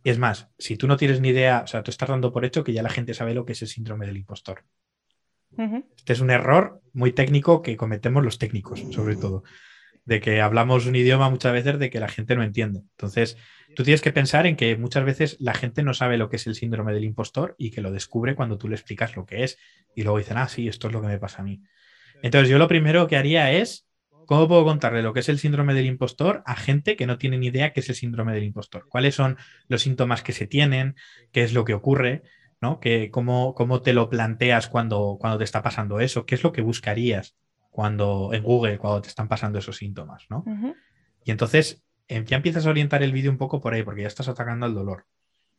Y 0.03 0.09
es 0.09 0.17
más, 0.17 0.49
si 0.57 0.77
tú 0.77 0.87
no 0.87 0.97
tienes 0.97 1.19
ni 1.19 1.29
idea, 1.29 1.61
o 1.63 1.67
sea, 1.67 1.83
tú 1.83 1.91
estás 1.91 2.09
dando 2.09 2.31
por 2.31 2.45
hecho 2.45 2.63
que 2.63 2.73
ya 2.73 2.81
la 2.81 2.89
gente 2.89 3.13
sabe 3.13 3.33
lo 3.33 3.45
que 3.45 3.53
es 3.53 3.61
el 3.61 3.67
síndrome 3.67 4.05
del 4.05 4.17
impostor. 4.17 4.63
Este 5.97 6.13
es 6.13 6.21
un 6.21 6.29
error 6.29 6.81
muy 6.93 7.11
técnico 7.11 7.61
que 7.61 7.75
cometemos 7.75 8.23
los 8.23 8.37
técnicos, 8.37 8.81
sobre 8.91 9.15
todo. 9.15 9.43
De 10.05 10.21
que 10.21 10.41
hablamos 10.41 10.85
un 10.85 10.95
idioma 10.95 11.29
muchas 11.29 11.51
veces 11.51 11.79
de 11.79 11.89
que 11.89 11.99
la 11.99 12.07
gente 12.07 12.35
no 12.35 12.43
entiende. 12.43 12.79
Entonces, 12.91 13.35
tú 13.75 13.83
tienes 13.83 14.01
que 14.01 14.13
pensar 14.13 14.45
en 14.45 14.55
que 14.55 14.77
muchas 14.77 15.03
veces 15.03 15.37
la 15.39 15.53
gente 15.53 15.83
no 15.83 15.93
sabe 15.93 16.17
lo 16.17 16.29
que 16.29 16.37
es 16.37 16.47
el 16.47 16.55
síndrome 16.55 16.93
del 16.93 17.03
impostor 17.03 17.55
y 17.57 17.71
que 17.71 17.81
lo 17.81 17.91
descubre 17.91 18.35
cuando 18.35 18.57
tú 18.57 18.69
le 18.69 18.75
explicas 18.75 19.15
lo 19.15 19.25
que 19.25 19.43
es. 19.43 19.57
Y 19.95 20.03
luego 20.03 20.17
dicen, 20.19 20.37
ah, 20.37 20.47
sí, 20.47 20.67
esto 20.67 20.87
es 20.87 20.93
lo 20.93 21.01
que 21.01 21.07
me 21.07 21.19
pasa 21.19 21.41
a 21.41 21.45
mí. 21.45 21.61
Entonces, 22.21 22.49
yo 22.49 22.57
lo 22.57 22.67
primero 22.67 23.07
que 23.07 23.17
haría 23.17 23.51
es 23.51 23.88
¿Cómo 24.29 24.47
puedo 24.47 24.63
contarle 24.63 25.01
lo 25.01 25.11
que 25.11 25.21
es 25.21 25.29
el 25.29 25.39
síndrome 25.39 25.73
del 25.73 25.87
impostor 25.87 26.43
a 26.45 26.55
gente 26.55 26.95
que 26.95 27.07
no 27.07 27.17
tiene 27.17 27.39
ni 27.39 27.47
idea 27.47 27.73
qué 27.73 27.79
es 27.79 27.89
el 27.89 27.95
síndrome 27.95 28.31
del 28.31 28.43
impostor? 28.43 28.85
¿Cuáles 28.87 29.15
son 29.15 29.37
los 29.67 29.81
síntomas 29.81 30.21
que 30.21 30.33
se 30.33 30.45
tienen? 30.45 30.95
¿Qué 31.31 31.41
es 31.41 31.51
lo 31.51 31.65
que 31.65 31.73
ocurre? 31.73 32.21
¿no? 32.61 32.79
cómo, 33.09 33.55
¿Cómo 33.55 33.81
te 33.81 33.91
lo 33.91 34.07
planteas 34.07 34.67
cuando, 34.67 35.17
cuando 35.19 35.39
te 35.39 35.45
está 35.45 35.63
pasando 35.63 35.99
eso? 35.99 36.27
¿Qué 36.27 36.35
es 36.35 36.43
lo 36.43 36.51
que 36.51 36.61
buscarías 36.61 37.37
cuando 37.71 38.29
en 38.31 38.43
Google 38.43 38.77
cuando 38.77 39.01
te 39.01 39.07
están 39.07 39.27
pasando 39.27 39.57
esos 39.57 39.77
síntomas? 39.77 40.27
¿no? 40.29 40.45
Y 41.25 41.31
entonces 41.31 41.83
em, 42.07 42.23
ya 42.23 42.37
empiezas 42.37 42.67
a 42.67 42.69
orientar 42.69 43.01
el 43.01 43.13
vídeo 43.13 43.31
un 43.31 43.39
poco 43.39 43.59
por 43.59 43.73
ahí, 43.73 43.81
porque 43.81 44.03
ya 44.03 44.07
estás 44.07 44.27
atacando 44.27 44.67
al 44.67 44.75
dolor. 44.75 45.07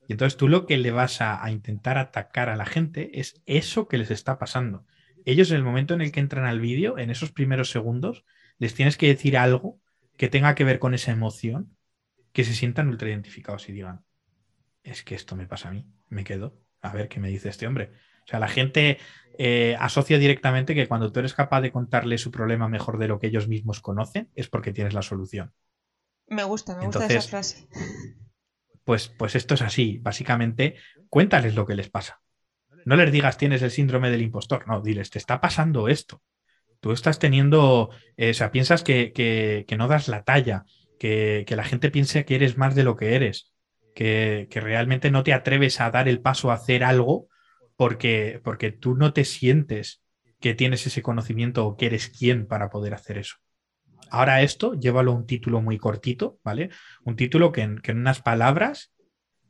Y 0.07 0.13
entonces 0.13 0.37
tú 0.37 0.47
lo 0.47 0.67
que 0.67 0.79
le 0.79 0.93
vas 0.93 1.21
a, 1.21 1.45
a, 1.45 1.51
intentar 1.51 1.99
atacar 1.99 2.49
a 2.49 2.55
la 2.55 2.67
gente 2.67 3.19
es 3.19 3.43
eso 3.47 3.89
que 3.89 3.99
les 3.99 4.13
está 4.13 4.39
pasando. 4.39 4.87
Ellos 5.25 5.51
en 5.51 5.57
el 5.57 5.63
momento 5.63 5.95
en 5.95 6.01
el 6.01 6.13
que 6.13 6.21
entran 6.21 6.47
al 6.47 6.61
vídeo, 6.61 6.99
en 6.99 7.11
esos 7.11 7.33
primeros 7.33 7.71
segundos, 7.71 8.25
les 8.59 8.75
tienes 8.75 8.97
que 8.97 9.09
decir 9.09 9.37
algo 9.37 9.81
que 10.17 10.29
tenga 10.29 10.55
que 10.55 10.65
ver 10.65 10.79
con 10.79 10.95
esa 10.95 11.13
emoción, 11.13 11.77
que 12.33 12.45
se 12.45 12.55
sientan 12.55 12.89
ultra 12.89 13.09
identificados 13.09 13.69
y 13.69 13.73
digan, 13.73 14.05
es 14.83 15.03
que 15.03 15.15
esto 15.15 15.37
me 15.37 15.47
pasa 15.47 15.69
a 15.69 15.73
mí, 15.73 15.87
me 16.09 16.25
quedo, 16.25 16.59
a 16.81 16.93
ver 16.93 17.09
qué 17.09 17.21
me 17.21 17.29
dice 17.29 17.49
este 17.49 17.67
hombre. 17.67 17.93
O 18.25 18.27
sea, 18.27 18.39
la 18.39 18.49
gente 18.49 18.99
eh, 19.39 19.77
asocia 19.79 20.19
directamente 20.19 20.75
que 20.75 20.87
cuando 20.87 21.11
tú 21.11 21.21
eres 21.21 21.35
capaz 21.35 21.61
de 21.63 21.73
contarle 21.73 22.19
su 22.19 22.31
problema 22.31 22.69
mejor 22.69 22.99
de 22.99 23.09
lo 23.09 23.19
que 23.19 23.29
ellos 23.29 23.49
mismos 23.49 23.81
conocen, 23.81 24.31
es 24.35 24.49
porque 24.49 24.73
tienes 24.73 24.95
la 24.95 25.03
solución. 25.03 25.53
Me 26.27 26.45
gusta, 26.45 26.77
me 26.77 26.87
gusta 26.87 27.07
esa 27.07 27.23
frase. 27.23 27.69
Pues, 28.85 29.09
pues 29.09 29.35
esto 29.35 29.55
es 29.55 29.63
así. 29.63 29.99
Básicamente, 29.99 30.77
cuéntales 31.09 31.55
lo 31.55 31.67
que 31.67 31.75
les 31.75 31.89
pasa. 31.89 32.21
No 32.85 32.97
les 32.97 33.13
digas 33.13 33.37
tienes 33.37 33.63
el 33.63 33.71
síndrome 33.71 34.11
del 34.11 34.23
impostor. 34.23 34.67
No, 34.67 34.81
diles, 34.81 35.11
te 35.11 35.19
está 35.19 35.41
pasando 35.41 35.89
esto 35.89 36.23
tú 36.81 36.93
estás 36.93 37.19
teniendo, 37.19 37.91
eh, 38.17 38.31
o 38.31 38.35
sea, 38.35 38.51
piensas 38.51 38.83
que, 38.83 39.67
no 39.79 39.89
das 39.89 40.09
la 40.09 40.25
talla, 40.25 40.65
que, 40.99 41.45
la 41.49 41.65
gente 41.65 41.91
piense 41.91 42.25
que 42.25 42.35
eres 42.35 42.57
más 42.57 42.75
de 42.75 42.85
lo 42.85 42.97
que 42.97 43.15
eres, 43.15 43.53
que, 43.95 44.49
realmente 44.51 45.11
no 45.11 45.23
te 45.23 45.35
atreves 45.35 45.81
a 45.81 45.91
dar 45.91 46.09
el 46.09 46.21
paso 46.21 46.51
a 46.51 46.55
hacer 46.55 46.83
algo 46.83 47.29
porque, 47.77 48.41
porque 48.43 48.73
tú 48.73 48.97
no 48.97 49.13
te 49.13 49.25
sientes 49.25 50.03
que 50.41 50.55
tienes 50.55 50.87
ese 50.87 51.03
conocimiento 51.03 51.67
o 51.67 51.77
que 51.77 51.87
eres 51.87 52.09
quien 52.09 52.47
para 52.47 52.71
poder 52.71 52.95
hacer 52.95 53.19
eso. 53.19 53.37
Ahora 54.11 54.43
esto, 54.43 54.75
llévalo 54.75 55.13
a 55.13 55.15
un 55.15 55.27
título 55.27 55.61
muy 55.61 55.79
cortito, 55.79 56.39
¿vale? 56.43 56.71
Un 57.05 57.15
título 57.15 57.53
que 57.53 57.61
en, 57.61 57.81
unas 57.91 58.23
palabras 58.23 58.93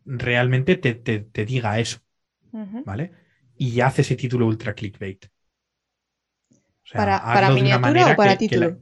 realmente 0.05 0.77
te, 0.77 1.45
diga 1.45 1.79
eso, 1.79 2.01
¿vale? 2.53 3.13
Y 3.57 3.81
hace 3.81 4.03
ese 4.03 4.17
título 4.17 4.47
ultra 4.47 4.75
clickbait. 4.75 5.27
¿Para, 6.93 7.51
miniatura 7.51 8.13
o 8.13 8.17
para 8.17 8.37
título? 8.37 8.79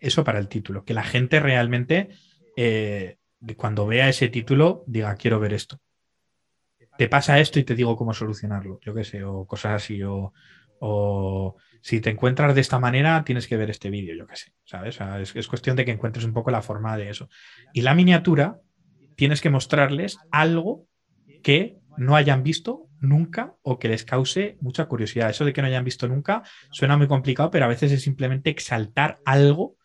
eso 0.00 0.24
para 0.24 0.38
el 0.38 0.48
título. 0.48 0.84
Que 0.84 0.94
la 0.94 1.02
gente 1.02 1.40
realmente, 1.40 2.08
eh, 2.56 3.18
cuando 3.56 3.86
vea 3.86 4.08
ese 4.08 4.28
título, 4.28 4.84
diga, 4.86 5.14
quiero 5.16 5.40
ver 5.40 5.52
esto. 5.52 5.78
Te 6.96 7.08
pasa 7.08 7.38
esto 7.38 7.58
y 7.58 7.64
te 7.64 7.74
digo 7.74 7.96
cómo 7.96 8.12
solucionarlo, 8.12 8.80
yo 8.80 8.92
qué 8.92 9.04
sé, 9.04 9.22
o 9.22 9.46
cosas 9.46 9.82
así, 9.82 10.00
o, 10.02 11.54
si 11.80 12.00
te 12.00 12.10
encuentras 12.10 12.54
de 12.56 12.60
esta 12.60 12.80
manera, 12.80 13.22
tienes 13.24 13.46
que 13.46 13.56
ver 13.56 13.70
este 13.70 13.88
vídeo, 13.88 14.16
yo 14.16 14.26
qué 14.26 14.34
sé, 14.34 14.52
¿sabes? 14.64 14.98
es, 15.20 15.36
es 15.36 15.46
cuestión 15.46 15.76
de 15.76 15.84
que 15.84 15.92
encuentres 15.92 16.24
un 16.24 16.32
poco 16.32 16.50
la 16.50 16.60
forma 16.60 16.96
de 16.96 17.10
eso. 17.10 17.28
Y 17.72 17.82
la 17.82 17.94
miniatura, 17.94 18.60
tienes 19.14 19.40
que 19.40 19.50
mostrarles 19.50 20.18
algo 20.32 20.86
que 21.42 21.78
no 21.98 22.16
hayan 22.16 22.42
visto 22.42 22.88
nunca 23.00 23.54
o 23.62 23.78
que 23.78 23.88
les 23.88 24.04
cause 24.04 24.56
mucha 24.60 24.86
curiosidad. 24.86 25.30
Eso 25.30 25.44
de 25.44 25.52
que 25.52 25.60
no 25.60 25.68
hayan 25.68 25.84
visto 25.84 26.08
nunca 26.08 26.42
suena 26.70 26.96
muy 26.96 27.08
complicado, 27.08 27.50
pero 27.50 27.64
a 27.64 27.68
veces 27.68 27.92
es 27.92 28.02
simplemente 28.02 28.50
exaltar 28.50 29.18
algo 29.24 29.76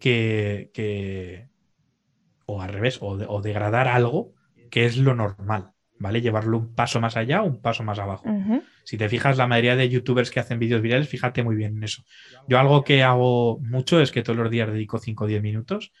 que, 0.00 1.48
o 2.46 2.62
al 2.62 2.70
revés, 2.70 2.98
o, 3.00 3.42
degradar 3.42 3.88
algo 3.88 4.32
que 4.70 4.86
es 4.86 4.96
lo 4.96 5.14
normal, 5.14 5.72
¿vale? 5.98 6.20
Llevarlo 6.20 6.58
un 6.58 6.74
paso 6.74 7.00
más 7.00 7.16
allá 7.16 7.42
o 7.42 7.46
un 7.46 7.60
paso 7.60 7.82
más 7.84 7.98
abajo. 7.98 8.24
Si 8.84 8.96
te 8.96 9.08
fijas, 9.08 9.36
la 9.36 9.46
mayoría 9.46 9.76
de 9.76 9.88
youtubers 9.88 10.30
que 10.30 10.40
hacen 10.40 10.58
vídeos 10.58 10.82
virales, 10.82 11.08
fíjate 11.08 11.42
muy 11.42 11.56
bien 11.56 11.76
en 11.76 11.84
eso. 11.84 12.02
Yo 12.46 12.58
algo 12.58 12.84
que 12.84 13.02
hago 13.02 13.58
mucho 13.60 14.00
es 14.00 14.12
que 14.12 14.22
todos 14.22 14.38
los 14.38 14.50
días 14.50 14.70
dedico 14.70 14.98
5 14.98 15.24
o 15.24 15.26
10 15.26 15.42
minutos 15.42 15.92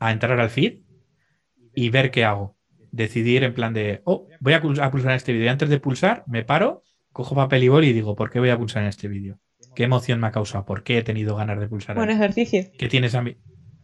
a 0.00 0.12
entrar 0.12 0.38
al 0.40 0.50
feed 0.50 0.80
y 1.74 1.90
ver 1.90 2.10
qué 2.10 2.24
hago 2.24 2.56
decidir 2.94 3.42
en 3.42 3.54
plan 3.54 3.74
de, 3.74 4.02
oh, 4.04 4.28
voy 4.40 4.52
a 4.52 4.60
pulsar 4.60 5.12
este 5.14 5.32
vídeo. 5.32 5.46
Y 5.46 5.48
antes 5.48 5.68
de 5.68 5.80
pulsar, 5.80 6.24
me 6.26 6.44
paro 6.44 6.82
cojo 7.12 7.34
papel 7.34 7.62
y 7.62 7.68
boli 7.68 7.88
y 7.88 7.92
digo, 7.92 8.16
¿por 8.16 8.30
qué 8.30 8.40
voy 8.40 8.50
a 8.50 8.58
pulsar 8.58 8.82
en 8.82 8.88
este 8.88 9.08
vídeo? 9.08 9.38
¿Qué 9.74 9.84
emoción 9.84 10.20
me 10.20 10.26
ha 10.26 10.32
causado? 10.32 10.64
¿Por 10.64 10.82
qué 10.82 10.98
he 10.98 11.02
tenido 11.02 11.36
ganas 11.36 11.58
de 11.60 11.68
pulsar? 11.68 11.96
Buen 11.96 12.10
ejercicio. 12.10 12.64
¿Qué 12.76 12.88
tiene 12.88 13.06
esa, 13.08 13.24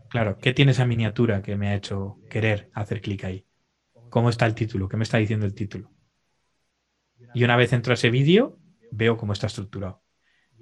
claro, 0.08 0.38
¿qué 0.38 0.52
tiene 0.52 0.72
esa 0.72 0.86
miniatura 0.86 1.42
que 1.42 1.56
me 1.56 1.68
ha 1.68 1.74
hecho 1.74 2.18
querer 2.28 2.70
hacer 2.74 3.00
clic 3.00 3.24
ahí? 3.24 3.46
¿Cómo 4.10 4.30
está 4.30 4.46
el 4.46 4.54
título? 4.54 4.88
¿Qué 4.88 4.96
me 4.96 5.04
está 5.04 5.18
diciendo 5.18 5.46
el 5.46 5.54
título? 5.54 5.92
Y 7.34 7.44
una 7.44 7.56
vez 7.56 7.72
entro 7.72 7.92
a 7.92 7.94
ese 7.94 8.10
vídeo, 8.10 8.58
veo 8.90 9.16
cómo 9.16 9.32
está 9.32 9.46
estructurado. 9.46 10.02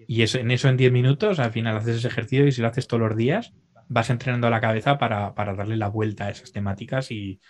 Y 0.06 0.22
eso, 0.22 0.38
en 0.38 0.50
eso 0.50 0.68
en 0.68 0.76
10 0.76 0.92
minutos, 0.92 1.38
al 1.38 1.52
final 1.52 1.76
haces 1.76 1.96
ese 1.96 2.08
ejercicio 2.08 2.46
y 2.46 2.52
si 2.52 2.60
lo 2.60 2.68
haces 2.68 2.86
todos 2.86 3.00
los 3.00 3.16
días, 3.16 3.54
vas 3.88 4.10
entrenando 4.10 4.50
la 4.50 4.60
cabeza 4.60 4.98
para, 4.98 5.32
darle 5.32 5.76
la 5.76 5.88
vuelta 5.88 6.26
a 6.26 6.30
esas 6.30 6.52
temáticas 6.52 7.10
y, 7.10 7.40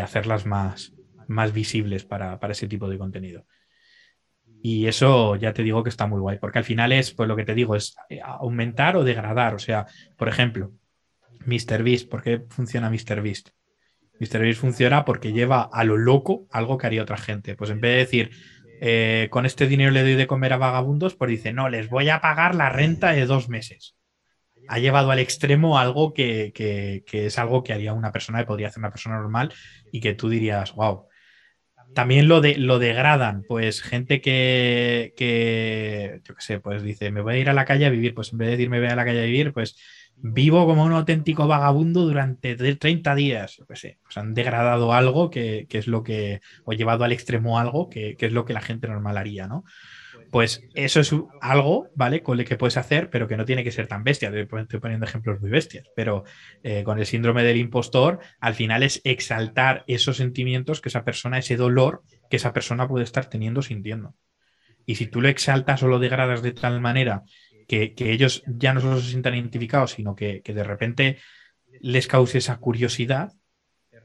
hacerlas 0.00 0.44
más, 0.44 0.92
más 1.28 1.52
visibles 1.52 2.04
para, 2.04 2.38
ese 2.50 2.68
tipo 2.68 2.88
de 2.88 2.98
contenido. 2.98 3.46
Y 4.62 4.86
eso 4.86 5.36
ya 5.36 5.52
te 5.52 5.62
digo 5.62 5.82
que 5.82 5.88
está 5.88 6.06
muy 6.06 6.20
guay, 6.20 6.38
porque 6.38 6.58
al 6.58 6.64
final 6.64 6.92
es, 6.92 7.12
pues 7.14 7.28
lo 7.28 7.36
que 7.36 7.44
te 7.44 7.54
digo, 7.54 7.76
es 7.76 7.96
eh, 8.10 8.20
aumentar 8.22 8.96
o 8.96 9.04
degradar. 9.04 9.54
O 9.54 9.58
sea, 9.58 9.86
por 10.16 10.28
ejemplo, 10.28 10.72
MrBeast, 11.46 12.08
¿por 12.08 12.22
qué 12.22 12.42
funciona 12.48 12.90
MrBeast? 12.90 13.50
MrBeast 14.20 14.60
funciona 14.60 15.04
porque 15.04 15.32
lleva 15.32 15.68
a 15.72 15.84
lo 15.84 15.96
loco 15.96 16.46
algo 16.50 16.76
que 16.76 16.86
haría 16.86 17.02
otra 17.02 17.16
gente. 17.16 17.54
Pues 17.54 17.70
en 17.70 17.80
vez 17.80 17.92
de 17.92 17.98
decir, 17.98 18.30
eh, 18.80 19.28
con 19.30 19.46
este 19.46 19.66
dinero 19.66 19.90
le 19.90 20.02
doy 20.02 20.14
de 20.14 20.26
comer 20.26 20.52
a 20.52 20.58
vagabundos, 20.58 21.14
pues 21.14 21.30
dice, 21.30 21.52
no, 21.52 21.68
les 21.68 21.88
voy 21.88 22.08
a 22.10 22.20
pagar 22.20 22.54
la 22.54 22.68
renta 22.68 23.12
de 23.12 23.26
dos 23.26 23.48
meses. 23.48 23.97
Ha 24.68 24.78
llevado 24.78 25.10
al 25.10 25.18
extremo 25.18 25.78
algo 25.78 26.12
que, 26.12 26.52
es 27.10 27.38
algo 27.38 27.62
que 27.62 27.72
haría 27.72 27.92
una 27.92 28.12
persona, 28.12 28.40
que 28.40 28.46
podría 28.46 28.68
hacer 28.68 28.80
una 28.80 28.90
persona 28.90 29.16
normal 29.16 29.52
y 29.92 30.00
que 30.00 30.14
tú 30.14 30.28
dirías, 30.28 30.74
wow. 30.74 31.06
También 31.94 32.28
lo, 32.28 32.42
de, 32.42 32.58
lo 32.58 32.78
degradan, 32.78 33.44
pues 33.48 33.80
gente 33.80 34.20
que, 34.20 35.14
yo 36.22 36.34
qué 36.34 36.42
sé, 36.42 36.60
pues 36.60 36.82
dice, 36.82 37.10
me 37.10 37.22
voy 37.22 37.34
a 37.34 37.38
ir 37.38 37.48
a 37.48 37.54
la 37.54 37.64
calle 37.64 37.86
a 37.86 37.90
vivir, 37.90 38.14
pues 38.14 38.30
en 38.32 38.38
vez 38.38 38.48
de 38.48 38.52
decir 38.52 38.68
me 38.68 38.78
voy 38.78 38.88
a 38.88 38.96
la 38.96 39.06
calle 39.06 39.22
a 39.22 39.24
vivir, 39.24 39.54
pues 39.54 39.74
vivo 40.20 40.66
como 40.66 40.84
un 40.84 40.92
auténtico 40.92 41.46
vagabundo 41.46 42.02
durante 42.02 42.56
30 42.56 43.14
días. 43.14 43.56
Yo 43.56 43.64
sé, 43.74 43.98
pues 44.02 44.16
han 44.16 44.34
degradado 44.34 44.92
algo 44.92 45.30
que, 45.30 45.66
es 45.70 45.86
lo 45.86 46.02
que, 46.02 46.40
o 46.64 46.72
llevado 46.72 47.04
al 47.04 47.12
extremo 47.12 47.58
algo 47.58 47.88
que, 47.88 48.16
es 48.18 48.32
lo 48.32 48.44
que 48.44 48.52
la 48.52 48.60
gente 48.60 48.88
normal 48.88 49.16
haría, 49.16 49.46
¿no? 49.46 49.64
Pues 50.30 50.62
eso 50.74 51.00
es 51.00 51.14
algo, 51.40 51.88
¿vale? 51.94 52.22
Con 52.22 52.36
lo 52.36 52.44
que 52.44 52.56
puedes 52.56 52.76
hacer, 52.76 53.08
pero 53.08 53.26
que 53.26 53.36
no 53.36 53.44
tiene 53.44 53.64
que 53.64 53.72
ser 53.72 53.86
tan 53.86 54.04
bestia. 54.04 54.28
Estoy 54.28 54.80
poniendo 54.80 55.06
ejemplos 55.06 55.40
muy 55.40 55.50
bestias, 55.50 55.86
pero 55.96 56.24
eh, 56.62 56.82
con 56.84 56.98
el 56.98 57.06
síndrome 57.06 57.42
del 57.44 57.56
impostor, 57.56 58.18
al 58.40 58.54
final 58.54 58.82
es 58.82 59.00
exaltar 59.04 59.84
esos 59.86 60.18
sentimientos 60.18 60.80
que 60.80 60.90
esa 60.90 61.04
persona, 61.04 61.38
ese 61.38 61.56
dolor 61.56 62.02
que 62.28 62.36
esa 62.36 62.52
persona 62.52 62.86
puede 62.86 63.04
estar 63.04 63.26
teniendo, 63.30 63.62
sintiendo. 63.62 64.14
Y 64.84 64.96
si 64.96 65.06
tú 65.06 65.20
lo 65.20 65.28
exaltas 65.28 65.82
o 65.82 65.88
lo 65.88 65.98
degradas 65.98 66.42
de 66.42 66.52
tal 66.52 66.80
manera 66.80 67.22
que, 67.66 67.94
ellos 67.98 68.42
ya 68.46 68.72
no 68.72 68.80
solo 68.80 69.00
se 69.00 69.10
sientan 69.10 69.34
identificados, 69.34 69.92
sino 69.92 70.14
que, 70.14 70.42
de 70.44 70.64
repente 70.64 71.18
les 71.80 72.06
cause 72.06 72.38
esa 72.38 72.56
curiosidad, 72.56 73.32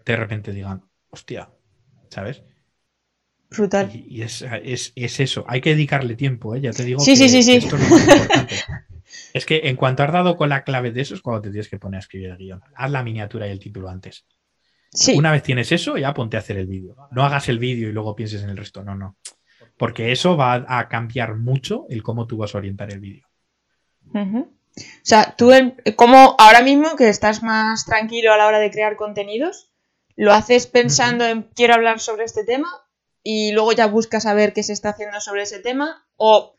de 0.05 0.15
repente 0.15 0.51
digan, 0.51 0.83
hostia, 1.09 1.49
¿sabes? 2.09 2.43
Brutal. 3.55 3.91
Y, 3.93 4.21
es, 4.21 4.43
eso, 4.95 5.45
hay 5.47 5.61
que 5.61 5.71
dedicarle 5.71 6.15
tiempo, 6.15 6.55
¿eh? 6.55 6.61
ya 6.61 6.71
te 6.71 6.83
digo. 6.83 6.99
Sí, 6.99 7.15
sí, 7.15 7.29
sí, 7.29 7.43
sí. 7.43 7.55
Esto 7.55 7.75
es, 7.75 7.89
lo 7.89 7.95
más 7.95 8.07
importante. 8.07 8.55
es 9.33 9.45
que 9.45 9.61
en 9.65 9.75
cuanto 9.75 10.03
has 10.03 10.11
dado 10.11 10.35
con 10.35 10.49
la 10.49 10.63
clave 10.63 10.91
de 10.91 11.01
eso, 11.01 11.13
es 11.13 11.21
cuando 11.21 11.41
te 11.41 11.49
tienes 11.49 11.69
que 11.69 11.77
poner 11.77 11.97
a 11.97 11.99
escribir 11.99 12.29
el 12.29 12.37
guion. 12.37 12.61
Haz 12.75 12.91
la 12.91 13.03
miniatura 13.03 13.47
y 13.47 13.51
el 13.51 13.59
título 13.59 13.89
antes. 13.89 14.25
Sí. 14.91 15.15
Una 15.17 15.31
vez 15.31 15.43
tienes 15.43 15.71
eso, 15.71 15.97
ya 15.97 16.13
ponte 16.13 16.37
a 16.37 16.39
hacer 16.39 16.57
el 16.57 16.67
vídeo. 16.67 16.95
No 17.11 17.23
hagas 17.23 17.49
el 17.49 17.59
vídeo 17.59 17.89
y 17.89 17.91
luego 17.91 18.15
pienses 18.15 18.43
en 18.43 18.49
el 18.49 18.57
resto. 18.57 18.83
No, 18.83 18.95
no. 18.95 19.17
Porque 19.77 20.11
eso 20.11 20.35
va 20.37 20.65
a 20.67 20.87
cambiar 20.87 21.35
mucho 21.35 21.85
el 21.89 22.03
cómo 22.03 22.27
tú 22.27 22.37
vas 22.37 22.53
a 22.53 22.59
orientar 22.59 22.91
el 22.91 22.99
vídeo. 22.99 23.27
O 24.13 24.47
sea, 25.03 25.35
tú, 25.35 25.51
como 25.95 26.35
ahora 26.37 26.61
mismo 26.61 26.95
que 26.95 27.09
estás 27.09 27.43
más 27.43 27.85
tranquilo 27.85 28.33
a 28.33 28.37
la 28.37 28.47
hora 28.47 28.59
de 28.59 28.71
crear 28.71 28.95
contenidos, 28.95 29.71
¿lo 30.15 30.31
haces 30.31 30.67
pensando 30.67 31.25
en 31.25 31.43
quiero 31.55 31.73
hablar 31.73 31.99
sobre 31.99 32.25
este 32.25 32.43
tema 32.43 32.67
y 33.23 33.51
luego 33.53 33.71
ya 33.71 33.87
buscas 33.87 34.25
a 34.25 34.33
ver 34.33 34.53
qué 34.53 34.63
se 34.63 34.73
está 34.73 34.89
haciendo 34.89 35.19
sobre 35.21 35.43
ese 35.43 35.59
tema? 35.59 36.05
¿O 36.17 36.55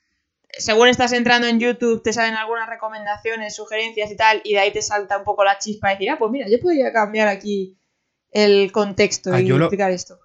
según 0.51 0.89
estás 0.89 1.13
entrando 1.13 1.47
en 1.47 1.61
YouTube 1.61 2.03
te 2.03 2.13
salen 2.13 2.35
algunas 2.35 2.69
recomendaciones, 2.69 3.55
sugerencias 3.55 4.11
y 4.11 4.17
tal, 4.17 4.41
y 4.45 4.55
de 4.55 4.61
ahí 4.61 4.73
te 4.73 4.83
salta 4.83 5.19
un 5.19 5.25
poco 5.25 5.45
la 5.45 5.59
chispa 5.59 5.89
de 5.89 5.95
decir, 5.95 6.11
ah, 6.11 6.19
pues 6.19 6.31
mira, 6.31 6.47
yo 6.49 6.61
podría 6.61 6.93
cambiar 6.93 7.29
aquí 7.29 7.79
el 8.31 8.73
contexto 8.73 9.33
ah, 9.33 9.41
y 9.41 9.51
explicar 9.51 9.91
esto? 9.91 10.19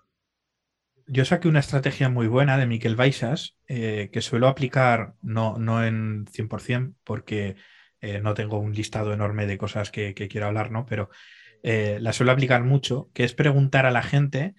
yo 1.10 1.26
saqué 1.26 1.48
una 1.48 1.60
estrategia 1.60 2.08
muy 2.08 2.28
buena 2.28 2.58
de 2.58 2.68
Miquel 2.68 2.96
Baixas 2.96 3.58
eh, 3.68 4.10
que 4.14 4.22
suelo 4.22 4.48
aplicar, 4.48 5.16
no, 5.22 5.58
no 5.58 5.84
en 5.84 6.26
100%, 6.26 6.94
porque 7.04 7.56
eh, 8.00 8.22
no 8.22 8.36
tengo 8.36 8.60
un 8.60 8.74
listado 8.74 9.12
enorme 9.12 9.48
de 9.48 9.58
cosas 9.58 9.92
que, 9.92 10.14
quiero 10.14 10.46
hablar, 10.46 10.72
¿no? 10.72 10.86
Pero 10.86 11.10
eh, 11.64 11.98
la 12.00 12.14
suelo 12.14 12.32
aplicar 12.32 12.64
mucho, 12.64 13.10
que 13.14 13.24
es 13.24 13.34
preguntar 13.34 13.88
a 13.88 13.92
la 13.92 14.04
gente. 14.04 14.54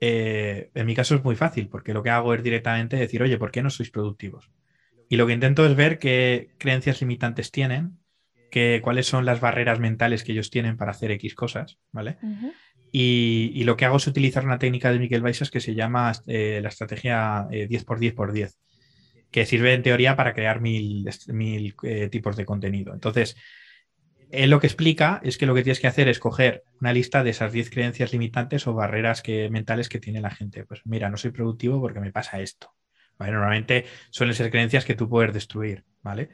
En 0.00 0.86
mi 0.86 0.94
caso 0.94 1.14
es 1.14 1.24
muy 1.24 1.36
fácil, 1.36 1.68
porque 1.68 1.94
lo 1.94 2.02
que 2.02 2.10
hago 2.10 2.34
es 2.34 2.42
directamente 2.42 2.96
decir, 2.96 3.22
oye, 3.22 3.38
¿por 3.38 3.50
qué 3.50 3.62
no 3.62 3.70
sois 3.70 3.90
productivos? 3.90 4.50
Y 5.08 5.16
lo 5.16 5.26
que 5.26 5.32
intento 5.32 5.64
es 5.66 5.74
ver 5.76 5.98
qué 5.98 6.50
creencias 6.58 7.00
limitantes 7.00 7.50
tienen, 7.50 7.98
que, 8.50 8.80
cuáles 8.82 9.06
son 9.06 9.24
las 9.24 9.40
barreras 9.40 9.80
mentales 9.80 10.24
que 10.24 10.32
ellos 10.32 10.50
tienen 10.50 10.76
para 10.76 10.92
hacer 10.92 11.10
X 11.12 11.34
cosas, 11.34 11.78
¿vale? 11.92 12.16
Y, 12.92 13.64
lo 13.64 13.76
que 13.76 13.84
hago 13.84 13.98
es 13.98 14.06
utilizar 14.06 14.44
una 14.44 14.58
técnica 14.58 14.90
de 14.90 14.98
Miquel 14.98 15.22
Baixas 15.22 15.50
que 15.50 15.60
se 15.60 15.74
llama 15.74 16.12
eh, 16.26 16.60
la 16.62 16.68
estrategia 16.68 17.46
10x10x10, 17.50 18.46
eh, 18.46 19.24
que 19.30 19.44
sirve 19.44 19.74
en 19.74 19.82
teoría 19.82 20.16
para 20.16 20.32
crear 20.32 20.60
mil, 20.60 21.06
eh, 21.82 22.08
tipos 22.08 22.36
de 22.36 22.44
contenido. 22.44 22.94
Entonces, 22.94 23.36
él 24.30 24.50
lo 24.50 24.60
que 24.60 24.66
explica 24.66 25.20
es 25.22 25.38
que 25.38 25.46
lo 25.46 25.54
que 25.54 25.62
tienes 25.62 25.80
que 25.80 25.86
hacer 25.86 26.08
es 26.08 26.18
coger 26.18 26.64
una 26.80 26.92
lista 26.92 27.22
de 27.22 27.30
esas 27.30 27.52
10 27.52 27.70
creencias 27.70 28.12
limitantes 28.12 28.66
o 28.66 28.74
barreras 28.74 29.22
que, 29.22 29.48
mentales 29.50 29.88
que 29.88 30.00
tiene 30.00 30.20
la 30.20 30.30
gente. 30.30 30.64
Pues 30.64 30.82
mira, 30.84 31.08
no 31.10 31.16
soy 31.16 31.30
productivo 31.30 31.80
porque 31.80 32.00
me 32.00 32.12
pasa 32.12 32.40
esto. 32.40 32.74
Normalmente 33.18 33.86
suelen 34.10 34.34
ser 34.34 34.50
creencias 34.50 34.84
que 34.84 34.94
tú 34.94 35.08
puedes 35.08 35.32
destruir, 35.32 35.84
¿vale? 36.02 36.30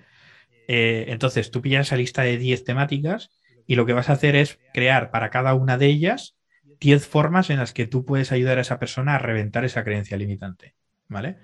entonces, 0.68 1.50
tú 1.50 1.60
pillas 1.60 1.88
esa 1.88 1.96
lista 1.96 2.22
de 2.22 2.38
10 2.38 2.64
temáticas 2.64 3.30
y 3.66 3.74
lo 3.74 3.84
que 3.84 3.92
vas 3.92 4.08
a 4.08 4.14
hacer 4.14 4.36
es 4.36 4.58
crear 4.72 5.10
para 5.10 5.28
cada 5.28 5.54
una 5.54 5.76
de 5.76 5.86
ellas 5.86 6.36
10 6.80 7.06
formas 7.06 7.50
en 7.50 7.58
las 7.58 7.72
que 7.72 7.86
tú 7.86 8.06
puedes 8.06 8.32
ayudar 8.32 8.58
a 8.58 8.62
esa 8.62 8.78
persona 8.78 9.16
a 9.16 9.18
reventar 9.18 9.64
esa 9.64 9.84
creencia 9.84 10.16
limitante, 10.16 10.74
¿vale? 11.08 11.36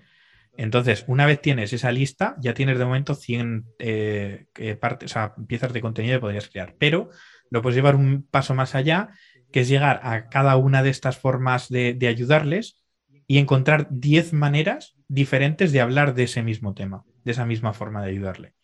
Entonces, 0.58 1.04
una 1.06 1.24
vez 1.24 1.40
tienes 1.40 1.72
esa 1.72 1.90
lista, 1.90 2.36
ya 2.40 2.52
tienes 2.52 2.78
de 2.78 2.84
momento 2.84 3.14
100 3.14 3.64
eh, 3.78 4.44
partes, 4.78 5.14
piezas 5.46 5.72
de 5.72 5.80
contenido 5.80 6.16
que 6.16 6.20
podrías 6.20 6.48
crear, 6.48 6.74
pero 6.78 7.08
lo 7.50 7.62
puedes 7.62 7.76
llevar 7.76 7.96
un 7.96 8.26
paso 8.30 8.54
más 8.54 8.74
allá, 8.74 9.08
que 9.50 9.60
es 9.60 9.68
llegar 9.68 10.00
a 10.02 10.28
cada 10.28 10.56
una 10.56 10.82
de 10.82 10.90
estas 10.90 11.16
formas 11.16 11.70
de, 11.70 11.94
de 11.94 12.08
ayudarles 12.08 12.84
y 13.26 13.38
encontrar 13.38 13.86
10 13.90 14.34
maneras 14.34 14.96
diferentes 15.08 15.72
de 15.72 15.80
hablar 15.80 16.14
de 16.14 16.24
ese 16.24 16.42
mismo 16.42 16.74
tema, 16.74 17.04
de 17.24 17.32
esa 17.32 17.46
misma 17.46 17.72
forma 17.72 18.02
de 18.02 18.10
ayudarle. 18.10 18.54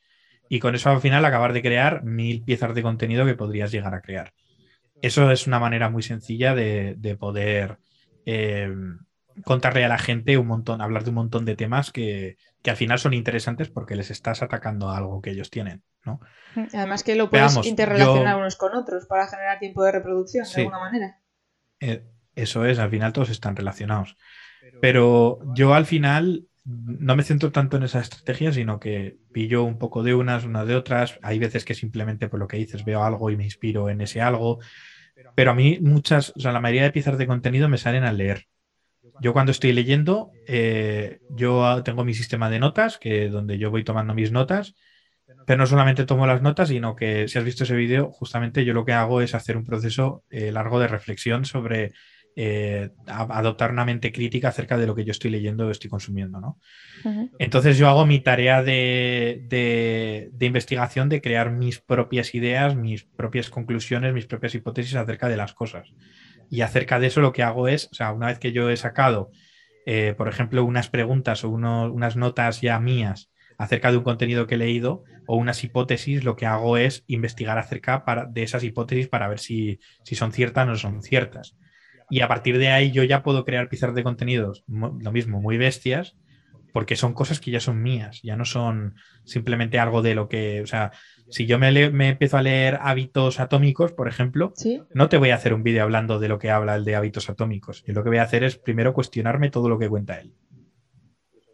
Y 0.50 0.58
con 0.58 0.74
eso 0.74 0.90
al 0.90 1.00
final 1.00 1.24
acabar 1.24 1.54
de 1.54 1.62
crear 1.62 2.04
mil 2.04 2.44
piezas 2.44 2.74
de 2.74 2.82
contenido 2.82 3.24
que 3.24 3.34
podrías 3.34 3.72
llegar 3.72 3.94
a 3.94 4.02
crear 4.02 4.34
eso 5.04 5.30
es 5.30 5.46
una 5.46 5.58
manera 5.58 5.90
muy 5.90 6.02
sencilla 6.02 6.54
de, 6.54 7.16
poder 7.20 7.78
eh, 8.24 8.74
contarle 9.42 9.84
a 9.84 9.88
la 9.88 9.98
gente 9.98 10.38
un 10.38 10.46
montón, 10.46 10.80
hablar 10.80 11.04
de 11.04 11.10
un 11.10 11.16
montón 11.16 11.44
de 11.44 11.56
temas 11.56 11.90
que, 11.90 12.36
al 12.64 12.76
final 12.76 12.98
son 12.98 13.14
interesantes 13.14 13.68
porque 13.68 13.96
les 13.96 14.10
estás 14.10 14.42
atacando 14.42 14.88
a 14.88 14.96
algo 14.96 15.20
que 15.20 15.30
ellos 15.30 15.50
tienen, 15.50 15.82
¿no? 16.04 16.20
Además 16.72 17.02
que 17.02 17.14
lo 17.14 17.28
puedes 17.28 17.56
interrelacionar 17.66 18.36
unos 18.36 18.56
con 18.56 18.74
otros 18.74 19.06
para 19.06 19.26
generar 19.26 19.58
tiempo 19.58 19.82
de 19.84 19.92
reproducción 19.92 20.46
de 20.46 20.62
alguna 20.62 20.78
manera. 20.78 21.18
Eh, 21.80 22.04
eso 22.34 22.64
es, 22.64 22.78
al 22.78 22.90
final 22.90 23.12
todos 23.12 23.30
están 23.30 23.56
relacionados. 23.56 24.16
Pero 24.80 25.40
yo 25.54 25.74
al 25.74 25.86
final 25.86 26.46
no 26.64 27.14
me 27.14 27.22
centro 27.22 27.52
tanto 27.52 27.76
en 27.76 27.82
esa 27.82 28.00
estrategia, 28.00 28.52
sino 28.52 28.80
que 28.80 29.18
pillo 29.32 29.64
un 29.64 29.78
poco 29.78 30.02
de 30.02 30.14
unas, 30.14 30.44
una 30.44 30.64
de 30.64 30.74
otras. 30.74 31.18
Hay 31.22 31.38
veces 31.38 31.64
que 31.64 31.74
simplemente 31.74 32.28
por 32.28 32.40
lo 32.40 32.48
que 32.48 32.56
dices 32.56 32.84
veo 32.84 33.04
algo 33.04 33.30
y 33.30 33.36
me 33.36 33.44
inspiro 33.44 33.90
en 33.90 34.00
ese 34.00 34.22
algo. 34.22 34.60
Pero 35.34 35.50
a 35.50 35.54
mí 35.54 35.78
muchas, 35.80 36.32
o 36.36 36.40
sea, 36.40 36.52
la 36.52 36.60
mayoría 36.60 36.84
de 36.84 36.92
piezas 36.92 37.18
de 37.18 37.26
contenido 37.26 37.68
me 37.68 37.78
salen 37.78 38.04
al 38.04 38.16
leer. 38.16 38.46
Yo 39.20 39.32
cuando 39.32 39.52
estoy 39.52 39.72
leyendo, 39.72 40.30
eh, 40.46 41.20
yo 41.30 41.82
tengo 41.84 42.04
mi 42.04 42.14
sistema 42.14 42.50
de 42.50 42.58
notas, 42.58 42.98
que 42.98 43.28
donde 43.28 43.58
yo 43.58 43.70
voy 43.70 43.84
tomando 43.84 44.14
mis 44.14 44.32
notas, 44.32 44.74
pero 45.46 45.58
no 45.58 45.66
solamente 45.66 46.04
tomo 46.04 46.26
las 46.26 46.42
notas, 46.42 46.68
sino 46.68 46.96
que 46.96 47.28
si 47.28 47.38
has 47.38 47.44
visto 47.44 47.64
ese 47.64 47.76
vídeo, 47.76 48.10
justamente 48.10 48.64
yo 48.64 48.74
lo 48.74 48.84
que 48.84 48.92
hago 48.92 49.20
es 49.20 49.34
hacer 49.34 49.56
un 49.56 49.64
proceso 49.64 50.24
eh, 50.30 50.52
largo 50.52 50.80
de 50.80 50.88
reflexión 50.88 51.44
sobre 51.44 51.92
eh, 52.36 52.90
adoptar 53.06 53.70
una 53.70 53.84
mente 53.84 54.10
crítica 54.10 54.48
acerca 54.48 54.76
de 54.76 54.88
lo 54.88 54.94
que 54.96 55.04
yo 55.04 55.12
estoy 55.12 55.30
leyendo 55.30 55.68
o 55.68 55.70
estoy 55.70 55.88
consumiendo, 55.88 56.40
¿no? 56.40 56.58
Entonces 57.38 57.78
yo 57.78 57.88
hago 57.88 58.06
mi 58.06 58.18
tarea 58.18 58.62
de, 58.64 59.46
de, 59.48 60.46
investigación 60.46 61.08
de 61.08 61.20
crear 61.20 61.52
mis 61.52 61.78
propias 61.78 62.34
ideas, 62.34 62.74
mis 62.74 63.04
propias 63.04 63.50
conclusiones, 63.50 64.14
mis 64.14 64.26
propias 64.26 64.54
hipótesis 64.56 64.96
acerca 64.96 65.28
de 65.28 65.36
las 65.36 65.52
cosas. 65.52 65.92
Y 66.54 66.62
acerca 66.62 66.98
de 66.98 67.08
eso 67.08 67.20
lo 67.20 67.32
que 67.32 67.42
hago 67.42 67.68
es, 67.68 67.88
o 67.90 67.94
sea, 67.94 68.12
una 68.12 68.28
vez 68.28 68.38
que 68.38 68.52
yo 68.52 68.70
he 68.70 68.76
sacado 68.76 69.30
eh, 69.86 70.14
por 70.16 70.28
ejemplo, 70.28 70.64
unas 70.64 70.88
preguntas 70.88 71.44
o 71.44 71.50
unas 71.50 72.16
notas 72.16 72.60
ya 72.60 72.78
mías 72.80 73.30
acerca 73.58 73.90
de 73.90 73.98
un 73.98 74.04
contenido 74.04 74.46
que 74.46 74.54
he 74.56 74.58
leído 74.58 75.04
o 75.26 75.36
unas 75.36 75.62
hipótesis, 75.62 76.24
lo 76.24 76.36
que 76.36 76.46
hago 76.46 76.76
es 76.76 77.04
investigar 77.06 77.58
acerca 77.58 78.04
de 78.30 78.42
esas 78.42 78.64
hipótesis 78.64 79.08
para 79.08 79.28
ver 79.28 79.38
si, 79.38 79.78
si 80.02 80.14
son 80.14 80.32
ciertas 80.32 80.66
o 80.66 80.70
no 80.70 80.76
son 80.76 81.02
ciertas. 81.02 81.56
Y 82.10 82.20
a 82.20 82.28
partir 82.28 82.58
de 82.58 82.68
ahí 82.68 82.90
yo 82.90 83.04
ya 83.04 83.22
puedo 83.22 83.44
crear 83.44 83.68
pizarras 83.68 83.96
de 83.96 84.02
contenidos, 84.02 84.64
lo 84.66 85.12
mismo, 85.12 85.40
muy 85.40 85.56
bestias, 85.56 86.16
porque 86.74 86.96
son 86.96 87.14
cosas 87.14 87.38
que 87.38 87.52
ya 87.52 87.60
son 87.60 87.80
mías, 87.80 88.20
ya 88.24 88.36
no 88.36 88.44
son 88.44 88.96
simplemente 89.22 89.78
algo 89.78 90.02
de 90.02 90.16
lo 90.16 90.28
que, 90.28 90.60
o 90.60 90.66
sea, 90.66 90.90
si 91.28 91.46
yo 91.46 91.56
me, 91.56 91.70
me 91.90 92.08
empiezo 92.08 92.36
a 92.36 92.42
leer 92.42 92.80
hábitos 92.82 93.38
atómicos, 93.38 93.92
por 93.92 94.08
ejemplo, 94.08 94.52
no 94.92 95.08
te 95.08 95.16
voy 95.16 95.30
a 95.30 95.36
hacer 95.36 95.54
un 95.54 95.62
vídeo 95.62 95.84
hablando 95.84 96.18
de 96.18 96.26
lo 96.26 96.40
que 96.40 96.50
habla 96.50 96.74
el 96.74 96.84
de 96.84 96.96
hábitos 96.96 97.30
atómicos. 97.30 97.84
Yo 97.86 97.94
lo 97.94 98.02
que 98.02 98.08
voy 98.08 98.18
a 98.18 98.24
hacer 98.24 98.42
es 98.42 98.58
primero 98.58 98.92
cuestionarme 98.92 99.50
todo 99.50 99.68
lo 99.68 99.78
que 99.78 99.88
cuenta 99.88 100.18
él. 100.18 100.34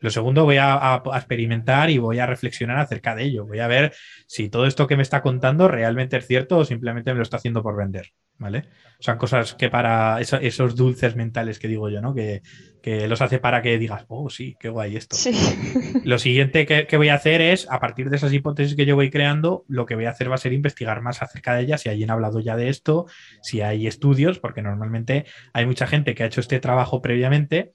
Lo 0.01 0.09
segundo, 0.09 0.45
voy 0.45 0.57
a, 0.59 1.03
experimentar 1.15 1.91
y 1.91 1.99
voy 1.99 2.19
a 2.19 2.25
reflexionar 2.25 2.79
acerca 2.79 3.15
de 3.15 3.25
ello. 3.25 3.45
Voy 3.45 3.59
a 3.59 3.67
ver 3.67 3.93
si 4.27 4.49
todo 4.49 4.65
esto 4.65 4.87
que 4.87 4.97
me 4.97 5.03
está 5.03 5.21
contando 5.21 5.69
realmente 5.69 6.17
es 6.17 6.27
cierto 6.27 6.57
o 6.57 6.65
simplemente 6.65 7.13
me 7.13 7.19
lo 7.19 7.23
está 7.25 7.37
haciendo 7.37 7.63
por 7.63 7.77
vender. 7.77 8.13
¿Vale? 8.39 8.71
Son 9.01 9.19
cosas 9.19 9.55
que 9.55 9.69
para 9.69 10.19
esos 10.19 10.75
dulces 10.75 11.15
mentales 11.15 11.59
que 11.59 11.69
digo 11.69 11.91
yo, 11.91 12.01
¿no? 12.01 12.15
Que, 12.15 12.41
los 12.85 13.21
hace 13.23 13.39
para 13.39 13.63
que 13.63 13.79
digas, 13.79 14.05
oh, 14.09 14.31
sí, 14.31 14.57
qué 14.59 14.69
guay 14.69 14.97
esto. 14.97 15.17
Lo 16.05 16.19
siguiente 16.19 16.67
que, 16.67 16.97
voy 16.97 17.09
a 17.09 17.15
hacer 17.15 17.41
es, 17.41 17.71
a 17.71 17.81
partir 17.81 18.11
de 18.11 18.17
esas 18.17 18.33
hipótesis 18.33 18.77
que 18.77 18.87
yo 18.87 18.97
voy 18.97 19.11
creando, 19.11 19.65
lo 19.69 19.87
que 19.87 19.95
voy 19.95 20.07
a 20.07 20.11
hacer 20.11 20.31
va 20.31 20.35
a 20.35 20.39
ser 20.39 20.53
investigar 20.53 21.01
más 21.03 21.23
acerca 21.23 21.55
de 21.55 21.63
ellas, 21.63 21.83
si 21.83 21.89
alguien 21.89 22.11
ha 22.11 22.15
hablado 22.15 22.41
ya 22.41 22.57
de 22.57 22.69
esto, 22.69 23.07
si 23.43 23.61
hay 23.61 23.87
estudios, 23.87 24.39
porque 24.39 24.63
normalmente 24.63 25.27
hay 25.53 25.67
mucha 25.67 25.87
gente 25.87 26.15
que 26.15 26.23
ha 26.23 26.27
hecho 26.27 26.41
este 26.41 26.61
trabajo 26.61 27.01
previamente 27.01 27.73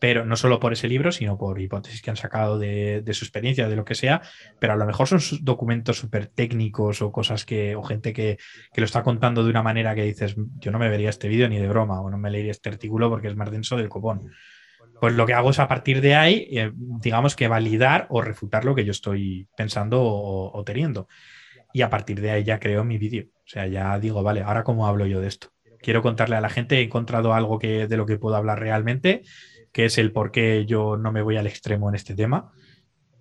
pero 0.00 0.24
no 0.24 0.36
solo 0.36 0.60
por 0.60 0.72
ese 0.72 0.88
libro, 0.88 1.12
sino 1.12 1.38
por 1.38 1.60
hipótesis 1.60 2.02
que 2.02 2.10
han 2.10 2.16
sacado 2.16 2.58
de, 2.58 3.02
su 3.12 3.24
experiencia, 3.24 3.68
de 3.68 3.76
lo 3.76 3.84
que 3.84 3.94
sea, 3.94 4.22
pero 4.58 4.72
a 4.72 4.76
lo 4.76 4.86
mejor 4.86 5.08
son 5.08 5.20
documentos 5.42 5.98
súper 5.98 6.26
técnicos 6.26 7.02
o 7.02 7.12
cosas 7.12 7.44
que, 7.44 7.76
o 7.76 7.82
gente 7.82 8.12
que, 8.12 8.38
lo 8.76 8.84
está 8.84 9.02
contando 9.02 9.44
de 9.44 9.50
una 9.50 9.62
manera 9.62 9.94
que 9.94 10.02
dices, 10.02 10.36
yo 10.58 10.70
no 10.70 10.78
me 10.78 10.88
vería 10.88 11.10
este 11.10 11.28
vídeo 11.28 11.48
ni 11.48 11.58
de 11.58 11.68
broma, 11.68 12.00
o 12.00 12.10
no 12.10 12.18
me 12.18 12.30
leería 12.30 12.50
este 12.50 12.68
artículo 12.68 13.08
porque 13.08 13.28
es 13.28 13.36
más 13.36 13.50
denso 13.50 13.76
del 13.76 13.88
copón. 13.88 14.30
Pues 15.00 15.14
lo 15.14 15.26
que 15.26 15.34
hago 15.34 15.50
es 15.50 15.58
a 15.58 15.68
partir 15.68 16.00
de 16.00 16.14
ahí, 16.14 16.48
eh, 16.52 16.72
digamos 16.74 17.36
que 17.36 17.48
validar 17.48 18.06
o 18.08 18.22
refutar 18.22 18.64
lo 18.64 18.74
que 18.74 18.84
yo 18.84 18.92
estoy 18.92 19.46
pensando 19.56 20.02
o, 20.02 20.62
teniendo. 20.64 21.08
Y 21.72 21.82
a 21.82 21.90
partir 21.90 22.20
de 22.20 22.30
ahí 22.30 22.44
ya 22.44 22.58
creo 22.58 22.82
mi 22.82 22.96
vídeo. 22.96 23.26
O 23.34 23.48
sea, 23.48 23.66
ya 23.66 23.98
digo, 23.98 24.22
vale, 24.22 24.40
ahora 24.40 24.64
cómo 24.64 24.86
hablo 24.86 25.04
yo 25.06 25.20
de 25.20 25.28
esto. 25.28 25.48
Quiero 25.80 26.00
contarle 26.00 26.36
a 26.36 26.40
la 26.40 26.48
gente, 26.48 26.78
he 26.78 26.82
encontrado 26.82 27.34
algo 27.34 27.58
que, 27.58 27.86
de 27.86 27.96
lo 27.98 28.06
que 28.06 28.16
puedo 28.16 28.36
hablar 28.36 28.58
realmente 28.58 29.22
que 29.76 29.84
es 29.84 29.98
el 29.98 30.10
por 30.10 30.32
qué 30.32 30.64
yo 30.64 30.96
no 30.96 31.12
me 31.12 31.20
voy 31.20 31.36
al 31.36 31.46
extremo 31.46 31.90
en 31.90 31.96
este 31.96 32.14
tema, 32.14 32.50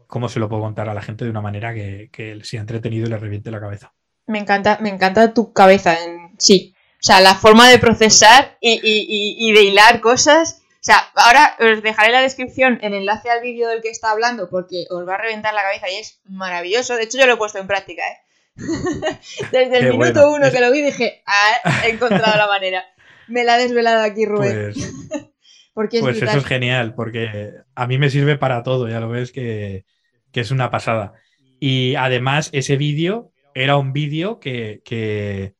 cómo 0.07 0.29
se 0.29 0.39
lo 0.39 0.47
puedo 0.47 0.61
contar 0.61 0.87
a 0.87 0.93
la 0.93 1.01
gente 1.01 1.25
de 1.25 1.29
una 1.29 1.41
manera 1.41 1.73
que, 1.73 2.07
que 2.13 2.39
sea 2.45 2.61
entretenido 2.61 3.05
y 3.05 3.09
le 3.09 3.17
reviente 3.17 3.51
la 3.51 3.59
cabeza. 3.59 3.93
Me 4.25 4.39
encanta, 4.39 4.77
me 4.79 4.87
encanta 4.87 5.33
tu 5.33 5.51
cabeza 5.51 6.01
en 6.01 6.33
sí. 6.39 6.73
O 6.93 7.03
sea, 7.05 7.19
la 7.19 7.35
forma 7.35 7.69
de 7.69 7.77
procesar 7.77 8.57
y, 8.61 9.51
de 9.51 9.63
hilar 9.63 9.99
cosas. 9.99 10.61
O 10.75 10.79
sea, 10.79 11.11
ahora 11.15 11.57
os 11.59 11.83
dejaré 11.83 12.13
la 12.13 12.21
descripción, 12.21 12.79
el 12.81 12.93
enlace 12.93 13.29
al 13.29 13.41
vídeo 13.41 13.67
del 13.67 13.81
que 13.81 13.89
está 13.89 14.11
hablando, 14.11 14.49
porque 14.49 14.85
os 14.89 15.05
va 15.05 15.15
a 15.15 15.21
reventar 15.21 15.53
la 15.53 15.63
cabeza 15.63 15.89
y 15.89 15.97
es 15.97 16.21
maravilloso. 16.23 16.95
De 16.95 17.03
hecho, 17.03 17.17
yo 17.17 17.25
lo 17.25 17.33
he 17.33 17.37
puesto 17.37 17.59
en 17.59 17.67
práctica, 17.67 18.01
¿eh? 18.01 18.17
Desde 19.51 19.79
el 19.79 19.89
minuto 19.89 20.31
uno 20.31 20.49
que 20.49 20.61
lo 20.61 20.71
vi 20.71 20.83
dije, 20.83 21.21
ah, 21.25 21.83
he 21.83 21.89
encontrado 21.89 22.37
la 22.37 22.47
manera. 22.47 22.85
Me 23.27 23.43
la 23.43 23.55
ha 23.55 23.57
desvelado 23.57 24.01
aquí 24.01 24.25
Rubén. 24.25 24.71
Pues, 24.73 25.34
pues 25.75 26.21
eso 26.21 26.37
es 26.37 26.45
genial, 26.45 26.95
porque 26.95 27.51
a 27.75 27.85
mí 27.85 27.97
me 27.97 28.09
sirve 28.09 28.37
para 28.37 28.63
todo, 28.63 28.87
ya 28.87 29.01
lo 29.01 29.09
ves 29.09 29.31
que, 29.31 29.85
es 30.33 30.51
una 30.51 30.71
pasada. 30.71 31.13
Y 31.59 31.95
además, 31.95 32.49
ese 32.53 32.77
vídeo 32.77 33.31
era 33.53 33.77
un 33.77 33.91
vídeo 33.91 34.39
que, 34.39 35.53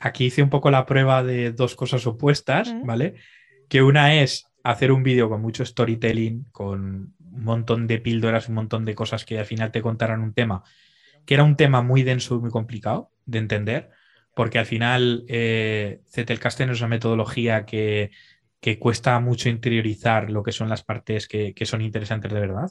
aquí 0.00 0.26
hice 0.26 0.42
un 0.42 0.50
poco 0.50 0.70
la 0.70 0.86
prueba 0.86 1.24
de 1.24 1.52
dos 1.52 1.74
cosas 1.74 2.06
opuestas, 2.06 2.72
¿vale? 2.84 3.14
Que 3.68 3.82
una 3.82 4.14
es 4.14 4.46
hacer 4.62 4.92
un 4.92 5.02
vídeo 5.02 5.28
con 5.28 5.42
mucho 5.42 5.64
storytelling, 5.64 6.44
con 6.52 7.14
un 7.18 7.44
montón 7.44 7.88
de 7.88 7.98
píldoras, 7.98 8.48
un 8.48 8.54
montón 8.54 8.84
de 8.84 8.94
cosas 8.94 9.24
que 9.24 9.38
al 9.38 9.46
final 9.46 9.72
te 9.72 9.82
contaran 9.82 10.22
un 10.22 10.32
tema, 10.32 10.62
que 11.24 11.34
era 11.34 11.42
un 11.42 11.56
tema 11.56 11.82
muy 11.82 12.04
denso 12.04 12.36
y 12.36 12.38
muy 12.38 12.50
complicado 12.50 13.10
de 13.24 13.38
entender, 13.38 13.90
porque 14.34 14.60
al 14.60 14.66
final 14.66 15.24
eh, 15.28 16.02
Zettelkasten 16.08 16.70
es 16.70 16.80
una 16.80 16.88
metodología 16.88 17.64
que 17.64 18.10
que 18.66 18.80
cuesta 18.80 19.20
mucho 19.20 19.48
interiorizar 19.48 20.28
lo 20.28 20.42
que 20.42 20.50
son 20.50 20.68
las 20.68 20.82
partes 20.82 21.28
que, 21.28 21.54
son 21.62 21.82
interesantes 21.82 22.32
de 22.32 22.40
verdad 22.40 22.68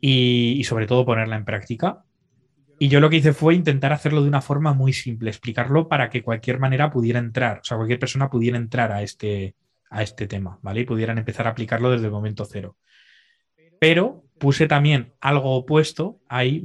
y, 0.00 0.62
sobre 0.62 0.86
todo 0.86 1.04
ponerla 1.04 1.34
en 1.34 1.44
práctica. 1.44 2.04
Y 2.78 2.86
yo 2.86 3.00
lo 3.00 3.10
que 3.10 3.16
hice 3.16 3.32
fue 3.32 3.56
intentar 3.56 3.92
hacerlo 3.92 4.22
de 4.22 4.28
una 4.28 4.40
forma 4.40 4.72
muy 4.72 4.92
simple, 4.92 5.30
explicarlo 5.30 5.88
para 5.88 6.10
que 6.10 6.22
cualquier 6.22 6.60
manera 6.60 6.92
pudiera 6.92 7.18
entrar, 7.18 7.58
o 7.58 7.64
sea, 7.64 7.76
cualquier 7.76 7.98
persona 7.98 8.30
pudiera 8.30 8.56
entrar 8.56 8.92
a 8.92 9.02
este, 9.02 9.56
a 9.90 10.04
este 10.04 10.28
tema, 10.28 10.60
¿vale? 10.62 10.82
Y 10.82 10.84
pudieran 10.84 11.18
empezar 11.18 11.48
a 11.48 11.50
aplicarlo 11.50 11.90
desde 11.90 12.06
el 12.06 12.12
momento 12.12 12.44
cero. 12.44 12.76
Pero 13.80 14.22
puse 14.38 14.68
también 14.68 15.14
algo 15.20 15.56
opuesto, 15.56 16.20
hay 16.28 16.64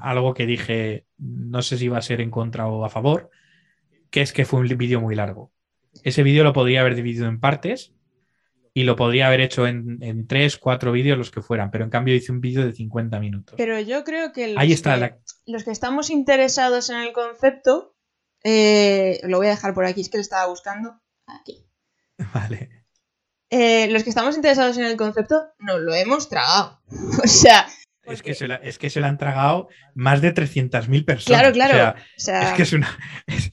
algo 0.00 0.34
que 0.34 0.46
dije, 0.46 1.06
no 1.16 1.62
sé 1.62 1.78
si 1.78 1.86
va 1.86 1.98
a 1.98 2.02
ser 2.02 2.22
en 2.22 2.32
contra 2.32 2.66
o 2.66 2.84
a 2.84 2.90
favor, 2.90 3.30
que 4.10 4.20
es 4.20 4.32
que 4.32 4.44
fue 4.44 4.58
un 4.58 4.66
vídeo 4.66 5.00
muy 5.00 5.14
largo 5.14 5.52
ese 6.02 6.22
vídeo 6.22 6.44
lo 6.44 6.52
podría 6.52 6.80
haber 6.80 6.94
dividido 6.94 7.26
en 7.26 7.40
partes 7.40 7.92
y 8.74 8.84
lo 8.84 8.96
podría 8.96 9.26
haber 9.26 9.40
hecho 9.40 9.66
en, 9.66 10.26
tres, 10.28 10.56
cuatro 10.56 10.92
vídeos, 10.92 11.18
los 11.18 11.30
que 11.30 11.42
fueran, 11.42 11.70
pero 11.70 11.84
en 11.84 11.90
cambio 11.90 12.14
hice 12.14 12.30
un 12.30 12.40
vídeo 12.40 12.64
de 12.64 12.72
50 12.72 13.18
minutos. 13.18 13.54
Pero 13.56 13.80
yo 13.80 14.04
creo 14.04 14.32
que 14.32 14.48
los, 14.48 14.56
Ahí 14.56 14.72
está 14.72 14.98
que, 15.00 15.18
los 15.46 15.64
que 15.64 15.72
estamos 15.72 16.10
interesados 16.10 16.88
en 16.90 16.98
el 16.98 17.12
concepto, 17.12 17.96
eh, 18.44 19.20
lo 19.24 19.38
voy 19.38 19.48
a 19.48 19.50
dejar 19.50 19.74
por 19.74 19.84
aquí, 19.84 20.02
es 20.02 20.08
que 20.08 20.18
lo 20.18 20.22
estaba 20.22 20.46
buscando. 20.46 21.00
Aquí. 21.26 21.66
Vale. 22.34 22.84
Eh, 23.50 23.88
los 23.90 24.04
que 24.04 24.10
estamos 24.10 24.36
interesados 24.36 24.76
en 24.76 24.84
el 24.84 24.96
concepto, 24.96 25.42
nos 25.58 25.80
lo 25.80 25.94
hemos 25.94 26.28
tragado. 26.28 26.80
o 27.24 27.26
sea, 27.26 27.66
Es 28.04 28.22
que, 28.22 28.34
se 28.34 28.46
la, 28.46 28.56
es 28.56 28.78
que 28.78 28.90
se 28.90 29.02
han 29.02 29.18
tragado 29.18 29.68
más 29.94 30.20
de 30.20 30.32
300.000 30.34 31.04
personas. 31.04 31.40
Claro, 31.40 31.52
claro. 31.52 31.98
Es 32.16 32.52
que 32.54 32.62
es 32.62 32.72
una, 32.72 32.96
es 33.26 33.50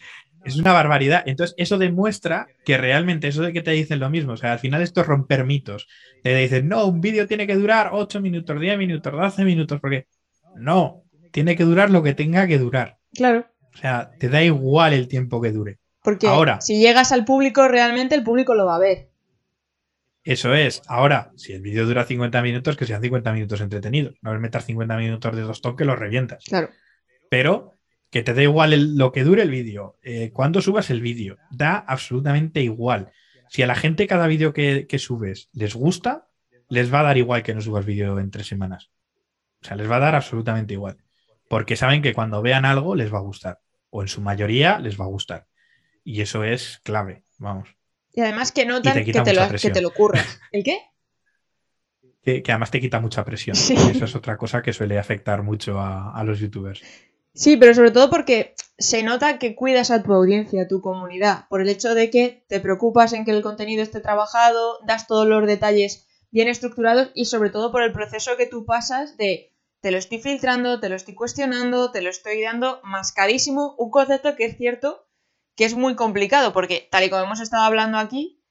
una 0.57 0.73
barbaridad. 0.73 1.23
Entonces, 1.25 1.55
eso 1.57 1.77
demuestra 1.77 2.47
que 2.63 2.77
realmente 2.77 3.27
eso 3.27 3.41
de 3.41 3.53
que 3.53 3.61
te 3.61 3.71
dicen 3.71 3.99
lo 3.99 4.09
mismo, 4.09 4.33
o 4.33 4.37
sea, 4.37 4.53
al 4.53 4.59
final 4.59 4.81
esto 4.81 5.01
es 5.01 5.07
romper 5.07 5.45
mitos. 5.45 5.87
Te 6.23 6.35
dicen, 6.35 6.67
no, 6.67 6.85
un 6.85 7.01
vídeo 7.01 7.27
tiene 7.27 7.47
que 7.47 7.55
durar 7.55 7.89
8 7.91 8.21
minutos, 8.21 8.59
10 8.59 8.77
minutos, 8.77 9.11
12 9.11 9.43
minutos, 9.43 9.79
porque 9.81 10.07
no, 10.55 11.03
tiene 11.31 11.55
que 11.55 11.63
durar 11.63 11.89
lo 11.89 12.03
que 12.03 12.13
tenga 12.13 12.47
que 12.47 12.59
durar. 12.59 12.97
Claro. 13.13 13.47
O 13.73 13.77
sea, 13.77 14.11
te 14.19 14.29
da 14.29 14.43
igual 14.43 14.93
el 14.93 15.07
tiempo 15.07 15.41
que 15.41 15.51
dure. 15.51 15.79
Porque 16.01 16.27
ahora, 16.27 16.61
si 16.61 16.79
llegas 16.79 17.11
al 17.11 17.25
público, 17.25 17.67
realmente 17.67 18.13
el 18.13 18.23
público 18.23 18.53
lo 18.53 18.65
va 18.65 18.75
a 18.75 18.79
ver. 18.79 19.09
Eso 20.23 20.55
es. 20.55 20.81
Ahora, 20.87 21.31
si 21.35 21.53
el 21.53 21.61
vídeo 21.61 21.85
dura 21.85 22.03
50 22.03 22.41
minutos, 22.41 22.77
que 22.77 22.85
sean 22.85 23.01
50 23.01 23.31
minutos 23.31 23.61
entretenidos. 23.61 24.15
No 24.21 24.33
es 24.33 24.39
meter 24.39 24.61
50 24.61 24.97
minutos 24.97 25.35
de 25.35 25.41
dos 25.41 25.61
que 25.77 25.85
los 25.85 25.99
revientas. 25.99 26.43
Claro. 26.45 26.69
Pero 27.29 27.74
que 28.15 28.23
te 28.23 28.33
da 28.33 28.43
igual 28.43 28.95
lo 28.95 29.11
que 29.11 29.25
dure 29.25 29.41
el 29.41 29.49
vídeo, 29.49 29.99
eh, 30.01 30.31
cuando 30.31 30.61
subas 30.61 30.89
el 30.89 31.01
vídeo, 31.01 31.37
da 31.51 31.75
absolutamente 31.75 32.61
igual. 32.61 33.11
Si 33.49 33.61
a 33.61 33.67
la 33.67 33.75
gente 33.75 34.07
cada 34.07 34.25
vídeo 34.25 34.53
que, 34.53 34.87
subes 34.99 35.49
les 35.51 35.75
gusta, 35.75 36.29
les 36.69 36.93
va 36.93 37.01
a 37.01 37.03
dar 37.03 37.17
igual 37.17 37.43
que 37.43 37.53
no 37.53 37.59
subas 37.59 37.85
vídeo 37.85 38.17
en 38.19 38.31
tres 38.31 38.47
semanas. 38.47 38.89
O 39.61 39.65
sea, 39.65 39.75
les 39.75 39.91
va 39.91 39.97
a 39.97 39.99
dar 39.99 40.15
absolutamente 40.15 40.75
igual. 40.75 40.95
Porque 41.49 41.75
saben 41.75 42.01
que 42.01 42.13
cuando 42.13 42.41
vean 42.41 42.63
algo 42.63 42.95
les 42.95 43.13
va 43.13 43.17
a 43.17 43.21
gustar. 43.21 43.59
O 43.89 44.01
en 44.01 44.07
su 44.07 44.21
mayoría 44.21 44.79
les 44.79 44.97
va 44.97 45.03
a 45.03 45.09
gustar. 45.09 45.47
Y 46.05 46.21
eso 46.21 46.45
es 46.45 46.79
clave, 46.85 47.25
vamos. 47.37 47.75
Y 48.13 48.21
además 48.21 48.53
que 48.53 48.65
notan 48.65 49.03
que, 49.03 49.11
te 49.11 49.33
lo, 49.33 49.49
que, 49.49 49.69
te 49.71 49.81
lo, 49.81 49.91
curras. 49.91 50.39
¿El 50.53 50.63
qué? 50.63 50.79
Que, 52.23 52.41
además 52.47 52.71
te 52.71 52.79
quita 52.79 53.01
mucha 53.01 53.25
presión. 53.25 53.57
Eso 53.57 54.05
es 54.05 54.15
otra 54.15 54.37
cosa 54.37 54.61
que 54.61 54.71
suele 54.71 54.97
afectar 54.97 55.43
mucho 55.43 55.81
a 55.81 56.23
los 56.23 56.39
youtubers. 56.39 56.81
Sí, 57.35 57.57
pero 57.57 57.73
sobre 57.73 57.91
todo 57.91 58.09
porque 58.09 58.55
se 58.77 59.03
nota 59.03 59.39
que 59.39 59.55
cuidas 59.55 59.91
a 59.91 60.01
tu 60.01 60.13
audiencia, 60.13 60.63
a 60.63 60.67
tu 60.67 60.79
comunidad, 60.79 61.47
por 61.49 61.61
el 61.61 61.67
hecho 61.67 61.93
de 61.93 62.09
que 62.09 62.45
te 62.47 62.61
preocupas 62.61 63.11
en 63.11 63.25
que 63.25 63.31
el 63.31 63.43
contenido 63.43 63.83
esté 63.83 63.99
trabajado, 63.99 64.79
das 64.85 65.05
todos 65.05 65.27
los 65.27 65.45
detalles 65.45 66.07
bien 66.31 66.47
estructurados 66.47 67.11
y 67.13 67.25
sobre 67.25 67.49
todo 67.49 67.73
por 67.73 67.83
el 67.83 67.91
proceso 67.91 68.37
que 68.37 68.45
tú 68.45 68.65
pasas 68.65 69.17
de 69.17 69.53
te 69.81 69.91
lo 69.91 69.97
estoy 69.97 70.19
filtrando, 70.19 70.79
te 70.79 70.87
lo 70.87 70.95
estoy 70.95 71.13
cuestionando, 71.13 71.91
te 71.91 72.01
lo 72.01 72.09
estoy 72.09 72.41
dando 72.41 72.79
mascadísimo, 72.83 73.75
un 73.77 73.91
concepto 73.91 74.35
que 74.35 74.45
es 74.45 74.57
cierto 74.57 75.05
que 75.57 75.65
es 75.65 75.75
muy 75.75 75.95
complicado 75.95 76.53
porque 76.53 76.87
tal 76.89 77.03
y 77.03 77.09
como 77.09 77.23
hemos 77.23 77.41
estado 77.41 77.63
hablando 77.63 77.97
aquí, 77.97 78.41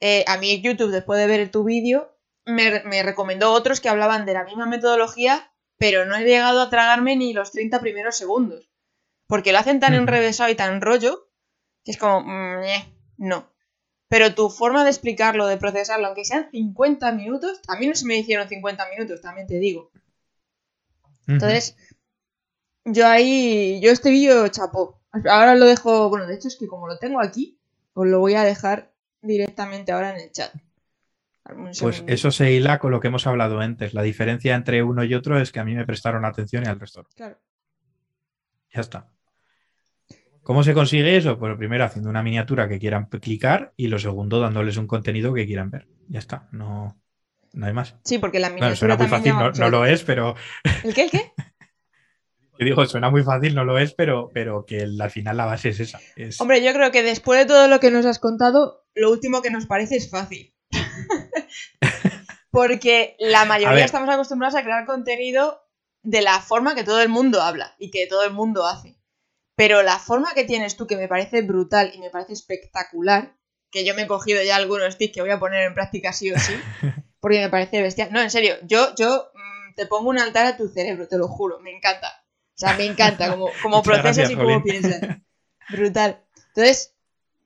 eh, 0.00 0.24
a 0.26 0.38
mí 0.38 0.60
YouTube 0.62 0.90
después 0.90 1.20
de 1.20 1.26
ver 1.26 1.50
tu 1.50 1.62
vídeo 1.62 2.10
me, 2.46 2.82
me 2.84 3.02
recomendó 3.02 3.52
otros 3.52 3.80
que 3.80 3.90
hablaban 3.90 4.24
de 4.24 4.32
la 4.32 4.44
misma 4.44 4.66
metodología 4.66 5.49
pero 5.80 6.04
no 6.04 6.14
he 6.14 6.24
llegado 6.24 6.60
a 6.60 6.68
tragarme 6.68 7.16
ni 7.16 7.32
los 7.32 7.52
30 7.52 7.80
primeros 7.80 8.14
segundos. 8.14 8.68
Porque 9.26 9.50
lo 9.50 9.58
hacen 9.58 9.80
tan 9.80 9.94
enrevesado 9.94 10.50
y 10.50 10.54
tan 10.54 10.82
rollo 10.82 11.30
que 11.82 11.92
es 11.92 11.96
como, 11.96 12.20
mm, 12.20 12.62
eh, 12.64 12.94
no. 13.16 13.50
pero 14.06 14.34
tu 14.34 14.50
forma 14.50 14.84
de 14.84 14.90
explicarlo, 14.90 15.46
de 15.46 15.56
procesarlo, 15.56 16.06
aunque 16.08 16.26
sean 16.26 16.50
50 16.50 17.12
minutos, 17.12 17.60
a 17.66 17.76
mí 17.76 17.86
no 17.86 17.94
se 17.94 18.04
me 18.04 18.18
hicieron 18.18 18.46
50 18.46 18.88
minutos, 18.90 19.22
también 19.22 19.46
te 19.46 19.58
digo. 19.58 19.90
Entonces, 21.26 21.76
yo 22.84 23.06
ahí, 23.06 23.80
yo 23.80 23.90
este 23.90 24.10
vídeo 24.10 24.48
chapó. 24.48 25.00
Ahora 25.30 25.54
lo 25.54 25.64
dejo, 25.64 26.10
bueno, 26.10 26.26
de 26.26 26.34
hecho 26.34 26.48
es 26.48 26.56
que 26.56 26.66
como 26.66 26.88
lo 26.88 26.98
tengo 26.98 27.20
aquí, 27.22 27.58
os 27.94 28.06
lo 28.06 28.18
voy 28.18 28.34
a 28.34 28.42
dejar 28.42 28.92
directamente 29.22 29.92
ahora 29.92 30.10
en 30.14 30.20
el 30.20 30.32
chat. 30.32 30.52
Pues 31.80 32.04
eso 32.06 32.30
se 32.30 32.52
hila 32.52 32.78
con 32.78 32.90
lo 32.90 33.00
que 33.00 33.08
hemos 33.08 33.26
hablado 33.26 33.60
antes. 33.60 33.94
La 33.94 34.02
diferencia 34.02 34.54
entre 34.54 34.82
uno 34.82 35.04
y 35.04 35.14
otro 35.14 35.38
es 35.40 35.52
que 35.52 35.60
a 35.60 35.64
mí 35.64 35.74
me 35.74 35.86
prestaron 35.86 36.24
atención 36.24 36.64
y 36.64 36.68
al 36.68 36.80
resto. 36.80 37.06
Claro. 37.14 37.38
Ya 38.72 38.80
está. 38.80 39.10
¿Cómo 40.42 40.64
se 40.64 40.74
consigue 40.74 41.16
eso? 41.16 41.38
Pues 41.38 41.50
lo 41.50 41.58
primero 41.58 41.84
haciendo 41.84 42.10
una 42.10 42.22
miniatura 42.22 42.68
que 42.68 42.78
quieran 42.78 43.06
clicar 43.06 43.72
y 43.76 43.88
lo 43.88 43.98
segundo 43.98 44.40
dándoles 44.40 44.76
un 44.76 44.86
contenido 44.86 45.34
que 45.34 45.46
quieran 45.46 45.70
ver. 45.70 45.86
Ya 46.08 46.18
está, 46.18 46.48
no, 46.50 47.00
no 47.52 47.66
hay 47.66 47.72
más. 47.72 47.96
Sí, 48.04 48.18
porque 48.18 48.40
la 48.40 48.48
miniatura. 48.48 48.76
suena 48.76 48.96
muy 48.96 49.06
fácil, 49.06 49.34
no, 49.58 49.70
lo 49.70 49.84
es, 49.84 50.02
pero. 50.02 50.34
¿El 50.84 50.94
qué? 50.94 51.02
¿El 51.04 51.10
qué? 51.10 51.32
Yo 52.58 52.66
digo, 52.66 52.84
suena 52.84 53.10
muy 53.10 53.22
fácil, 53.22 53.54
no 53.54 53.64
lo 53.64 53.78
es, 53.78 53.94
pero, 53.94 54.30
pero 54.34 54.66
que 54.66 54.82
al 54.82 55.10
final 55.10 55.36
la 55.38 55.46
base 55.46 55.70
es 55.70 55.80
esa. 55.80 55.98
Hombre, 56.40 56.62
yo 56.62 56.74
creo 56.74 56.90
que 56.90 57.02
después 57.02 57.40
de 57.40 57.46
todo 57.46 57.68
lo 57.68 57.80
que 57.80 57.90
nos 57.90 58.04
has 58.04 58.18
contado, 58.18 58.84
lo 58.94 59.10
último 59.10 59.40
que 59.40 59.50
nos 59.50 59.64
parece 59.64 59.96
es 59.96 60.10
fácil. 60.10 60.52
porque 62.50 63.16
la 63.18 63.44
mayoría 63.44 63.84
estamos 63.84 64.08
acostumbrados 64.08 64.56
a 64.56 64.62
crear 64.62 64.86
contenido 64.86 65.62
de 66.02 66.22
la 66.22 66.40
forma 66.40 66.74
que 66.74 66.84
todo 66.84 67.00
el 67.00 67.08
mundo 67.08 67.42
habla 67.42 67.74
y 67.78 67.90
que 67.90 68.06
todo 68.06 68.24
el 68.24 68.32
mundo 68.32 68.66
hace. 68.66 68.96
Pero 69.54 69.82
la 69.82 69.98
forma 69.98 70.32
que 70.34 70.44
tienes 70.44 70.76
tú, 70.76 70.86
que 70.86 70.96
me 70.96 71.08
parece 71.08 71.42
brutal 71.42 71.92
y 71.94 71.98
me 71.98 72.10
parece 72.10 72.32
espectacular, 72.32 73.36
que 73.70 73.84
yo 73.84 73.94
me 73.94 74.02
he 74.02 74.06
cogido 74.06 74.42
ya 74.42 74.56
algunos 74.56 74.96
tips 74.96 75.14
que 75.14 75.20
voy 75.20 75.30
a 75.30 75.38
poner 75.38 75.64
en 75.64 75.74
práctica 75.74 76.12
sí 76.12 76.32
o 76.32 76.38
sí, 76.38 76.54
porque 77.20 77.40
me 77.40 77.50
parece 77.50 77.82
bestial. 77.82 78.12
No, 78.12 78.20
en 78.20 78.30
serio, 78.30 78.54
yo, 78.62 78.94
yo 78.94 79.30
mm, 79.34 79.74
te 79.74 79.86
pongo 79.86 80.10
un 80.10 80.18
altar 80.18 80.46
a 80.46 80.56
tu 80.56 80.68
cerebro, 80.68 81.06
te 81.08 81.18
lo 81.18 81.28
juro, 81.28 81.60
me 81.60 81.70
encanta. 81.70 82.24
O 82.54 82.58
sea, 82.58 82.74
me 82.74 82.84
encanta 82.84 83.30
como, 83.30 83.50
como 83.62 83.82
procesas 83.82 84.30
y 84.30 84.36
cómo 84.36 84.62
piensas. 84.62 85.00
Brutal. 85.68 86.24
Entonces, 86.48 86.94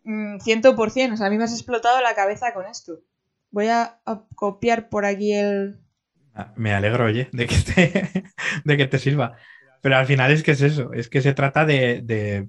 100%, 0.05 1.09
mm, 1.09 1.13
o 1.13 1.17
sea, 1.17 1.27
a 1.27 1.31
mí 1.31 1.37
me 1.37 1.45
has 1.45 1.53
explotado 1.53 2.01
la 2.01 2.15
cabeza 2.15 2.55
con 2.55 2.67
esto. 2.67 3.01
Voy 3.55 3.69
a, 3.69 4.01
copiar 4.35 4.89
por 4.89 5.07
aquí 5.07 5.33
el... 5.33 5.79
Ah, 6.35 6.53
me 6.57 6.75
alegro, 6.75 7.05
oye, 7.05 7.29
de 7.31 7.47
que 7.47 7.57
te, 7.57 8.25
de 8.65 8.77
que 8.77 8.87
te 8.89 8.99
sirva. 8.99 9.37
Pero 9.81 9.97
al 9.97 10.07
final 10.07 10.33
es 10.33 10.43
que 10.43 10.51
es 10.51 10.61
eso, 10.61 10.93
es 10.93 11.09
que 11.09 11.23
se 11.23 11.35
trata 11.35 11.65
de, 11.65 12.49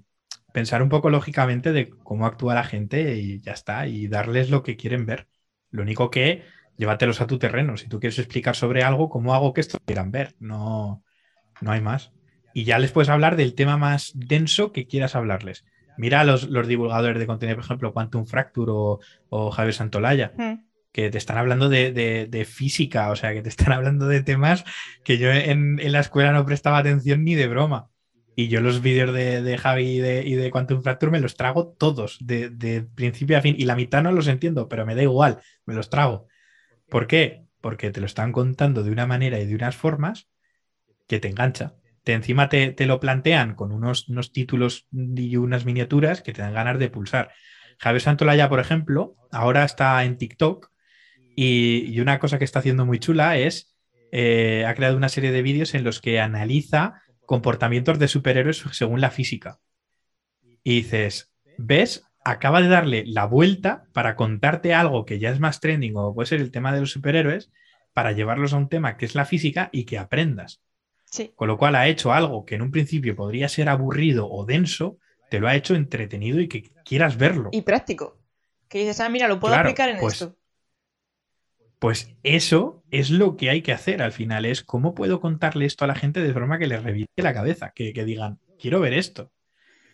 pensar 0.52 0.82
un 0.82 0.90
poco 0.90 1.12
lógicamente 1.12 1.74
de 1.74 1.92
cómo 1.92 2.26
actúa 2.26 2.56
la 2.56 2.64
gente 2.64 3.18
y 3.18 3.40
ya 3.40 3.52
está, 3.52 3.86
y 3.86 4.08
darles 4.08 4.50
lo 4.50 4.64
que 4.64 4.78
quieren 4.78 5.06
ver. 5.06 5.28
Lo 5.70 5.84
único 5.84 6.10
que 6.10 6.42
llévatelos 6.76 7.22
a 7.22 7.28
tu 7.28 7.38
terreno. 7.38 7.78
Si 7.78 7.88
tú 7.88 8.00
quieres 8.00 8.18
explicar 8.18 8.56
sobre 8.56 8.82
algo, 8.82 9.08
¿cómo 9.08 9.36
hago 9.36 9.54
que 9.54 9.62
esto 9.62 9.78
quieran 9.86 10.10
ver? 10.10 10.34
No, 10.40 11.04
no 11.62 11.72
hay 11.72 11.82
más. 11.82 12.14
Y 12.52 12.64
ya 12.64 12.80
les 12.80 12.92
puedes 12.92 13.10
hablar 13.10 13.36
del 13.36 13.54
tema 13.54 13.78
más 13.78 14.12
denso 14.16 14.72
que 14.72 14.88
quieras 14.88 15.16
hablarles. 15.16 15.66
Mira 16.00 16.22
a 16.22 16.24
los, 16.24 16.50
divulgadores 16.68 17.20
de 17.20 17.28
contenido, 17.28 17.58
por 17.58 17.66
ejemplo, 17.66 17.94
Quantum 17.94 18.26
Fracture 18.26 18.72
o, 19.30 19.52
Javier 19.52 19.76
Santolaya. 19.76 20.34
Hmm 20.36 20.66
que 20.96 21.10
te 21.10 21.18
están 21.18 21.38
hablando 21.38 21.68
de, 21.68 22.48
física, 22.50 23.12
o 23.12 23.18
sea, 23.18 23.34
que 23.34 23.42
te 23.42 23.50
están 23.50 23.74
hablando 23.74 24.08
de 24.08 24.24
temas 24.24 24.64
que 25.04 25.18
yo 25.18 25.30
en, 25.30 25.76
la 25.92 26.00
escuela 26.00 26.32
no 26.32 26.46
prestaba 26.46 26.78
atención 26.78 27.26
ni 27.26 27.36
de 27.36 27.50
broma. 27.50 27.90
Y 28.34 28.48
yo 28.48 28.62
los 28.62 28.82
vídeos 28.82 29.14
de, 29.14 29.58
Javi 29.58 29.84
y 29.84 30.00
de, 30.00 30.24
y 30.26 30.36
de, 30.36 30.50
Quantum 30.52 30.82
Fracture 30.84 31.12
me 31.12 31.20
los 31.20 31.36
trago 31.36 31.76
todos, 31.78 32.18
de, 32.22 32.88
principio 32.96 33.38
a 33.38 33.42
fin. 33.42 33.56
Y 33.58 33.66
la 33.66 33.76
mitad 33.76 34.04
no 34.04 34.14
los 34.14 34.30
entiendo, 34.30 34.70
pero 34.70 34.86
me 34.86 34.96
da 34.96 35.04
igual, 35.04 35.42
me 35.66 35.74
los 35.74 35.90
trago. 35.90 36.30
¿Por 36.88 37.08
qué? 37.08 37.44
Porque 37.60 37.92
te 37.92 38.00
lo 38.00 38.06
están 38.06 38.32
contando 38.32 38.82
de 38.82 38.92
una 38.92 39.06
manera 39.06 39.38
y 39.38 39.46
de 39.46 39.56
unas 39.56 39.76
formas 39.76 40.30
que 41.10 41.20
te 41.20 41.28
engancha. 41.28 41.76
Te, 42.06 42.14
encima 42.14 42.48
te, 42.48 42.74
lo 42.86 43.02
plantean 43.02 43.56
con 43.56 43.74
unos, 43.74 44.08
unos, 44.08 44.32
títulos 44.32 44.88
y 44.94 45.36
unas 45.36 45.66
miniaturas 45.66 46.22
que 46.22 46.32
te 46.32 46.42
dan 46.42 46.54
ganas 46.54 46.80
de 46.80 46.90
pulsar. 46.90 47.32
Javier 47.80 48.02
Santolaya, 48.02 48.48
por 48.48 48.62
ejemplo, 48.62 49.18
ahora 49.30 49.66
está 49.66 50.02
en 50.06 50.18
TikTok 50.18 50.72
y, 51.36 52.00
una 52.00 52.20
cosa 52.20 52.38
que 52.38 52.46
está 52.46 52.60
haciendo 52.60 52.86
muy 52.86 53.00
chula 53.00 53.38
es, 53.38 53.76
eh, 54.12 54.66
ha 54.68 54.76
creado 54.76 54.98
una 54.98 55.10
serie 55.10 55.32
de 55.32 55.42
vídeos 55.42 55.74
en 55.74 55.84
los 55.84 56.02
que 56.02 56.20
analiza 56.20 57.02
comportamientos 57.26 58.00
de 58.00 58.08
superhéroes 58.08 58.64
según 58.72 59.02
la 59.02 59.12
física. 59.12 59.60
Y 60.64 60.78
dices, 60.78 61.34
¿ves? 61.58 62.04
Acaba 62.24 62.62
de 62.62 62.70
darle 62.70 63.04
la 63.06 63.26
vuelta 63.26 63.86
para 63.94 64.16
contarte 64.16 64.74
algo 64.74 65.06
que 65.06 65.20
ya 65.20 65.30
es 65.30 65.40
más 65.40 65.60
trending 65.60 65.94
o 65.96 66.14
puede 66.14 66.28
ser 66.28 66.42
el 66.42 66.52
tema 66.52 66.74
de 66.74 66.80
los 66.80 66.92
superhéroes, 66.92 67.52
para 67.94 68.12
llevarlos 68.12 68.52
a 68.52 68.58
un 68.58 68.68
tema 68.68 68.98
que 68.98 69.06
es 69.06 69.16
la 69.16 69.24
física 69.24 69.70
y 69.72 69.86
que 69.86 69.98
aprendas. 69.98 70.62
Sí. 71.06 71.32
Con 71.36 71.48
lo 71.48 71.58
cual 71.58 71.76
ha 71.76 71.88
hecho 71.88 72.12
algo 72.12 72.44
que 72.46 72.56
en 72.56 72.62
un 72.62 72.72
principio 72.72 73.16
podría 73.16 73.48
ser 73.48 73.70
aburrido 73.70 74.30
o 74.30 74.46
denso, 74.46 74.98
te 75.30 75.40
lo 75.40 75.48
ha 75.48 75.56
hecho 75.56 75.76
entretenido 75.76 76.42
y 76.42 76.50
que 76.50 76.64
quieras 76.84 77.18
verlo. 77.18 77.50
Y 77.54 77.62
práctico. 77.62 78.20
Que 78.68 78.80
dices, 78.80 79.00
ah, 79.00 79.08
mira, 79.08 79.30
lo 79.30 79.40
puedo 79.40 79.56
aplicar 79.56 79.88
en 79.90 80.00
pues 80.00 80.16
esto. 80.16 80.36
Pues 81.86 82.16
eso 82.24 82.84
es 82.90 83.12
lo 83.12 83.38
que 83.38 83.52
hay 83.52 83.62
que 83.62 83.72
hacer 83.72 84.02
al 84.02 84.12
final, 84.12 84.48
es 84.48 84.64
cómo 84.64 84.96
puedo 84.96 85.22
contarle 85.22 85.68
esto 85.68 85.86
a 85.86 85.88
la 85.88 85.94
gente 85.94 86.20
de 86.20 86.34
forma 86.34 86.58
que 86.58 86.66
les 86.66 86.82
reviente 86.82 87.22
la 87.22 87.32
cabeza, 87.32 87.74
que, 87.76 87.94
digan, 87.94 88.40
quiero 88.60 88.80
ver 88.80 88.94
esto. 88.94 89.32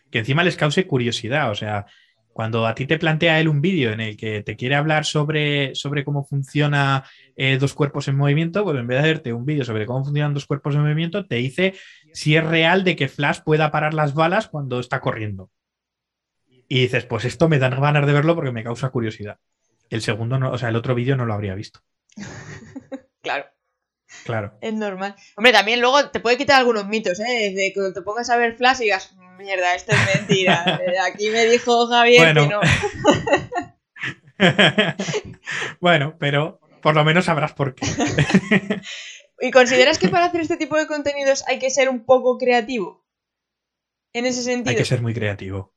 Que 0.10 0.20
encima 0.20 0.46
les 0.46 0.56
cause 0.56 0.88
curiosidad, 0.88 1.52
o 1.52 1.56
sea, 1.56 1.86
cuando 2.32 2.66
a 2.66 2.76
ti 2.76 2.86
te 2.86 2.98
plantea 2.98 3.42
él 3.42 3.50
un 3.50 3.60
vídeo 3.60 3.92
en 3.92 4.00
el 4.00 4.16
que 4.16 4.42
te 4.42 4.56
quiere 4.56 4.76
hablar 4.76 5.04
sobre, 5.04 5.76
sobre 5.76 6.06
cómo 6.06 6.24
funciona 6.24 7.04
eh, 7.36 7.58
dos 7.58 7.74
cuerpos 7.74 8.08
en 8.08 8.16
movimiento, 8.16 8.64
pues 8.64 8.80
en 8.80 8.88
vez 8.88 8.96
de 8.96 9.10
hacerte 9.10 9.34
un 9.34 9.44
vídeo 9.44 9.66
sobre 9.66 9.86
cómo 9.86 10.06
funcionan 10.06 10.34
dos 10.34 10.46
cuerpos 10.46 10.76
en 10.76 10.84
movimiento, 10.84 11.26
te 11.26 11.36
dice 11.36 11.74
si 12.14 12.38
es 12.38 12.46
real 12.46 12.86
de 12.86 12.96
que 12.96 13.10
Flash 13.10 13.42
pueda 13.44 13.70
parar 13.70 13.94
las 13.94 14.14
balas 14.14 14.48
cuando 14.48 14.80
está 14.80 15.02
corriendo. 15.02 15.52
Y 16.70 16.84
dices, 16.84 17.04
pues 17.04 17.26
esto 17.26 17.50
me 17.50 17.60
dan 17.60 17.82
ganas 17.82 18.08
de 18.08 18.14
verlo 18.14 18.34
porque 18.34 18.54
me 18.54 18.64
causa 18.64 18.92
curiosidad. 18.92 19.40
El 19.92 20.02
segundo, 20.02 20.40
no, 20.40 20.52
o 20.52 20.58
sea, 20.58 20.70
el 20.70 20.78
otro 20.78 20.96
vídeo 20.96 21.18
no 21.18 21.26
lo 21.26 21.34
habría 21.34 21.54
visto. 21.54 21.82
claro. 23.22 23.46
Claro. 24.26 24.58
Es 24.62 24.74
normal. 24.74 25.16
Hombre, 25.36 25.52
también 25.52 25.80
luego 25.80 26.10
te 26.10 26.20
puede 26.20 26.38
quitar 26.38 26.60
algunos 26.60 26.88
mitos, 26.88 27.20
¿eh? 27.20 27.54
De 27.54 27.74
que 27.74 27.92
te 27.94 28.02
pongas 28.02 28.30
a 28.30 28.38
ver 28.38 28.56
Flash 28.56 28.82
y 28.82 28.86
digas, 28.86 29.16
mierda, 29.38 29.76
esto 29.76 29.94
es 29.94 30.16
mentira. 30.16 30.80
Eh, 30.88 31.00
aquí 31.00 31.30
me 31.30 31.46
dijo 31.46 31.88
Javier 31.88 32.34
que 32.34 32.50
no. 32.50 32.62
bueno, 35.80 36.16
pero 36.20 36.60
por 36.82 36.96
lo 36.96 37.04
menos 37.04 37.26
sabrás 37.26 37.54
por 37.54 37.76
qué. 37.76 37.86
¿Y 39.40 39.52
consideras 39.52 39.98
que 39.98 40.10
para 40.10 40.26
hacer 40.26 40.42
este 40.42 40.58
tipo 40.58 40.78
de 40.78 40.88
contenidos 40.88 41.44
hay 41.48 41.60
que 41.60 41.70
ser 41.70 41.90
un 41.90 42.06
poco 42.06 42.38
creativo? 42.38 43.06
En 44.14 44.26
ese 44.26 44.44
sentido. 44.44 44.72
Hay 44.72 44.78
que 44.78 44.86
ser 44.86 45.02
muy 45.02 45.14
creativo. 45.14 45.74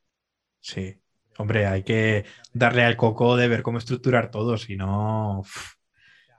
Sí. 0.61 0.99
Hombre, 1.37 1.67
hay 1.67 1.83
que 1.83 2.25
darle 2.53 2.83
al 2.83 2.95
coco 2.95 3.35
de 3.35 3.47
ver 3.47 3.61
cómo 3.61 3.77
estructurar 3.77 4.31
todo, 4.31 4.57
si 4.57 4.75
no. 4.75 5.39
O 5.39 5.45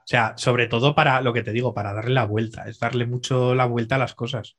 sea, 0.05 0.33
sobre 0.37 0.67
todo 0.67 0.95
para 0.95 1.21
lo 1.21 1.33
que 1.33 1.43
te 1.43 1.51
digo, 1.51 1.73
para 1.73 1.93
darle 1.93 2.13
la 2.13 2.25
vuelta, 2.25 2.67
es 2.67 2.79
darle 2.79 3.05
mucho 3.05 3.53
la 3.53 3.65
vuelta 3.65 3.95
a 3.95 3.99
las 3.99 4.15
cosas. 4.15 4.57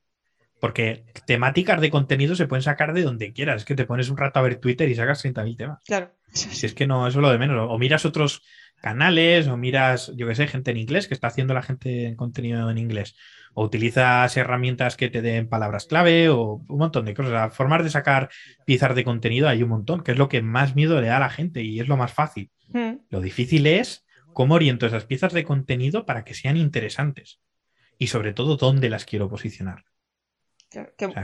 Porque 0.59 1.05
temáticas 1.25 1.79
de 1.81 1.89
contenido 1.89 2.35
se 2.35 2.45
pueden 2.45 2.63
sacar 2.63 2.93
de 2.93 3.03
donde 3.03 3.33
quieras. 3.33 3.61
Es 3.61 3.65
que 3.65 3.75
te 3.75 3.85
pones 3.85 4.09
un 4.09 4.17
rato 4.17 4.39
a 4.39 4.43
ver 4.43 4.57
Twitter 4.57 4.89
y 4.89 4.95
sacas 4.95 5.23
30.000 5.23 5.57
temas. 5.57 5.83
Claro. 5.85 6.11
Si 6.31 6.65
es 6.65 6.73
que 6.73 6.85
no, 6.85 7.07
eso 7.07 7.19
es 7.19 7.21
lo 7.21 7.31
de 7.31 7.37
menos. 7.37 7.67
O 7.69 7.77
miras 7.79 8.05
otros 8.05 8.43
canales, 8.79 9.47
o 9.47 9.57
miras, 9.57 10.11
yo 10.15 10.27
qué 10.27 10.35
sé, 10.35 10.47
gente 10.47 10.71
en 10.71 10.77
inglés, 10.77 11.07
que 11.07 11.13
está 11.13 11.27
haciendo 11.27 11.53
la 11.53 11.61
gente 11.61 12.05
en 12.07 12.15
contenido 12.15 12.69
en 12.69 12.77
inglés 12.77 13.15
o 13.53 13.63
utilizas 13.63 14.35
herramientas 14.37 14.95
que 14.95 15.09
te 15.09 15.21
den 15.21 15.47
palabras 15.47 15.85
clave 15.85 16.29
o 16.29 16.63
un 16.67 16.77
montón 16.77 17.05
de 17.05 17.13
cosas. 17.13 17.53
formas 17.53 17.83
de 17.83 17.89
sacar 17.89 18.29
piezas 18.65 18.95
de 18.95 19.03
contenido 19.03 19.47
hay 19.47 19.63
un 19.63 19.69
montón, 19.69 20.03
que 20.03 20.11
es 20.11 20.17
lo 20.17 20.29
que 20.29 20.41
más 20.41 20.75
miedo 20.75 20.99
le 21.01 21.07
da 21.07 21.17
a 21.17 21.21
la 21.21 21.29
gente 21.29 21.61
y 21.61 21.79
es 21.79 21.87
lo 21.87 21.97
más 21.97 22.13
fácil. 22.13 22.51
Hmm. 22.69 22.99
Lo 23.09 23.21
difícil 23.21 23.67
es 23.67 24.05
cómo 24.33 24.55
oriento 24.55 24.85
esas 24.85 25.05
piezas 25.05 25.33
de 25.33 25.43
contenido 25.43 26.05
para 26.05 26.23
que 26.23 26.33
sean 26.33 26.57
interesantes 26.57 27.41
y 27.97 28.07
sobre 28.07 28.33
todo 28.33 28.55
dónde 28.55 28.89
las 28.89 29.05
quiero 29.05 29.29
posicionar. 29.29 29.83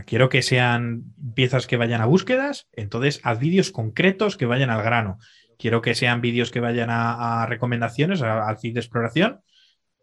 quiero 0.05 0.29
que 0.29 0.41
sean 0.41 1.03
piezas 1.35 1.67
que 1.67 1.77
vayan 1.77 2.01
a 2.01 2.07
búsquedas, 2.07 2.67
entonces 2.73 3.21
haz 3.23 3.39
vídeos 3.39 3.71
concretos 3.71 4.37
que 4.37 4.47
vayan 4.47 4.71
al 4.71 4.81
grano. 4.81 5.19
Quiero 5.57 5.81
que 5.81 5.95
sean 5.95 6.21
vídeos 6.21 6.51
que 6.51 6.59
vayan 6.59 6.89
a, 6.91 7.45
recomendaciones, 7.47 8.21
al 8.21 8.57
feed 8.57 8.73
de 8.73 8.79
exploración, 8.79 9.41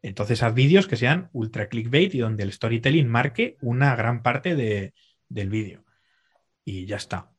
entonces 0.03 0.43
haz 0.43 0.53
vídeos 0.53 0.89
que 0.89 0.97
sean 0.97 1.31
ultra 1.33 1.69
clickbait 1.69 2.15
y 2.15 2.19
donde 2.19 2.43
el 2.43 2.53
storytelling 2.53 3.09
marque 3.09 3.57
una 3.61 3.95
gran 3.95 4.23
parte 4.23 4.57
del 4.57 5.51
vídeo. 5.51 5.85
Y 6.65 6.87
ya 6.87 6.97
está. 6.97 7.31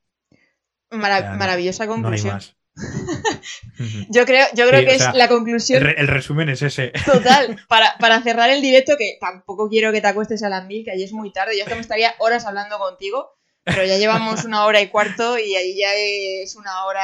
maravillosa 0.89 1.87
conclusión. 1.87 2.39
yo 4.09 4.25
creo, 4.25 4.47
yo 4.55 4.67
creo 4.67 4.81
que 4.81 4.95
es 4.95 5.13
la 5.13 5.27
conclusión. 5.27 5.85
El, 5.85 6.07
resumen 6.07 6.49
es 6.49 6.61
ese. 6.61 6.91
Total. 7.05 7.57
Para, 7.67 8.23
cerrar 8.23 8.49
el 8.49 8.61
directo, 8.61 8.95
que 8.97 9.17
tampoco 9.19 9.69
quiero 9.69 9.91
que 9.91 10.01
te 10.01 10.07
acuestes 10.07 10.43
a 10.43 10.49
las 10.49 10.65
mil, 10.65 10.83
que 10.83 10.91
allí 10.91 11.03
es 11.03 11.13
muy 11.13 11.31
tarde. 11.31 11.57
Yo 11.57 11.63
es 11.63 11.69
que 11.69 11.75
me 11.75 11.81
estaría 11.81 12.15
horas 12.19 12.45
hablando 12.45 12.77
contigo. 12.79 13.37
Pero 13.63 13.85
ya 13.85 13.97
llevamos 13.97 14.43
una 14.43 14.65
hora 14.65 14.81
y 14.81 14.89
cuarto 14.89 15.37
y 15.37 15.55
ahí 15.55 15.77
ya 15.77 15.93
es 15.93 16.55
una 16.55 16.85
hora 16.85 17.01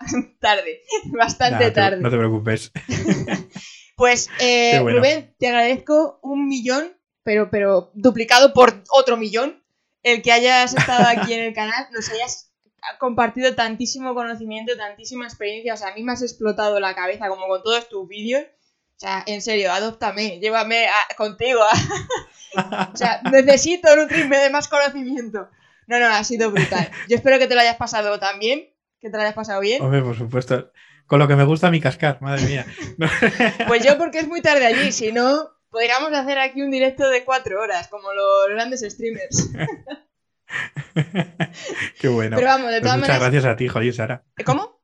tarde, 0.40 0.82
bastante 1.06 1.70
tarde. 1.70 2.00
No 2.00 2.10
te 2.10 2.18
preocupes. 2.18 2.72
Pues, 3.94 4.30
eh, 4.40 4.80
Rubén, 4.80 5.32
te 5.38 5.46
agradezco 5.46 6.18
un 6.22 6.48
millón, 6.48 6.96
pero, 7.22 7.50
pero 7.50 7.92
duplicado 7.94 8.52
por 8.52 8.82
otro 8.90 9.16
millón, 9.16 9.62
el 10.02 10.22
que 10.22 10.32
hayas 10.32 10.74
estado 10.74 11.06
aquí 11.06 11.34
en 11.34 11.44
el 11.44 11.54
canal, 11.54 11.86
nos 11.92 12.08
hayas 12.08 12.52
compartido 12.98 13.54
tantísimo 13.54 14.14
conocimiento, 14.14 14.76
tantísima 14.76 15.26
experiencia. 15.26 15.74
O 15.74 15.76
sea, 15.76 15.88
a 15.88 15.94
mí 15.94 16.02
me 16.02 16.12
has 16.12 16.22
explotado 16.22 16.80
la 16.80 16.94
cabeza 16.96 17.28
como 17.28 17.46
con 17.46 17.62
todos 17.62 17.88
tus 17.88 18.08
vídeos. 18.08 18.42
O 18.42 18.98
sea, 18.98 19.22
en 19.26 19.42
serio, 19.42 19.70
adóptame, 19.70 20.40
llévame 20.40 20.86
contigo. 21.16 21.60
o 22.92 22.96
sea, 22.96 23.20
necesito 23.30 23.94
nutrirme 23.94 24.38
de 24.38 24.50
más 24.50 24.68
conocimiento. 24.68 25.48
No, 25.92 26.00
no, 26.00 26.06
ha 26.06 26.24
sido 26.24 26.50
brutal. 26.50 26.90
Yo 27.06 27.16
espero 27.16 27.38
que 27.38 27.46
te 27.46 27.54
lo 27.54 27.60
hayas 27.60 27.76
pasado 27.76 28.18
también, 28.18 28.70
que 28.98 29.10
te 29.10 29.16
lo 29.18 29.22
hayas 29.22 29.34
pasado 29.34 29.60
bien. 29.60 29.82
Hombre, 29.82 30.00
por 30.00 30.16
supuesto. 30.16 30.72
Con 31.06 31.18
lo 31.18 31.28
que 31.28 31.36
me 31.36 31.44
gusta 31.44 31.70
mi 31.70 31.82
cascar, 31.82 32.22
madre 32.22 32.46
mía. 32.46 32.64
pues 33.68 33.84
yo 33.84 33.98
porque 33.98 34.20
es 34.20 34.26
muy 34.26 34.40
tarde 34.40 34.64
allí, 34.64 34.90
si 34.90 35.12
no, 35.12 35.50
podríamos 35.68 36.10
hacer 36.14 36.38
aquí 36.38 36.62
un 36.62 36.70
directo 36.70 37.10
de 37.10 37.26
cuatro 37.26 37.60
horas, 37.60 37.88
como 37.88 38.10
los 38.14 38.48
grandes 38.48 38.80
streamers. 38.80 39.50
Qué 42.00 42.08
bueno. 42.08 42.36
Pero 42.36 42.48
vamos, 42.48 42.70
de 42.70 42.80
pues 42.80 42.84
todas 42.84 42.98
muchas 42.98 43.20
gracias 43.20 43.44
a 43.44 43.56
ti, 43.56 43.68
joder, 43.68 43.92
Sara. 43.92 44.24
¿Cómo? 44.46 44.80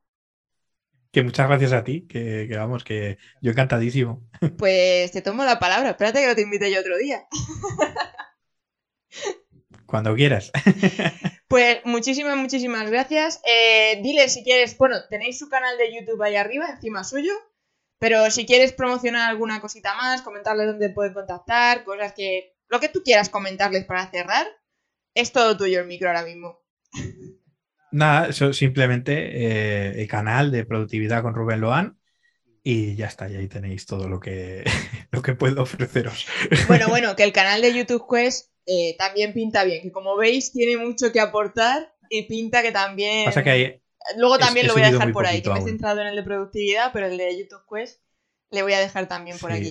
Que 1.11 1.23
muchas 1.23 1.49
gracias 1.49 1.73
a 1.73 1.85
ti, 1.85 2.07
que, 2.07 2.47
vamos, 2.55 2.85
que 2.85 3.17
yo 3.41 3.53
encantadísimo. 3.53 4.29
Pues 4.59 5.11
te 5.11 5.23
tomo 5.23 5.43
la 5.47 5.59
palabra, 5.59 5.89
espérate 5.89 6.21
que 6.21 6.27
no 6.27 6.35
te 6.35 6.43
invite 6.43 6.71
yo 6.71 6.81
otro 6.81 6.99
día. 6.99 7.27
Cuando 9.89 10.15
quieras. 10.15 10.53
Pues 11.49 11.79
muchísimas, 11.85 12.37
muchísimas 12.37 12.91
gracias. 12.91 13.41
Eh, 13.43 14.01
dile 14.03 14.29
si 14.29 14.45
quieres, 14.45 14.77
bueno, 14.77 14.97
tenéis 15.09 15.39
su 15.39 15.49
canal 15.49 15.79
de 15.79 15.95
YouTube 15.95 16.23
ahí 16.23 16.37
arriba, 16.37 16.69
encima 16.69 17.05
suyo. 17.05 17.33
Pero 17.99 18.31
si 18.31 18.45
quieres 18.45 18.75
promocionar 18.75 19.31
alguna 19.31 19.59
cosita 19.63 19.95
más, 19.95 20.21
comentarles 20.21 20.67
dónde 20.67 20.91
pueden 20.91 21.15
contactar, 21.15 21.85
cosas 21.85 22.13
que. 22.13 22.55
Lo 22.69 22.81
que 22.81 22.91
tú 22.91 23.03
quieras 23.03 23.31
comentarles 23.31 23.87
para 23.87 24.11
cerrar, 24.11 24.47
es 25.15 25.33
todo 25.33 25.57
tuyo 25.57 25.81
el 25.81 25.87
micro 25.87 26.09
ahora 26.09 26.23
mismo. 26.23 26.61
Nada, 27.93 28.29
eso 28.29 28.53
simplemente 28.53 29.15
eh, 29.15 30.03
el 30.03 30.07
canal 30.07 30.53
de 30.53 30.67
productividad 30.67 31.23
con 31.23 31.35
Rubén 31.35 31.63
Loan 31.63 31.99
y 32.63 32.95
ya 32.95 33.07
está, 33.07 33.31
y 33.31 33.37
ahí 33.37 33.49
tenéis 33.49 33.87
todo 33.87 34.07
lo 34.07 34.21
que, 34.21 34.65
lo 35.13 35.23
que 35.23 35.33
puedo 35.33 35.63
ofreceros. 35.63 36.27
Bueno, 36.67 36.89
bueno, 36.89 37.17
que 37.17 37.25
el 37.25 37.33
canal 37.33 37.63
de 37.63 37.73
YouTube 37.73 38.05
Quest 38.07 38.53
eh, 38.69 38.95
también 38.99 39.33
pinta 39.33 39.65
bien, 39.65 39.83
que 39.83 39.91
como 39.91 40.17
veis 40.17 40.53
tiene 40.53 40.77
mucho 40.77 41.11
que 41.11 41.21
aportar 41.21 41.93
y 42.11 42.23
pinta 42.23 42.63
que 42.63 42.71
también... 42.71 43.25
Pasa 43.25 43.43
que 43.43 43.83
Luego 44.17 44.39
también 44.39 44.67
lo 44.67 44.75
voy 44.75 44.83
a 44.83 44.91
dejar 44.91 45.13
por 45.13 45.27
ahí, 45.27 45.43
que 45.43 45.51
me 45.51 45.59
he 45.59 45.63
centrado 45.63 46.01
en 46.01 46.07
el 46.07 46.17
de 46.17 46.23
productividad, 46.23 46.93
pero 46.93 47.07
el 47.07 47.19
de 47.19 47.39
YouTube 47.39 47.63
Quest 47.71 48.01
le 48.51 48.63
voy 48.63 48.73
a 48.73 48.79
dejar 48.79 49.09
también 49.09 49.39
por 49.39 49.53
aquí. 49.53 49.71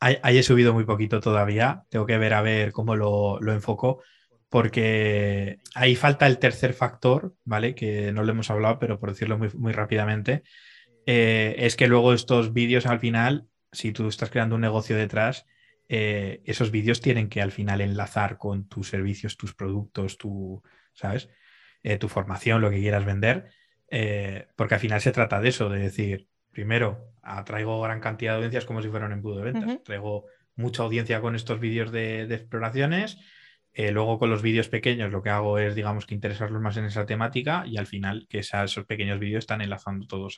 Ahí, 0.00 0.38
he 0.38 0.42
subido 0.42 0.74
muy 0.74 0.84
poquito 0.84 1.20
todavía, 1.20 1.84
tengo 1.88 2.06
que 2.06 2.18
ver 2.18 2.34
a 2.34 2.42
ver 2.42 2.72
cómo 2.72 2.94
lo, 2.94 3.40
lo 3.40 3.52
enfoco 3.52 4.02
porque 4.48 5.58
ahí 5.74 5.94
falta 5.94 6.26
el 6.26 6.38
tercer 6.38 6.72
factor, 6.72 7.34
¿vale? 7.44 7.74
Que 7.74 8.12
no 8.12 8.22
lo 8.22 8.32
hemos 8.32 8.50
hablado, 8.50 8.78
pero 8.78 8.98
por 8.98 9.10
decirlo 9.10 9.38
muy, 9.38 9.72
rápidamente, 9.72 10.42
eh, 11.06 11.56
es 11.58 11.76
que 11.76 11.86
luego 11.86 12.14
estos 12.14 12.52
vídeos 12.52 12.86
al 12.86 13.00
final, 13.00 13.46
si 13.72 13.92
tú 13.92 14.08
estás 14.08 14.30
creando 14.30 14.54
un 14.54 14.62
negocio 14.62 14.96
detrás, 14.96 15.44
eh, 15.88 16.42
esos 16.44 16.70
vídeos 16.70 17.00
tienen 17.00 17.28
que 17.28 17.42
al 17.42 17.52
final 17.52 17.80
enlazar 17.80 18.38
con 18.38 18.68
tus 18.68 18.88
servicios, 18.88 19.36
tus 19.36 19.54
productos, 19.54 20.18
tu, 20.18 20.62
¿sabes? 20.92 21.28
Eh, 21.82 21.98
tu 21.98 22.08
formación, 22.08 22.60
lo 22.60 22.70
que 22.70 22.80
quieras 22.80 23.04
vender, 23.04 23.50
porque 24.56 24.74
al 24.74 24.80
final 24.80 25.00
se 25.00 25.12
trata 25.12 25.40
de 25.40 25.48
eso, 25.48 25.70
de 25.70 25.78
decir, 25.78 26.28
primero, 26.50 27.14
traigo 27.46 27.80
gran 27.80 28.00
cantidad 28.00 28.32
de 28.32 28.36
audiencias 28.36 28.66
como 28.66 28.82
si 28.82 28.88
fuera 28.88 29.06
un 29.06 29.12
embudo 29.12 29.38
de 29.38 29.52
ventas, 29.52 29.82
traigo 29.82 30.26
mucha 30.56 30.82
audiencia 30.82 31.20
con 31.20 31.34
estos 31.34 31.58
vídeos 31.58 31.90
de 31.90 32.22
exploraciones 32.24 33.18
eh, 33.78 33.92
luego 33.92 34.18
con 34.18 34.28
los 34.28 34.42
vídeos 34.42 34.68
pequeños 34.68 35.12
lo 35.12 35.22
que 35.22 35.30
hago 35.30 35.56
es, 35.58 35.76
digamos, 35.76 36.04
que 36.04 36.14
interesarlos 36.14 36.60
más 36.60 36.76
en 36.78 36.86
esa 36.86 37.06
temática 37.06 37.64
y 37.64 37.76
al 37.76 37.86
final 37.86 38.26
que 38.28 38.40
esos 38.40 38.84
pequeños 38.86 39.20
vídeos 39.20 39.44
están 39.44 39.60
enlazando 39.60 40.04
todos 40.08 40.36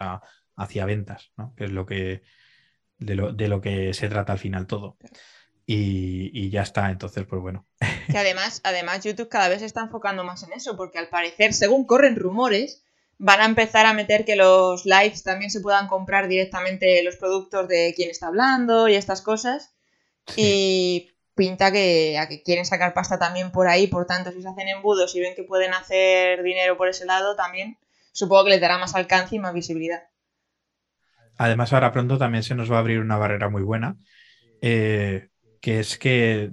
hacia 0.56 0.84
ventas, 0.84 1.32
¿no? 1.38 1.54
Que 1.56 1.64
es 1.64 1.72
lo 1.72 1.86
que 1.86 2.20
de 2.98 3.14
lo, 3.48 3.60
que 3.62 3.94
se 3.94 4.10
trata 4.10 4.34
al 4.34 4.38
final 4.38 4.66
todo. 4.66 4.98
Y, 5.72 6.50
ya 6.50 6.62
está, 6.62 6.90
entonces, 6.90 7.24
pues 7.28 7.40
bueno. 7.40 7.64
Que 8.10 8.18
además, 8.18 8.60
además 8.64 9.04
YouTube 9.04 9.28
cada 9.28 9.48
vez 9.48 9.60
se 9.60 9.66
está 9.66 9.82
enfocando 9.82 10.24
más 10.24 10.42
en 10.42 10.52
eso, 10.52 10.76
porque 10.76 10.98
al 10.98 11.08
parecer, 11.08 11.54
según 11.54 11.86
corren 11.86 12.16
rumores, 12.16 12.82
van 13.18 13.40
a 13.40 13.44
empezar 13.44 13.86
a 13.86 13.92
meter 13.92 14.24
que 14.24 14.34
los 14.34 14.84
lives 14.84 15.22
también 15.22 15.48
se 15.48 15.60
puedan 15.60 15.86
comprar 15.86 16.26
directamente 16.26 17.04
los 17.04 17.14
productos 17.16 17.68
de 17.68 17.92
quien 17.94 18.10
está 18.10 18.26
hablando 18.26 18.88
y 18.88 18.96
estas 18.96 19.22
cosas. 19.22 19.72
Y 20.34 21.12
pinta 21.36 21.70
que, 21.70 22.18
a 22.18 22.26
que 22.26 22.42
quieren 22.42 22.64
sacar 22.64 22.92
pasta 22.92 23.20
también 23.20 23.52
por 23.52 23.68
ahí, 23.68 23.86
por 23.86 24.06
tanto, 24.06 24.32
si 24.32 24.42
se 24.42 24.48
hacen 24.48 24.66
embudos 24.66 25.14
y 25.14 25.20
ven 25.20 25.36
que 25.36 25.44
pueden 25.44 25.72
hacer 25.72 26.42
dinero 26.42 26.76
por 26.76 26.88
ese 26.88 27.04
lado, 27.04 27.36
también 27.36 27.78
supongo 28.10 28.44
que 28.44 28.50
les 28.50 28.60
dará 28.60 28.76
más 28.78 28.96
alcance 28.96 29.36
y 29.36 29.38
más 29.38 29.54
visibilidad. 29.54 30.02
Además, 31.38 31.72
ahora 31.72 31.92
pronto 31.92 32.18
también 32.18 32.42
se 32.42 32.56
nos 32.56 32.70
va 32.72 32.76
a 32.76 32.80
abrir 32.80 32.98
una 32.98 33.18
barrera 33.18 33.48
muy 33.48 33.62
buena, 33.62 33.96
eh, 34.62 35.29
que 35.60 35.80
es 35.80 35.98
que, 35.98 36.50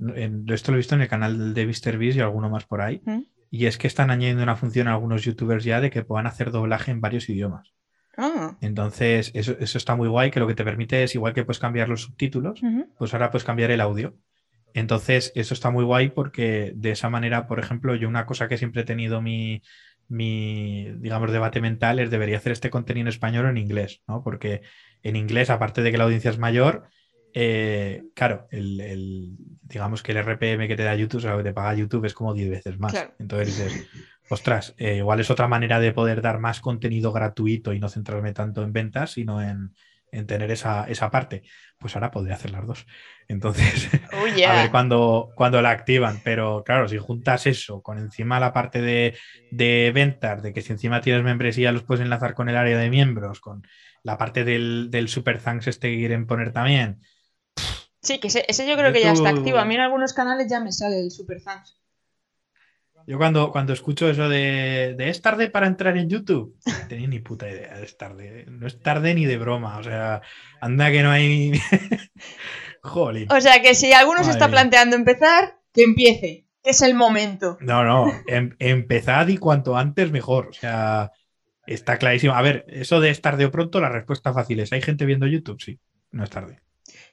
esto 0.48 0.72
lo 0.72 0.78
he 0.78 0.80
visto 0.80 0.96
en 0.96 1.02
el 1.02 1.08
canal 1.08 1.54
de 1.54 1.66
MrBeast 1.66 2.18
y 2.18 2.20
alguno 2.20 2.50
más 2.50 2.66
por 2.66 2.82
ahí, 2.82 3.02
y 3.50 3.66
es 3.66 3.78
que 3.78 3.88
están 3.88 4.12
añadiendo 4.12 4.44
una 4.44 4.56
función 4.56 4.88
a 4.88 4.94
algunos 4.94 5.24
youtubers 5.24 5.64
ya 5.64 5.82
de 5.82 5.90
que 5.90 6.04
puedan 6.04 6.28
hacer 6.28 6.52
doblaje 6.52 6.92
en 6.92 7.02
varios 7.02 7.30
idiomas. 7.30 7.74
Ah. 8.18 8.58
Entonces, 8.62 9.32
eso, 9.36 9.56
está 9.60 9.96
muy 9.96 10.10
guay, 10.10 10.32
que 10.32 10.40
lo 10.40 10.48
que 10.48 10.56
te 10.56 10.64
permite 10.64 11.04
es, 11.04 11.16
igual 11.16 11.34
que 11.34 11.46
puedes 11.46 11.60
cambiar 11.60 11.88
los 11.88 12.02
subtítulos, 12.02 12.62
pues 12.98 13.14
ahora 13.14 13.32
puedes 13.32 13.46
cambiar 13.46 13.72
el 13.72 13.82
audio. 13.82 14.16
Entonces, 14.74 15.32
eso 15.36 15.54
está 15.54 15.72
muy 15.72 15.86
guay 15.86 16.10
porque 16.10 16.74
de 16.76 16.92
esa 16.92 17.10
manera, 17.10 17.48
por 17.48 17.60
ejemplo, 17.60 17.96
yo 17.96 18.08
una 18.08 18.26
cosa 18.26 18.48
que 18.48 18.58
siempre 18.58 18.82
he 18.82 18.86
tenido 18.86 19.22
mi, 19.22 19.62
mi, 20.08 20.92
digamos, 20.98 21.32
debate 21.32 21.62
mental 21.62 22.00
es 22.00 22.10
debería 22.10 22.38
hacer 22.38 22.52
este 22.52 22.70
contenido 22.70 23.06
en 23.06 23.10
español 23.10 23.46
o 23.46 23.50
en 23.50 23.58
inglés, 23.58 24.02
¿no? 24.08 24.24
Porque 24.24 24.62
en 25.04 25.16
inglés, 25.16 25.50
aparte 25.50 25.82
de 25.82 25.92
que 25.92 25.98
la 25.98 26.06
audiencia 26.06 26.32
es 26.32 26.38
mayor, 26.38 26.90
eh, 27.34 28.04
claro, 28.14 28.48
el, 28.52 29.36
digamos 29.62 30.04
que 30.04 30.12
el 30.12 30.18
RPM 30.20 30.68
que 30.68 30.76
te 30.76 30.84
da 30.84 30.96
YouTube, 30.96 31.20
o 31.20 31.22
sea, 31.22 31.38
que 31.38 31.44
te 31.44 31.54
paga 31.54 31.76
YouTube 31.76 32.06
es 32.06 32.14
como 32.14 32.34
10 32.34 32.50
veces 32.50 32.80
más. 32.80 33.10
Entonces 33.20 33.58
dices, 33.58 33.88
ostras, 34.30 34.74
eh, 34.78 34.98
igual 34.98 35.20
es 35.20 35.30
otra 35.30 35.48
manera 35.48 35.80
de 35.80 35.92
poder 35.92 36.22
dar 36.22 36.40
más 36.40 36.60
contenido 36.60 37.12
gratuito 37.12 37.74
y 37.74 37.80
no 37.80 37.90
centrarme 37.90 38.34
tanto 38.34 38.64
en 38.64 38.74
ventas, 38.74 39.12
sino 39.12 39.42
en, 39.42 39.74
en 40.12 40.26
tener 40.26 40.52
esa, 40.52 40.86
esa, 40.86 41.12
parte. 41.12 41.44
Pues 41.78 41.96
ahora 41.96 42.12
podría 42.12 42.36
hacer 42.36 42.52
las 42.52 42.66
dos. 42.66 42.88
Entonces, 43.28 43.90
oh, 44.14 44.26
a 44.48 44.54
ver 44.54 44.72
cuándo, 44.72 45.30
cuando 45.36 45.62
la 45.62 45.72
activan. 45.72 46.22
Pero 46.24 46.64
claro, 46.66 46.88
si 46.88 46.98
juntas 46.98 47.46
eso 47.46 47.82
con 47.82 48.00
encima 48.00 48.40
la 48.40 48.54
parte 48.54 48.82
de, 48.82 49.18
de, 49.52 49.92
ventas, 49.94 50.42
de 50.42 50.54
que 50.54 50.62
si 50.62 50.74
encima 50.74 51.02
tienes 51.02 51.24
membresía 51.24 51.72
los 51.72 51.84
puedes 51.84 52.04
enlazar 52.04 52.34
con 52.34 52.50
el 52.50 52.58
área 52.58 52.78
de 52.78 52.90
miembros, 52.90 53.40
con 53.40 53.68
la 54.04 54.18
parte 54.18 54.44
del, 54.44 54.90
del 54.90 55.10
Super 55.10 55.40
Thanks 55.40 55.68
este 55.68 55.92
que 55.92 55.98
quieren 55.98 56.26
poner 56.26 56.52
también. 56.52 57.00
Sí, 58.08 58.20
que 58.20 58.28
ese, 58.30 58.66
yo 58.66 58.78
creo 58.78 58.94
que 58.94 59.02
ya 59.02 59.12
está 59.12 59.28
activo. 59.28 59.58
A 59.58 59.66
mí 59.66 59.76
en 59.76 59.82
algunos 59.82 60.14
canales 60.14 60.50
ya 60.50 60.62
me 60.62 60.72
sale 60.72 61.02
el 61.02 61.12
Super 61.12 61.42
Thanks. 61.44 61.78
Yo 63.06 63.18
cuando, 63.18 63.52
cuando 63.52 63.74
escucho 63.74 64.10
eso 64.10 64.30
de, 64.30 64.96
es 64.98 65.22
tarde 65.22 65.50
para 65.50 65.68
entrar 65.68 65.98
en 65.98 66.08
YouTube, 66.08 66.56
no 66.66 66.88
tenía 66.88 67.10
ni 67.10 67.20
puta 67.20 67.50
idea 67.50 67.78
de 67.78 67.84
es 67.84 67.98
tarde. 67.98 68.46
No 68.48 68.66
es 68.66 68.80
tarde 68.80 69.14
ni 69.14 69.26
de 69.26 69.38
broma. 69.38 69.78
O 69.78 69.84
sea, 69.84 70.22
anda 70.62 70.90
que 70.90 71.04
no 71.04 71.12
hay. 71.12 71.52
Jolín. 72.82 73.28
O 73.30 73.42
sea 73.42 73.62
que 73.62 73.76
si 73.76 73.92
alguno 73.92 74.24
se 74.24 74.32
está 74.32 74.48
planteando 74.48 74.96
empezar, 74.96 75.60
que 75.74 75.84
empiece. 75.84 76.48
Que 76.64 76.70
es 76.70 76.82
el 76.82 76.96
momento. 76.96 77.58
No, 77.60 77.84
no. 77.84 78.10
Em, 78.28 78.56
empezad 78.60 79.28
y 79.28 79.38
cuanto 79.38 79.76
antes 79.76 80.12
mejor. 80.12 80.48
O 80.48 80.54
sea, 80.54 81.12
está 81.66 81.98
clarísimo. 81.98 82.36
A 82.36 82.42
ver, 82.42 82.64
eso 82.70 83.02
de 83.02 83.10
es 83.10 83.20
tarde 83.20 83.44
o 83.44 83.52
pronto, 83.52 83.82
la 83.82 83.90
respuesta 83.90 84.34
fácil 84.34 84.62
es: 84.62 84.72
¿hay 84.72 84.82
gente 84.82 85.06
viendo 85.06 85.28
YouTube? 85.28 85.62
Sí, 85.62 85.78
no 86.12 86.24
es 86.24 86.30
tarde. 86.30 86.62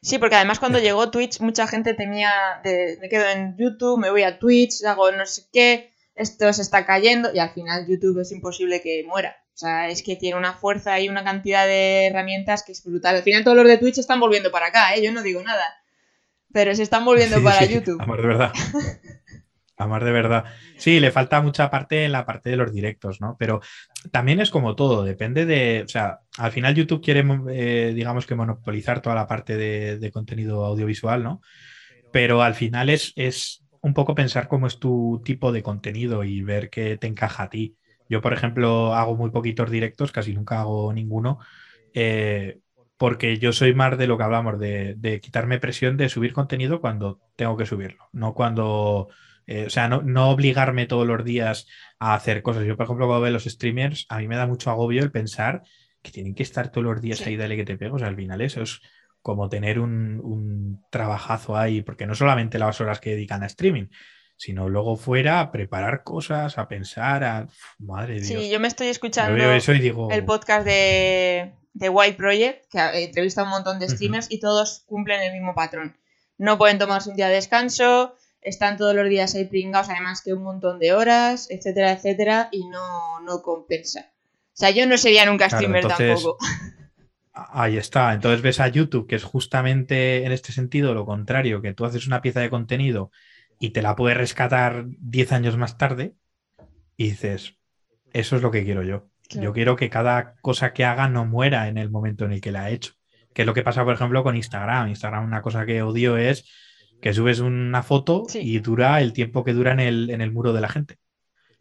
Sí, 0.05 0.19
porque 0.19 0.37
además 0.37 0.59
cuando 0.59 0.79
llegó 0.79 1.11
Twitch 1.11 1.41
mucha 1.41 1.67
gente 1.67 1.95
tenía, 1.95 2.31
de, 2.63 2.99
me 3.01 3.09
quedo 3.09 3.25
en 3.27 3.57
YouTube, 3.57 3.99
me 3.99 4.11
voy 4.11 4.23
a 4.23 4.39
Twitch, 4.39 4.85
hago 4.85 5.11
no 5.13 5.25
sé 5.25 5.45
qué, 5.51 5.95
esto 6.15 6.53
se 6.53 6.61
está 6.61 6.85
cayendo 6.85 7.31
y 7.33 7.39
al 7.39 7.49
final 7.51 7.87
YouTube 7.89 8.21
es 8.21 8.31
imposible 8.31 8.83
que 8.83 9.03
muera. 9.09 9.35
O 9.55 9.57
sea, 9.57 9.89
es 9.89 10.03
que 10.03 10.17
tiene 10.17 10.37
una 10.37 10.53
fuerza 10.53 11.01
y 11.01 11.09
una 11.09 11.25
cantidad 11.25 11.67
de 11.67 12.07
herramientas 12.07 12.65
que 12.65 12.73
es 12.73 12.85
brutal. 12.85 13.17
Al 13.17 13.23
final 13.23 13.45
todos 13.45 13.57
los 13.57 13.67
de 13.67 13.79
Twitch 13.79 13.97
están 13.97 14.21
volviendo 14.21 14.51
para 14.51 14.67
acá, 14.67 14.95
¿eh? 14.95 15.03
Yo 15.03 15.11
no 15.11 15.23
digo 15.23 15.43
nada. 15.43 15.65
Pero 16.53 16.75
se 16.75 16.83
están 16.83 17.07
volviendo 17.07 17.43
para 17.43 17.65
YouTube. 17.65 18.01
Amor 18.03 18.21
de 18.21 18.29
verdad. 18.29 18.53
Amor 19.79 20.05
de 20.05 20.13
verdad. 20.13 20.45
Sí, 20.77 21.01
le 21.01 21.13
falta 21.13 21.41
mucha 21.41 21.71
parte 21.71 22.05
en 22.05 22.13
la 22.13 22.27
parte 22.27 22.51
de 22.51 22.57
los 22.57 22.75
directos, 22.75 23.23
¿no? 23.23 23.37
Pero 23.39 23.63
también 24.11 24.41
es 24.41 24.51
como 24.51 24.75
todo, 24.75 25.05
depende 25.05 25.47
de, 25.47 25.83
o 25.85 25.89
sea, 25.89 26.21
al 26.39 26.53
final 26.53 26.75
YouTube 26.75 27.03
quiere, 27.03 27.25
eh, 27.51 27.93
digamos 27.95 28.27
que 28.27 28.35
monopolizar 28.35 29.01
toda 29.01 29.15
la 29.15 29.27
parte 29.27 29.57
de, 29.57 30.11
contenido 30.13 30.65
audiovisual, 30.65 31.23
¿no? 31.23 31.41
Pero 32.13 32.43
al 32.43 32.55
final 32.55 32.91
es, 32.91 33.13
es 33.17 33.65
un 33.81 33.95
poco 33.95 34.15
pensar 34.15 34.49
cómo 34.49 34.67
es 34.67 34.79
tu 34.79 35.21
tipo 35.25 35.53
de 35.53 35.63
contenido 35.63 36.25
y 36.25 36.43
ver 36.43 36.71
qué 36.71 36.97
te 36.97 37.07
encaja 37.07 37.45
a 37.45 37.51
ti. 37.51 37.77
Yo, 38.09 38.21
por 38.21 38.33
ejemplo, 38.33 38.95
hago 38.95 39.17
muy 39.17 39.31
poquitos 39.31 39.71
directos, 39.71 40.13
casi 40.13 40.35
nunca 40.35 40.61
hago 40.61 40.93
ninguno, 40.93 41.39
eh, 41.95 42.61
porque 42.97 43.39
yo 43.39 43.53
soy 43.53 43.75
más 43.75 43.99
de 43.99 44.07
lo 44.07 44.17
que 44.17 44.25
hablamos, 44.25 44.59
de, 44.59 45.21
quitarme 45.23 45.59
presión 45.59 45.97
de 45.97 46.09
subir 46.09 46.33
contenido 46.33 46.81
cuando 46.81 47.21
tengo 47.37 47.57
que 47.57 47.67
subirlo, 47.67 48.09
no 48.13 48.35
cuando, 48.35 49.09
eh, 49.47 49.66
o 49.66 49.71
sea, 49.71 49.89
no, 49.89 50.31
obligarme 50.31 50.87
todos 50.87 51.07
los 51.07 51.25
días 51.25 51.66
a 51.99 52.15
hacer 52.15 52.43
cosas. 52.43 52.65
Yo, 52.65 52.77
por 52.77 52.85
ejemplo, 52.85 53.07
cuando 53.07 53.23
veo 53.23 53.33
los 53.33 53.45
streamers, 53.45 54.07
a 54.09 54.19
mí 54.19 54.29
me 54.29 54.37
da 54.37 54.47
mucho 54.47 54.71
agobio 54.71 55.03
el 55.03 55.11
pensar 55.11 55.62
que 56.03 56.11
tienen 56.11 56.35
que 56.35 56.43
estar 56.43 56.71
todos 56.71 56.85
los 56.85 57.01
días 57.01 57.27
ahí, 57.27 57.37
dale 57.37 57.57
que 57.57 57.65
te 57.65 57.79
pego, 57.79 57.97
o 57.97 57.99
sea, 57.99 58.09
al 58.09 58.16
final 58.16 58.41
eso 58.43 58.62
es 58.62 58.81
como 59.23 59.49
tener 59.49 59.79
un, 59.79 60.21
un 60.23 60.85
trabajazo 60.91 61.57
ahí, 61.57 61.81
porque 61.81 62.07
no 62.07 62.15
solamente 62.15 62.59
las 62.59 62.81
horas 62.83 63.01
que 63.01 63.11
dedican 63.11 63.43
a 63.43 63.47
streaming, 63.47 63.87
sino 64.37 64.69
luego 64.69 64.97
fuera 64.97 65.41
a 65.41 65.53
preparar 65.53 66.03
cosas, 66.03 66.59
a 66.59 66.69
pensar, 66.69 67.25
a... 67.25 67.49
Madre 67.79 68.15
de 68.15 68.21
Dios. 68.21 68.43
Sí, 68.43 68.51
yo 68.51 68.61
me 68.61 68.69
estoy 68.69 68.89
escuchando 68.89 69.43
el 70.11 70.25
podcast 70.25 70.66
de, 70.66 71.55
de 71.73 71.89
White 71.89 72.16
Project, 72.16 72.66
que 72.71 73.05
entrevista 73.05 73.43
a 73.43 73.45
un 73.45 73.51
montón 73.51 73.79
de 73.79 73.89
streamers 73.89 74.31
y 74.31 74.41
todos 74.41 74.85
cumplen 74.87 75.23
el 75.23 75.33
mismo 75.33 75.55
patrón. 75.55 75.97
No 76.37 76.59
pueden 76.59 76.79
tomarse 76.79 77.11
un 77.11 77.16
día 77.16 77.29
de 77.29 77.37
descanso, 77.37 78.16
están 78.45 78.77
todos 78.77 78.95
los 78.95 79.09
días 79.09 79.35
ahí 79.35 79.47
pringados, 79.47 79.89
además 79.89 80.23
que 80.23 80.35
un 80.35 80.43
montón 80.43 80.79
de 80.79 80.93
horas, 80.93 81.49
etcétera, 81.51 81.93
etcétera, 81.93 82.49
y 82.53 82.69
no, 82.69 83.21
no 83.21 83.43
compensa. 83.43 84.12
O 84.55 84.57
sea, 84.57 84.71
yo 84.71 84.87
no 84.87 84.97
sería 84.97 85.27
nunca 85.27 85.51
streamer 85.51 85.87
tampoco. 85.87 86.37
Ahí 87.33 87.77
está. 87.77 88.12
Entonces 88.12 88.43
ves 88.43 88.61
a 88.61 88.69
YouTube, 88.69 89.09
que 89.09 89.16
es 89.16 89.25
justamente 89.25 90.25
en 90.25 90.31
este 90.31 90.53
sentido 90.53 90.95
lo 90.95 91.05
contrario, 91.05 91.61
que 91.61 91.75
tú 91.75 91.85
haces 91.85 92.07
una 92.07 92.23
pieza 92.23 92.41
de 92.41 92.51
contenido 92.51 93.11
y 93.59 93.71
te 93.71 93.83
la 93.83 93.97
puedes 93.97 94.16
rescatar 94.16 94.85
10 94.87 95.33
años 95.33 95.57
más 95.57 95.77
tarde 95.77 96.15
y 96.97 97.11
dices, 97.11 97.57
eso 98.12 98.37
es 98.37 98.43
lo 98.43 98.53
que 98.53 98.65
quiero 98.65 98.85
yo. 98.85 99.09
Yo 99.31 99.53
quiero 99.53 99.75
que 99.75 99.91
cada 99.91 100.37
cosa 100.43 100.73
que 100.73 100.85
haga 100.85 101.09
no 101.09 101.25
muera 101.25 101.66
en 101.66 101.79
el 101.79 101.91
momento 101.91 102.25
en 102.25 102.33
el 102.33 102.41
que 102.41 102.53
la 102.53 102.65
ha 102.65 102.71
hecho. 102.71 102.93
Que 103.33 103.43
es 103.43 103.47
lo 103.47 103.55
que 103.55 103.62
pasa, 103.62 103.83
por 103.83 103.95
ejemplo, 103.95 104.23
con 104.23 104.37
Instagram. 104.37 104.89
Instagram, 104.89 105.25
una 105.25 105.43
cosa 105.43 105.66
que 105.66 105.83
odio 105.83 106.16
es 106.16 106.45
que 107.05 107.13
subes 107.13 107.41
una 107.41 107.83
foto 107.83 108.25
y 108.33 108.61
dura 108.61 108.99
el 109.03 109.13
tiempo 109.13 109.45
que 109.45 109.53
dura 109.53 109.73
en 109.73 109.81
el, 109.81 110.09
en 110.09 110.23
el 110.23 110.33
muro 110.33 110.55
de 110.55 110.63
la 110.63 110.71
gente. 110.71 110.97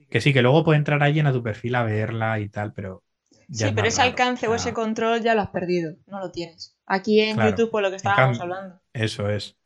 Que 0.10 0.22
sí, 0.22 0.32
que 0.32 0.42
luego 0.42 0.64
puede 0.64 0.78
entrar 0.78 1.04
alguien 1.04 1.28
a 1.28 1.34
tu 1.34 1.44
perfil 1.44 1.76
a 1.76 1.84
verla 1.84 2.40
y 2.40 2.48
tal, 2.48 2.72
pero 2.72 3.04
sí, 3.52 3.66
pero 3.76 3.90
ese 3.90 4.04
alcance 4.04 4.48
o 4.48 4.56
ese 4.56 4.72
control 4.72 5.22
ya 5.22 5.36
lo 5.36 5.42
has 5.42 5.50
perdido, 5.50 5.98
no 6.08 6.22
lo 6.22 6.32
tienes. 6.32 6.78
Aquí 6.86 7.20
en 7.20 7.36
YouTube, 7.36 7.72
por 7.72 7.82
lo 7.84 7.90
que 7.90 7.98
estábamos 7.98 8.40
hablando. 8.40 8.80
Eso 8.94 9.30
es. 9.30 9.58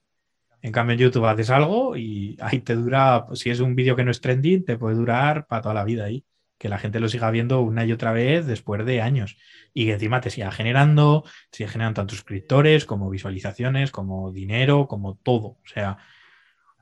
En 0.64 0.72
cambio, 0.72 0.94
en 0.94 1.00
YouTube 1.00 1.28
haces 1.28 1.52
algo 1.52 1.96
y 1.96 2.36
ahí 2.42 2.60
te 2.62 2.74
dura, 2.74 3.28
si 3.36 3.52
es 3.52 3.60
un 3.60 3.76
vídeo 3.76 3.96
que 3.96 4.04
no 4.04 4.10
es 4.10 4.20
trending, 4.20 4.66
te 4.66 4.80
puede 4.80 4.96
durar 4.96 5.46
para 5.46 5.62
toda 5.62 5.76
la 5.76 5.84
vida 5.84 6.06
ahí. 6.06 6.26
Que 6.58 6.70
la 6.70 6.80
gente 6.80 7.00
lo 7.00 7.10
siga 7.10 7.32
viendo 7.32 7.62
una 7.62 7.86
y 7.86 7.92
otra 7.92 8.12
vez 8.12 8.46
después 8.46 8.86
de 8.86 9.02
años. 9.02 9.38
Y 9.74 9.86
que 9.86 9.94
encima 9.94 10.22
te 10.22 10.30
siga 10.30 10.52
generando, 10.52 11.24
siga 11.52 11.70
generando 11.70 12.02
tanto 12.02 12.16
suscriptores 12.16 12.86
como 12.86 13.10
visualizaciones, 13.10 13.92
como 13.92 14.32
dinero, 14.32 14.88
como 14.88 15.16
todo. 15.18 15.48
O 15.48 15.68
sea, 15.68 15.98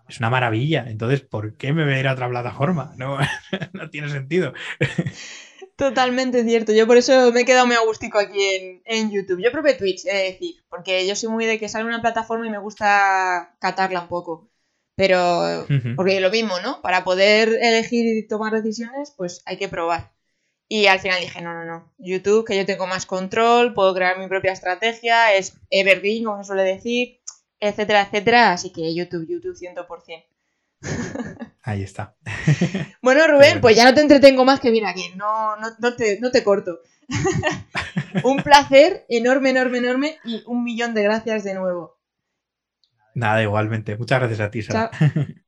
es 0.08 0.20
una 0.20 0.30
maravilla. 0.30 0.86
Entonces, 0.88 1.22
¿por 1.22 1.58
qué 1.58 1.74
me 1.74 1.84
voy 1.84 1.94
a 1.94 2.00
ir 2.00 2.08
a 2.08 2.14
otra 2.14 2.30
plataforma? 2.30 2.94
No, 2.98 3.18
no 3.74 3.90
tiene 3.90 4.10
sentido. 4.10 4.54
Totalmente 5.76 6.44
cierto. 6.46 6.72
Yo 6.72 6.88
por 6.88 6.98
eso 6.98 7.32
me 7.34 7.42
he 7.42 7.46
quedado 7.46 7.68
muy 7.68 7.76
agustico 7.76 8.18
aquí 8.18 8.82
en, 8.86 9.12
YouTube. 9.12 9.42
Yo 9.44 9.52
probé 9.52 9.74
Twitch, 9.74 10.04
de 10.04 10.14
decir, 10.14 10.64
porque 10.70 11.06
yo 11.06 11.16
soy 11.16 11.30
muy 11.30 11.46
de 11.46 11.60
que 11.60 11.68
sale 11.68 11.86
una 11.86 12.02
plataforma 12.02 12.48
y 12.48 12.50
me 12.50 12.60
gusta 12.60 13.56
catarla 13.60 14.02
un 14.02 14.08
poco. 14.08 14.50
Pero, 14.96 15.66
porque 15.96 16.22
lo 16.22 16.32
mismo, 16.32 16.60
¿no? 16.62 16.82
Para 16.82 17.04
poder 17.04 17.50
elegir 17.50 18.06
y 18.06 18.28
tomar 18.28 18.54
decisiones, 18.54 19.14
pues 19.18 19.42
hay 19.46 19.58
que 19.58 19.68
probar. 19.68 20.14
Y 20.68 20.88
al 20.88 21.00
final 21.00 21.20
dije, 21.20 21.42
no, 21.42 21.54
no, 21.54 21.66
no. 21.66 21.92
YouTube, 21.98 22.46
que 22.46 22.56
yo 22.56 22.66
tengo 22.66 22.88
más 22.88 23.06
control, 23.06 23.74
puedo 23.74 23.94
crear 23.94 24.18
mi 24.18 24.28
propia 24.28 24.54
estrategia, 24.54 25.34
es 25.36 25.58
evergreen, 25.70 26.24
como 26.24 26.42
se 26.42 26.48
suele 26.48 26.64
decir, 26.64 27.20
etcétera, 27.60 28.04
etcétera. 28.04 28.54
Así 28.54 28.72
que 28.72 28.96
YouTube, 28.96 29.28
YouTube 29.28 29.56
100%. 29.56 30.26
Ahí 31.64 31.84
está. 31.84 32.16
Bueno, 33.02 33.28
Rubén, 33.28 33.62
pues 33.62 33.76
ya 33.76 33.84
no 33.86 33.94
te 33.94 34.02
entretengo 34.02 34.46
más 34.46 34.60
que 34.60 34.72
mira 34.72 34.90
aquí, 34.90 35.12
no, 35.16 35.56
no, 35.58 35.96
te, 35.96 36.20
no 36.20 36.32
te 36.32 36.44
corto. 36.44 36.80
un 38.24 38.38
placer 38.38 39.06
enorme, 39.10 39.52
enorme, 39.52 39.78
enorme 39.78 40.18
y 40.24 40.42
un 40.48 40.64
millón 40.64 40.96
de 40.96 41.04
gracias 41.04 41.44
de 41.44 41.54
nuevo. 41.54 41.95
Nada, 43.16 43.42
igualmente. 43.44 43.98
Muchas 43.98 44.20
gracias 44.20 44.40
a 44.42 44.52
ti, 44.52 44.62
Sara. 44.62 44.90